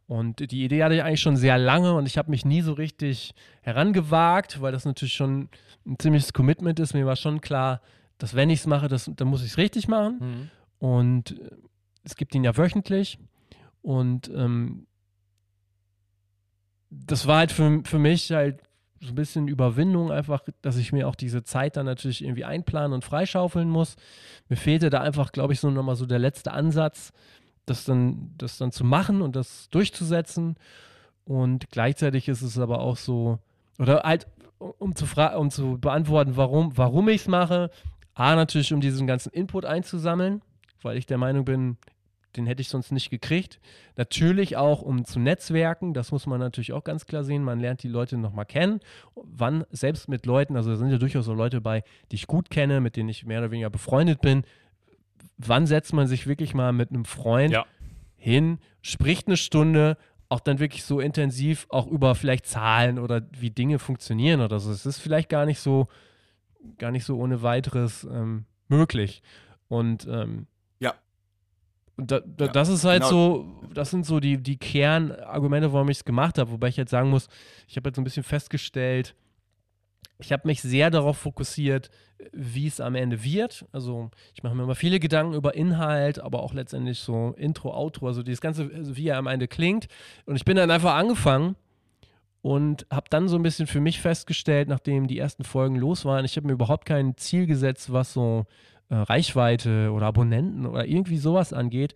Und 0.09 0.51
die 0.51 0.65
Idee 0.65 0.83
hatte 0.83 0.95
ich 0.95 1.03
eigentlich 1.03 1.21
schon 1.21 1.37
sehr 1.37 1.59
lange 1.59 1.93
und 1.93 2.07
ich 2.07 2.17
habe 2.17 2.31
mich 2.31 2.43
nie 2.43 2.61
so 2.61 2.73
richtig 2.73 3.35
herangewagt, 3.61 4.59
weil 4.59 4.71
das 4.71 4.83
natürlich 4.83 5.13
schon 5.13 5.49
ein 5.85 5.99
ziemliches 5.99 6.33
Commitment 6.33 6.79
ist. 6.79 6.95
Mir 6.95 7.05
war 7.05 7.15
schon 7.15 7.41
klar, 7.41 7.79
dass 8.17 8.33
wenn 8.33 8.49
ich 8.49 8.61
es 8.61 8.65
mache, 8.65 8.87
das, 8.87 9.11
dann 9.15 9.27
muss 9.27 9.43
ich 9.43 9.51
es 9.51 9.57
richtig 9.59 9.87
machen. 9.87 10.17
Mhm. 10.19 10.49
Und 10.79 11.39
äh, 11.39 11.51
es 12.03 12.15
gibt 12.15 12.33
ihn 12.33 12.43
ja 12.43 12.57
wöchentlich. 12.57 13.19
Und 13.83 14.31
ähm, 14.33 14.87
das 16.89 17.27
war 17.27 17.37
halt 17.37 17.51
für, 17.51 17.83
für 17.83 17.99
mich 17.99 18.31
halt 18.31 18.63
so 19.01 19.09
ein 19.09 19.15
bisschen 19.15 19.47
Überwindung, 19.47 20.11
einfach, 20.11 20.41
dass 20.63 20.77
ich 20.77 20.91
mir 20.91 21.07
auch 21.07 21.15
diese 21.15 21.43
Zeit 21.43 21.77
dann 21.77 21.85
natürlich 21.85 22.23
irgendwie 22.23 22.45
einplanen 22.45 22.93
und 22.93 23.05
freischaufeln 23.05 23.69
muss. 23.69 23.95
Mir 24.47 24.57
fehlte 24.57 24.89
da 24.89 25.01
einfach, 25.01 25.31
glaube 25.33 25.53
ich, 25.53 25.59
so 25.59 25.69
nochmal 25.69 25.95
so 25.95 26.07
der 26.07 26.17
letzte 26.17 26.51
Ansatz, 26.51 27.13
das 27.69 27.85
dann, 27.85 28.33
das 28.37 28.57
dann 28.57 28.71
zu 28.71 28.83
machen 28.83 29.21
und 29.21 29.35
das 29.35 29.69
durchzusetzen. 29.69 30.55
Und 31.25 31.69
gleichzeitig 31.69 32.27
ist 32.27 32.41
es 32.41 32.57
aber 32.57 32.79
auch 32.81 32.97
so, 32.97 33.39
oder 33.77 34.01
halt, 34.03 34.27
um 34.57 34.95
zu, 34.95 35.05
um 35.37 35.49
zu 35.51 35.77
beantworten, 35.79 36.35
warum, 36.35 36.77
warum 36.77 37.09
ich 37.09 37.21
es 37.21 37.27
mache. 37.27 37.69
A, 38.13 38.35
natürlich, 38.35 38.73
um 38.73 38.81
diesen 38.81 39.07
ganzen 39.07 39.31
Input 39.31 39.65
einzusammeln, 39.65 40.41
weil 40.81 40.97
ich 40.97 41.05
der 41.05 41.17
Meinung 41.17 41.45
bin, 41.45 41.77
den 42.35 42.45
hätte 42.45 42.61
ich 42.61 42.69
sonst 42.69 42.91
nicht 42.91 43.09
gekriegt. 43.09 43.59
Natürlich 43.95 44.57
auch, 44.57 44.81
um 44.81 45.05
zu 45.05 45.19
netzwerken, 45.19 45.93
das 45.93 46.11
muss 46.11 46.27
man 46.27 46.39
natürlich 46.39 46.73
auch 46.73 46.83
ganz 46.83 47.05
klar 47.05 47.23
sehen. 47.23 47.43
Man 47.43 47.59
lernt 47.59 47.81
die 47.83 47.87
Leute 47.87 48.17
nochmal 48.17 48.45
kennen. 48.45 48.81
Wann, 49.15 49.65
selbst 49.71 50.09
mit 50.09 50.25
Leuten, 50.25 50.55
also 50.55 50.71
da 50.71 50.75
sind 50.75 50.91
ja 50.91 50.97
durchaus 50.97 51.25
so 51.25 51.33
Leute 51.33 51.61
bei, 51.61 51.83
die 52.11 52.15
ich 52.15 52.27
gut 52.27 52.49
kenne, 52.49 52.81
mit 52.81 52.95
denen 52.95 53.09
ich 53.09 53.25
mehr 53.25 53.39
oder 53.39 53.51
weniger 53.51 53.69
befreundet 53.69 54.21
bin. 54.21 54.43
Wann 55.37 55.67
setzt 55.67 55.93
man 55.93 56.07
sich 56.07 56.27
wirklich 56.27 56.53
mal 56.53 56.73
mit 56.73 56.89
einem 56.89 57.05
Freund 57.05 57.51
Ja. 57.53 57.65
hin, 58.17 58.59
spricht 58.81 59.27
eine 59.27 59.37
Stunde, 59.37 59.97
auch 60.27 60.39
dann 60.41 60.59
wirklich 60.59 60.83
so 60.83 60.99
intensiv 60.99 61.65
auch 61.69 61.87
über 61.87 62.13
vielleicht 62.15 62.45
Zahlen 62.45 62.99
oder 62.99 63.21
wie 63.39 63.49
Dinge 63.49 63.79
funktionieren 63.79 64.41
oder 64.41 64.59
so. 64.59 64.71
Es 64.71 64.85
ist 64.85 64.99
vielleicht 64.99 65.29
gar 65.29 65.45
nicht 65.45 65.59
so, 65.59 65.87
gar 66.77 66.91
nicht 66.91 67.05
so 67.05 67.17
ohne 67.17 67.41
weiteres 67.41 68.03
ähm, 68.03 68.45
möglich. 68.67 69.21
Und 69.69 70.07
ähm, 70.07 70.45
Ja. 70.79 70.93
und 71.97 72.11
da, 72.11 72.19
da, 72.19 72.45
Ja, 72.45 72.51
das 72.51 72.69
ist 72.69 72.83
halt 72.85 73.01
genau. 73.03 73.09
so, 73.09 73.47
das 73.73 73.89
sind 73.91 74.05
so 74.05 74.19
die, 74.19 74.37
die 74.37 74.57
Kernargumente, 74.57 75.73
warum 75.73 75.89
ich 75.89 75.97
es 75.97 76.05
gemacht 76.05 76.37
habe. 76.37 76.51
Wobei 76.51 76.67
ich 76.67 76.77
jetzt 76.77 76.91
sagen 76.91 77.09
muss, 77.09 77.27
ich 77.67 77.75
habe 77.77 77.89
jetzt 77.89 77.95
so 77.95 78.01
ein 78.01 78.05
bisschen 78.05 78.23
festgestellt, 78.23 79.15
ich 80.19 80.31
habe 80.31 80.47
mich 80.47 80.61
sehr 80.61 80.91
darauf 80.91 81.17
fokussiert, 81.17 81.89
wie 82.33 82.67
es 82.67 82.81
am 82.81 82.95
Ende 82.95 83.23
wird. 83.23 83.65
Also 83.71 84.11
ich 84.35 84.43
mache 84.43 84.53
mir 84.53 84.63
immer 84.63 84.75
viele 84.75 84.99
Gedanken 84.99 85.33
über 85.33 85.55
Inhalt, 85.55 86.19
aber 86.19 86.43
auch 86.43 86.53
letztendlich 86.53 86.99
so 86.99 87.33
Intro, 87.37 87.73
Outro, 87.73 88.07
also 88.07 88.21
dieses 88.21 88.41
Ganze, 88.41 88.69
also 88.75 88.97
wie 88.97 89.07
er 89.07 89.17
am 89.17 89.27
Ende 89.27 89.47
klingt. 89.47 89.87
Und 90.25 90.35
ich 90.35 90.43
bin 90.43 90.57
dann 90.57 90.71
einfach 90.71 90.95
angefangen 90.95 91.55
und 92.41 92.85
habe 92.91 93.07
dann 93.09 93.29
so 93.29 93.37
ein 93.37 93.43
bisschen 93.43 93.67
für 93.67 93.79
mich 93.79 94.01
festgestellt, 94.01 94.67
nachdem 94.67 95.07
die 95.07 95.17
ersten 95.17 95.45
Folgen 95.45 95.75
los 95.75 96.03
waren, 96.03 96.25
ich 96.25 96.35
habe 96.35 96.47
mir 96.47 96.53
überhaupt 96.53 96.85
kein 96.85 97.15
Ziel 97.17 97.45
gesetzt, 97.47 97.91
was 97.91 98.11
so 98.11 98.45
äh, 98.89 98.95
Reichweite 98.95 99.91
oder 99.91 100.07
Abonnenten 100.07 100.65
oder 100.65 100.85
irgendwie 100.85 101.17
sowas 101.17 101.53
angeht. 101.53 101.95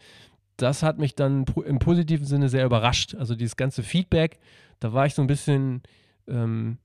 Das 0.56 0.82
hat 0.82 0.98
mich 0.98 1.16
dann 1.16 1.46
im 1.66 1.80
positiven 1.80 2.26
Sinne 2.26 2.48
sehr 2.48 2.66
überrascht. 2.66 3.16
Also 3.16 3.36
dieses 3.36 3.58
ganze 3.58 3.84
Feedback, 3.84 4.40
da 4.80 4.94
war 4.94 5.06
ich 5.06 5.14
so 5.14 5.22
ein 5.22 5.28
bisschen, 5.28 5.82
ähm, 6.28 6.78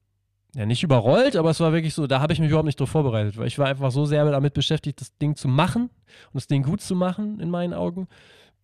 ja 0.54 0.66
nicht 0.66 0.82
überrollt, 0.82 1.36
aber 1.36 1.50
es 1.50 1.60
war 1.60 1.72
wirklich 1.72 1.94
so, 1.94 2.06
da 2.06 2.20
habe 2.20 2.32
ich 2.32 2.40
mich 2.40 2.48
überhaupt 2.48 2.66
nicht 2.66 2.80
drauf 2.80 2.90
vorbereitet, 2.90 3.36
weil 3.36 3.46
ich 3.46 3.58
war 3.58 3.66
einfach 3.66 3.90
so 3.90 4.06
sehr 4.06 4.24
damit 4.30 4.54
beschäftigt, 4.54 5.00
das 5.00 5.16
Ding 5.18 5.36
zu 5.36 5.48
machen 5.48 5.84
und 5.84 6.34
das 6.34 6.46
Ding 6.46 6.62
gut 6.62 6.80
zu 6.80 6.94
machen, 6.94 7.40
in 7.40 7.50
meinen 7.50 7.74
Augen. 7.74 8.08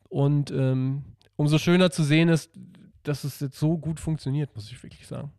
Und 0.09 0.51
ähm, 0.51 1.05
umso 1.37 1.59
schöner 1.59 1.91
zu 1.91 2.03
sehen 2.03 2.29
ist, 2.29 2.51
dass 3.03 3.25
es 3.25 3.41
jetzt 3.41 3.59
so 3.59 3.77
gut 3.77 4.01
funktioniert, 4.01 4.55
muss 4.55 4.71
ich 4.71 4.83
wirklich 4.83 5.07
sagen. 5.07 5.33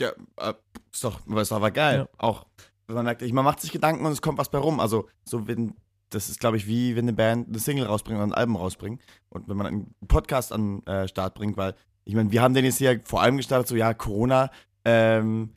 Ja, 0.00 0.12
äh, 0.38 0.54
ist 0.92 1.04
doch, 1.04 1.26
ist 1.26 1.52
aber 1.52 1.70
geil. 1.70 1.98
Ja. 1.98 2.08
Auch, 2.18 2.46
wenn 2.86 2.96
man 2.96 3.04
merkt, 3.04 3.22
man 3.32 3.44
macht 3.44 3.60
sich 3.60 3.70
Gedanken 3.70 4.06
und 4.06 4.12
es 4.12 4.22
kommt 4.22 4.38
was 4.38 4.50
bei 4.50 4.58
rum. 4.58 4.80
Also, 4.80 5.08
so 5.24 5.46
wenn, 5.46 5.74
das 6.08 6.30
ist, 6.30 6.40
glaube 6.40 6.56
ich, 6.56 6.66
wie 6.66 6.96
wenn 6.96 7.04
eine 7.04 7.12
Band 7.12 7.48
eine 7.48 7.58
Single 7.58 7.84
rausbringt 7.84 8.16
oder 8.16 8.26
ein 8.26 8.32
Album 8.32 8.56
rausbringt. 8.56 9.02
Und 9.28 9.48
wenn 9.48 9.56
man 9.56 9.66
einen 9.66 9.94
Podcast 10.08 10.52
an 10.52 10.82
äh, 10.86 11.06
Start 11.06 11.34
bringt, 11.34 11.56
weil, 11.58 11.74
ich 12.04 12.14
meine, 12.14 12.32
wir 12.32 12.40
haben 12.40 12.54
den 12.54 12.64
jetzt 12.64 12.78
hier 12.78 13.00
vor 13.04 13.20
allem 13.20 13.36
gestartet, 13.36 13.68
so, 13.68 13.76
ja, 13.76 13.92
Corona, 13.92 14.50
ähm, 14.90 15.50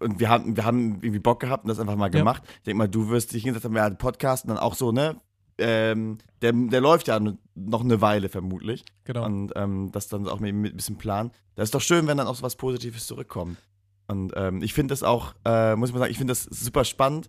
und 0.00 0.20
wir 0.20 0.28
haben, 0.28 0.56
wir 0.56 0.64
haben 0.64 0.94
irgendwie 1.02 1.18
Bock 1.18 1.40
gehabt 1.40 1.64
und 1.64 1.68
das 1.68 1.80
einfach 1.80 1.96
mal 1.96 2.06
Ja. 2.06 2.18
gemacht. 2.20 2.42
Ich 2.58 2.62
denke 2.62 2.78
mal, 2.78 2.88
du 2.88 3.08
wirst 3.08 3.32
dich 3.32 3.42
hingesetzt 3.42 3.64
haben, 3.64 3.74
ja, 3.76 3.84
einen 3.86 3.98
Podcast 3.98 4.44
und 4.44 4.50
dann 4.50 4.58
auch 4.58 4.74
so, 4.74 4.92
ne? 4.92 5.20
Ähm, 5.60 6.18
der, 6.40 6.52
der 6.52 6.80
läuft 6.80 7.08
ja 7.08 7.18
noch 7.56 7.82
eine 7.82 8.00
Weile 8.00 8.28
vermutlich. 8.28 8.84
Genau. 9.04 9.24
Und 9.26 9.52
ähm, 9.56 9.90
das 9.90 10.06
dann 10.06 10.28
auch 10.28 10.38
mit, 10.38 10.54
mit 10.54 10.72
ein 10.72 10.76
bisschen 10.76 10.98
Plan. 10.98 11.32
Das 11.56 11.64
ist 11.64 11.74
doch 11.74 11.80
schön, 11.80 12.06
wenn 12.06 12.16
dann 12.16 12.28
auch 12.28 12.36
so 12.36 12.42
was 12.44 12.54
Positives 12.54 13.08
zurückkommt. 13.08 13.58
Und 14.06 14.32
ähm, 14.36 14.62
ich 14.62 14.72
finde 14.72 14.92
das 14.92 15.02
auch, 15.02 15.34
äh, 15.44 15.74
muss 15.74 15.88
ich 15.88 15.94
mal 15.94 15.98
sagen, 15.98 16.12
ich 16.12 16.18
finde 16.18 16.30
das 16.30 16.44
super 16.44 16.84
spannend. 16.84 17.28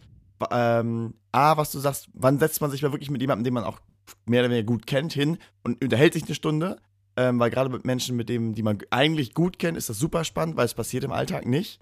Ähm, 0.52 1.16
A, 1.32 1.58
was 1.58 1.72
du 1.72 1.80
sagst, 1.80 2.08
wann 2.14 2.38
setzt 2.38 2.62
man 2.62 2.70
sich 2.70 2.84
mal 2.84 2.92
wirklich 2.92 3.10
mit 3.10 3.20
jemandem, 3.20 3.44
den 3.46 3.54
man 3.56 3.64
auch 3.64 3.80
mehr 4.28 4.42
oder 4.42 4.52
weniger 4.52 4.66
gut 4.68 4.86
kennt, 4.86 5.12
hin 5.12 5.40
und 5.64 5.84
unterhält 5.84 6.14
sich 6.14 6.24
eine 6.26 6.36
Stunde? 6.36 6.78
Ähm, 7.20 7.38
weil 7.38 7.50
gerade 7.50 7.70
mit 7.70 7.84
Menschen, 7.84 8.16
mit 8.16 8.30
denen, 8.30 8.54
die 8.54 8.64
man 8.64 8.78
eigentlich 8.92 9.34
gut 9.34 9.60
kennt, 9.60 9.78
ist 9.78 9.90
das 9.90 10.00
super 10.00 10.24
spannend, 10.24 10.56
weil 10.56 10.64
es 10.64 10.74
passiert 10.74 11.04
im 11.04 11.12
Alltag 11.12 11.46
nicht. 11.46 11.82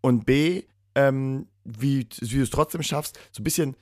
Und 0.00 0.24
B, 0.24 0.62
ähm, 0.94 1.46
wie, 1.64 2.08
wie 2.20 2.36
du 2.36 2.42
es 2.42 2.48
trotzdem 2.48 2.82
schaffst, 2.82 3.18
so 3.30 3.42
ein 3.42 3.44
bisschen 3.44 3.76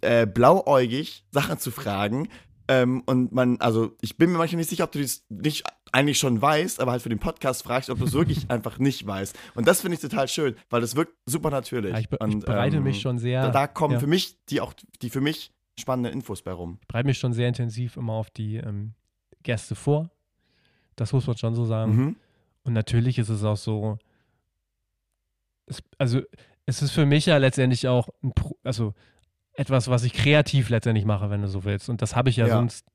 äh, 0.00 0.26
blauäugig 0.26 1.26
Sachen 1.32 1.58
zu 1.58 1.72
fragen. 1.72 2.28
Ähm, 2.68 3.02
und 3.06 3.32
man, 3.32 3.60
also 3.60 3.96
ich 4.00 4.16
bin 4.16 4.30
mir 4.30 4.38
manchmal 4.38 4.58
nicht 4.58 4.70
sicher, 4.70 4.84
ob 4.84 4.92
du 4.92 5.00
das 5.00 5.24
nicht 5.28 5.64
eigentlich 5.90 6.20
schon 6.20 6.40
weißt, 6.40 6.80
aber 6.80 6.92
halt 6.92 7.02
für 7.02 7.08
den 7.08 7.18
Podcast 7.18 7.64
fragst, 7.64 7.90
ob 7.90 7.98
du 7.98 8.04
es 8.04 8.12
wirklich 8.12 8.48
einfach 8.48 8.78
nicht 8.78 9.04
weißt. 9.04 9.36
Und 9.56 9.66
das 9.66 9.80
finde 9.80 9.96
ich 9.96 10.00
total 10.00 10.28
schön, 10.28 10.54
weil 10.70 10.80
das 10.80 10.94
wirkt 10.94 11.14
super 11.26 11.50
natürlich. 11.50 11.94
Ja, 11.94 11.98
ich, 11.98 12.08
be 12.08 12.16
ich 12.20 12.34
und, 12.34 12.44
bereite 12.44 12.76
ähm, 12.76 12.84
mich 12.84 13.00
schon 13.00 13.18
sehr, 13.18 13.42
Da, 13.42 13.50
da 13.50 13.66
kommen 13.66 13.94
ja. 13.94 13.98
für 13.98 14.06
mich 14.06 14.36
die 14.50 14.60
auch, 14.60 14.72
die 15.02 15.10
für 15.10 15.20
mich 15.20 15.50
spannenden 15.76 16.12
Infos 16.12 16.42
bei 16.42 16.52
rum. 16.52 16.78
bereite 16.86 17.08
mich 17.08 17.18
schon 17.18 17.32
sehr 17.32 17.48
intensiv 17.48 17.96
immer 17.96 18.12
auf 18.12 18.30
die 18.30 18.58
ähm, 18.58 18.94
Gäste 19.42 19.74
vor. 19.74 20.12
Das 21.00 21.12
muss 21.12 21.26
man 21.26 21.36
schon 21.36 21.54
so 21.54 21.64
sagen. 21.64 21.96
Mhm. 21.96 22.16
Und 22.64 22.72
natürlich 22.72 23.18
ist 23.18 23.28
es 23.28 23.44
auch 23.44 23.56
so, 23.56 23.98
es, 25.66 25.82
also 25.96 26.20
es 26.66 26.82
ist 26.82 26.90
für 26.90 27.06
mich 27.06 27.26
ja 27.26 27.36
letztendlich 27.38 27.88
auch 27.88 28.08
ein, 28.22 28.32
also 28.64 28.94
etwas, 29.54 29.88
was 29.88 30.04
ich 30.04 30.12
kreativ 30.12 30.68
letztendlich 30.68 31.04
mache, 31.04 31.30
wenn 31.30 31.42
du 31.42 31.48
so 31.48 31.64
willst. 31.64 31.88
Und 31.88 32.02
das 32.02 32.14
habe 32.14 32.30
ich 32.30 32.36
ja, 32.36 32.46
Ja. 32.46 32.56
sonst 32.56 32.86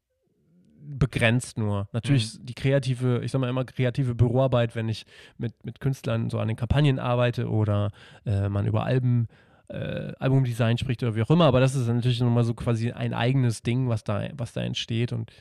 begrenzt 0.86 1.58
nur. 1.58 1.88
Natürlich 1.94 2.38
die 2.42 2.54
kreative, 2.54 3.22
ich 3.24 3.32
sag 3.32 3.40
mal 3.40 3.50
immer 3.50 3.66
kreative 3.66 4.16
Büroarbeit, 4.16 4.76
wenn 4.76 4.90
ich 4.90 5.06
mit, 5.38 5.66
mit 5.66 5.80
Künstlern 5.80 6.30
so 6.30 6.40
an 6.40 6.48
den 6.48 6.58
Kampagnen 6.58 7.00
arbeite 7.00 7.50
oder 7.50 7.92
äh, 8.26 8.50
man 8.50 8.66
über 8.66 8.84
Alben, 8.84 9.28
äh, 9.70 10.12
Albumdesign 10.20 10.78
spricht 10.78 11.02
oder 11.04 11.16
wie 11.16 11.24
auch 11.24 11.30
immer, 11.30 11.46
aber 11.46 11.62
das 11.62 11.74
ist 11.76 11.88
natürlich 11.88 12.20
nochmal 12.20 12.44
so 12.44 12.54
quasi 12.54 12.92
ein 12.92 13.14
eigenes 13.14 13.64
Ding, 13.64 13.88
was 13.88 14.04
da, 14.04 14.28
was 14.34 14.54
da 14.54 14.62
entsteht 14.62 15.14
und 15.14 15.32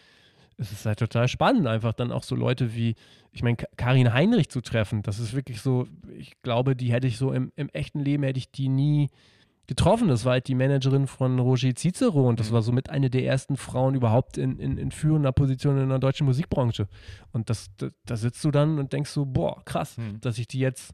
es 0.58 0.72
ist 0.72 0.86
halt 0.86 0.98
total 0.98 1.28
spannend, 1.28 1.66
einfach 1.66 1.92
dann 1.92 2.12
auch 2.12 2.22
so 2.22 2.34
Leute 2.36 2.74
wie, 2.74 2.94
ich 3.32 3.42
meine, 3.42 3.56
Karin 3.76 4.12
Heinrich 4.12 4.48
zu 4.48 4.60
treffen. 4.60 5.02
Das 5.02 5.18
ist 5.18 5.34
wirklich 5.34 5.60
so, 5.60 5.86
ich 6.16 6.40
glaube, 6.42 6.76
die 6.76 6.92
hätte 6.92 7.06
ich 7.06 7.18
so 7.18 7.32
im, 7.32 7.52
im 7.56 7.68
echten 7.70 8.00
Leben, 8.00 8.22
hätte 8.22 8.38
ich 8.38 8.50
die 8.50 8.68
nie 8.68 9.08
getroffen. 9.66 10.08
Das 10.08 10.24
war 10.24 10.32
halt 10.32 10.48
die 10.48 10.54
Managerin 10.54 11.06
von 11.06 11.38
Roger 11.38 11.74
Cicero 11.74 12.28
und 12.28 12.40
das 12.40 12.50
Mhm. 12.50 12.54
war 12.54 12.62
somit 12.62 12.90
eine 12.90 13.10
der 13.10 13.24
ersten 13.24 13.56
Frauen 13.56 13.94
überhaupt 13.94 14.36
in, 14.36 14.58
in, 14.58 14.76
in 14.76 14.90
führender 14.90 15.32
Position 15.32 15.78
in 15.78 15.88
der 15.88 15.98
deutschen 15.98 16.26
Musikbranche. 16.26 16.88
Und 17.32 17.48
das, 17.48 17.70
da, 17.78 17.88
da 18.04 18.16
sitzt 18.16 18.44
du 18.44 18.50
dann 18.50 18.78
und 18.78 18.92
denkst 18.92 19.10
so, 19.10 19.24
boah, 19.24 19.64
krass, 19.64 19.96
Mhm. 19.98 20.20
dass 20.20 20.38
ich 20.38 20.48
die 20.48 20.58
jetzt, 20.58 20.92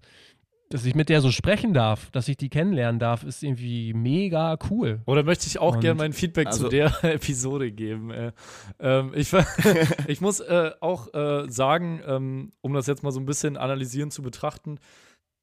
dass 0.70 0.84
ich 0.84 0.94
mit 0.94 1.08
der 1.08 1.20
so 1.20 1.30
sprechen 1.30 1.72
darf, 1.72 2.10
dass 2.10 2.28
ich 2.28 2.36
die 2.36 2.48
kennenlernen 2.50 2.98
darf, 2.98 3.24
ist 3.24 3.42
irgendwie 3.42 3.94
mega 3.94 4.58
cool. 4.70 5.00
Oder 5.06 5.22
möchte 5.22 5.46
ich 5.46 5.58
auch 5.58 5.80
gerne 5.80 5.96
mein 5.98 6.12
Feedback 6.12 6.52
zu 6.52 6.64
Also- 6.64 6.68
der 6.68 6.92
Episode 7.04 7.72
geben. 7.72 8.10
Äh, 8.10 8.32
ähm, 8.78 9.12
ich, 9.14 9.32
ich 10.06 10.20
muss 10.20 10.40
äh, 10.40 10.72
auch 10.80 11.12
äh, 11.14 11.50
sagen, 11.50 12.00
ähm, 12.06 12.50
um 12.60 12.74
das 12.74 12.86
jetzt 12.86 13.02
mal 13.02 13.12
so 13.12 13.20
ein 13.20 13.26
bisschen 13.26 13.56
analysieren 13.56 14.10
zu 14.10 14.22
betrachten, 14.22 14.78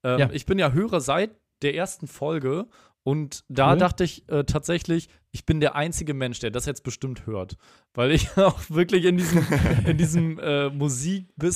ähm, 0.03 0.19
Ja. 0.19 0.29
ich 0.31 0.45
bin 0.45 0.59
ja 0.59 0.71
Hörer 0.71 1.01
seit 1.01 1.31
der 1.63 1.73
ersten 1.75 2.05
Folge 2.07 2.67
und 3.03 3.43
da 3.49 3.71
Cool. 3.73 3.77
dachte 3.79 4.03
ich 4.03 4.27
äh, 4.29 4.43
tatsächlich, 4.45 5.09
ich 5.31 5.45
bin 5.45 5.59
der 5.59 5.75
einzige 5.75 6.13
Mensch, 6.13 6.39
der 6.39 6.49
das 6.51 6.65
jetzt 6.65 6.83
bestimmt 6.83 7.25
hört. 7.27 7.55
Weil 7.93 8.11
ich 8.11 8.29
auch 8.37 8.59
wirklich 8.69 9.05
in 9.05 9.17
diesem, 9.17 9.45
in 9.85 9.97
diesem 9.97 10.39
äh, 10.39 10.69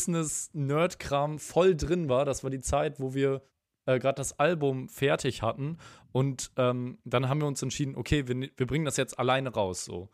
Musik-Business-Nerd-Kram 0.09 1.39
voll 1.39 1.75
drin 1.75 2.09
war. 2.09 2.25
Das 2.25 2.43
war 2.43 2.49
die 2.49 2.61
Zeit, 2.61 2.99
wo 2.99 3.13
wir 3.13 3.41
äh, 3.89 3.99
gerade 3.99 4.15
das 4.15 4.37
Album 4.39 4.87
fertig 4.87 5.41
hatten. 5.41 5.77
Und 6.11 6.51
ähm, 6.57 6.99
dann 7.05 7.27
haben 7.27 7.41
wir 7.41 7.47
uns 7.47 7.61
entschieden, 7.61 7.95
okay, 7.95 8.27
wir, 8.27 8.49
wir 8.55 8.67
bringen 8.67 8.85
das 8.85 8.97
jetzt 8.97 9.17
alleine 9.17 9.49
raus 9.49 9.83
so. 9.83 10.09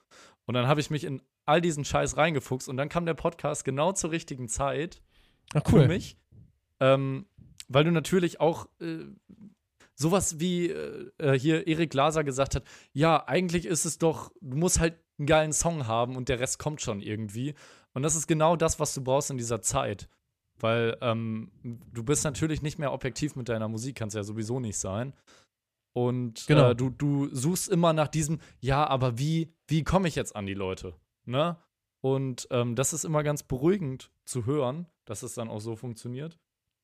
Und 0.46 0.54
dann 0.54 0.68
habe 0.68 0.80
ich 0.80 0.90
mich 0.90 1.04
in 1.04 1.22
all 1.46 1.62
diesen 1.62 1.86
Scheiß 1.86 2.18
reingefuchst 2.18 2.70
und 2.70 2.78
dann 2.78 2.90
kam 2.90 3.06
der 3.06 3.14
Podcast 3.14 3.66
genau 3.66 3.92
zur 3.92 4.12
richtigen 4.12 4.48
Zeit 4.48 5.02
Ach 5.54 5.62
für 5.68 5.88
mich. 5.88 6.18
Ähm, 6.80 7.26
weil 7.68 7.84
du 7.84 7.92
natürlich 7.92 8.40
auch 8.40 8.68
äh, 8.80 9.06
sowas 9.96 10.40
wie 10.40 10.70
äh, 10.70 11.12
äh, 11.18 11.38
hier 11.38 11.68
Erik 11.68 11.90
Glaser 11.90 12.24
gesagt 12.24 12.56
hat, 12.56 12.64
ja, 12.94 13.28
eigentlich 13.28 13.66
ist 13.66 13.86
es 13.86 13.98
doch, 13.98 14.32
du 14.42 14.58
musst 14.58 14.80
halt 14.80 14.96
einen 15.18 15.28
geilen 15.28 15.54
Song 15.54 15.88
haben 15.88 16.16
und 16.16 16.30
der 16.30 16.40
Rest 16.40 16.60
kommt 16.60 16.82
schon 16.82 17.02
irgendwie. 17.02 17.56
Und 17.94 18.04
das 18.04 18.16
ist 18.16 18.28
genau 18.28 18.56
das, 18.56 18.80
was 18.80 18.94
du 18.94 19.04
brauchst 19.04 19.32
in 19.32 19.38
dieser 19.38 19.62
Zeit. 19.62 20.10
Weil 20.60 20.98
ähm, 21.02 21.52
du 21.64 22.04
bist 22.04 22.24
natürlich 22.24 22.62
nicht 22.62 22.80
mehr 22.80 22.94
objektiv 22.94 23.36
mit 23.36 23.50
deiner 23.50 23.68
Musik, 23.68 23.96
kannst 23.98 24.16
ja 24.16 24.24
sowieso 24.24 24.60
nicht 24.60 24.78
sein. 24.78 25.14
Und 25.94 26.46
Genau. 26.48 26.72
äh, 26.72 26.76
du, 26.76 26.90
du 26.90 27.34
suchst 27.34 27.70
immer 27.70 27.94
nach 27.94 28.08
diesem, 28.08 28.40
ja, 28.60 28.86
aber 28.88 29.18
wie, 29.18 29.54
wie 29.68 29.84
komme 29.84 30.08
ich 30.08 30.16
jetzt 30.16 30.36
an 30.36 30.46
die 30.46 30.54
Leute? 30.54 30.94
Ne? 31.26 31.58
Und 32.02 32.48
ähm, 32.52 32.76
das 32.76 32.94
ist 32.94 33.06
immer 33.06 33.24
ganz 33.24 33.44
beruhigend 33.44 34.12
zu 34.26 34.46
hören, 34.46 34.88
dass 35.06 35.24
es 35.24 35.34
dann 35.34 35.50
auch 35.50 35.60
so 35.62 35.76
funktioniert. 35.76 36.38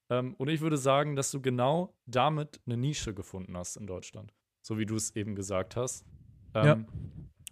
Ähm, 0.09 0.33
und 0.35 0.49
ich 0.49 0.61
würde 0.61 0.77
sagen, 0.77 1.15
dass 1.15 1.31
du 1.31 1.41
genau 1.41 1.93
damit 2.05 2.59
eine 2.65 2.77
Nische 2.77 3.13
gefunden 3.13 3.55
hast 3.55 3.77
in 3.77 3.87
Deutschland. 3.87 4.33
So 4.65 4.77
wie 4.77 4.85
du 4.85 4.95
es 4.95 5.15
eben 5.15 5.35
gesagt 5.35 5.75
hast. 5.75 6.05
Ähm, 6.53 6.65
Ja. 6.65 6.77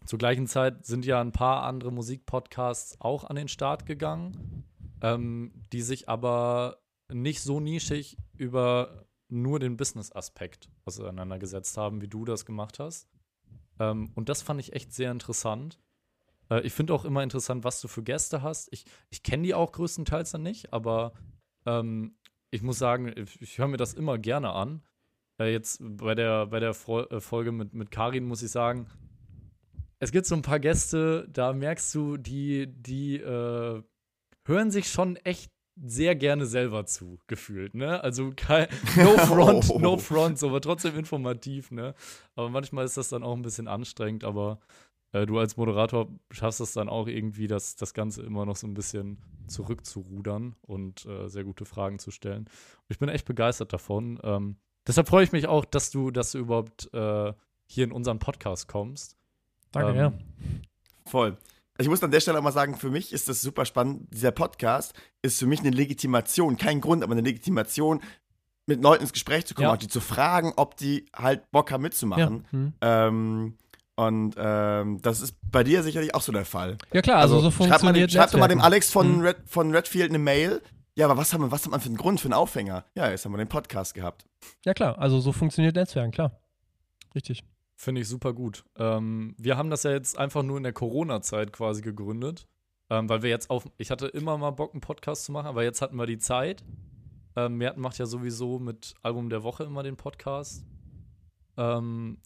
Zur 0.05 0.17
gleichen 0.17 0.47
Zeit 0.47 0.85
sind 0.85 1.05
ja 1.05 1.21
ein 1.21 1.31
paar 1.31 1.63
andere 1.63 1.91
Musikpodcasts 1.91 2.99
auch 2.99 3.23
an 3.25 3.35
den 3.35 3.47
Start 3.47 3.85
gegangen, 3.85 4.63
ähm, 5.01 5.53
die 5.71 5.81
sich 5.81 6.09
aber 6.09 6.81
nicht 7.11 7.41
so 7.41 7.59
nischig 7.59 8.17
über 8.37 9.05
nur 9.29 9.59
den 9.59 9.77
Business-Aspekt 9.77 10.69
auseinandergesetzt 10.85 11.77
haben, 11.77 12.01
wie 12.01 12.07
du 12.07 12.25
das 12.25 12.45
gemacht 12.45 12.79
hast. 12.79 13.07
Ähm, 13.79 14.11
und 14.15 14.29
das 14.29 14.41
fand 14.41 14.59
ich 14.59 14.73
echt 14.73 14.93
sehr 14.93 15.11
interessant. 15.11 15.79
Äh, 16.49 16.61
ich 16.61 16.73
finde 16.73 16.93
auch 16.93 17.05
immer 17.05 17.23
interessant, 17.23 17.63
was 17.63 17.81
du 17.81 17.87
für 17.87 18.03
Gäste 18.03 18.41
hast. 18.41 18.69
Ich, 18.71 18.85
ich 19.09 19.23
kenne 19.23 19.43
die 19.43 19.53
auch 19.53 19.71
größtenteils 19.71 20.31
dann 20.31 20.43
nicht, 20.43 20.73
aber 20.73 21.13
ähm, 21.65 22.15
ich 22.51 22.61
muss 22.61 22.79
sagen, 22.79 23.13
ich, 23.15 23.41
ich 23.41 23.57
höre 23.57 23.67
mir 23.67 23.77
das 23.77 23.93
immer 23.93 24.17
gerne 24.17 24.51
an. 24.51 24.83
Äh, 25.39 25.51
jetzt 25.51 25.79
bei 25.81 26.15
der, 26.15 26.47
bei 26.47 26.59
der 26.59 26.73
Fro 26.73 27.01
äh, 27.01 27.21
Folge 27.21 27.51
mit, 27.51 27.73
mit 27.73 27.91
Karin 27.91 28.25
muss 28.25 28.43
ich 28.43 28.51
sagen, 28.51 28.87
es 29.99 30.11
gibt 30.11 30.25
so 30.25 30.35
ein 30.35 30.41
paar 30.41 30.59
Gäste, 30.59 31.27
da 31.31 31.53
merkst 31.53 31.93
du, 31.93 32.17
die, 32.17 32.67
die 32.67 33.17
äh, 33.17 33.83
hören 34.49 34.71
sich 34.71 34.89
schon 34.91 35.15
echt 35.17 35.51
sehr 35.81 36.13
gerne 36.15 36.45
selber 36.45 36.85
zu, 36.85 37.19
gefühlt, 37.27 37.73
ne? 37.73 38.03
Also 38.03 38.31
kein, 38.35 38.67
no 38.97 39.17
front, 39.17 39.69
Oh. 39.69 39.79
no 39.79 39.97
front, 39.97 40.37
so, 40.37 40.49
aber 40.49 40.59
trotzdem 40.59 40.97
informativ, 40.97 41.71
ne? 41.71 41.93
Aber 42.35 42.49
manchmal 42.49 42.83
ist 42.83 42.97
das 42.97 43.07
dann 43.09 43.23
auch 43.23 43.33
ein 43.35 43.41
bisschen 43.43 43.69
anstrengend, 43.69 44.25
aber 44.25 44.59
äh, 45.13 45.25
du 45.25 45.39
als 45.39 45.55
Moderator 45.55 46.09
schaffst 46.31 46.59
es 46.59 46.73
dann 46.73 46.89
auch 46.89 47.07
irgendwie, 47.07 47.47
das, 47.47 47.77
das 47.77 47.93
Ganze 47.93 48.23
immer 48.23 48.45
noch 48.45 48.57
so 48.57 48.67
ein 48.67 48.73
bisschen 48.73 49.19
zurückzurudern 49.47 50.55
und 50.61 51.05
äh, 51.05 51.29
sehr 51.29 51.45
gute 51.45 51.63
Fragen 51.65 51.97
zu 51.99 52.11
stellen. 52.11 52.41
Und 52.43 52.85
ich 52.89 52.99
bin 52.99 53.07
echt 53.07 53.25
begeistert 53.25 53.71
davon. 53.71 54.19
Ähm, 54.23 54.57
deshalb 54.85 55.07
freue 55.07 55.23
ich 55.23 55.31
mich 55.31 55.47
auch, 55.47 55.63
dass 55.63 55.91
du, 55.91 56.11
dass 56.11 56.33
du 56.33 56.39
überhaupt 56.39 56.93
äh, 56.93 57.33
hier 57.67 57.83
in 57.85 57.91
unseren 57.93 58.19
Podcast 58.19 58.67
kommst. 58.67 59.15
Danke, 59.71 59.91
Ähm, 59.91 59.97
ja. 59.97 60.13
Voll. 61.05 61.37
Ich 61.79 61.87
muss 61.87 62.03
an 62.03 62.11
der 62.11 62.19
Stelle 62.19 62.37
auch 62.39 62.43
mal 62.43 62.51
sagen, 62.51 62.75
für 62.75 62.89
mich 62.89 63.13
ist 63.13 63.29
das 63.29 63.41
super 63.41 63.65
spannend. 63.65 64.07
Dieser 64.13 64.31
Podcast 64.31 64.93
ist 65.21 65.39
für 65.39 65.45
mich 65.47 65.61
eine 65.61 65.69
Legitimation, 65.69 66.57
kein 66.57 66.81
Grund, 66.81 67.03
aber 67.03 67.13
eine 67.13 67.21
Legitimation, 67.21 68.01
mit 68.67 68.83
Leuten 68.83 69.03
ins 69.03 69.13
Gespräch 69.13 69.45
zu 69.45 69.55
kommen, 69.55 69.67
Ja. 69.67 69.73
auch 69.73 69.77
die 69.77 69.87
zu 69.87 70.01
fragen, 70.01 70.53
ob 70.57 70.75
die 70.77 71.05
halt 71.15 71.49
Bock 71.51 71.71
haben 71.71 71.81
Ja. 71.81 71.87
mitzumachen. 71.87 72.45
Hm. 72.51 72.73
Ähm, 72.81 73.57
und 73.95 74.35
ähm, 74.37 75.01
das 75.01 75.21
ist 75.21 75.35
bei 75.51 75.63
dir 75.63 75.81
sicherlich 75.83 76.13
auch 76.15 76.21
so 76.21 76.31
der 76.31 76.45
Fall. 76.45 76.77
ja, 76.93 77.01
klar, 77.01 77.17
also, 77.17 77.39
so 77.39 77.49
schreib, 77.49 77.59
mal 77.59 77.65
dem, 77.67 77.71
funktioniert 77.79 78.11
schreib 78.11 78.31
doch 78.31 78.39
mal 78.39 78.47
dem. 78.47 78.61
Alex 78.61 78.91
von, 78.91 79.17
Mhm. 79.17 79.21
Red, 79.21 79.37
von 79.45 79.73
Redfield 79.75 80.09
eine 80.09 80.19
Mail. 80.19 80.61
Ja, 80.95 81.05
aber 81.05 81.15
was, 81.17 81.33
haben 81.33 81.41
wir, 81.41 81.51
was 81.51 81.63
hat 81.63 81.71
man 81.71 81.79
für 81.79 81.87
einen 81.87 81.97
Grund, 81.97 82.19
für 82.19 82.25
einen 82.25 82.33
Aufhänger? 82.33 82.83
Ja, 82.93 83.09
jetzt 83.09 83.23
haben 83.25 83.31
wir 83.31 83.37
den 83.37 83.47
Podcast 83.47 83.93
gehabt. 83.93 84.25
Ja, 84.65 84.73
klar, 84.73 84.99
also 84.99 85.19
so 85.21 85.31
funktioniert 85.31 85.75
Netzwerken, 85.75 86.11
klar. 86.11 86.39
Richtig. 87.15 87.43
Finde 87.81 88.01
ich 88.01 88.09
super 88.09 88.33
gut. 88.33 88.65
Ähm, 88.77 89.35
wir 89.37 89.55
haben 89.55 89.69
das 89.69 89.83
ja 89.83 89.91
jetzt 89.91 90.17
einfach 90.17 90.43
nur 90.43 90.57
in 90.57 90.63
der 90.63 90.73
Corona-Zeit 90.73 91.53
quasi 91.53 91.81
gegründet, 91.81 92.45
ähm, 92.89 93.07
weil 93.07 93.21
wir 93.21 93.29
jetzt 93.29 93.49
auf, 93.49 93.69
ich 93.77 93.89
hatte 93.89 94.07
immer 94.07 94.37
mal 94.37 94.51
Bock, 94.51 94.73
einen 94.73 94.81
Podcast 94.81 95.23
zu 95.23 95.31
machen, 95.31 95.47
aber 95.47 95.63
jetzt 95.63 95.81
hatten 95.81 95.95
wir 95.95 96.05
die 96.05 96.17
Zeit. 96.17 96.65
Ähm, 97.37 97.55
Merten 97.55 97.79
macht 97.79 97.97
ja 97.97 98.05
sowieso 98.05 98.59
mit 98.59 98.95
Album 99.01 99.29
der 99.29 99.43
Woche 99.43 99.63
immer 99.63 99.81
den 99.81 99.95
Podcast. 99.95 100.65
Ähm, 101.55 102.17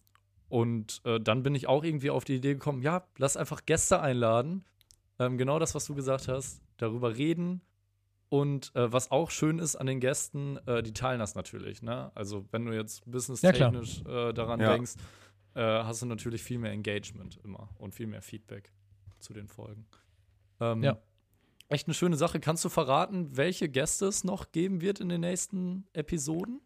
und 0.48 1.00
äh, 1.04 1.20
dann 1.20 1.44
bin 1.44 1.54
ich 1.54 1.68
auch 1.68 1.84
irgendwie 1.84 2.10
auf 2.10 2.24
die 2.24 2.34
Idee 2.34 2.54
gekommen, 2.54 2.82
ja, 2.82 3.06
lass 3.16 3.36
einfach 3.36 3.64
Gäste 3.64 4.00
einladen. 4.00 4.64
Ähm, 5.20 5.38
genau 5.38 5.60
das, 5.60 5.76
was 5.76 5.84
du 5.86 5.94
gesagt 5.94 6.26
hast, 6.26 6.62
darüber 6.78 7.16
reden. 7.16 7.60
Und 8.28 8.74
äh, 8.74 8.92
was 8.92 9.12
auch 9.12 9.30
schön 9.30 9.60
ist 9.60 9.76
an 9.76 9.86
den 9.86 10.00
Gästen, 10.00 10.58
äh, 10.66 10.82
die 10.82 10.92
teilen 10.92 11.20
das 11.20 11.36
natürlich. 11.36 11.80
Ne? 11.80 12.10
Also 12.16 12.44
wenn 12.50 12.66
du 12.66 12.72
jetzt 12.72 13.08
businesstechnisch 13.08 14.00
äh, 14.00 14.32
daran 14.32 14.58
Ja. 14.58 14.72
denkst, 14.72 14.94
äh, 15.54 15.60
hast 15.84 16.02
du 16.02 16.06
natürlich 16.06 16.42
viel 16.42 16.58
mehr 16.58 16.72
Engagement 16.72 17.38
immer 17.44 17.68
und 17.78 17.94
viel 17.94 18.06
mehr 18.06 18.22
Feedback 18.22 18.72
zu 19.20 19.32
den 19.32 19.48
Folgen. 19.48 19.86
Ähm, 20.60 20.82
Ja. 20.82 20.98
Echt 21.68 21.86
eine 21.88 21.94
schöne 21.94 22.16
Sache. 22.16 22.40
Kannst 22.40 22.64
du 22.64 22.68
verraten, 22.68 23.36
welche 23.36 23.68
Gäste 23.70 24.06
es 24.06 24.22
noch 24.22 24.52
geben 24.52 24.82
wird 24.82 25.00
in 25.00 25.08
den 25.08 25.22
nächsten 25.22 25.86
Episoden? 25.94 26.60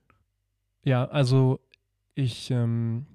Ja, 0.84 1.05
also 1.07 1.61
ich 2.16 2.51
ähm, 2.51 3.07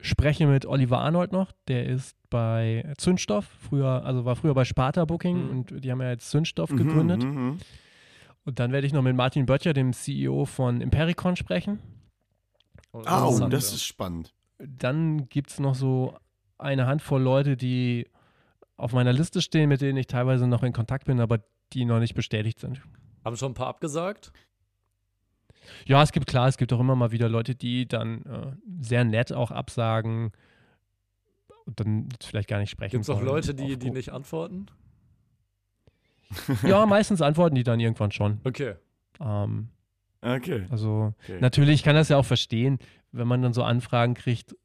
spreche 0.00 0.46
mit 0.46 0.66
Oliver 0.66 0.98
Arnold 1.00 1.32
noch, 1.32 1.52
der 1.68 1.86
ist 1.86 2.16
bei 2.30 2.92
Zündstoff, 2.98 3.46
früher, 3.60 4.04
also 4.04 4.24
war 4.24 4.34
früher 4.36 4.54
bei 4.54 4.64
Sparta 4.64 5.04
Booking 5.04 5.44
Mhm. 5.44 5.50
und 5.50 5.84
die 5.84 5.90
haben 5.90 6.00
ja 6.02 6.10
jetzt 6.10 6.30
Zündstoff 6.30 6.70
Mhm, 6.70 6.76
gegründet. 6.76 7.22
mhm, 7.24 7.30
mhm. 7.50 7.58
Und 8.44 8.58
dann 8.58 8.72
werde 8.72 8.86
ich 8.86 8.92
noch 8.92 9.02
mit 9.02 9.16
Martin 9.16 9.46
Böttcher, 9.46 9.72
dem 9.72 9.92
CEO 9.92 10.44
von 10.44 10.80
Impericon, 10.82 11.36
sprechen. 11.36 11.78
Oh, 12.94 13.46
das 13.50 13.72
ist 13.72 13.84
spannend. 13.84 14.32
Dann 14.58 15.28
gibt 15.28 15.50
es 15.50 15.58
noch 15.58 15.74
so 15.74 16.16
eine 16.58 16.86
Handvoll 16.86 17.20
Leute, 17.20 17.56
die 17.56 18.08
auf 18.76 18.92
meiner 18.92 19.12
Liste 19.12 19.42
stehen, 19.42 19.68
mit 19.68 19.80
denen 19.80 19.98
ich 19.98 20.06
teilweise 20.06 20.46
noch 20.46 20.62
in 20.62 20.72
Kontakt 20.72 21.06
bin, 21.06 21.20
aber 21.20 21.40
die 21.72 21.84
noch 21.84 21.98
nicht 21.98 22.14
bestätigt 22.14 22.60
sind. 22.60 22.80
Haben 23.24 23.36
schon 23.36 23.52
ein 23.52 23.54
paar 23.54 23.66
abgesagt? 23.66 24.32
Ja, 25.86 26.02
es 26.02 26.12
gibt 26.12 26.26
klar, 26.26 26.48
es 26.48 26.56
gibt 26.56 26.72
auch 26.72 26.80
immer 26.80 26.94
mal 26.94 27.10
wieder 27.10 27.28
Leute, 27.28 27.54
die 27.54 27.88
dann 27.88 28.22
äh, 28.22 28.52
sehr 28.80 29.04
nett 29.04 29.32
auch 29.32 29.50
absagen 29.50 30.32
und 31.64 31.80
dann 31.80 32.08
vielleicht 32.22 32.48
gar 32.48 32.58
nicht 32.58 32.70
sprechen. 32.70 32.92
Gibt 32.92 33.04
es 33.04 33.10
auch. 33.10 33.22
Leute, 33.22 33.54
die, 33.54 33.76
die 33.78 33.90
nicht 33.90 34.10
antworten? 34.12 34.66
Ja, 36.62 36.84
meistens 36.86 37.22
antworten 37.22 37.54
die 37.54 37.64
dann 37.64 37.80
irgendwann 37.80 38.10
schon. 38.10 38.40
Okay. 38.44 38.74
Ähm, 39.20 39.68
Okay. 40.24 40.66
also 40.70 41.12
okay. 41.22 41.38
natürlich 41.40 41.82
kann 41.82 41.94
das 41.94 42.08
ja 42.08 42.16
auch 42.16 42.24
verstehen, 42.24 42.78
wenn 43.12 43.28
man 43.28 43.42
dann 43.42 43.52
so 43.52 43.62
Anfragen 43.62 44.14
kriegt 44.14 44.56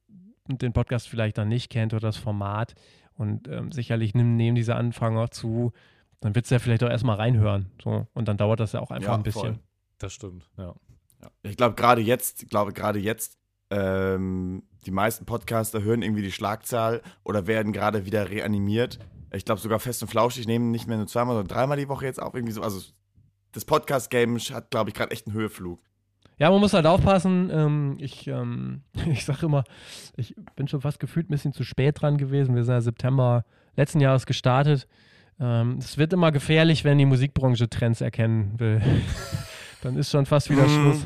und 0.47 0.61
den 0.61 0.73
Podcast 0.73 1.07
vielleicht 1.09 1.37
dann 1.37 1.49
nicht 1.49 1.69
kennt 1.69 1.93
oder 1.93 2.07
das 2.07 2.17
Format 2.17 2.73
Und 3.13 3.47
ähm, 3.49 3.71
sicherlich 3.73 4.13
nehmen, 4.15 4.37
nehmen 4.37 4.55
diese 4.55 4.75
Anfragen 4.75 5.17
auch 5.17 5.29
zu. 5.29 5.73
Dann 6.21 6.33
wird 6.35 6.45
es 6.45 6.49
ja 6.51 6.59
vielleicht 6.59 6.83
auch 6.83 6.89
erstmal 6.89 7.17
reinhören. 7.17 7.67
So. 7.83 8.07
Und 8.13 8.27
dann 8.27 8.37
dauert 8.37 8.59
das 8.61 8.71
ja 8.71 8.79
auch 8.79 8.91
einfach 8.91 9.09
Ja, 9.09 9.15
ein 9.15 9.23
bisschen. 9.23 9.41
voll. 9.55 9.59
Das 9.99 10.13
stimmt, 10.13 10.49
ja. 10.57 10.73
Ja. 11.21 11.29
Ich 11.43 11.57
glaube, 11.57 11.75
gerade 11.75 12.01
jetzt, 12.01 12.43
ich 12.43 12.49
glaube, 12.49 12.71
gerade 12.71 12.99
jetzt, 12.99 13.37
ähm, 13.71 14.63
die 14.85 14.91
meisten 14.91 15.25
Podcaster 15.25 15.83
hören 15.83 16.01
irgendwie 16.01 16.21
die 16.21 16.31
Schlagzahl 16.31 17.01
oder 17.25 17.45
werden 17.45 17.73
gerade 17.73 18.05
wieder 18.05 18.29
reanimiert. 18.29 18.99
Ich 19.33 19.43
glaube, 19.45 19.59
sogar 19.61 19.79
Fest 19.79 20.01
und 20.01 20.07
Flauschig 20.07 20.47
nehmen 20.47 20.71
nicht 20.71 20.87
mehr 20.87 20.97
nur 20.97 21.07
zweimal, 21.07 21.35
sondern 21.35 21.53
dreimal 21.53 21.77
die 21.77 21.89
Woche 21.89 22.05
jetzt 22.05 22.21
auf. 22.21 22.33
Irgendwie 22.33 22.53
so. 22.53 22.61
Also, 22.63 22.81
das 23.53 23.65
Podcast-Game 23.65 24.37
hat, 24.39 24.71
glaube 24.71 24.89
ich, 24.89 24.95
gerade 24.95 25.11
echt 25.11 25.27
einen 25.27 25.35
Höheflug. 25.35 25.79
Ja, 26.37 26.49
man 26.51 26.59
muss 26.61 26.73
halt 26.73 26.85
aufpassen. 26.85 27.49
Ähm, 27.51 27.97
ich 27.99 28.27
ähm, 28.27 28.81
ich 29.11 29.25
sage 29.25 29.45
immer, 29.45 29.63
ich 30.15 30.35
bin 30.55 30.67
schon 30.67 30.81
fast 30.81 30.99
gefühlt 30.99 31.27
ein 31.29 31.31
bisschen 31.33 31.53
zu 31.53 31.63
spät 31.63 32.01
dran 32.01 32.17
gewesen. 32.17 32.55
Wir 32.55 32.63
sind 32.63 32.73
ja 32.73 32.81
September 32.81 33.43
letzten 33.75 33.99
Jahres 33.99 34.25
gestartet. 34.25 34.87
Ähm, 35.39 35.77
es 35.79 35.97
wird 35.97 36.13
immer 36.13 36.31
gefährlich, 36.31 36.83
wenn 36.83 36.97
die 36.97 37.05
Musikbranche 37.05 37.69
Trends 37.69 38.01
erkennen 38.01 38.59
will. 38.59 38.81
Dann 39.81 39.95
ist 39.95 40.11
schon 40.11 40.25
fast 40.25 40.49
wieder 40.49 40.63
Mm. 40.63 40.69
Schluss. 40.69 41.05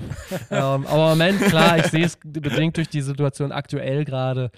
ähm, 0.50 0.88
aber 0.88 1.14
im 1.14 1.20
Moment, 1.20 1.42
klar, 1.42 1.78
ich 1.78 1.86
sehe 1.88 2.06
es 2.06 2.18
bedingt 2.24 2.76
durch 2.78 2.90
die 2.90 3.02
Situation 3.02 3.52
aktuell 3.52 4.04
gerade, 4.04 4.50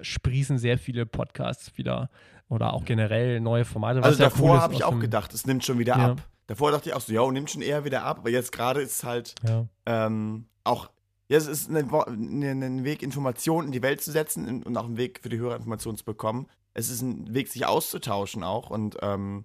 sprießen 0.00 0.58
sehr 0.58 0.78
viele 0.78 1.06
Podcasts 1.06 1.76
wieder 1.76 2.08
oder 2.48 2.72
auch 2.72 2.84
generell 2.84 3.40
neue 3.40 3.64
Formate. 3.64 4.00
Also 4.02 4.22
ja 4.22 4.28
davor 4.30 4.50
cool 4.54 4.60
habe 4.60 4.74
ich 4.74 4.84
auch 4.84 4.98
gedacht, 5.00 5.34
es 5.34 5.44
nimmt 5.46 5.64
schon 5.64 5.78
wieder 5.80 5.96
Ja. 5.98 6.10
ab. 6.12 6.22
Davor 6.48 6.72
dachte 6.72 6.88
ich 6.88 6.94
auch 6.96 7.00
so, 7.00 7.12
ja, 7.12 7.30
nimmt 7.30 7.50
schon 7.50 7.62
eher 7.62 7.84
wieder 7.84 8.02
ab. 8.02 8.18
Aber 8.18 8.30
jetzt 8.30 8.50
gerade 8.50 8.80
ist 8.82 8.92
es 8.92 9.04
halt 9.04 9.34
Ja. 9.46 9.66
ähm, 9.86 10.46
auch, 10.64 10.90
ja, 11.28 11.36
es 11.38 11.46
ist 11.46 11.70
ein, 11.70 11.90
Wo- 11.92 12.02
ein 12.02 12.42
ein 12.42 12.84
Weg, 12.84 13.02
Informationen 13.02 13.68
in 13.68 13.72
die 13.72 13.82
Welt 13.82 14.00
zu 14.02 14.10
setzen 14.10 14.62
und 14.64 14.76
auch 14.76 14.86
ein 14.86 14.96
Weg 14.96 15.20
für 15.22 15.28
die 15.28 15.38
Hörer 15.38 15.54
Informationen 15.56 15.96
zu 15.96 16.04
bekommen. 16.04 16.48
Es 16.74 16.90
ist 16.90 17.02
ein 17.02 17.32
Weg, 17.34 17.48
sich 17.48 17.66
auszutauschen 17.66 18.42
auch. 18.42 18.70
Und 18.70 18.96
ähm, 19.02 19.44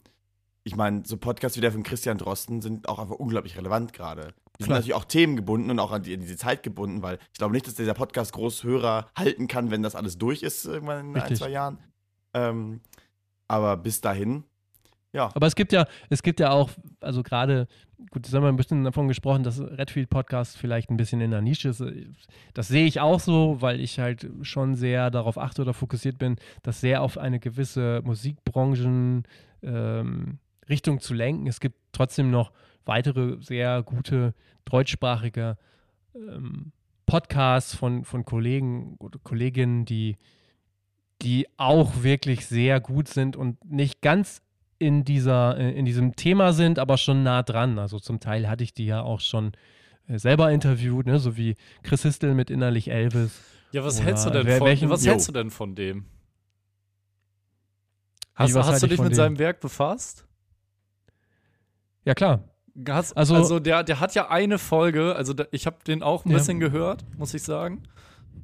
ich 0.64 0.76
meine, 0.76 1.04
so 1.06 1.18
Podcasts 1.18 1.58
wie 1.58 1.62
der 1.62 1.72
von 1.74 1.84
Christian 1.84 2.18
Drosten 2.18 2.62
sind 2.62 2.88
auch 2.88 3.00
einfach 3.00 3.16
unglaublich 3.16 3.58
relevant 3.58 3.92
gerade. 3.92 4.34
Die 4.60 4.64
sind 4.64 4.68
Klar. 4.68 4.78
natürlich 4.78 4.94
auch 4.94 5.04
themengebunden 5.06 5.72
und 5.72 5.80
auch 5.80 5.92
an, 5.92 6.04
die, 6.04 6.14
an 6.14 6.22
diese 6.22 6.38
Zeit 6.38 6.64
gebunden, 6.64 7.02
weil 7.02 7.18
ich 7.34 7.38
glaube 7.40 7.54
nicht, 7.54 7.68
dass 7.68 7.74
dieser 7.76 7.96
Podcast 7.96 8.32
groß 8.34 8.64
Hörer 8.64 9.10
halten 9.18 9.48
kann, 9.48 9.72
wenn 9.72 9.84
das 9.84 9.96
alles 9.96 10.18
durch 10.18 10.42
ist, 10.44 10.64
irgendwann 10.66 11.00
in 11.10 11.16
ein, 11.16 11.22
Richtig. 11.22 11.40
zwei 11.40 11.50
Jahren. 11.50 11.80
Ähm, 12.34 12.80
aber 13.50 13.76
bis 13.78 14.00
dahin, 14.00 14.44
ja. 15.14 15.30
Aber 15.34 15.48
es 15.48 15.56
gibt 15.56 15.72
ja, 15.72 15.86
es 16.10 16.24
gibt 16.24 16.40
ja 16.40 16.52
auch, 16.52 16.70
also 17.00 17.24
gerade, 17.24 17.68
gut, 18.12 18.26
jetzt 18.26 18.34
haben 18.34 18.44
wir 18.44 18.50
ein 18.50 18.56
bisschen 18.56 18.84
davon 18.84 19.08
gesprochen, 19.08 19.44
dass 19.44 19.62
Redfield 19.62 20.10
Podcast 20.10 20.58
vielleicht 20.58 20.90
ein 20.90 20.98
bisschen 20.98 21.22
in 21.22 21.32
der 21.32 21.42
Nische 21.42 21.70
ist. 21.70 21.84
Das 22.54 22.68
sehe 22.68 22.86
ich 22.86 23.00
auch 23.00 23.20
so, 23.20 23.62
weil 23.62 23.80
ich 23.80 24.00
halt 24.00 24.28
schon 24.42 24.76
sehr 24.76 25.12
darauf 25.12 25.38
achte 25.38 25.62
oder 25.62 25.74
fokussiert 25.74 26.18
bin, 26.18 26.38
das 26.64 26.82
sehr 26.82 27.02
auf 27.02 27.18
eine 27.18 27.40
gewisse 27.40 28.02
Musikbranchen 28.04 29.24
ähm, 29.62 30.40
zu 31.00 31.14
lenken. 31.14 31.48
Es 31.48 31.60
gibt 31.60 31.78
trotzdem 31.92 32.32
noch 32.32 32.52
weitere 32.86 33.42
sehr 33.42 33.84
gute 33.84 34.34
deutschsprachige 34.66 35.58
ähm, 36.16 36.72
Podcasts 37.06 37.76
von, 37.76 38.06
von 38.06 38.26
Kollegen 38.26 38.96
oder 39.00 39.20
Kolleginnen, 39.24 39.86
die, 39.86 40.18
die 41.22 41.48
auch 41.58 42.04
wirklich 42.04 42.46
sehr 42.46 42.80
gut 42.80 43.08
sind 43.08 43.36
und 43.36 43.64
nicht 43.70 44.02
ganz 44.02 44.42
in, 44.86 45.04
dieser, 45.06 45.58
äh, 45.58 45.72
in 45.72 45.86
diesem 45.86 46.16
Thema 46.16 46.54
sind, 46.54 46.80
aber 46.80 46.98
schon 46.98 47.24
nah 47.24 47.44
dran. 47.44 47.80
Also 47.80 48.00
zum 48.00 48.20
Teil 48.20 48.50
hatte 48.50 48.64
ich 48.64 48.74
die 48.74 48.86
ja 48.86 49.02
auch 49.02 49.20
schon 49.20 49.52
äh, 50.08 50.18
selber 50.20 50.52
interviewt, 50.52 51.06
ne? 51.06 51.20
so 51.20 51.38
wie 51.38 51.56
Chris 51.84 52.04
Histel 52.04 52.34
mit 52.34 52.50
Innerlich 52.50 52.90
Elvis. 52.90 53.40
Ja, 53.72 53.84
was 53.84 54.02
hältst 54.04 54.26
du 54.26 54.30
denn 54.30 54.46
wer- 54.46 54.58
von, 54.60 54.68
welchen- 54.68 54.90
was 54.90 55.04
Jo. 55.06 55.12
hältst 55.12 55.28
du 55.28 55.32
denn 55.32 55.50
von 55.50 55.76
dem? 55.76 56.06
Hast, 58.36 58.56
hast 58.56 58.68
halte 58.68 58.80
du 58.82 58.86
ich 58.86 58.92
dich 58.92 59.00
mit 59.02 59.12
dem? 59.12 59.16
seinem 59.16 59.40
Werk 59.40 59.60
befasst? 59.60 60.26
Ja, 62.06 62.14
klar. 62.16 62.44
Hast, 62.88 63.16
Also- 63.16 63.36
also, 63.36 63.60
der, 63.60 63.84
der 63.84 64.00
hat 64.00 64.16
ja 64.16 64.30
eine 64.30 64.58
Folge, 64.58 65.16
also 65.16 65.34
da, 65.34 65.46
ich 65.52 65.66
habe 65.68 65.78
den 65.86 66.02
auch 66.02 66.26
ein 66.26 66.32
Ja. 66.32 66.38
bisschen 66.38 66.60
gehört, 66.60 67.06
muss 67.18 67.34
ich 67.34 67.44
sagen. 67.44 67.84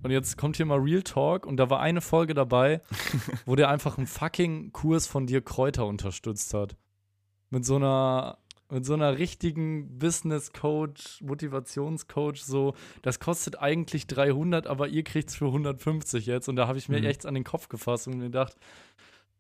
Und 0.02 0.12
jetzt 0.12 0.38
kommt 0.38 0.58
hier 0.58 0.66
mal 0.66 0.80
Real 0.80 1.04
Talk 1.04 1.46
und 1.46 1.58
da 1.58 1.70
war 1.70 1.80
eine 1.82 2.02
Folge 2.02 2.34
dabei, 2.34 2.82
wo 3.46 3.56
der 3.56 3.70
einfach 3.70 3.98
einen 3.98 4.08
fucking 4.08 4.72
Kurs 4.72 5.08
von 5.08 5.28
dir 5.28 5.42
Kräuter 5.42 5.86
unterstützt 5.86 6.54
hat. 6.54 6.78
Mit 7.50 7.66
so 7.66 7.76
einer 7.76 8.38
mit 8.72 8.86
so 8.86 8.94
einer 8.94 9.18
richtigen 9.18 9.98
Business 9.98 10.54
Coach, 10.54 11.22
Motivationscoach 11.24 12.44
so, 12.44 12.76
das 13.02 13.20
kostet 13.20 13.60
eigentlich 13.60 14.06
300, 14.06 14.68
aber 14.68 14.88
ihr 14.90 15.04
kriegt's 15.04 15.36
für 15.36 15.48
150 15.48 16.28
jetzt 16.28 16.48
und 16.50 16.56
da 16.56 16.68
habe 16.68 16.78
ich 16.78 16.88
mir 16.88 17.00
Mhm. 17.00 17.06
echt 17.08 17.26
an 17.26 17.34
den 17.34 17.44
Kopf 17.44 17.68
gefasst 17.68 18.08
und 18.08 18.18
mir 18.20 18.26
gedacht, 18.26 18.56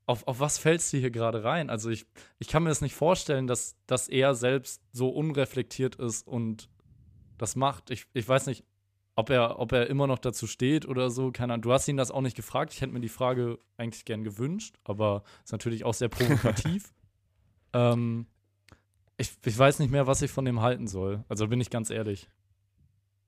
auf, 0.07 0.27
auf 0.27 0.39
was 0.39 0.57
fällst 0.57 0.91
du 0.91 0.97
hier 0.97 1.11
gerade 1.11 1.43
rein? 1.43 1.69
Also 1.69 1.91
ich, 1.91 2.07
ich 2.39 2.47
kann 2.47 2.63
mir 2.63 2.69
das 2.69 2.81
nicht 2.81 2.95
vorstellen, 2.95 3.45
dass, 3.45 3.75
dass 3.85 4.07
er 4.07 4.33
selbst 4.33 4.81
so 4.93 5.09
unreflektiert 5.09 5.93
ist 5.97 6.25
und 6.27 6.67
das 7.37 7.55
macht. 7.55 7.91
Ich, 7.91 8.07
ich 8.13 8.27
weiß 8.27 8.47
nicht, 8.47 8.65
ob 9.19 9.29
er, 9.29 9.59
ob 9.59 9.73
er 9.73 9.87
immer 9.87 10.07
noch 10.07 10.19
dazu 10.19 10.47
steht 10.47 10.87
oder 10.87 11.09
so. 11.09 11.31
Keine 11.31 11.53
Ahnung. 11.53 11.63
Du 11.63 11.73
hast 11.73 11.87
ihn 11.87 11.97
das 11.97 12.09
auch 12.09 12.21
nicht 12.21 12.37
gefragt. 12.37 12.73
Ich 12.73 12.81
hätte 12.81 12.93
mir 12.93 13.01
die 13.01 13.09
Frage 13.09 13.59
eigentlich 13.77 14.05
gern 14.05 14.23
gewünscht, 14.23 14.75
aber 14.85 15.23
ist 15.43 15.51
natürlich 15.51 15.83
auch 15.83 15.93
sehr 15.93 16.07
provokativ. 16.07 16.93
ähm, 17.73 18.27
ich, 19.17 19.31
ich 19.45 19.57
weiß 19.57 19.79
nicht 19.79 19.91
mehr, 19.91 20.07
was 20.07 20.21
ich 20.21 20.31
von 20.31 20.45
dem 20.45 20.61
halten 20.61 20.87
soll. 20.87 21.25
Also 21.27 21.47
bin 21.47 21.59
ich 21.59 21.69
ganz 21.69 21.89
ehrlich. 21.89 22.29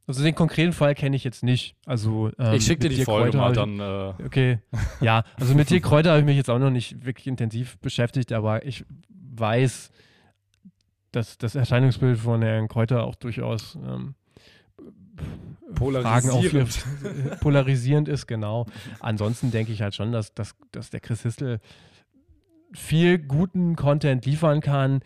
Also 0.08 0.24
den 0.24 0.34
konkreten 0.34 0.74
Fall 0.74 0.96
kenne 0.96 1.16
ich 1.16 1.24
jetzt 1.24 1.44
nicht. 1.44 1.76
Also, 1.86 2.32
ähm, 2.40 2.54
ich 2.54 2.66
schicke 2.66 2.88
dir 2.88 2.96
die 2.96 3.04
Folge 3.04 3.38
Kräuter 3.38 3.38
mal 3.38 3.54
dann. 3.54 3.80
Äh, 3.80 4.26
Okay, 4.26 4.60
ja, 5.00 5.24
also 5.40 5.54
mit 5.54 5.70
Dirk 5.70 5.84
Kräuter 5.90 6.12
habe 6.12 6.20
ich 6.22 6.26
mich 6.26 6.38
jetzt 6.38 6.50
auch 6.50 6.60
noch 6.60 6.72
nicht 6.72 7.06
wirklich 7.06 7.28
intensiv 7.28 7.78
beschäftigt, 7.80 8.32
aber 8.32 8.66
ich 8.66 8.86
weiß, 9.10 9.92
dass 11.12 11.38
das 11.38 11.56
Erscheinungsbild 11.56 12.18
von 12.18 12.42
Herrn 12.42 12.68
Kräuter 12.68 13.04
auch 13.04 13.16
durchaus 13.16 13.76
ähm, 13.76 14.16
Fragen 15.76 16.30
aufwirft, 16.32 16.86
polarisierend 17.40 18.08
ist, 18.10 18.28
genau. 18.28 18.66
Ansonsten 19.00 19.52
denke 19.52 19.72
ich 19.72 19.82
halt 19.82 19.96
schon, 19.96 20.12
dass, 20.12 20.34
dass, 20.34 20.56
dass 20.72 20.90
der 20.90 21.00
Chris 21.00 21.24
Histel 21.24 21.60
viel 22.74 23.18
guten 23.20 23.76
Content 23.76 24.26
liefern 24.26 24.62
kann, 24.62 25.02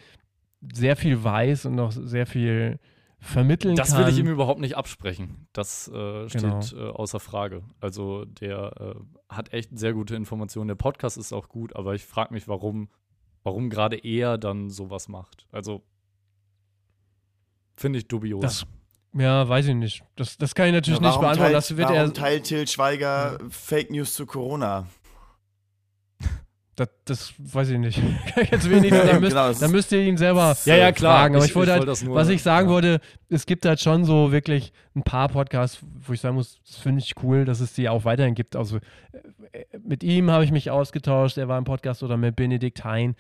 sehr 0.73 0.95
viel 0.95 1.23
weiß 1.23 1.65
und 1.67 1.75
noch 1.75 1.91
sehr 1.91 2.25
viel 2.25 2.79
vermitteln 3.19 3.75
Das 3.75 3.91
kann. 3.91 4.03
will 4.05 4.11
ich 4.13 4.19
ihm 4.19 4.27
überhaupt 4.27 4.59
nicht 4.59 4.75
absprechen. 4.77 5.47
Das 5.53 5.87
äh, 5.87 6.27
steht 6.29 6.41
Genau. 6.41 6.59
äh, 6.75 6.89
außer 6.91 7.19
Frage. 7.19 7.63
Also 7.79 8.25
der 8.25 8.95
äh, 8.95 9.33
hat 9.33 9.53
echt 9.53 9.77
sehr 9.77 9.93
gute 9.93 10.15
Informationen. 10.15 10.67
Der 10.67 10.75
Podcast 10.75 11.17
ist 11.17 11.31
auch 11.33 11.47
gut, 11.49 11.75
aber 11.75 11.95
ich 11.95 12.05
frage 12.05 12.33
mich, 12.33 12.47
warum, 12.47 12.89
warum 13.43 13.69
gerade 13.69 13.97
er 13.97 14.37
dann 14.37 14.69
sowas 14.69 15.07
macht. 15.07 15.47
Also 15.51 15.83
finde 17.75 17.99
ich 17.99 18.07
dubios. 18.07 18.41
Das, 18.41 18.67
ja, 19.15 19.47
weiß 19.47 19.67
ich 19.67 19.75
nicht. 19.75 20.03
Das, 20.15 20.37
das 20.37 20.53
kann 20.55 20.67
ich 20.67 20.73
natürlich 20.73 20.99
Ja, 20.99 21.07
nicht 21.07 21.19
beantworten. 21.19 21.39
teilt, 21.51 21.55
Das 21.55 21.77
wird 21.77 21.89
warum 21.89 21.95
er, 22.09 22.13
teilt 22.13 22.43
Till 22.45 22.67
Schweiger 22.67 23.37
Fake 23.49 23.89
News 23.91 24.13
zu 24.13 24.25
Corona? 24.25 24.85
Das, 26.75 26.89
das 27.05 27.33
weiß 27.37 27.69
ich 27.69 27.77
nicht. 27.79 28.01
Ich 28.41 28.51
jetzt 28.51 28.69
wenig, 28.69 28.91
da, 28.91 29.19
müsst, 29.19 29.31
Genau, 29.31 29.47
das 29.47 29.59
da 29.59 29.65
ist- 29.65 29.71
müsst 29.71 29.91
ihr 29.91 30.01
ihn 30.01 30.17
selber 30.17 30.55
ja, 30.65 30.75
ja, 30.75 30.91
klar. 30.91 31.19
fragen. 31.21 31.35
Aber 31.35 31.45
ich, 31.45 31.55
wollte 31.55 31.71
halt, 31.71 31.87
das 31.87 32.03
nur, 32.03 32.15
was 32.15 32.29
ich 32.29 32.43
sagen 32.43 32.67
ja. 32.67 32.73
wollte, 32.73 32.99
es 33.29 33.45
gibt 33.45 33.65
halt 33.65 33.79
schon 33.79 34.03
so 34.05 34.31
wirklich 34.31 34.73
ein 34.95 35.03
paar 35.03 35.29
Podcasts, 35.29 35.79
wo 36.05 36.13
ich 36.13 36.19
sagen 36.21 36.35
muss, 36.35 36.59
das 36.67 36.77
finde 36.77 36.99
ich 37.01 37.13
cool, 37.23 37.45
dass 37.45 37.59
es 37.61 37.73
die 37.73 37.87
auch 37.89 38.03
weiterhin 38.05 38.35
gibt. 38.35 38.55
Also 38.55 38.77
äh, 38.77 39.63
mit 39.83 40.03
ihm 40.03 40.29
habe 40.31 40.43
ich 40.43 40.51
mich 40.51 40.69
ausgetauscht, 40.69 41.37
er 41.37 41.47
war 41.47 41.57
im 41.57 41.63
Podcast 41.63 42.03
oder 42.03 42.17
mit 42.17 42.35
Benedikt 42.35 42.83
Hein. 42.83 43.15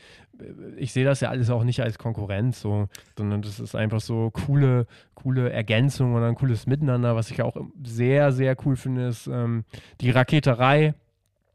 Ich 0.75 0.91
sehe 0.91 1.05
das 1.05 1.21
ja 1.21 1.29
alles 1.29 1.49
auch 1.49 1.63
nicht 1.63 1.81
als 1.81 1.97
Konkurrenz, 1.97 2.59
so, 2.59 2.89
sondern 3.17 3.41
das 3.41 3.61
ist 3.61 3.73
einfach 3.73 4.01
so 4.01 4.31
coole, 4.31 4.85
coole 5.13 5.49
Ergänzung 5.49 6.13
und 6.13 6.23
ein 6.23 6.35
cooles 6.35 6.67
Miteinander. 6.67 7.15
Was 7.15 7.31
ich 7.31 7.41
auch 7.41 7.55
sehr, 7.85 8.33
sehr 8.33 8.57
cool 8.65 8.75
finde, 8.75 9.07
ist 9.07 9.27
ähm, 9.27 9.63
die 10.01 10.09
Raketerei 10.11 10.93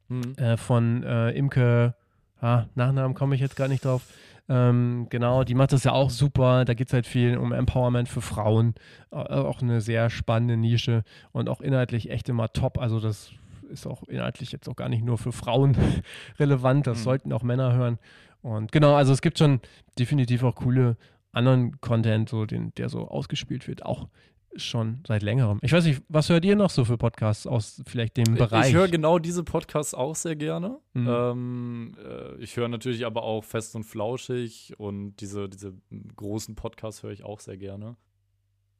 Hm. 0.08 0.34
äh, 0.38 0.56
von 0.56 1.04
äh, 1.04 1.30
Imke, 1.30 1.94
ah, 2.40 2.64
Nachnamen 2.74 3.14
komme 3.14 3.34
ich 3.34 3.40
jetzt 3.40 3.56
gar 3.56 3.68
nicht 3.68 3.84
drauf. 3.84 4.02
Ähm, 4.48 5.06
genau, 5.10 5.44
die 5.44 5.54
macht 5.54 5.72
das 5.72 5.84
ja 5.84 5.92
auch 5.92 6.10
super. 6.10 6.64
Da 6.64 6.74
geht 6.74 6.88
es 6.88 6.92
halt 6.92 7.06
viel 7.06 7.36
um 7.38 7.52
Empowerment 7.52 8.08
für 8.08 8.20
Frauen. 8.20 8.74
Äh, 9.12 9.16
auch 9.16 9.62
eine 9.62 9.80
sehr 9.80 10.10
spannende 10.10 10.56
Nische 10.56 11.04
und 11.32 11.48
auch 11.48 11.60
inhaltlich 11.60 12.10
echt 12.10 12.28
immer 12.28 12.52
top. 12.52 12.78
Also 12.78 12.98
das 12.98 13.30
ist 13.70 13.86
auch 13.86 14.02
inhaltlich 14.08 14.50
jetzt 14.50 14.68
auch 14.68 14.74
gar 14.74 14.88
nicht 14.88 15.04
nur 15.04 15.18
für 15.18 15.30
Frauen 15.32 15.76
relevant. 16.40 16.86
Das 16.88 16.98
Mhm. 16.98 17.02
sollten 17.04 17.32
auch 17.32 17.42
Männer 17.44 17.74
hören. 17.74 17.98
Und 18.42 18.72
genau, 18.72 18.94
also 18.94 19.12
es 19.12 19.22
gibt 19.22 19.38
schon 19.38 19.60
definitiv 19.98 20.42
auch 20.42 20.56
coole 20.56 20.96
anderen 21.32 21.80
Content, 21.80 22.28
so 22.28 22.44
den, 22.46 22.74
der 22.74 22.88
so 22.88 23.06
ausgespielt 23.06 23.68
wird, 23.68 23.84
auch 23.86 24.08
schon 24.56 25.02
seit 25.06 25.22
längerem. 25.22 25.58
Ich 25.62 25.72
weiß 25.72 25.84
nicht, 25.84 26.02
was 26.08 26.28
hört 26.28 26.44
ihr 26.44 26.56
noch 26.56 26.70
so 26.70 26.84
für 26.84 26.98
Podcasts 26.98 27.46
aus 27.46 27.82
vielleicht 27.86 28.16
dem 28.16 28.34
Bereich? 28.34 28.68
Ich 28.68 28.74
höre 28.74 28.88
genau 28.88 29.18
diese 29.18 29.44
Podcasts 29.44 29.94
auch 29.94 30.16
sehr 30.16 30.36
gerne. 30.36 30.78
Mhm. 30.92 31.08
Ähm, 31.08 31.92
äh, 32.04 32.34
ich 32.36 32.56
höre 32.56 32.68
natürlich 32.68 33.06
aber 33.06 33.22
auch 33.22 33.44
Fest 33.44 33.76
und 33.76 33.84
Flauschig 33.84 34.74
und 34.78 35.16
diese, 35.16 35.48
diese 35.48 35.74
großen 36.16 36.54
Podcasts 36.56 37.02
höre 37.02 37.12
ich 37.12 37.24
auch 37.24 37.40
sehr 37.40 37.56
gerne. 37.56 37.96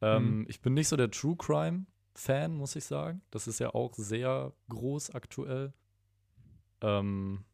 Ähm, 0.01 0.39
Mhm. 0.39 0.45
Ich 0.49 0.61
bin 0.61 0.73
nicht 0.73 0.87
so 0.87 0.97
der 0.97 1.09
True 1.11 1.35
Crime-Fan, 1.37 2.53
muss 2.53 2.75
ich 2.75 2.83
sagen. 2.85 3.21
Das 3.31 3.47
ist 3.47 3.59
ja 3.59 3.73
auch 3.73 3.93
sehr 3.95 4.51
groß 4.69 5.11
aktuell. 5.11 5.73
Ähm, 6.81 7.45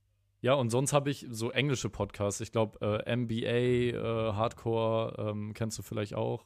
Ja, 0.41 0.53
und 0.53 0.69
sonst 0.69 0.93
habe 0.93 1.09
ich 1.09 1.25
so 1.31 1.49
englische 1.51 1.89
Podcasts. 1.89 2.39
Ich 2.41 2.51
glaube, 2.51 3.03
äh, 3.05 3.15
MBA, 3.15 3.97
äh, 3.97 4.33
Hardcore, 4.33 5.15
ähm, 5.31 5.53
kennst 5.55 5.77
du 5.79 5.83
vielleicht 5.83 6.13
auch. 6.13 6.45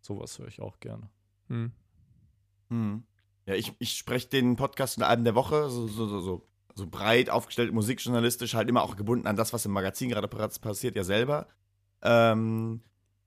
Sowas 0.00 0.38
höre 0.38 0.48
ich 0.48 0.60
auch 0.60 0.80
gerne. 0.80 1.08
Hm. 1.48 1.72
Hm. 2.70 3.02
Ja, 3.46 3.54
ich, 3.54 3.72
ich 3.78 3.92
spreche 3.96 4.28
den 4.28 4.56
Podcast 4.56 4.96
in 4.96 5.02
einem 5.02 5.24
der 5.24 5.34
Woche, 5.34 5.68
so, 5.70 5.86
so, 5.88 6.06
so, 6.06 6.20
so, 6.20 6.46
so 6.74 6.86
breit 6.86 7.30
aufgestellt, 7.30 7.72
musikjournalistisch, 7.72 8.54
halt 8.54 8.68
immer 8.68 8.82
auch 8.82 8.96
gebunden 8.96 9.26
an 9.26 9.36
das, 9.36 9.52
was 9.52 9.66
im 9.66 9.72
Magazin 9.72 10.08
gerade 10.10 10.28
passiert, 10.28 10.96
ja 10.96 11.04
selber. 11.04 11.48
Ähm, 12.02 12.80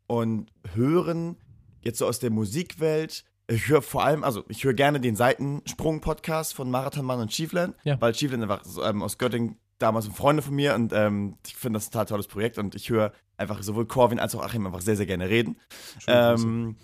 und 0.07 0.51
hören 0.73 1.37
jetzt 1.81 1.99
so 1.99 2.07
aus 2.07 2.19
der 2.19 2.29
Musikwelt. 2.31 3.25
Ich 3.47 3.67
höre 3.67 3.81
vor 3.81 4.03
allem, 4.05 4.23
also 4.23 4.43
ich 4.47 4.63
höre 4.63 4.73
gerne 4.73 5.01
den 5.01 5.15
Seitensprung-Podcast 5.17 6.53
von 6.53 6.71
Marathonmann 6.71 7.19
und 7.19 7.31
Chiefland, 7.31 7.75
Ja. 7.83 7.99
weil 7.99 8.13
Chiefland 8.13 8.43
einfach 8.43 8.63
ähm, 8.83 9.01
aus 9.03 9.17
Göttingen 9.17 9.57
damals 9.83 10.05
sind 10.05 10.15
Freunde 10.15 10.41
von 10.41 10.55
mir 10.55 10.73
und 10.75 10.93
ähm, 10.93 11.37
ich 11.45 11.55
finde 11.55 11.77
das 11.77 11.87
ein 11.87 11.91
total 11.91 12.05
tolles 12.05 12.27
Projekt 12.27 12.57
und 12.57 12.73
ich 12.73 12.89
höre 12.89 13.11
einfach 13.37 13.61
sowohl 13.61 13.85
Corvin 13.85 14.19
als 14.19 14.33
auch 14.33 14.41
Achim 14.43 14.65
einfach 14.65 14.81
sehr, 14.81 14.95
sehr 14.95 15.05
gerne 15.05 15.29
reden. 15.29 15.59
Ähm, 16.07 16.77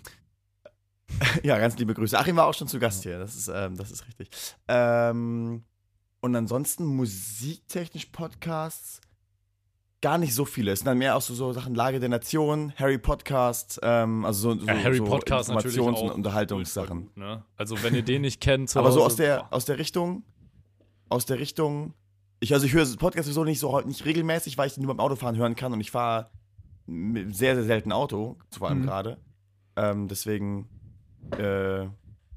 ja, 1.42 1.58
ganz 1.58 1.76
liebe 1.78 1.94
Grüße. 1.94 2.18
Achim 2.18 2.36
war 2.36 2.46
auch 2.46 2.54
schon 2.54 2.68
zu 2.68 2.78
Gast 2.78 3.02
hier, 3.02 3.18
das 3.18 3.34
ist, 3.34 3.48
ähm, 3.48 3.76
das 3.76 3.90
ist 3.90 4.06
richtig. 4.06 4.28
Ähm, 4.68 5.64
und 6.20 6.36
ansonsten 6.36 6.84
musiktechnisch 6.84 8.06
Podcasts 8.06 9.00
gar 10.02 10.18
nicht 10.18 10.34
so 10.34 10.44
viele. 10.44 10.72
Es 10.72 10.80
sind 10.80 10.86
dann 10.86 10.98
mehr 10.98 11.16
auch 11.16 11.22
so, 11.22 11.34
so 11.34 11.52
Sachen 11.52 11.74
Lage 11.74 12.00
der 12.00 12.08
Nation, 12.10 12.72
Harry 12.76 12.98
Podcast, 12.98 13.80
ähm, 13.82 14.24
also 14.24 14.54
so, 14.54 14.60
so, 14.60 14.66
Ja, 14.66 14.82
Harry 14.82 14.98
so 14.98 15.04
Podcast 15.04 15.50
Informations- 15.50 16.00
und 16.02 16.10
Unterhaltungssachen. 16.10 17.06
gut, 17.06 17.16
ne? 17.16 17.44
Also 17.56 17.82
wenn 17.82 17.94
ihr 17.94 18.02
den 18.02 18.22
nicht 18.22 18.40
kennt, 18.40 18.74
Aber 18.76 18.92
so 18.92 19.00
Hause, 19.00 19.06
aus 19.06 19.16
der, 19.16 19.36
boah. 19.38 19.48
aus 19.52 19.64
der 19.64 19.78
Richtung, 19.78 20.22
aus 21.08 21.26
der 21.26 21.38
Richtung, 21.38 21.94
ich, 22.40 22.52
also 22.54 22.66
ich 22.66 22.72
höre 22.72 22.86
Podcast 22.96 23.26
sowieso 23.26 23.44
nicht 23.44 23.58
so 23.60 23.80
nicht 23.80 24.04
regelmäßig, 24.04 24.56
weil 24.58 24.66
ich 24.66 24.74
den 24.74 24.82
nur 24.84 24.94
beim 24.94 25.04
Autofahren 25.04 25.36
hören 25.36 25.56
kann 25.56 25.72
und 25.72 25.80
ich 25.80 25.90
fahre 25.90 26.30
sehr, 26.86 27.54
sehr 27.54 27.64
selten 27.64 27.92
Auto, 27.92 28.36
vor 28.50 28.68
allem 28.68 28.80
Mhm. 28.80 28.86
gerade. 28.86 29.18
Ähm, 29.76 30.08
deswegen 30.08 30.68
äh, 31.38 31.86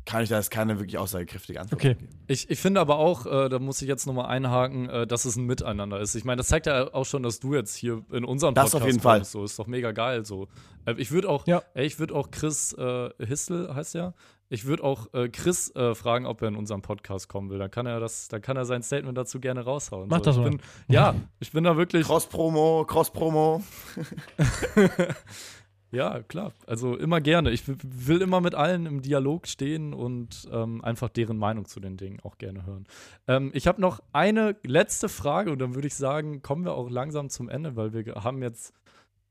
kann 0.06 0.22
ich 0.24 0.30
da 0.30 0.36
jetzt 0.38 0.52
keine 0.52 0.80
wirklich 0.80 0.98
aussagekräftige 0.98 1.62
Antwort 1.62 1.80
Okay. 1.82 1.96
geben. 1.96 2.10
Ich, 2.28 2.50
ich 2.50 2.60
finde 2.60 2.82
aber 2.82 2.98
auch, 2.98 3.26
äh, 3.26 3.48
da 3.50 3.60
muss 3.60 3.82
ich 3.82 3.88
jetzt 3.88 4.06
nochmal 4.06 4.26
einhaken, 4.26 4.90
äh, 4.90 5.08
dass 5.08 5.26
es 5.26 5.36
ein 5.38 5.46
Miteinander 5.46 6.00
ist. 6.00 6.16
Ich 6.16 6.26
meine, 6.26 6.38
das 6.38 6.48
zeigt 6.48 6.66
ja 6.66 6.94
auch 6.94 7.06
schon, 7.06 7.24
dass 7.24 7.40
du 7.40 7.54
jetzt 7.56 7.76
hier 7.76 8.04
in 8.12 8.26
unserem 8.26 8.54
Das 8.54 8.66
Podcast 8.72 8.84
auf 8.84 8.88
jeden 8.88 9.00
Fall. 9.00 9.20
kommst. 9.20 9.32
So 9.32 9.44
ist 9.44 9.58
doch 9.58 9.68
mega 9.68 9.92
geil. 9.94 10.26
So, 10.26 10.48
äh, 10.86 10.94
ich 10.98 11.12
würde 11.12 11.30
auch, 11.30 11.48
Ja. 11.48 11.64
ey, 11.74 11.86
ich 11.86 12.00
würde 12.00 12.16
auch 12.16 12.32
Chris 12.32 12.74
äh, 12.74 13.10
Histel 13.26 13.74
heißt 13.74 13.94
ja. 13.96 14.14
Ich 14.50 14.66
würde 14.66 14.84
auch 14.84 15.12
äh, 15.14 15.30
Chris 15.30 15.74
äh, 15.76 15.96
fragen, 15.96 16.28
ob 16.28 16.42
er 16.44 16.50
in 16.50 16.56
unserem 16.56 16.84
Podcast 16.84 17.28
kommen 17.28 17.50
will. 17.50 17.58
Dann 17.58 17.72
kann 17.72 17.88
er 17.88 18.00
das, 18.00 18.28
dann 18.28 18.42
kann 18.42 18.56
er 18.56 18.66
sein 18.66 18.84
Statement 18.84 19.18
dazu 19.18 19.40
gerne 19.40 19.62
raushauen. 19.62 20.10
Mach 20.10 20.18
so. 20.20 20.24
das 20.26 20.36
ich 20.36 20.42
mal. 20.44 20.50
bin, 20.52 20.60
Ja, 20.90 21.16
ich 21.40 21.52
bin 21.54 21.64
da 21.64 21.76
wirklich. 21.76 22.06
Cross-Promo, 22.06 22.86
Cross-Promo. 22.88 23.64
Ja, 25.94 26.24
klar. 26.24 26.54
Also 26.66 26.98
immer 26.98 27.22
gerne. 27.22 27.52
Ich 27.52 27.64
will 27.68 28.22
immer 28.22 28.42
mit 28.42 28.56
allen 28.56 28.88
im 28.88 29.04
Dialog 29.04 29.48
stehen 29.48 29.94
und 29.94 30.50
ähm, 30.52 30.84
einfach 30.84 31.08
deren 31.08 31.38
Meinung 31.38 31.66
zu 31.66 31.80
den 31.80 31.98
Dingen 31.98 32.20
auch 32.22 32.40
gerne 32.40 32.66
hören. 32.66 32.88
Ähm, 33.28 33.52
ich 33.54 33.68
habe 33.68 33.80
noch 33.80 34.02
eine 34.12 34.56
letzte 34.64 35.08
Frage 35.08 35.52
und 35.52 35.60
dann 35.60 35.76
würde 35.76 35.88
ich 35.88 35.94
sagen, 35.94 36.42
kommen 36.42 36.66
wir 36.66 36.74
auch 36.74 36.90
langsam 36.90 37.30
zum 37.30 37.48
Ende, 37.48 37.76
weil 37.76 37.94
wir 37.94 38.16
haben 38.16 38.42
jetzt 38.42 38.74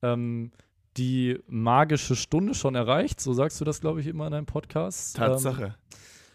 ähm, 0.02 0.52
die 0.96 1.40
magische 1.48 2.14
Stunde 2.14 2.54
schon 2.54 2.76
erreicht. 2.76 3.20
So 3.20 3.32
sagst 3.32 3.60
du 3.60 3.64
das, 3.64 3.80
glaube 3.80 4.00
ich, 4.00 4.06
immer 4.06 4.26
in 4.26 4.32
deinem 4.32 4.46
Podcast. 4.46 5.16
Tatsache. 5.16 5.74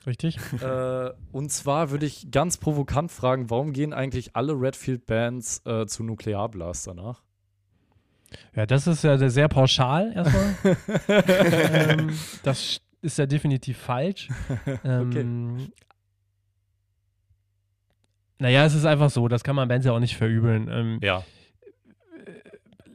Richtig? 0.05 0.39
Ähm, 0.61 1.07
äh, 1.07 1.11
und 1.31 1.51
zwar 1.51 1.91
würde 1.91 2.05
ich 2.05 2.31
ganz 2.31 2.57
provokant 2.57 3.11
fragen, 3.11 3.49
warum 3.49 3.71
gehen 3.71 3.93
eigentlich 3.93 4.35
alle 4.35 4.53
Redfield-Bands 4.53 5.61
äh, 5.65 5.85
zu 5.85 6.03
Nuklearblast 6.03 6.87
danach? 6.87 7.23
Ja, 8.55 8.65
das 8.65 8.87
ist 8.87 9.03
ja 9.03 9.17
sehr- 9.29 9.47
pauschal 9.47 10.11
erstmal. 10.13 10.77
ähm, 11.99 12.09
das 12.43 12.79
ist 13.01 13.17
ja 13.17 13.25
definitiv 13.25 13.77
falsch. 13.77 14.29
Ähm, 14.83 15.69
Naja, 18.39 18.65
es 18.65 18.75
ist 18.75 18.85
einfach 18.85 19.09
so, 19.09 19.27
das 19.27 19.43
kann 19.43 19.55
man 19.55 19.67
Bands 19.67 19.85
ja 19.85 19.93
auch 19.93 19.99
nicht 19.99 20.15
verübeln. 20.17 20.67
Ähm, 20.69 20.99
Ja. 21.01 21.23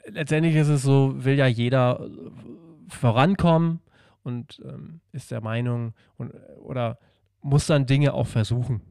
letztendlich 0.06 0.54
ist 0.54 0.68
es 0.68 0.82
so, 0.82 1.14
will 1.24 1.36
ja 1.36 1.46
jeder 1.46 2.00
äh, 2.00 2.30
vorankommen 2.88 3.80
und 4.22 4.60
ähm, 4.64 5.00
ist 5.12 5.30
der 5.32 5.40
Meinung 5.40 5.94
und, 6.16 6.32
oder 6.60 6.98
muss 7.40 7.66
dann 7.66 7.86
Dinge 7.86 8.14
auch 8.14 8.26
versuchen. 8.28 8.82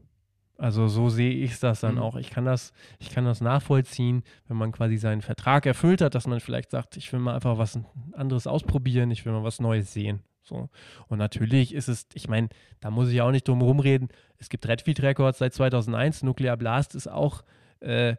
Also 0.62 0.86
so 0.86 1.08
sehe 1.08 1.32
ich 1.32 1.58
das 1.58 1.80
dann 1.80 1.96
Mhm. 1.96 2.00
auch. 2.02 2.14
Ich 2.16 2.30
kann 2.30 2.44
das, 2.44 2.72
ich 3.00 3.10
kann 3.10 3.24
das 3.24 3.40
nachvollziehen, 3.40 4.22
wenn 4.46 4.56
man 4.56 4.70
quasi 4.70 4.96
seinen 4.96 5.20
Vertrag 5.20 5.66
erfüllt 5.66 6.00
hat, 6.00 6.14
dass 6.14 6.28
man 6.28 6.38
vielleicht 6.38 6.70
sagt, 6.70 6.96
ich 6.96 7.12
will 7.12 7.18
mal 7.18 7.34
einfach 7.34 7.58
was 7.58 7.80
anderes 8.12 8.46
ausprobieren, 8.46 9.10
ich 9.10 9.24
will 9.26 9.32
mal 9.32 9.42
was 9.42 9.58
Neues 9.60 9.92
sehen. 9.92 10.22
So. 10.44 10.68
Und 11.08 11.18
natürlich 11.18 11.74
ist 11.74 11.88
es, 11.88 12.06
ich 12.14 12.28
meine, 12.28 12.48
da 12.80 12.90
muss 12.90 13.08
ich 13.10 13.20
auch 13.22 13.32
nicht 13.32 13.48
drum 13.48 13.60
rumreden. 13.60 14.08
Es 14.38 14.48
gibt 14.50 14.66
Redfield 14.68 15.02
Records 15.02 15.38
seit 15.38 15.52
2001, 15.52 16.22
Nuclear 16.22 16.56
Blast 16.56 16.94
ist 16.94 17.08
auch 17.08 17.42
äh, 17.80 18.14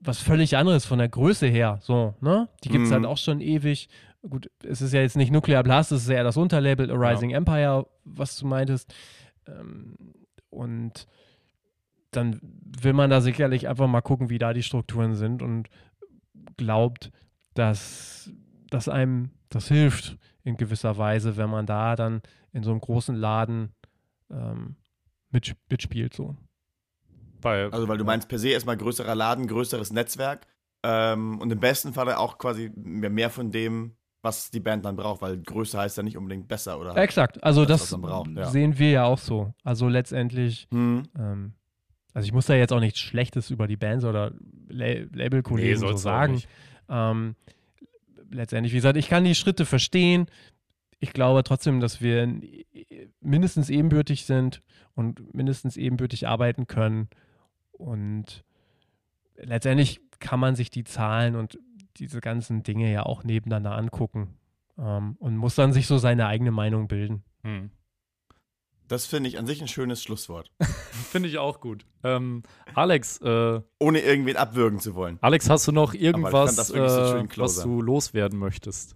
was 0.00 0.18
völlig 0.18 0.56
anderes 0.56 0.84
von 0.84 0.98
der 0.98 1.08
Größe 1.08 1.46
her. 1.46 1.78
So, 1.80 2.14
ne? 2.20 2.48
Die 2.64 2.68
gibt 2.70 2.84
es 2.84 2.90
Mhm. 2.90 2.94
halt 2.94 3.06
auch 3.06 3.18
schon 3.18 3.40
ewig. 3.40 3.88
Gut, 4.28 4.50
es 4.64 4.82
ist 4.82 4.92
ja 4.92 5.00
jetzt 5.00 5.16
nicht 5.16 5.30
Nuclear 5.30 5.62
Blast, 5.62 5.92
es 5.92 6.02
ist 6.02 6.08
ja 6.10 6.24
das 6.24 6.36
Unterlabel 6.36 6.90
A 6.90 6.94
Rising 6.94 7.30
Empire, 7.30 7.86
was 8.04 8.36
du 8.36 8.46
meintest. 8.48 8.92
Ähm, 9.46 9.94
und 10.50 11.06
dann 12.10 12.40
will 12.42 12.92
man 12.92 13.10
da 13.10 13.20
sicherlich 13.20 13.68
einfach 13.68 13.86
mal 13.86 14.00
gucken, 14.00 14.30
wie 14.30 14.38
da 14.38 14.52
die 14.52 14.62
Strukturen 14.62 15.14
sind 15.14 15.42
und 15.42 15.68
glaubt, 16.56 17.10
dass, 17.54 18.30
dass 18.70 18.88
einem 18.88 19.30
das 19.48 19.68
hilft 19.68 20.16
in 20.44 20.56
gewisser 20.56 20.96
Weise, 20.98 21.36
wenn 21.36 21.50
man 21.50 21.66
da 21.66 21.96
dann 21.96 22.22
in 22.52 22.62
so 22.62 22.70
einem 22.70 22.80
großen 22.80 23.14
Laden 23.16 23.74
ähm, 24.30 24.76
mit, 25.30 25.54
mitspielt. 25.68 26.14
So. 26.14 26.36
Bei, 27.40 27.68
Also, 27.70 27.88
weil 27.88 27.98
du 27.98 28.04
meinst, 28.04 28.28
per 28.28 28.38
se 28.38 28.48
erstmal 28.50 28.76
größerer 28.76 29.14
Laden, 29.14 29.46
größeres 29.46 29.92
Netzwerk 29.92 30.46
ähm, 30.82 31.38
und 31.40 31.50
im 31.52 31.60
besten 31.60 31.92
Fall 31.92 32.12
auch 32.14 32.38
quasi 32.38 32.70
mehr 32.76 33.10
mehr 33.10 33.30
von 33.30 33.50
dem, 33.50 33.96
was 34.22 34.50
die 34.50 34.60
Band 34.60 34.84
dann 34.84 34.96
braucht, 34.96 35.20
weil 35.22 35.38
Größe 35.40 35.78
heißt 35.78 35.96
ja 35.96 36.02
nicht 36.02 36.16
unbedingt 36.16 36.48
besser, 36.48 36.80
oder? 36.80 36.96
Exakt, 36.96 37.42
also 37.44 37.64
Das, 37.64 37.90
das, 37.90 38.00
braucht, 38.00 38.30
ja. 38.30 38.46
sehen 38.46 38.78
wir 38.78 38.90
ja 38.90 39.04
auch 39.04 39.18
so. 39.18 39.52
Also 39.62 39.88
letztendlich, 39.88 40.66
Hm. 40.70 41.04
ähm, 41.18 41.54
also 42.16 42.24
ich 42.24 42.32
muss 42.32 42.46
da 42.46 42.54
jetzt 42.54 42.72
auch 42.72 42.80
nichts 42.80 42.98
Schlechtes 42.98 43.50
über 43.50 43.66
die 43.66 43.76
Bands 43.76 44.02
oder 44.02 44.32
La 44.68 44.86
Labelkollegen 45.12 45.76
so 45.76 45.88
du 45.88 45.92
auch 45.92 45.98
sagen. 45.98 46.42
Ähm, 46.88 47.36
letztendlich, 48.30 48.72
wie 48.72 48.78
gesagt, 48.78 48.96
ich 48.96 49.08
kann 49.08 49.24
die 49.24 49.34
Schritte 49.34 49.66
verstehen. 49.66 50.24
Ich 50.98 51.12
glaube 51.12 51.44
trotzdem, 51.44 51.78
dass 51.78 52.00
wir 52.00 52.26
mindestens 53.20 53.68
ebenbürtig 53.68 54.24
sind 54.24 54.62
und 54.94 55.34
mindestens 55.34 55.76
ebenbürtig 55.76 56.26
arbeiten 56.26 56.66
können. 56.66 57.10
Und 57.72 58.44
letztendlich 59.36 60.00
kann 60.18 60.40
man 60.40 60.56
sich 60.56 60.70
die 60.70 60.84
Zahlen 60.84 61.36
und 61.36 61.58
diese 61.98 62.22
ganzen 62.22 62.62
Dinge 62.62 62.90
ja 62.90 63.02
auch 63.02 63.24
nebeneinander 63.24 63.76
angucken 63.76 64.38
ähm, 64.78 65.16
und 65.18 65.36
muss 65.36 65.54
dann 65.54 65.74
sich 65.74 65.86
so 65.86 65.98
seine 65.98 66.28
eigene 66.28 66.50
Meinung 66.50 66.88
bilden. 66.88 67.24
Hm. 67.42 67.68
Das 68.88 69.06
finde 69.06 69.28
ich 69.28 69.38
an 69.38 69.46
sich 69.46 69.60
ein 69.60 69.68
schönes 69.68 70.02
Schlusswort. 70.02 70.50
Finde 71.10 71.28
ich 71.28 71.38
auch 71.38 71.60
gut. 71.60 71.84
Ähm, 72.04 72.42
Alex, 72.74 73.18
äh, 73.20 73.60
Ohne 73.80 74.00
irgendwen 74.00 74.36
abwürgen 74.36 74.78
zu 74.78 74.94
wollen. 74.94 75.18
Alex, 75.20 75.50
hast 75.50 75.66
du 75.66 75.72
noch 75.72 75.92
irgendwas, 75.92 76.54
das 76.54 76.72
wirklich 76.72 76.92
so 76.92 77.06
schön 77.08 77.24
äh, 77.24 77.28
closer. 77.28 77.56
was 77.58 77.64
du 77.64 77.82
loswerden 77.82 78.38
möchtest? 78.38 78.94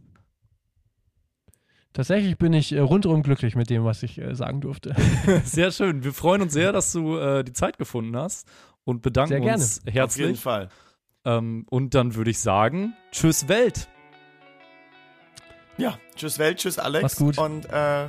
Tatsächlich 1.92 2.38
bin 2.38 2.52
ich 2.52 2.72
äh, 2.72 2.78
rundum 2.78 3.24
glücklich 3.24 3.56
mit 3.56 3.68
dem, 3.68 3.84
was 3.84 4.04
ich 4.04 4.18
äh, 4.18 4.34
sagen 4.34 4.60
durfte. 4.60 4.94
Sehr 5.44 5.72
schön. 5.72 6.04
Wir 6.04 6.12
freuen 6.12 6.42
uns 6.42 6.52
sehr, 6.52 6.72
dass 6.72 6.92
du 6.92 7.16
äh, 7.16 7.42
die 7.42 7.52
Zeit 7.52 7.78
gefunden 7.78 8.16
hast 8.16 8.46
und 8.84 9.02
bedanken 9.02 9.30
Sehr 9.30 9.40
gerne. 9.40 9.54
uns 9.54 9.78
Auf 9.78 9.84
jeden 9.86 9.94
herzlich. 9.94 10.40
Fall. 10.40 10.68
Ähm, 11.24 11.66
und 11.68 11.94
dann 11.94 12.14
würde 12.14 12.30
ich 12.30 12.38
sagen, 12.38 12.94
tschüss 13.10 13.48
Welt. 13.48 13.88
Ja, 15.78 15.98
tschüss 16.14 16.38
Welt, 16.38 16.58
tschüss 16.58 16.78
Alex. 16.78 17.02
Mach's 17.02 17.16
gut. 17.16 17.38
Und 17.38 17.66
äh, 17.66 18.08